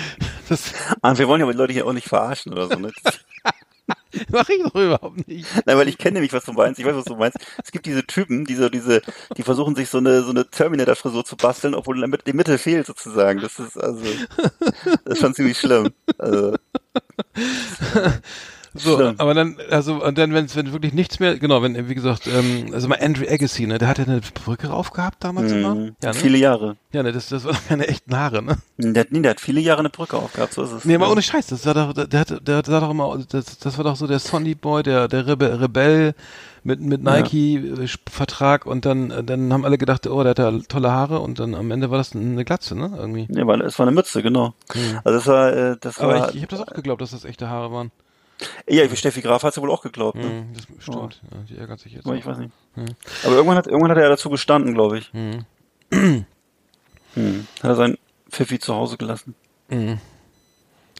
das 0.48 0.72
wir 1.18 1.28
wollen 1.28 1.40
ja 1.40 1.50
die 1.50 1.56
Leute 1.56 1.72
hier 1.72 1.86
auch 1.86 1.92
nicht 1.92 2.08
verarschen 2.08 2.52
oder 2.52 2.68
so, 2.68 2.78
ne? 2.78 2.90
mache 4.30 4.54
ich 4.54 4.62
doch 4.62 4.74
überhaupt 4.74 5.26
nicht. 5.26 5.46
Nein, 5.66 5.76
weil 5.76 5.88
ich 5.88 5.98
kenne 5.98 6.14
nämlich, 6.14 6.32
was 6.32 6.44
du 6.44 6.52
meinst. 6.52 6.78
Ich 6.78 6.86
weiß, 6.86 6.94
was 6.94 7.04
du 7.04 7.16
meinst. 7.16 7.38
Es 7.62 7.72
gibt 7.72 7.86
diese 7.86 8.04
Typen, 8.04 8.44
diese, 8.44 8.70
diese, 8.70 9.02
die 9.36 9.42
versuchen 9.42 9.74
sich 9.74 9.88
so 9.88 9.98
eine, 9.98 10.22
so 10.22 10.30
eine 10.30 10.48
Terminator-Frisur 10.48 11.24
zu 11.24 11.36
basteln, 11.36 11.74
obwohl 11.74 12.00
die 12.26 12.32
Mitte 12.32 12.58
fehlt 12.58 12.86
sozusagen. 12.86 13.40
Das 13.40 13.58
ist 13.58 13.78
also, 13.78 14.04
das 15.04 15.14
ist 15.14 15.20
schon 15.20 15.34
ziemlich 15.34 15.58
schlimm. 15.58 15.90
Also, 16.18 16.56
So, 18.74 18.96
Schlimm. 18.96 19.14
aber 19.18 19.34
dann, 19.34 19.58
also, 19.70 20.02
und 20.02 20.16
dann, 20.16 20.32
wenn 20.32 20.54
wenn 20.54 20.72
wirklich 20.72 20.94
nichts 20.94 21.20
mehr, 21.20 21.38
genau, 21.38 21.62
wenn, 21.62 21.88
wie 21.90 21.94
gesagt, 21.94 22.26
ähm, 22.26 22.70
also 22.72 22.88
mal 22.88 22.98
Andrew 23.02 23.24
Agassi, 23.28 23.66
ne, 23.66 23.76
der 23.76 23.86
hatte 23.88 24.02
eine 24.02 24.20
Brücke 24.32 24.72
aufgehabt 24.72 25.22
damals 25.22 25.52
immer. 25.52 25.74
mh, 25.74 25.90
Ja, 26.02 26.08
ne? 26.08 26.14
viele 26.14 26.38
Jahre. 26.38 26.76
Ja, 26.90 27.02
ne, 27.02 27.12
das, 27.12 27.28
das 27.28 27.44
waren 27.44 27.56
keine 27.68 27.86
echten 27.88 28.16
Haare, 28.16 28.42
ne? 28.42 28.56
Der, 28.78 29.00
hat- 29.02 29.12
nee, 29.12 29.20
der 29.20 29.32
hat 29.32 29.40
viele 29.40 29.60
Jahre 29.60 29.80
eine 29.80 29.90
Brücke 29.90 30.16
aufgehabt, 30.16 30.54
so 30.54 30.62
ist 30.62 30.72
es. 30.72 30.84
Nee, 30.86 30.94
aber 30.94 31.04
Ja. 31.06 31.12
ohne 31.12 31.20
Scheiß, 31.22 31.48
das 31.48 31.66
war 31.66 31.74
doch, 31.74 31.92
der 31.92 32.20
hatte, 32.20 32.40
der 32.40 32.62
sah 32.64 32.80
doch 32.80 32.90
immer, 32.90 33.18
das, 33.30 33.58
das 33.58 33.76
war 33.76 33.84
doch 33.84 33.96
so 33.96 34.06
der 34.06 34.18
Sonny 34.18 34.54
Boy, 34.54 34.82
der, 34.82 35.06
der 35.08 35.26
Rebe, 35.26 35.60
Rebell 35.60 36.14
mit, 36.64 36.80
mit 36.80 37.02
Nike-Vertrag 37.02 38.66
und 38.66 38.84
dann, 38.84 39.10
äh, 39.10 39.24
dann 39.24 39.52
haben 39.52 39.64
alle 39.64 39.78
gedacht, 39.78 40.06
oh, 40.06 40.22
der 40.22 40.30
hat 40.30 40.38
da 40.38 40.52
tolle 40.68 40.90
Haare 40.92 41.20
und 41.20 41.38
dann 41.38 41.54
am 41.54 41.70
Ende 41.70 41.90
war 41.90 41.98
das 41.98 42.14
eine 42.14 42.44
Glatze, 42.44 42.74
ne, 42.74 42.90
irgendwie. 42.96 43.26
Nee, 43.28 43.46
weil 43.46 43.60
es 43.62 43.78
war 43.78 43.86
eine 43.86 43.94
Mütze, 43.94 44.22
genau. 44.22 44.54
Also 45.04 45.18
das 45.18 45.26
war, 45.26 45.52
äh, 45.52 45.76
das 45.80 45.98
Aber 45.98 46.14
war, 46.14 46.28
ich, 46.30 46.36
ich 46.36 46.42
habe 46.42 46.50
das 46.56 46.60
auch 46.60 46.72
geglaubt, 46.72 47.02
dass 47.02 47.10
das 47.10 47.24
echte 47.24 47.48
Haare 47.50 47.72
waren. 47.72 47.90
Ja, 48.68 48.88
Steffi 48.94 49.20
Graf 49.20 49.42
hat 49.42 49.54
sie 49.54 49.62
wohl 49.62 49.70
auch 49.70 49.82
geglaubt, 49.82 50.16
ne? 50.16 50.24
Hm, 50.24 50.54
das 50.54 50.66
stimmt, 50.78 51.20
ja, 51.30 51.38
die 51.48 51.56
ärgert 51.58 51.80
sich 51.80 51.92
jetzt. 51.92 52.06
Aber 52.06 52.16
ich 52.16 52.26
weiß 52.26 52.38
nicht. 52.38 52.52
Aber 53.24 53.34
irgendwann 53.34 53.56
hat, 53.56 53.66
irgendwann 53.66 53.90
hat 53.90 53.98
er 53.98 54.08
dazu 54.08 54.30
gestanden, 54.30 54.74
glaube 54.74 54.98
ich. 54.98 55.12
Mhm. 55.12 55.44
Hm. 57.14 57.46
Hat 57.62 57.70
er 57.70 57.74
sein 57.74 57.98
Pfiffi 58.30 58.58
zu 58.58 58.74
Hause 58.74 58.96
gelassen. 58.96 59.34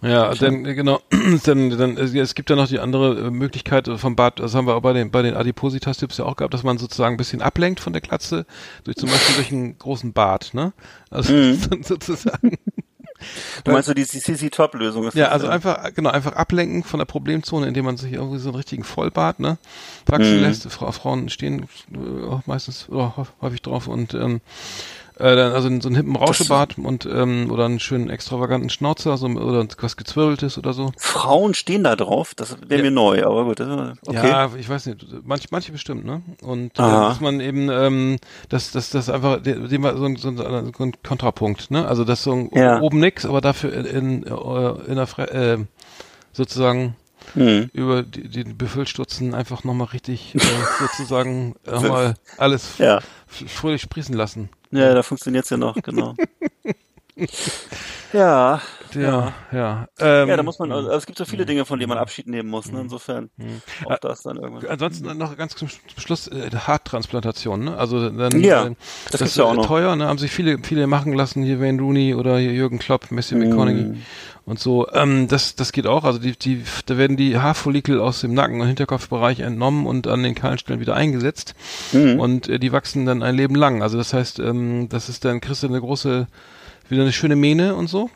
Ja, 0.03 0.35
dann 0.35 0.67
äh, 0.67 0.75
genau, 0.75 1.01
dann, 1.45 1.71
dann 1.71 1.97
es, 1.97 2.13
es 2.13 2.35
gibt 2.35 2.51
ja 2.51 2.57
noch 2.57 2.67
die 2.67 2.81
andere 2.81 3.27
äh, 3.27 3.31
Möglichkeit 3.31 3.87
äh, 3.87 3.97
vom 3.97 4.17
Bart, 4.17 4.41
das 4.41 4.55
haben 4.55 4.67
wir 4.67 4.75
auch 4.75 4.83
bei 4.83 4.93
den 4.93 5.13
bei 5.13 5.23
den 5.23 5.35
Adipositas-Tipps 5.35 6.19
ja 6.19 6.25
auch 6.25 6.35
gehabt, 6.35 6.55
dass 6.55 6.65
man 6.65 6.77
sozusagen 6.77 7.15
ein 7.15 7.19
bisschen 7.19 7.41
ablenkt 7.41 7.79
von 7.79 7.93
der 7.93 8.03
Glatze, 8.03 8.45
durch 8.83 8.97
zum 8.97 9.09
Beispiel 9.11 9.37
durch 9.37 9.53
einen 9.53 9.79
großen 9.79 10.13
Bart, 10.13 10.55
ne? 10.55 10.73
Also 11.11 11.55
sozusagen. 11.83 12.59
Du 13.65 13.73
meinst 13.73 13.87
so 13.89 13.95
die 13.95 14.05
CC 14.07 14.51
Top 14.51 14.75
Lösung 14.75 15.07
ist 15.07 15.15
Ja, 15.15 15.29
also 15.29 15.49
einfach, 15.49 15.93
genau, 15.95 16.11
einfach 16.11 16.33
ablenken 16.35 16.83
von 16.85 16.99
der 16.99 17.05
Problemzone, 17.07 17.67
indem 17.67 17.85
man 17.85 17.97
sich 17.97 18.13
irgendwie 18.13 18.39
so 18.39 18.49
einen 18.51 18.57
richtigen 18.57 18.85
Vollbart, 18.85 19.41
ne, 19.41 19.59
wachsen 20.07 20.37
Mhm. 20.37 20.43
lässt. 20.43 20.71
Fra 20.71 20.93
Frauen 20.93 21.29
stehen 21.29 21.63
äh, 21.93 21.97
meistens 22.47 22.89
hä- 22.91 23.27
häufig 23.41 23.63
drauf 23.63 23.89
und 23.89 24.15
ähm, 24.15 24.41
äh, 25.23 25.41
also 25.41 25.69
so 25.81 25.89
einen 25.89 25.95
hippen 25.97 26.17
Rauschebart 26.17 26.77
und 26.79 27.07
ähm, 27.07 27.51
oder 27.51 27.65
einen 27.67 27.81
schönen 27.81 28.11
extravaganten 28.11 28.69
Schnauzer, 28.71 29.17
so, 29.17 29.27
oder 29.27 29.67
was 29.81 29.97
gezwirbeltes 29.97 30.59
oder 30.59 30.73
so. 30.73 30.93
Frauen 30.99 31.55
stehen 31.55 31.85
da 31.85 31.95
drauf, 31.97 32.35
das 32.35 32.57
wäre 32.67 32.81
Ja. 32.83 32.91
mir 32.91 32.95
neu, 32.95 33.25
aber 33.25 33.45
gut, 33.45 33.61
das 33.61 33.97
okay. 34.07 34.29
Ja, 34.29 34.51
ich 34.57 34.69
weiß 34.69 34.87
nicht, 34.87 35.07
manche, 35.25 35.49
manche 35.51 35.73
bestimmt, 35.73 36.05
ne? 36.05 36.23
Und 36.43 36.79
äh, 36.79 36.83
dass 36.83 37.21
man 37.21 37.41
eben, 37.41 37.69
ähm, 37.71 38.19
dass 38.49 38.73
das, 38.73 38.91
das 38.91 39.09
einfach, 39.09 39.41
de- 39.43 39.69
dem 39.69 39.83
war 39.83 39.97
so 39.97 40.05
ein, 40.05 40.17
so 40.17 40.29
ein, 40.29 40.37
so 40.37 40.45
ein 40.45 40.73
Kontrapunkt, 41.03 41.71
ne? 41.71 41.87
Also 41.87 42.05
das 42.05 42.23
so 42.25 42.33
ein, 42.33 42.51
Ja. 42.53 42.81
oben 42.81 42.99
nix, 43.01 43.25
aber 43.25 43.41
dafür 43.41 43.73
in, 43.73 43.85
in, 43.87 44.23
äh, 44.27 44.91
in 44.91 44.97
der 44.97 45.07
Fre 45.07 45.31
äh, 45.31 45.59
sozusagen 46.33 46.97
Hm. 47.35 47.71
über 47.73 48.03
die, 48.03 48.29
die 48.29 48.43
Befüllstutzen 48.43 49.33
einfach 49.33 49.63
nochmal 49.63 49.87
richtig 49.89 50.35
äh, 50.35 50.39
sozusagen 50.81 51.55
nochmal 51.65 52.15
alles 52.37 52.79
Ja. 52.79 52.99
fröhlich 53.29 53.81
sprießen 53.83 54.15
lassen. 54.17 54.49
Ja, 54.73 54.95
da 54.95 55.03
funktioniert's 55.03 55.51
ja 55.51 55.59
noch, 55.59 55.77
genau. 55.83 56.15
ja, 58.13 58.61
ja, 58.95 59.33
ja. 59.53 59.87
Ähm, 59.99 60.29
Ja, 60.29 60.37
da 60.37 60.43
muss 60.43 60.59
man, 60.59 60.71
also 60.73 60.91
es 60.91 61.07
gibt 61.07 61.19
so 61.19 61.25
viele 61.25 61.47
Dinge, 61.47 61.65
von 61.65 61.79
denen 61.79 61.89
man 61.89 61.99
Abschied 61.99 62.27
nehmen 62.27 62.49
muss, 62.51 62.71
ne? 62.71 62.81
Insofern. 62.81 63.31
Auch 63.87 63.91
Äh, 63.93 63.99
das 64.01 64.23
dann 64.23 64.37
irgendwann. 64.37 64.67
Ansonsten 64.71 65.17
noch 65.19 65.37
ganz 65.37 65.55
zum 65.57 65.69
Schluss 65.97 66.29
äh, 66.29 66.51
Haartransplantation, 66.55 67.65
ne? 67.65 67.77
Also 67.77 68.11
dann 68.11 68.41
Ja, 68.41 68.67
äh, 68.67 68.75
das 69.11 69.21
das 69.21 69.21
ist 69.31 69.37
ja 69.37 69.45
auch 69.45 69.55
noch. 69.55 69.67
teuer, 69.67 69.97
ne? 69.97 70.07
Haben 70.07 70.19
sich 70.19 70.31
viele 70.31 70.59
viele 70.63 70.87
machen 70.87 71.13
lassen, 71.13 71.43
hier 71.43 71.61
Wayne 71.61 71.81
Rooney 71.81 72.15
oder 72.15 72.39
hier 72.39 72.53
Jürgen 72.53 72.79
Klopp, 72.79 73.11
Messi 73.11 73.35
McConaughey 73.35 73.95
und 74.45 74.59
so. 74.59 74.89
Ähm, 74.93 75.29
das 75.29 75.55
das 75.55 75.73
geht 75.73 75.87
auch, 75.87 76.05
also 76.05 76.19
die 76.19 76.33
die 76.37 76.63
da 76.87 76.97
werden 76.99 77.17
die 77.17 77.39
Haarfollikel 77.39 78.01
aus 78.01 78.21
dem 78.21 78.35
Nacken 78.35 78.61
und 78.61 78.67
Hinterkopfbereich 78.67 79.41
entnommen 79.41 79.87
und 79.87 80.07
an 80.09 80.23
den 80.23 80.35
kahlen 80.35 80.59
Stellen 80.59 80.81
wieder 80.81 80.95
eingesetzt 80.95 81.55
Mhm. 81.93 82.19
und 82.21 82.49
äh, 82.49 82.59
die 82.59 82.73
wachsen 82.73 83.07
dann 83.07 83.23
ein 83.23 83.35
Leben 83.37 83.55
lang. 83.55 83.83
Also 83.83 83.99
das 83.99 84.13
heißt, 84.13 84.39
ähm, 84.41 84.89
das 84.89 85.09
ist 85.09 85.25
dann 85.25 85.41
kriegst 85.41 85.63
du 85.63 85.67
eine 85.69 85.81
große 85.81 86.27
wieder 86.89 87.03
eine 87.03 87.13
schöne 87.13 87.37
Mähne 87.37 87.75
und 87.75 87.87
so. 87.89 88.11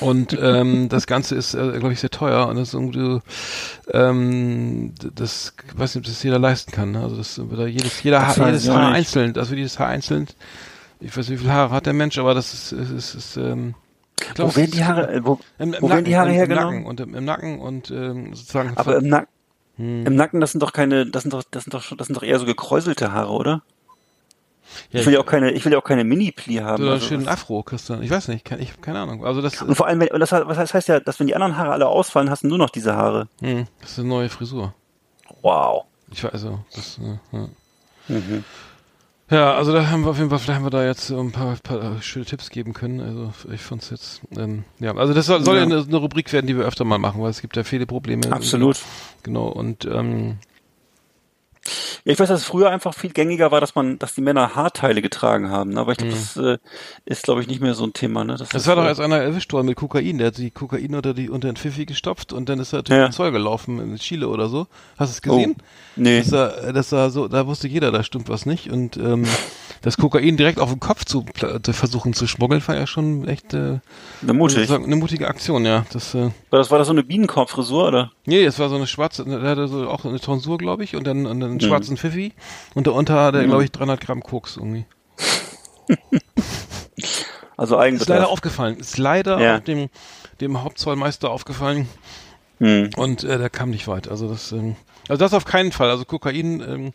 Und 0.00 0.36
ähm, 0.40 0.88
das 0.88 1.06
Ganze 1.06 1.34
ist, 1.34 1.54
äh, 1.54 1.78
glaube 1.78 1.92
ich, 1.92 2.00
sehr 2.00 2.10
teuer 2.10 2.48
und 2.48 2.56
das 2.56 2.68
ist 2.68 2.74
irgendwie, 2.74 3.20
ähm, 3.92 4.94
das 5.14 5.54
weiß 5.74 5.94
nicht, 5.94 6.04
ob 6.06 6.12
das 6.12 6.22
jeder 6.22 6.38
leisten 6.38 6.72
kann. 6.72 6.92
Ne? 6.92 7.02
Also 7.02 7.16
das 7.16 7.38
oder 7.38 7.66
jedes, 7.66 8.02
jeder 8.02 8.20
Das 8.20 8.36
Haar, 8.38 8.48
jedes 8.48 8.68
Haar 8.68 8.90
nicht. 8.90 8.98
einzeln, 8.98 9.36
also 9.36 9.54
jedes 9.54 9.78
Haar 9.78 9.88
einzeln. 9.88 10.26
Ich 11.00 11.16
weiß 11.16 11.28
nicht, 11.28 11.38
wie 11.40 11.42
viele 11.44 11.52
Haare 11.54 11.72
hat 11.74 11.86
der 11.86 11.92
Mensch, 11.94 12.18
aber 12.18 12.34
das 12.34 12.54
ist, 12.54 12.72
ist, 12.72 12.90
ist, 12.90 13.14
ist 13.14 13.36
ähm, 13.36 13.74
glaub, 14.34 14.52
Wo 14.52 14.56
werden 14.56 14.70
die 14.70 14.84
Haare, 14.84 15.20
wo, 15.24 15.40
im, 15.58 15.74
im 15.74 15.82
wo 15.82 15.90
werden 15.90 16.04
die 16.04 16.16
Haare 16.16 16.32
im, 16.32 16.36
im 16.36 16.36
hergenommen? 16.36 16.82
Nacken 16.82 16.86
und 16.86 17.00
im, 17.00 17.14
im 17.14 17.24
Nacken 17.24 17.58
und 17.60 17.90
ähm, 17.90 18.34
sozusagen 18.34 18.76
Aber 18.76 18.96
im, 18.98 19.08
Nack 19.08 19.28
Hm. 19.76 20.06
im 20.06 20.14
Nacken, 20.16 20.40
das 20.40 20.52
sind 20.52 20.62
doch 20.62 20.72
keine, 20.72 21.06
das 21.06 21.22
sind 21.22 21.32
doch, 21.34 21.42
das 21.50 21.64
sind 21.64 21.74
doch, 21.74 21.96
das 21.96 22.06
sind 22.06 22.16
doch 22.16 22.22
eher 22.22 22.38
so 22.38 22.46
gekräuselte 22.46 23.12
Haare, 23.12 23.30
oder? 23.32 23.62
Ja, 24.90 25.00
Ich 25.00 25.06
will 25.06 25.14
ja 25.14 25.20
auch 25.20 25.26
keine, 25.26 25.50
ich 25.52 25.64
will 25.64 25.72
ja 25.72 25.78
auch 25.78 25.84
keine 25.84 26.04
Mini-Pli 26.04 26.56
haben. 26.56 26.74
oder 26.82 26.82
einen 26.84 26.92
also 26.94 27.06
schönen 27.06 27.26
was- 27.26 27.32
Afro, 27.34 27.62
Christian. 27.62 28.02
Ich 28.02 28.10
weiß 28.10 28.28
nicht, 28.28 28.50
ich 28.58 28.70
habe 28.72 28.80
keine 28.80 29.00
Ahnung. 29.00 29.24
Also 29.24 29.42
das, 29.42 29.60
Und 29.62 29.74
vor 29.74 29.86
allem, 29.86 30.00
wenn, 30.00 30.08
das, 30.20 30.32
was 30.32 30.56
heißt, 30.58 30.74
heißt 30.74 30.88
ja, 30.88 31.00
dass 31.00 31.18
wenn 31.20 31.26
die 31.26 31.34
anderen 31.34 31.56
Haare 31.56 31.72
alle 31.72 31.86
ausfallen, 31.88 32.30
hast 32.30 32.42
du 32.44 32.48
nur 32.48 32.58
noch 32.58 32.70
diese 32.70 32.94
Haare. 32.96 33.28
hm, 33.40 33.66
das 33.80 33.92
ist 33.92 33.98
eine 33.98 34.08
neue 34.08 34.28
Frisur. 34.28 34.74
Wow. 35.42 35.84
Ich 36.12 36.22
weiß, 36.22 36.32
also, 36.32 36.60
das, 36.74 36.98
äh, 36.98 37.18
ja. 37.36 37.48
Mhm. 38.08 38.44
Ja, 39.28 39.54
also 39.54 39.72
da 39.72 39.88
haben 39.88 40.04
wir 40.04 40.10
auf 40.10 40.18
jeden 40.18 40.30
Fall, 40.30 40.38
vielleicht 40.38 40.56
haben 40.60 40.64
wir 40.66 40.70
da 40.70 40.84
jetzt 40.86 41.10
ein 41.10 41.32
paar, 41.32 41.56
paar 41.60 42.00
schöne 42.00 42.24
Tipps 42.24 42.48
geben 42.48 42.74
können. 42.74 43.00
Also 43.00 43.32
ich 43.52 43.60
fand's 43.60 43.90
jetzt, 43.90 44.20
ähm, 44.38 44.62
ja, 44.78 44.94
also 44.96 45.14
das 45.14 45.26
soll, 45.26 45.44
soll 45.44 45.56
ja, 45.56 45.62
Ja. 45.64 45.66
eine, 45.66 45.82
eine 45.84 45.96
Rubrik 45.96 46.32
werden, 46.32 46.46
die 46.46 46.56
wir 46.56 46.64
öfter 46.64 46.84
mal 46.84 46.98
machen, 46.98 47.20
weil 47.20 47.30
es 47.30 47.40
gibt 47.40 47.56
ja 47.56 47.64
viele 47.64 47.86
Probleme. 47.86 48.30
Absolut. 48.30 48.78
Genau, 49.24 49.48
und 49.48 49.84
ähm, 49.84 50.38
Ja, 52.04 52.12
ich 52.12 52.18
weiß, 52.18 52.28
dass 52.28 52.40
es 52.40 52.46
früher 52.46 52.70
einfach 52.70 52.94
viel 52.94 53.10
gängiger 53.10 53.50
war, 53.50 53.60
dass 53.60 53.74
man, 53.74 53.98
dass 53.98 54.14
die 54.14 54.20
Männer 54.20 54.54
Haarteile 54.54 55.02
getragen 55.02 55.50
haben. 55.50 55.70
ne? 55.70 55.80
Aber 55.80 55.92
ich 55.92 55.98
glaube, 55.98 56.12
Mhm. 56.12 56.16
das 56.16 56.36
äh, 56.36 56.58
ist, 57.04 57.22
glaube 57.24 57.40
ich, 57.40 57.48
nicht 57.48 57.60
mehr 57.60 57.74
so 57.74 57.84
ein 57.84 57.92
Thema. 57.92 58.24
Ne? 58.24 58.36
Das 58.36 58.52
ist, 58.52 58.66
war 58.66 58.76
doch 58.76 58.84
äh, 58.84 58.88
erst 58.88 59.00
einer 59.00 59.18
erwischt 59.18 59.52
worden 59.52 59.66
mit 59.66 59.76
Kokain, 59.76 60.18
der 60.18 60.28
hat 60.28 60.38
die 60.38 60.50
Kokain 60.50 60.94
unter, 60.94 61.14
die, 61.14 61.28
unter 61.30 61.48
den 61.50 61.56
Pfiffi 61.56 61.86
gestopft 61.86 62.32
und 62.32 62.48
dann 62.48 62.58
ist 62.60 62.72
er 62.72 62.82
durch 62.82 62.96
Ja. 62.98 63.08
den 63.08 63.12
Zoll 63.12 63.32
gelaufen 63.32 63.78
in 63.80 63.96
Chile 63.96 64.28
oder 64.28 64.48
so. 64.48 64.66
Hast 64.96 65.10
du 65.10 65.16
es 65.16 65.22
gesehen? 65.22 65.56
Oh, 65.58 65.62
nee. 65.96 66.18
Das 66.20 66.32
war, 66.32 66.72
das 66.72 66.92
war 66.92 67.10
so, 67.10 67.28
da 67.28 67.46
wusste 67.46 67.68
jeder, 67.68 67.90
da 67.92 68.02
stimmt 68.02 68.28
was 68.28 68.46
nicht. 68.46 68.70
Und 68.70 68.96
ähm, 68.96 69.24
das 69.86 69.96
Kokain 69.96 70.36
direkt 70.36 70.58
auf 70.58 70.68
den 70.70 70.80
Kopf 70.80 71.04
zu, 71.04 71.24
zu 71.62 71.72
versuchen 71.72 72.12
zu 72.12 72.26
schmuggeln, 72.26 72.60
war 72.66 72.74
ja 72.76 72.86
schon 72.86 73.26
echt 73.28 73.54
äh, 73.54 73.78
Na, 74.20 74.32
mutig. 74.32 74.70
eine 74.70 74.96
mutige 74.96 75.28
Aktion, 75.28 75.64
ja. 75.64 75.86
Das, 75.92 76.12
äh, 76.14 76.30
War 76.50 76.58
das, 76.58 76.70
war 76.70 76.78
das 76.78 76.88
so 76.88 76.92
eine 76.92 77.04
Bienenkorbfrisur, 77.04 77.86
oder? 77.88 78.10
nee, 78.26 78.44
es 78.44 78.58
war 78.58 78.68
so 78.68 78.74
eine 78.74 78.86
schwarze, 78.88 79.24
der 79.24 79.40
hatte 79.42 79.68
so 79.68 79.88
auch 79.88 80.04
eine 80.04 80.18
Tonsur, 80.20 80.58
glaube 80.58 80.82
ich, 80.84 80.96
und 80.96 81.04
dann, 81.06 81.24
und 81.26 81.40
dann 81.40 81.50
einen 81.50 81.54
Mhm. 81.58 81.60
schwarzen 81.60 81.96
Pfiffi. 81.96 82.32
Und 82.74 82.86
darunter 82.88 83.14
hat 83.22 83.34
er, 83.36 83.44
glaube 83.44 83.64
ich, 83.64 83.70
300 83.70 84.00
Gramm 84.00 84.22
Koks 84.22 84.56
irgendwie. 84.56 84.84
Also 87.58 87.80
Ist 87.80 88.08
leider 88.08 88.28
aufgefallen. 88.28 88.76
Ist 88.76 88.98
leider 88.98 89.40
Ja. 89.40 89.60
dem, 89.60 89.88
dem 90.42 90.62
Hauptzollmeister 90.62 91.30
aufgefallen. 91.30 91.88
Hm. 92.58 92.90
Und 92.96 93.24
äh, 93.24 93.38
der 93.38 93.48
kam 93.50 93.70
nicht 93.70 93.88
weit. 93.88 94.08
Also 94.08 94.28
das, 94.28 94.52
ähm, 94.52 94.76
also 95.08 95.18
das 95.18 95.32
auf 95.32 95.44
keinen 95.46 95.72
Fall. 95.72 95.88
Also 95.88 96.04
Kokain, 96.04 96.60
ähm, 96.60 96.92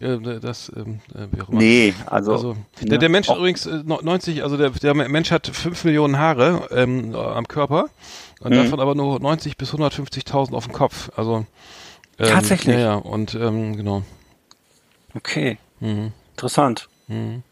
äh, 0.00 0.40
das, 0.40 0.70
ähm, 0.76 1.00
äh, 1.14 1.26
wie 1.32 1.40
auch 1.42 1.48
immer. 1.48 1.58
Nee, 1.58 1.94
also, 2.06 2.32
Also 2.32 2.56
der, 2.80 2.88
ne, 2.92 2.98
der 2.98 3.08
Mensch 3.08 3.28
auch- 3.28 3.36
übrigens 3.38 3.66
äh, 3.66 3.82
no- 3.84 4.00
90, 4.02 4.42
also 4.42 4.56
der, 4.56 4.70
der 4.70 4.94
Mensch 4.94 5.30
hat 5.30 5.46
5 5.46 5.84
Millionen 5.84 6.18
Haare 6.18 6.68
ähm, 6.72 7.14
am 7.14 7.46
Körper 7.48 7.86
und 8.40 8.52
Mhm. 8.52 8.56
davon 8.56 8.80
aber 8.80 8.94
nur 8.94 9.20
90 9.20 9.56
bis 9.56 9.72
150.000 9.72 10.54
auf 10.54 10.64
dem 10.64 10.72
Kopf. 10.72 11.10
Also 11.16 11.46
ähm, 12.18 12.28
Tatsächlich? 12.28 12.76
Ja, 12.76 12.80
ja. 12.80 12.94
Und 12.96 13.34
ähm, 13.34 13.76
genau. 13.76 14.02
Okay, 15.14 15.58
Mhm. 15.80 16.12
interessant. 16.32 16.88
Mhm. 17.08 17.42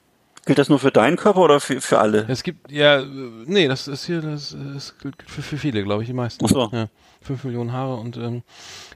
Gilt 0.47 0.59
das 0.59 0.69
nur 0.71 0.79
für 0.79 0.91
deinen 0.91 1.17
Körper 1.17 1.41
oder 1.41 1.61
für, 1.61 1.81
für 1.81 1.99
alle? 1.99 2.25
Es 2.29 2.43
gibt 2.43 2.71
ja, 2.73 3.01
äh, 3.01 3.07
nee, 3.47 3.69
das 3.69 3.87
ist 3.89 4.07
hier, 4.07 4.23
das, 4.23 4.57
das 4.75 4.97
gilt 4.99 5.17
für, 5.27 5.43
für 5.43 5.59
viele, 5.59 5.83
glaube 5.83 6.03
ich, 6.03 6.09
die 6.09 6.15
meisten. 6.15 6.45
Ach 6.45 6.49
so. 6.49 6.71
Ja, 6.73 6.89
5 7.21 7.45
Millionen 7.45 7.73
Haare 7.73 7.97
und 7.97 8.17
ähm, 8.17 8.43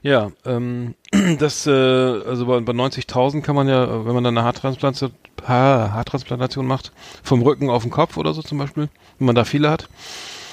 ja, 0.01 0.31
ähm, 0.45 0.95
das, 1.39 1.67
äh, 1.67 1.71
also 1.71 2.45
bei, 2.45 2.59
bei 2.61 2.73
90.000 2.73 3.41
kann 3.41 3.55
man 3.55 3.67
ja, 3.67 4.05
wenn 4.05 4.13
man 4.13 4.23
dann 4.23 4.37
eine 4.37 4.45
Haartransplantation, 4.45 5.11
Haar, 5.45 5.91
Haartransplantation 5.93 6.65
macht, 6.65 6.91
vom 7.21 7.41
Rücken 7.41 7.69
auf 7.69 7.83
den 7.83 7.91
Kopf 7.91 8.15
oder 8.17 8.33
so 8.33 8.41
zum 8.41 8.57
Beispiel, 8.57 8.89
wenn 9.19 9.25
man 9.25 9.35
da 9.35 9.43
viele 9.43 9.69
hat, 9.69 9.89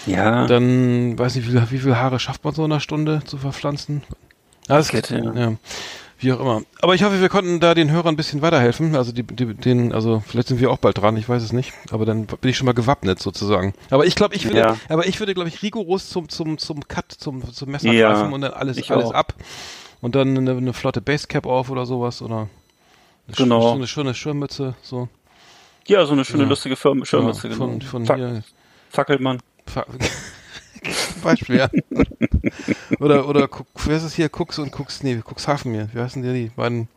Ja. 0.06 0.46
dann 0.46 1.16
weiß 1.18 1.36
nicht, 1.36 1.46
wie, 1.46 1.52
viel- 1.52 1.70
wie 1.70 1.78
viele 1.78 1.98
Haare 2.00 2.18
schafft 2.18 2.42
man 2.44 2.54
so 2.54 2.64
in 2.64 2.72
einer 2.72 2.80
Stunde 2.80 3.22
zu 3.24 3.38
verpflanzen. 3.38 4.02
Ja, 4.68 4.76
das 4.78 4.88
geht, 4.90 5.08
Kette, 5.08 5.32
ja. 5.36 5.52
Wie 6.22 6.32
auch 6.32 6.40
immer. 6.40 6.62
Aber 6.82 6.94
ich 6.94 7.02
hoffe, 7.02 7.20
wir 7.20 7.28
konnten 7.30 7.60
da 7.60 7.74
den 7.74 7.90
Hörern 7.90 8.14
ein 8.14 8.16
bisschen 8.16 8.42
weiterhelfen. 8.42 8.94
Also 8.94 9.10
die, 9.12 9.22
die, 9.22 9.54
den, 9.54 9.92
also 9.94 10.22
vielleicht 10.26 10.48
sind 10.48 10.60
wir 10.60 10.70
auch 10.70 10.76
bald 10.78 10.98
dran, 10.98 11.16
ich 11.16 11.28
weiß 11.28 11.42
es 11.42 11.52
nicht. 11.52 11.72
Aber 11.90 12.04
dann 12.04 12.26
bin 12.26 12.50
ich 12.50 12.56
schon 12.58 12.66
mal 12.66 12.74
gewappnet 12.74 13.18
sozusagen. 13.20 13.72
Aber 13.88 14.04
ich 14.04 14.14
glaube, 14.16 14.34
ich 14.34 14.44
würde, 14.44 14.58
Ja. 14.58 14.76
aber 14.90 15.06
ich 15.06 15.18
würde, 15.18 15.32
glaube 15.32 15.48
ich, 15.48 15.62
rigoros 15.62 16.10
zum, 16.10 16.28
zum, 16.28 16.58
zum 16.58 16.86
Cut, 16.88 17.10
zum, 17.12 17.50
zum 17.52 17.70
Messer 17.70 17.90
Ja, 17.92 18.12
greifen 18.12 18.32
und 18.34 18.42
dann 18.42 18.52
alles, 18.52 18.76
ich 18.76 18.90
alles 18.90 19.06
auch. 19.06 19.14
ab. 19.14 19.34
Und 20.02 20.14
dann 20.14 20.36
eine, 20.36 20.52
eine 20.52 20.72
flotte 20.74 21.00
Basecap 21.00 21.46
auf 21.46 21.70
oder 21.70 21.86
sowas 21.86 22.20
oder 22.22 22.48
eine 23.26 23.36
Genau. 23.36 23.72
schöne, 23.72 23.86
schöne 23.86 24.14
Schirmmütze, 24.14 24.74
so. 24.82 25.08
Ja, 25.86 26.04
so 26.04 26.12
eine 26.12 26.24
schöne, 26.24 26.42
Ja. 26.44 26.48
lustige 26.50 26.76
Firma, 26.76 27.04
Schirmmütze, 27.04 27.48
genau. 27.48 27.56
von, 27.66 27.80
von 27.82 28.04
Zack, 28.06 28.16
hier. 28.18 28.42
Fackelmann. 28.90 29.38
Fa- 29.66 29.86
Beispiel, 31.22 31.56
ja. 31.56 31.68
Oder, 33.00 33.28
oder, 33.28 33.48
wer 33.84 33.96
ist 33.96 34.02
es 34.02 34.14
hier? 34.14 34.28
Cooks 34.32 34.58
und 34.58 34.72
Cooks, 34.78 35.02
nee, 35.02 35.20
Cuxhaven 35.22 35.72
hier. 35.72 35.88
Wie 35.92 36.00
heißen 36.00 36.22
die, 36.22 36.32
die 36.32 36.48
beiden? 36.54 36.88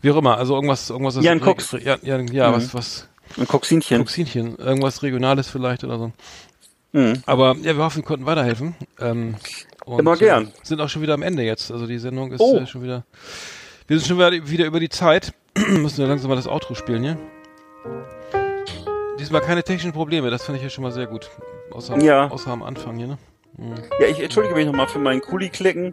Wie 0.00 0.10
auch 0.10 0.16
immer, 0.16 0.36
also 0.38 0.54
irgendwas, 0.54 0.90
irgendwas. 0.90 1.16
Jan 1.22 1.42
Cooks. 1.42 1.72
Ja, 1.82 1.96
ja, 2.02 2.18
ja 2.20 2.50
Mhm. 2.50 2.54
was, 2.54 2.74
was, 2.74 3.08
Ein 3.38 3.48
Coxinchen. 3.48 4.00
Cuxinchen. 4.04 4.56
Irgendwas 4.56 5.02
Regionales 5.02 5.48
vielleicht 5.48 5.84
oder 5.84 5.98
so. 5.98 6.12
Mhm. 6.92 7.22
Aber 7.26 7.56
ja, 7.62 7.76
wir 7.76 7.84
hoffen, 7.84 7.98
wir 7.98 8.04
konnten 8.04 8.26
weiterhelfen. 8.26 8.74
Ähm, 9.00 9.36
und, 9.84 9.98
Immer 10.00 10.16
gern. 10.16 10.46
Äh, 10.48 10.50
sind 10.62 10.80
auch 10.80 10.88
schon 10.88 11.02
wieder 11.02 11.14
am 11.14 11.22
Ende 11.22 11.42
jetzt. 11.42 11.70
Also 11.72 11.86
die 11.86 11.98
Sendung 11.98 12.30
ist 12.32 12.40
Oh. 12.40 12.58
äh, 12.58 12.66
schon 12.66 12.82
wieder. 12.82 13.04
Wir 13.86 13.98
sind 13.98 14.06
schon 14.08 14.18
wieder, 14.18 14.30
wieder 14.48 14.66
über 14.66 14.80
die 14.80 14.88
Zeit. 14.90 15.32
Müssen 15.68 15.98
wir 15.98 16.06
langsam 16.06 16.28
mal 16.30 16.36
das 16.36 16.46
Outro 16.48 16.74
spielen 16.74 17.02
hier. 17.02 17.18
Diesmal 19.18 19.40
keine 19.40 19.62
technischen 19.62 19.92
Probleme, 19.92 20.30
das 20.30 20.44
finde 20.44 20.58
ich 20.58 20.64
ja 20.64 20.70
schon 20.70 20.82
mal 20.84 20.92
sehr 20.92 21.06
gut. 21.06 21.30
Außer, 21.70 21.98
Ja. 22.02 22.28
außer 22.28 22.50
am 22.50 22.62
Anfang 22.62 22.96
hier, 22.96 23.06
ne? 23.06 23.18
Mhm. 23.56 23.74
Ja, 24.00 24.06
ich 24.08 24.20
entschuldige 24.20 24.54
mich 24.54 24.66
nochmal 24.66 24.88
für 24.88 24.98
meinen 24.98 25.20
Kuli-Klicken. 25.20 25.92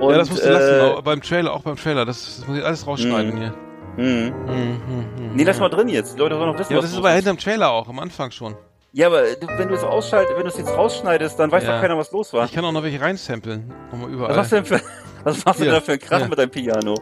Und, 0.00 0.10
ja, 0.10 0.18
das 0.18 0.28
musst 0.30 0.44
du 0.44 0.48
äh, 0.48 0.52
lassen, 0.52 0.80
auch 0.96 1.02
beim 1.02 1.22
Trailer, 1.22 1.52
auch 1.52 1.62
beim 1.62 1.76
Trailer. 1.76 2.04
Das, 2.04 2.38
das 2.38 2.48
muss 2.48 2.58
ich 2.58 2.64
alles 2.64 2.86
rausschneiden 2.86 3.34
Mhm. 3.34 3.38
hier. 3.38 3.54
Mhm. 3.96 4.34
Mhm, 4.46 4.80
mhm, 5.18 5.34
Nee, 5.34 5.44
lass 5.44 5.58
mal 5.58 5.68
drin 5.70 5.88
jetzt. 5.88 6.14
Die 6.16 6.18
Leute 6.18 6.34
sollen 6.36 6.50
noch 6.52 6.58
wissen, 6.58 6.72
Ja, 6.72 6.78
was 6.78 6.84
das 6.86 6.92
ist 6.92 6.98
aber 6.98 7.10
hinterm 7.12 7.38
Trailer 7.38 7.70
auch, 7.70 7.88
am 7.88 7.98
Anfang 7.98 8.30
schon. 8.30 8.54
Ja, 8.92 9.06
aber 9.08 9.22
wenn 9.58 9.68
du 9.68 9.74
es 9.74 9.84
ausschaltest, 9.84 10.36
wenn 10.36 10.42
du 10.44 10.48
es 10.48 10.56
jetzt 10.58 10.70
rausschneidest, 10.76 11.38
dann 11.38 11.50
weiß 11.52 11.64
Ja. 11.64 11.74
doch 11.76 11.80
keiner, 11.82 11.96
was 11.98 12.10
los 12.12 12.32
war. 12.32 12.44
Ich 12.46 12.52
kann 12.52 12.64
auch 12.64 12.72
noch 12.72 12.82
welche 12.82 13.00
reinsamplen. 13.00 13.72
Nochmal 13.92 14.10
überall. 14.10 14.30
Was 14.30 14.36
machst 14.36 14.52
du 14.52 14.56
denn 14.56 14.64
für, 14.64 14.80
was 15.24 15.44
machst 15.44 15.60
du 15.60 15.64
da 15.66 15.80
für 15.80 15.92
einen 15.92 16.00
Krach 16.00 16.20
Ja. 16.20 16.28
mit 16.28 16.38
deinem 16.38 16.50
Piano? 16.50 16.94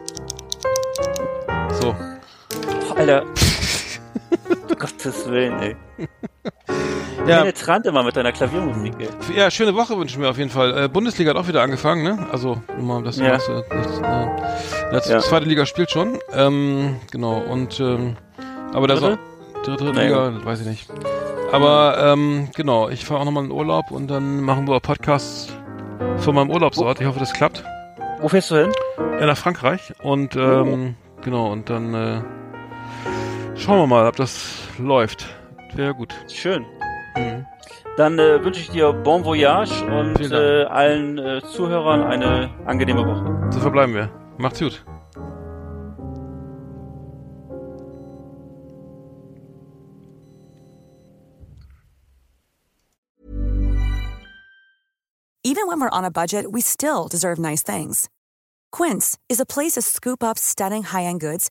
So. 1.80 1.94
Oh, 2.90 2.94
Alter. 2.94 3.24
Gottes 4.78 5.28
Willen, 5.30 5.58
ey. 5.60 5.76
Ja, 7.26 7.38
Penetrant 7.38 7.86
immer 7.86 8.02
mit 8.02 8.16
deiner 8.16 8.32
Klaviermusik, 8.32 8.92
ey. 8.98 9.08
ja, 9.36 9.50
schöne 9.50 9.74
Woche 9.74 9.96
wünschen 9.98 10.20
wir 10.20 10.30
auf 10.30 10.36
jeden 10.38 10.50
Fall. 10.50 10.84
Äh, 10.84 10.88
Bundesliga 10.88 11.30
hat 11.30 11.36
auch 11.38 11.48
wieder 11.48 11.62
angefangen, 11.62 12.02
ne? 12.02 12.26
Also, 12.30 12.60
nur 12.76 12.86
mal, 13.00 13.02
das 13.02 13.16
Ja. 13.18 13.24
ja. 13.26 13.32
äh, 13.36 13.76
nicht, 13.76 14.02
äh, 14.02 15.00
die 15.06 15.10
Ja. 15.10 15.18
zweite 15.20 15.46
Liga 15.46 15.64
spielt 15.64 15.90
schon. 15.90 16.18
Ähm, 16.32 16.96
genau, 17.10 17.38
und 17.38 17.80
ähm, 17.80 18.16
aber 18.72 18.88
da 18.88 18.96
Dritte? 18.96 19.18
dritte. 19.64 19.84
Liga, 19.92 20.32
weiß 20.44 20.60
ich 20.62 20.66
nicht. 20.66 20.90
Aber 21.52 21.96
ähm, 22.12 22.48
genau, 22.54 22.88
ich 22.88 23.04
fahre 23.04 23.20
auch 23.20 23.24
nochmal 23.24 23.44
in 23.44 23.50
den 23.50 23.56
Urlaub 23.56 23.90
und 23.90 24.08
dann 24.08 24.40
machen 24.40 24.66
wir 24.68 24.80
Podcasts 24.80 25.48
von 26.18 26.34
meinem 26.34 26.50
Urlaubsort. 26.50 27.00
Ich 27.00 27.06
hoffe, 27.06 27.20
das 27.20 27.32
klappt. 27.32 27.64
Wo 28.20 28.28
fährst 28.28 28.50
du 28.50 28.56
hin? 28.56 28.72
Ja, 29.20 29.26
nach 29.26 29.36
Frankreich. 29.36 29.92
Und 30.02 30.34
ähm, 30.36 30.96
genau, 31.22 31.52
und 31.52 31.70
dann 31.70 31.94
äh, 31.94 32.20
schauen 33.56 33.78
wir 33.78 33.86
mal, 33.86 34.06
ob 34.06 34.16
das 34.16 34.68
läuft. 34.78 35.26
Wäre 35.74 35.94
gut. 35.94 36.14
Schön. 36.28 36.64
Mhm. 37.16 37.46
Dann 37.96 38.18
äh, 38.18 38.44
wünsche 38.44 38.60
ich 38.60 38.70
dir 38.70 38.92
Bon 38.92 39.24
Voyage 39.24 39.84
und 39.84 40.20
äh, 40.32 40.64
allen 40.64 41.18
äh, 41.18 41.42
Zuhörern 41.42 42.02
eine 42.02 42.50
angenehme 42.66 43.06
Woche. 43.06 43.50
So 43.52 43.60
verbleiben 43.60 43.94
wir. 43.94 44.10
Macht's 44.36 44.58
gut. 44.58 44.84
Even 55.46 55.68
when 55.68 55.78
we're 55.78 55.90
on 55.90 56.04
a 56.04 56.10
budget, 56.10 56.50
we 56.50 56.60
still 56.60 57.06
deserve 57.06 57.38
nice 57.38 57.62
things. 57.62 58.08
Quince 58.72 59.18
is 59.28 59.38
a 59.38 59.46
place 59.46 59.72
to 59.72 59.82
scoop 59.82 60.24
up 60.24 60.36
stunning 60.36 60.82
high-end 60.82 61.20
goods 61.20 61.50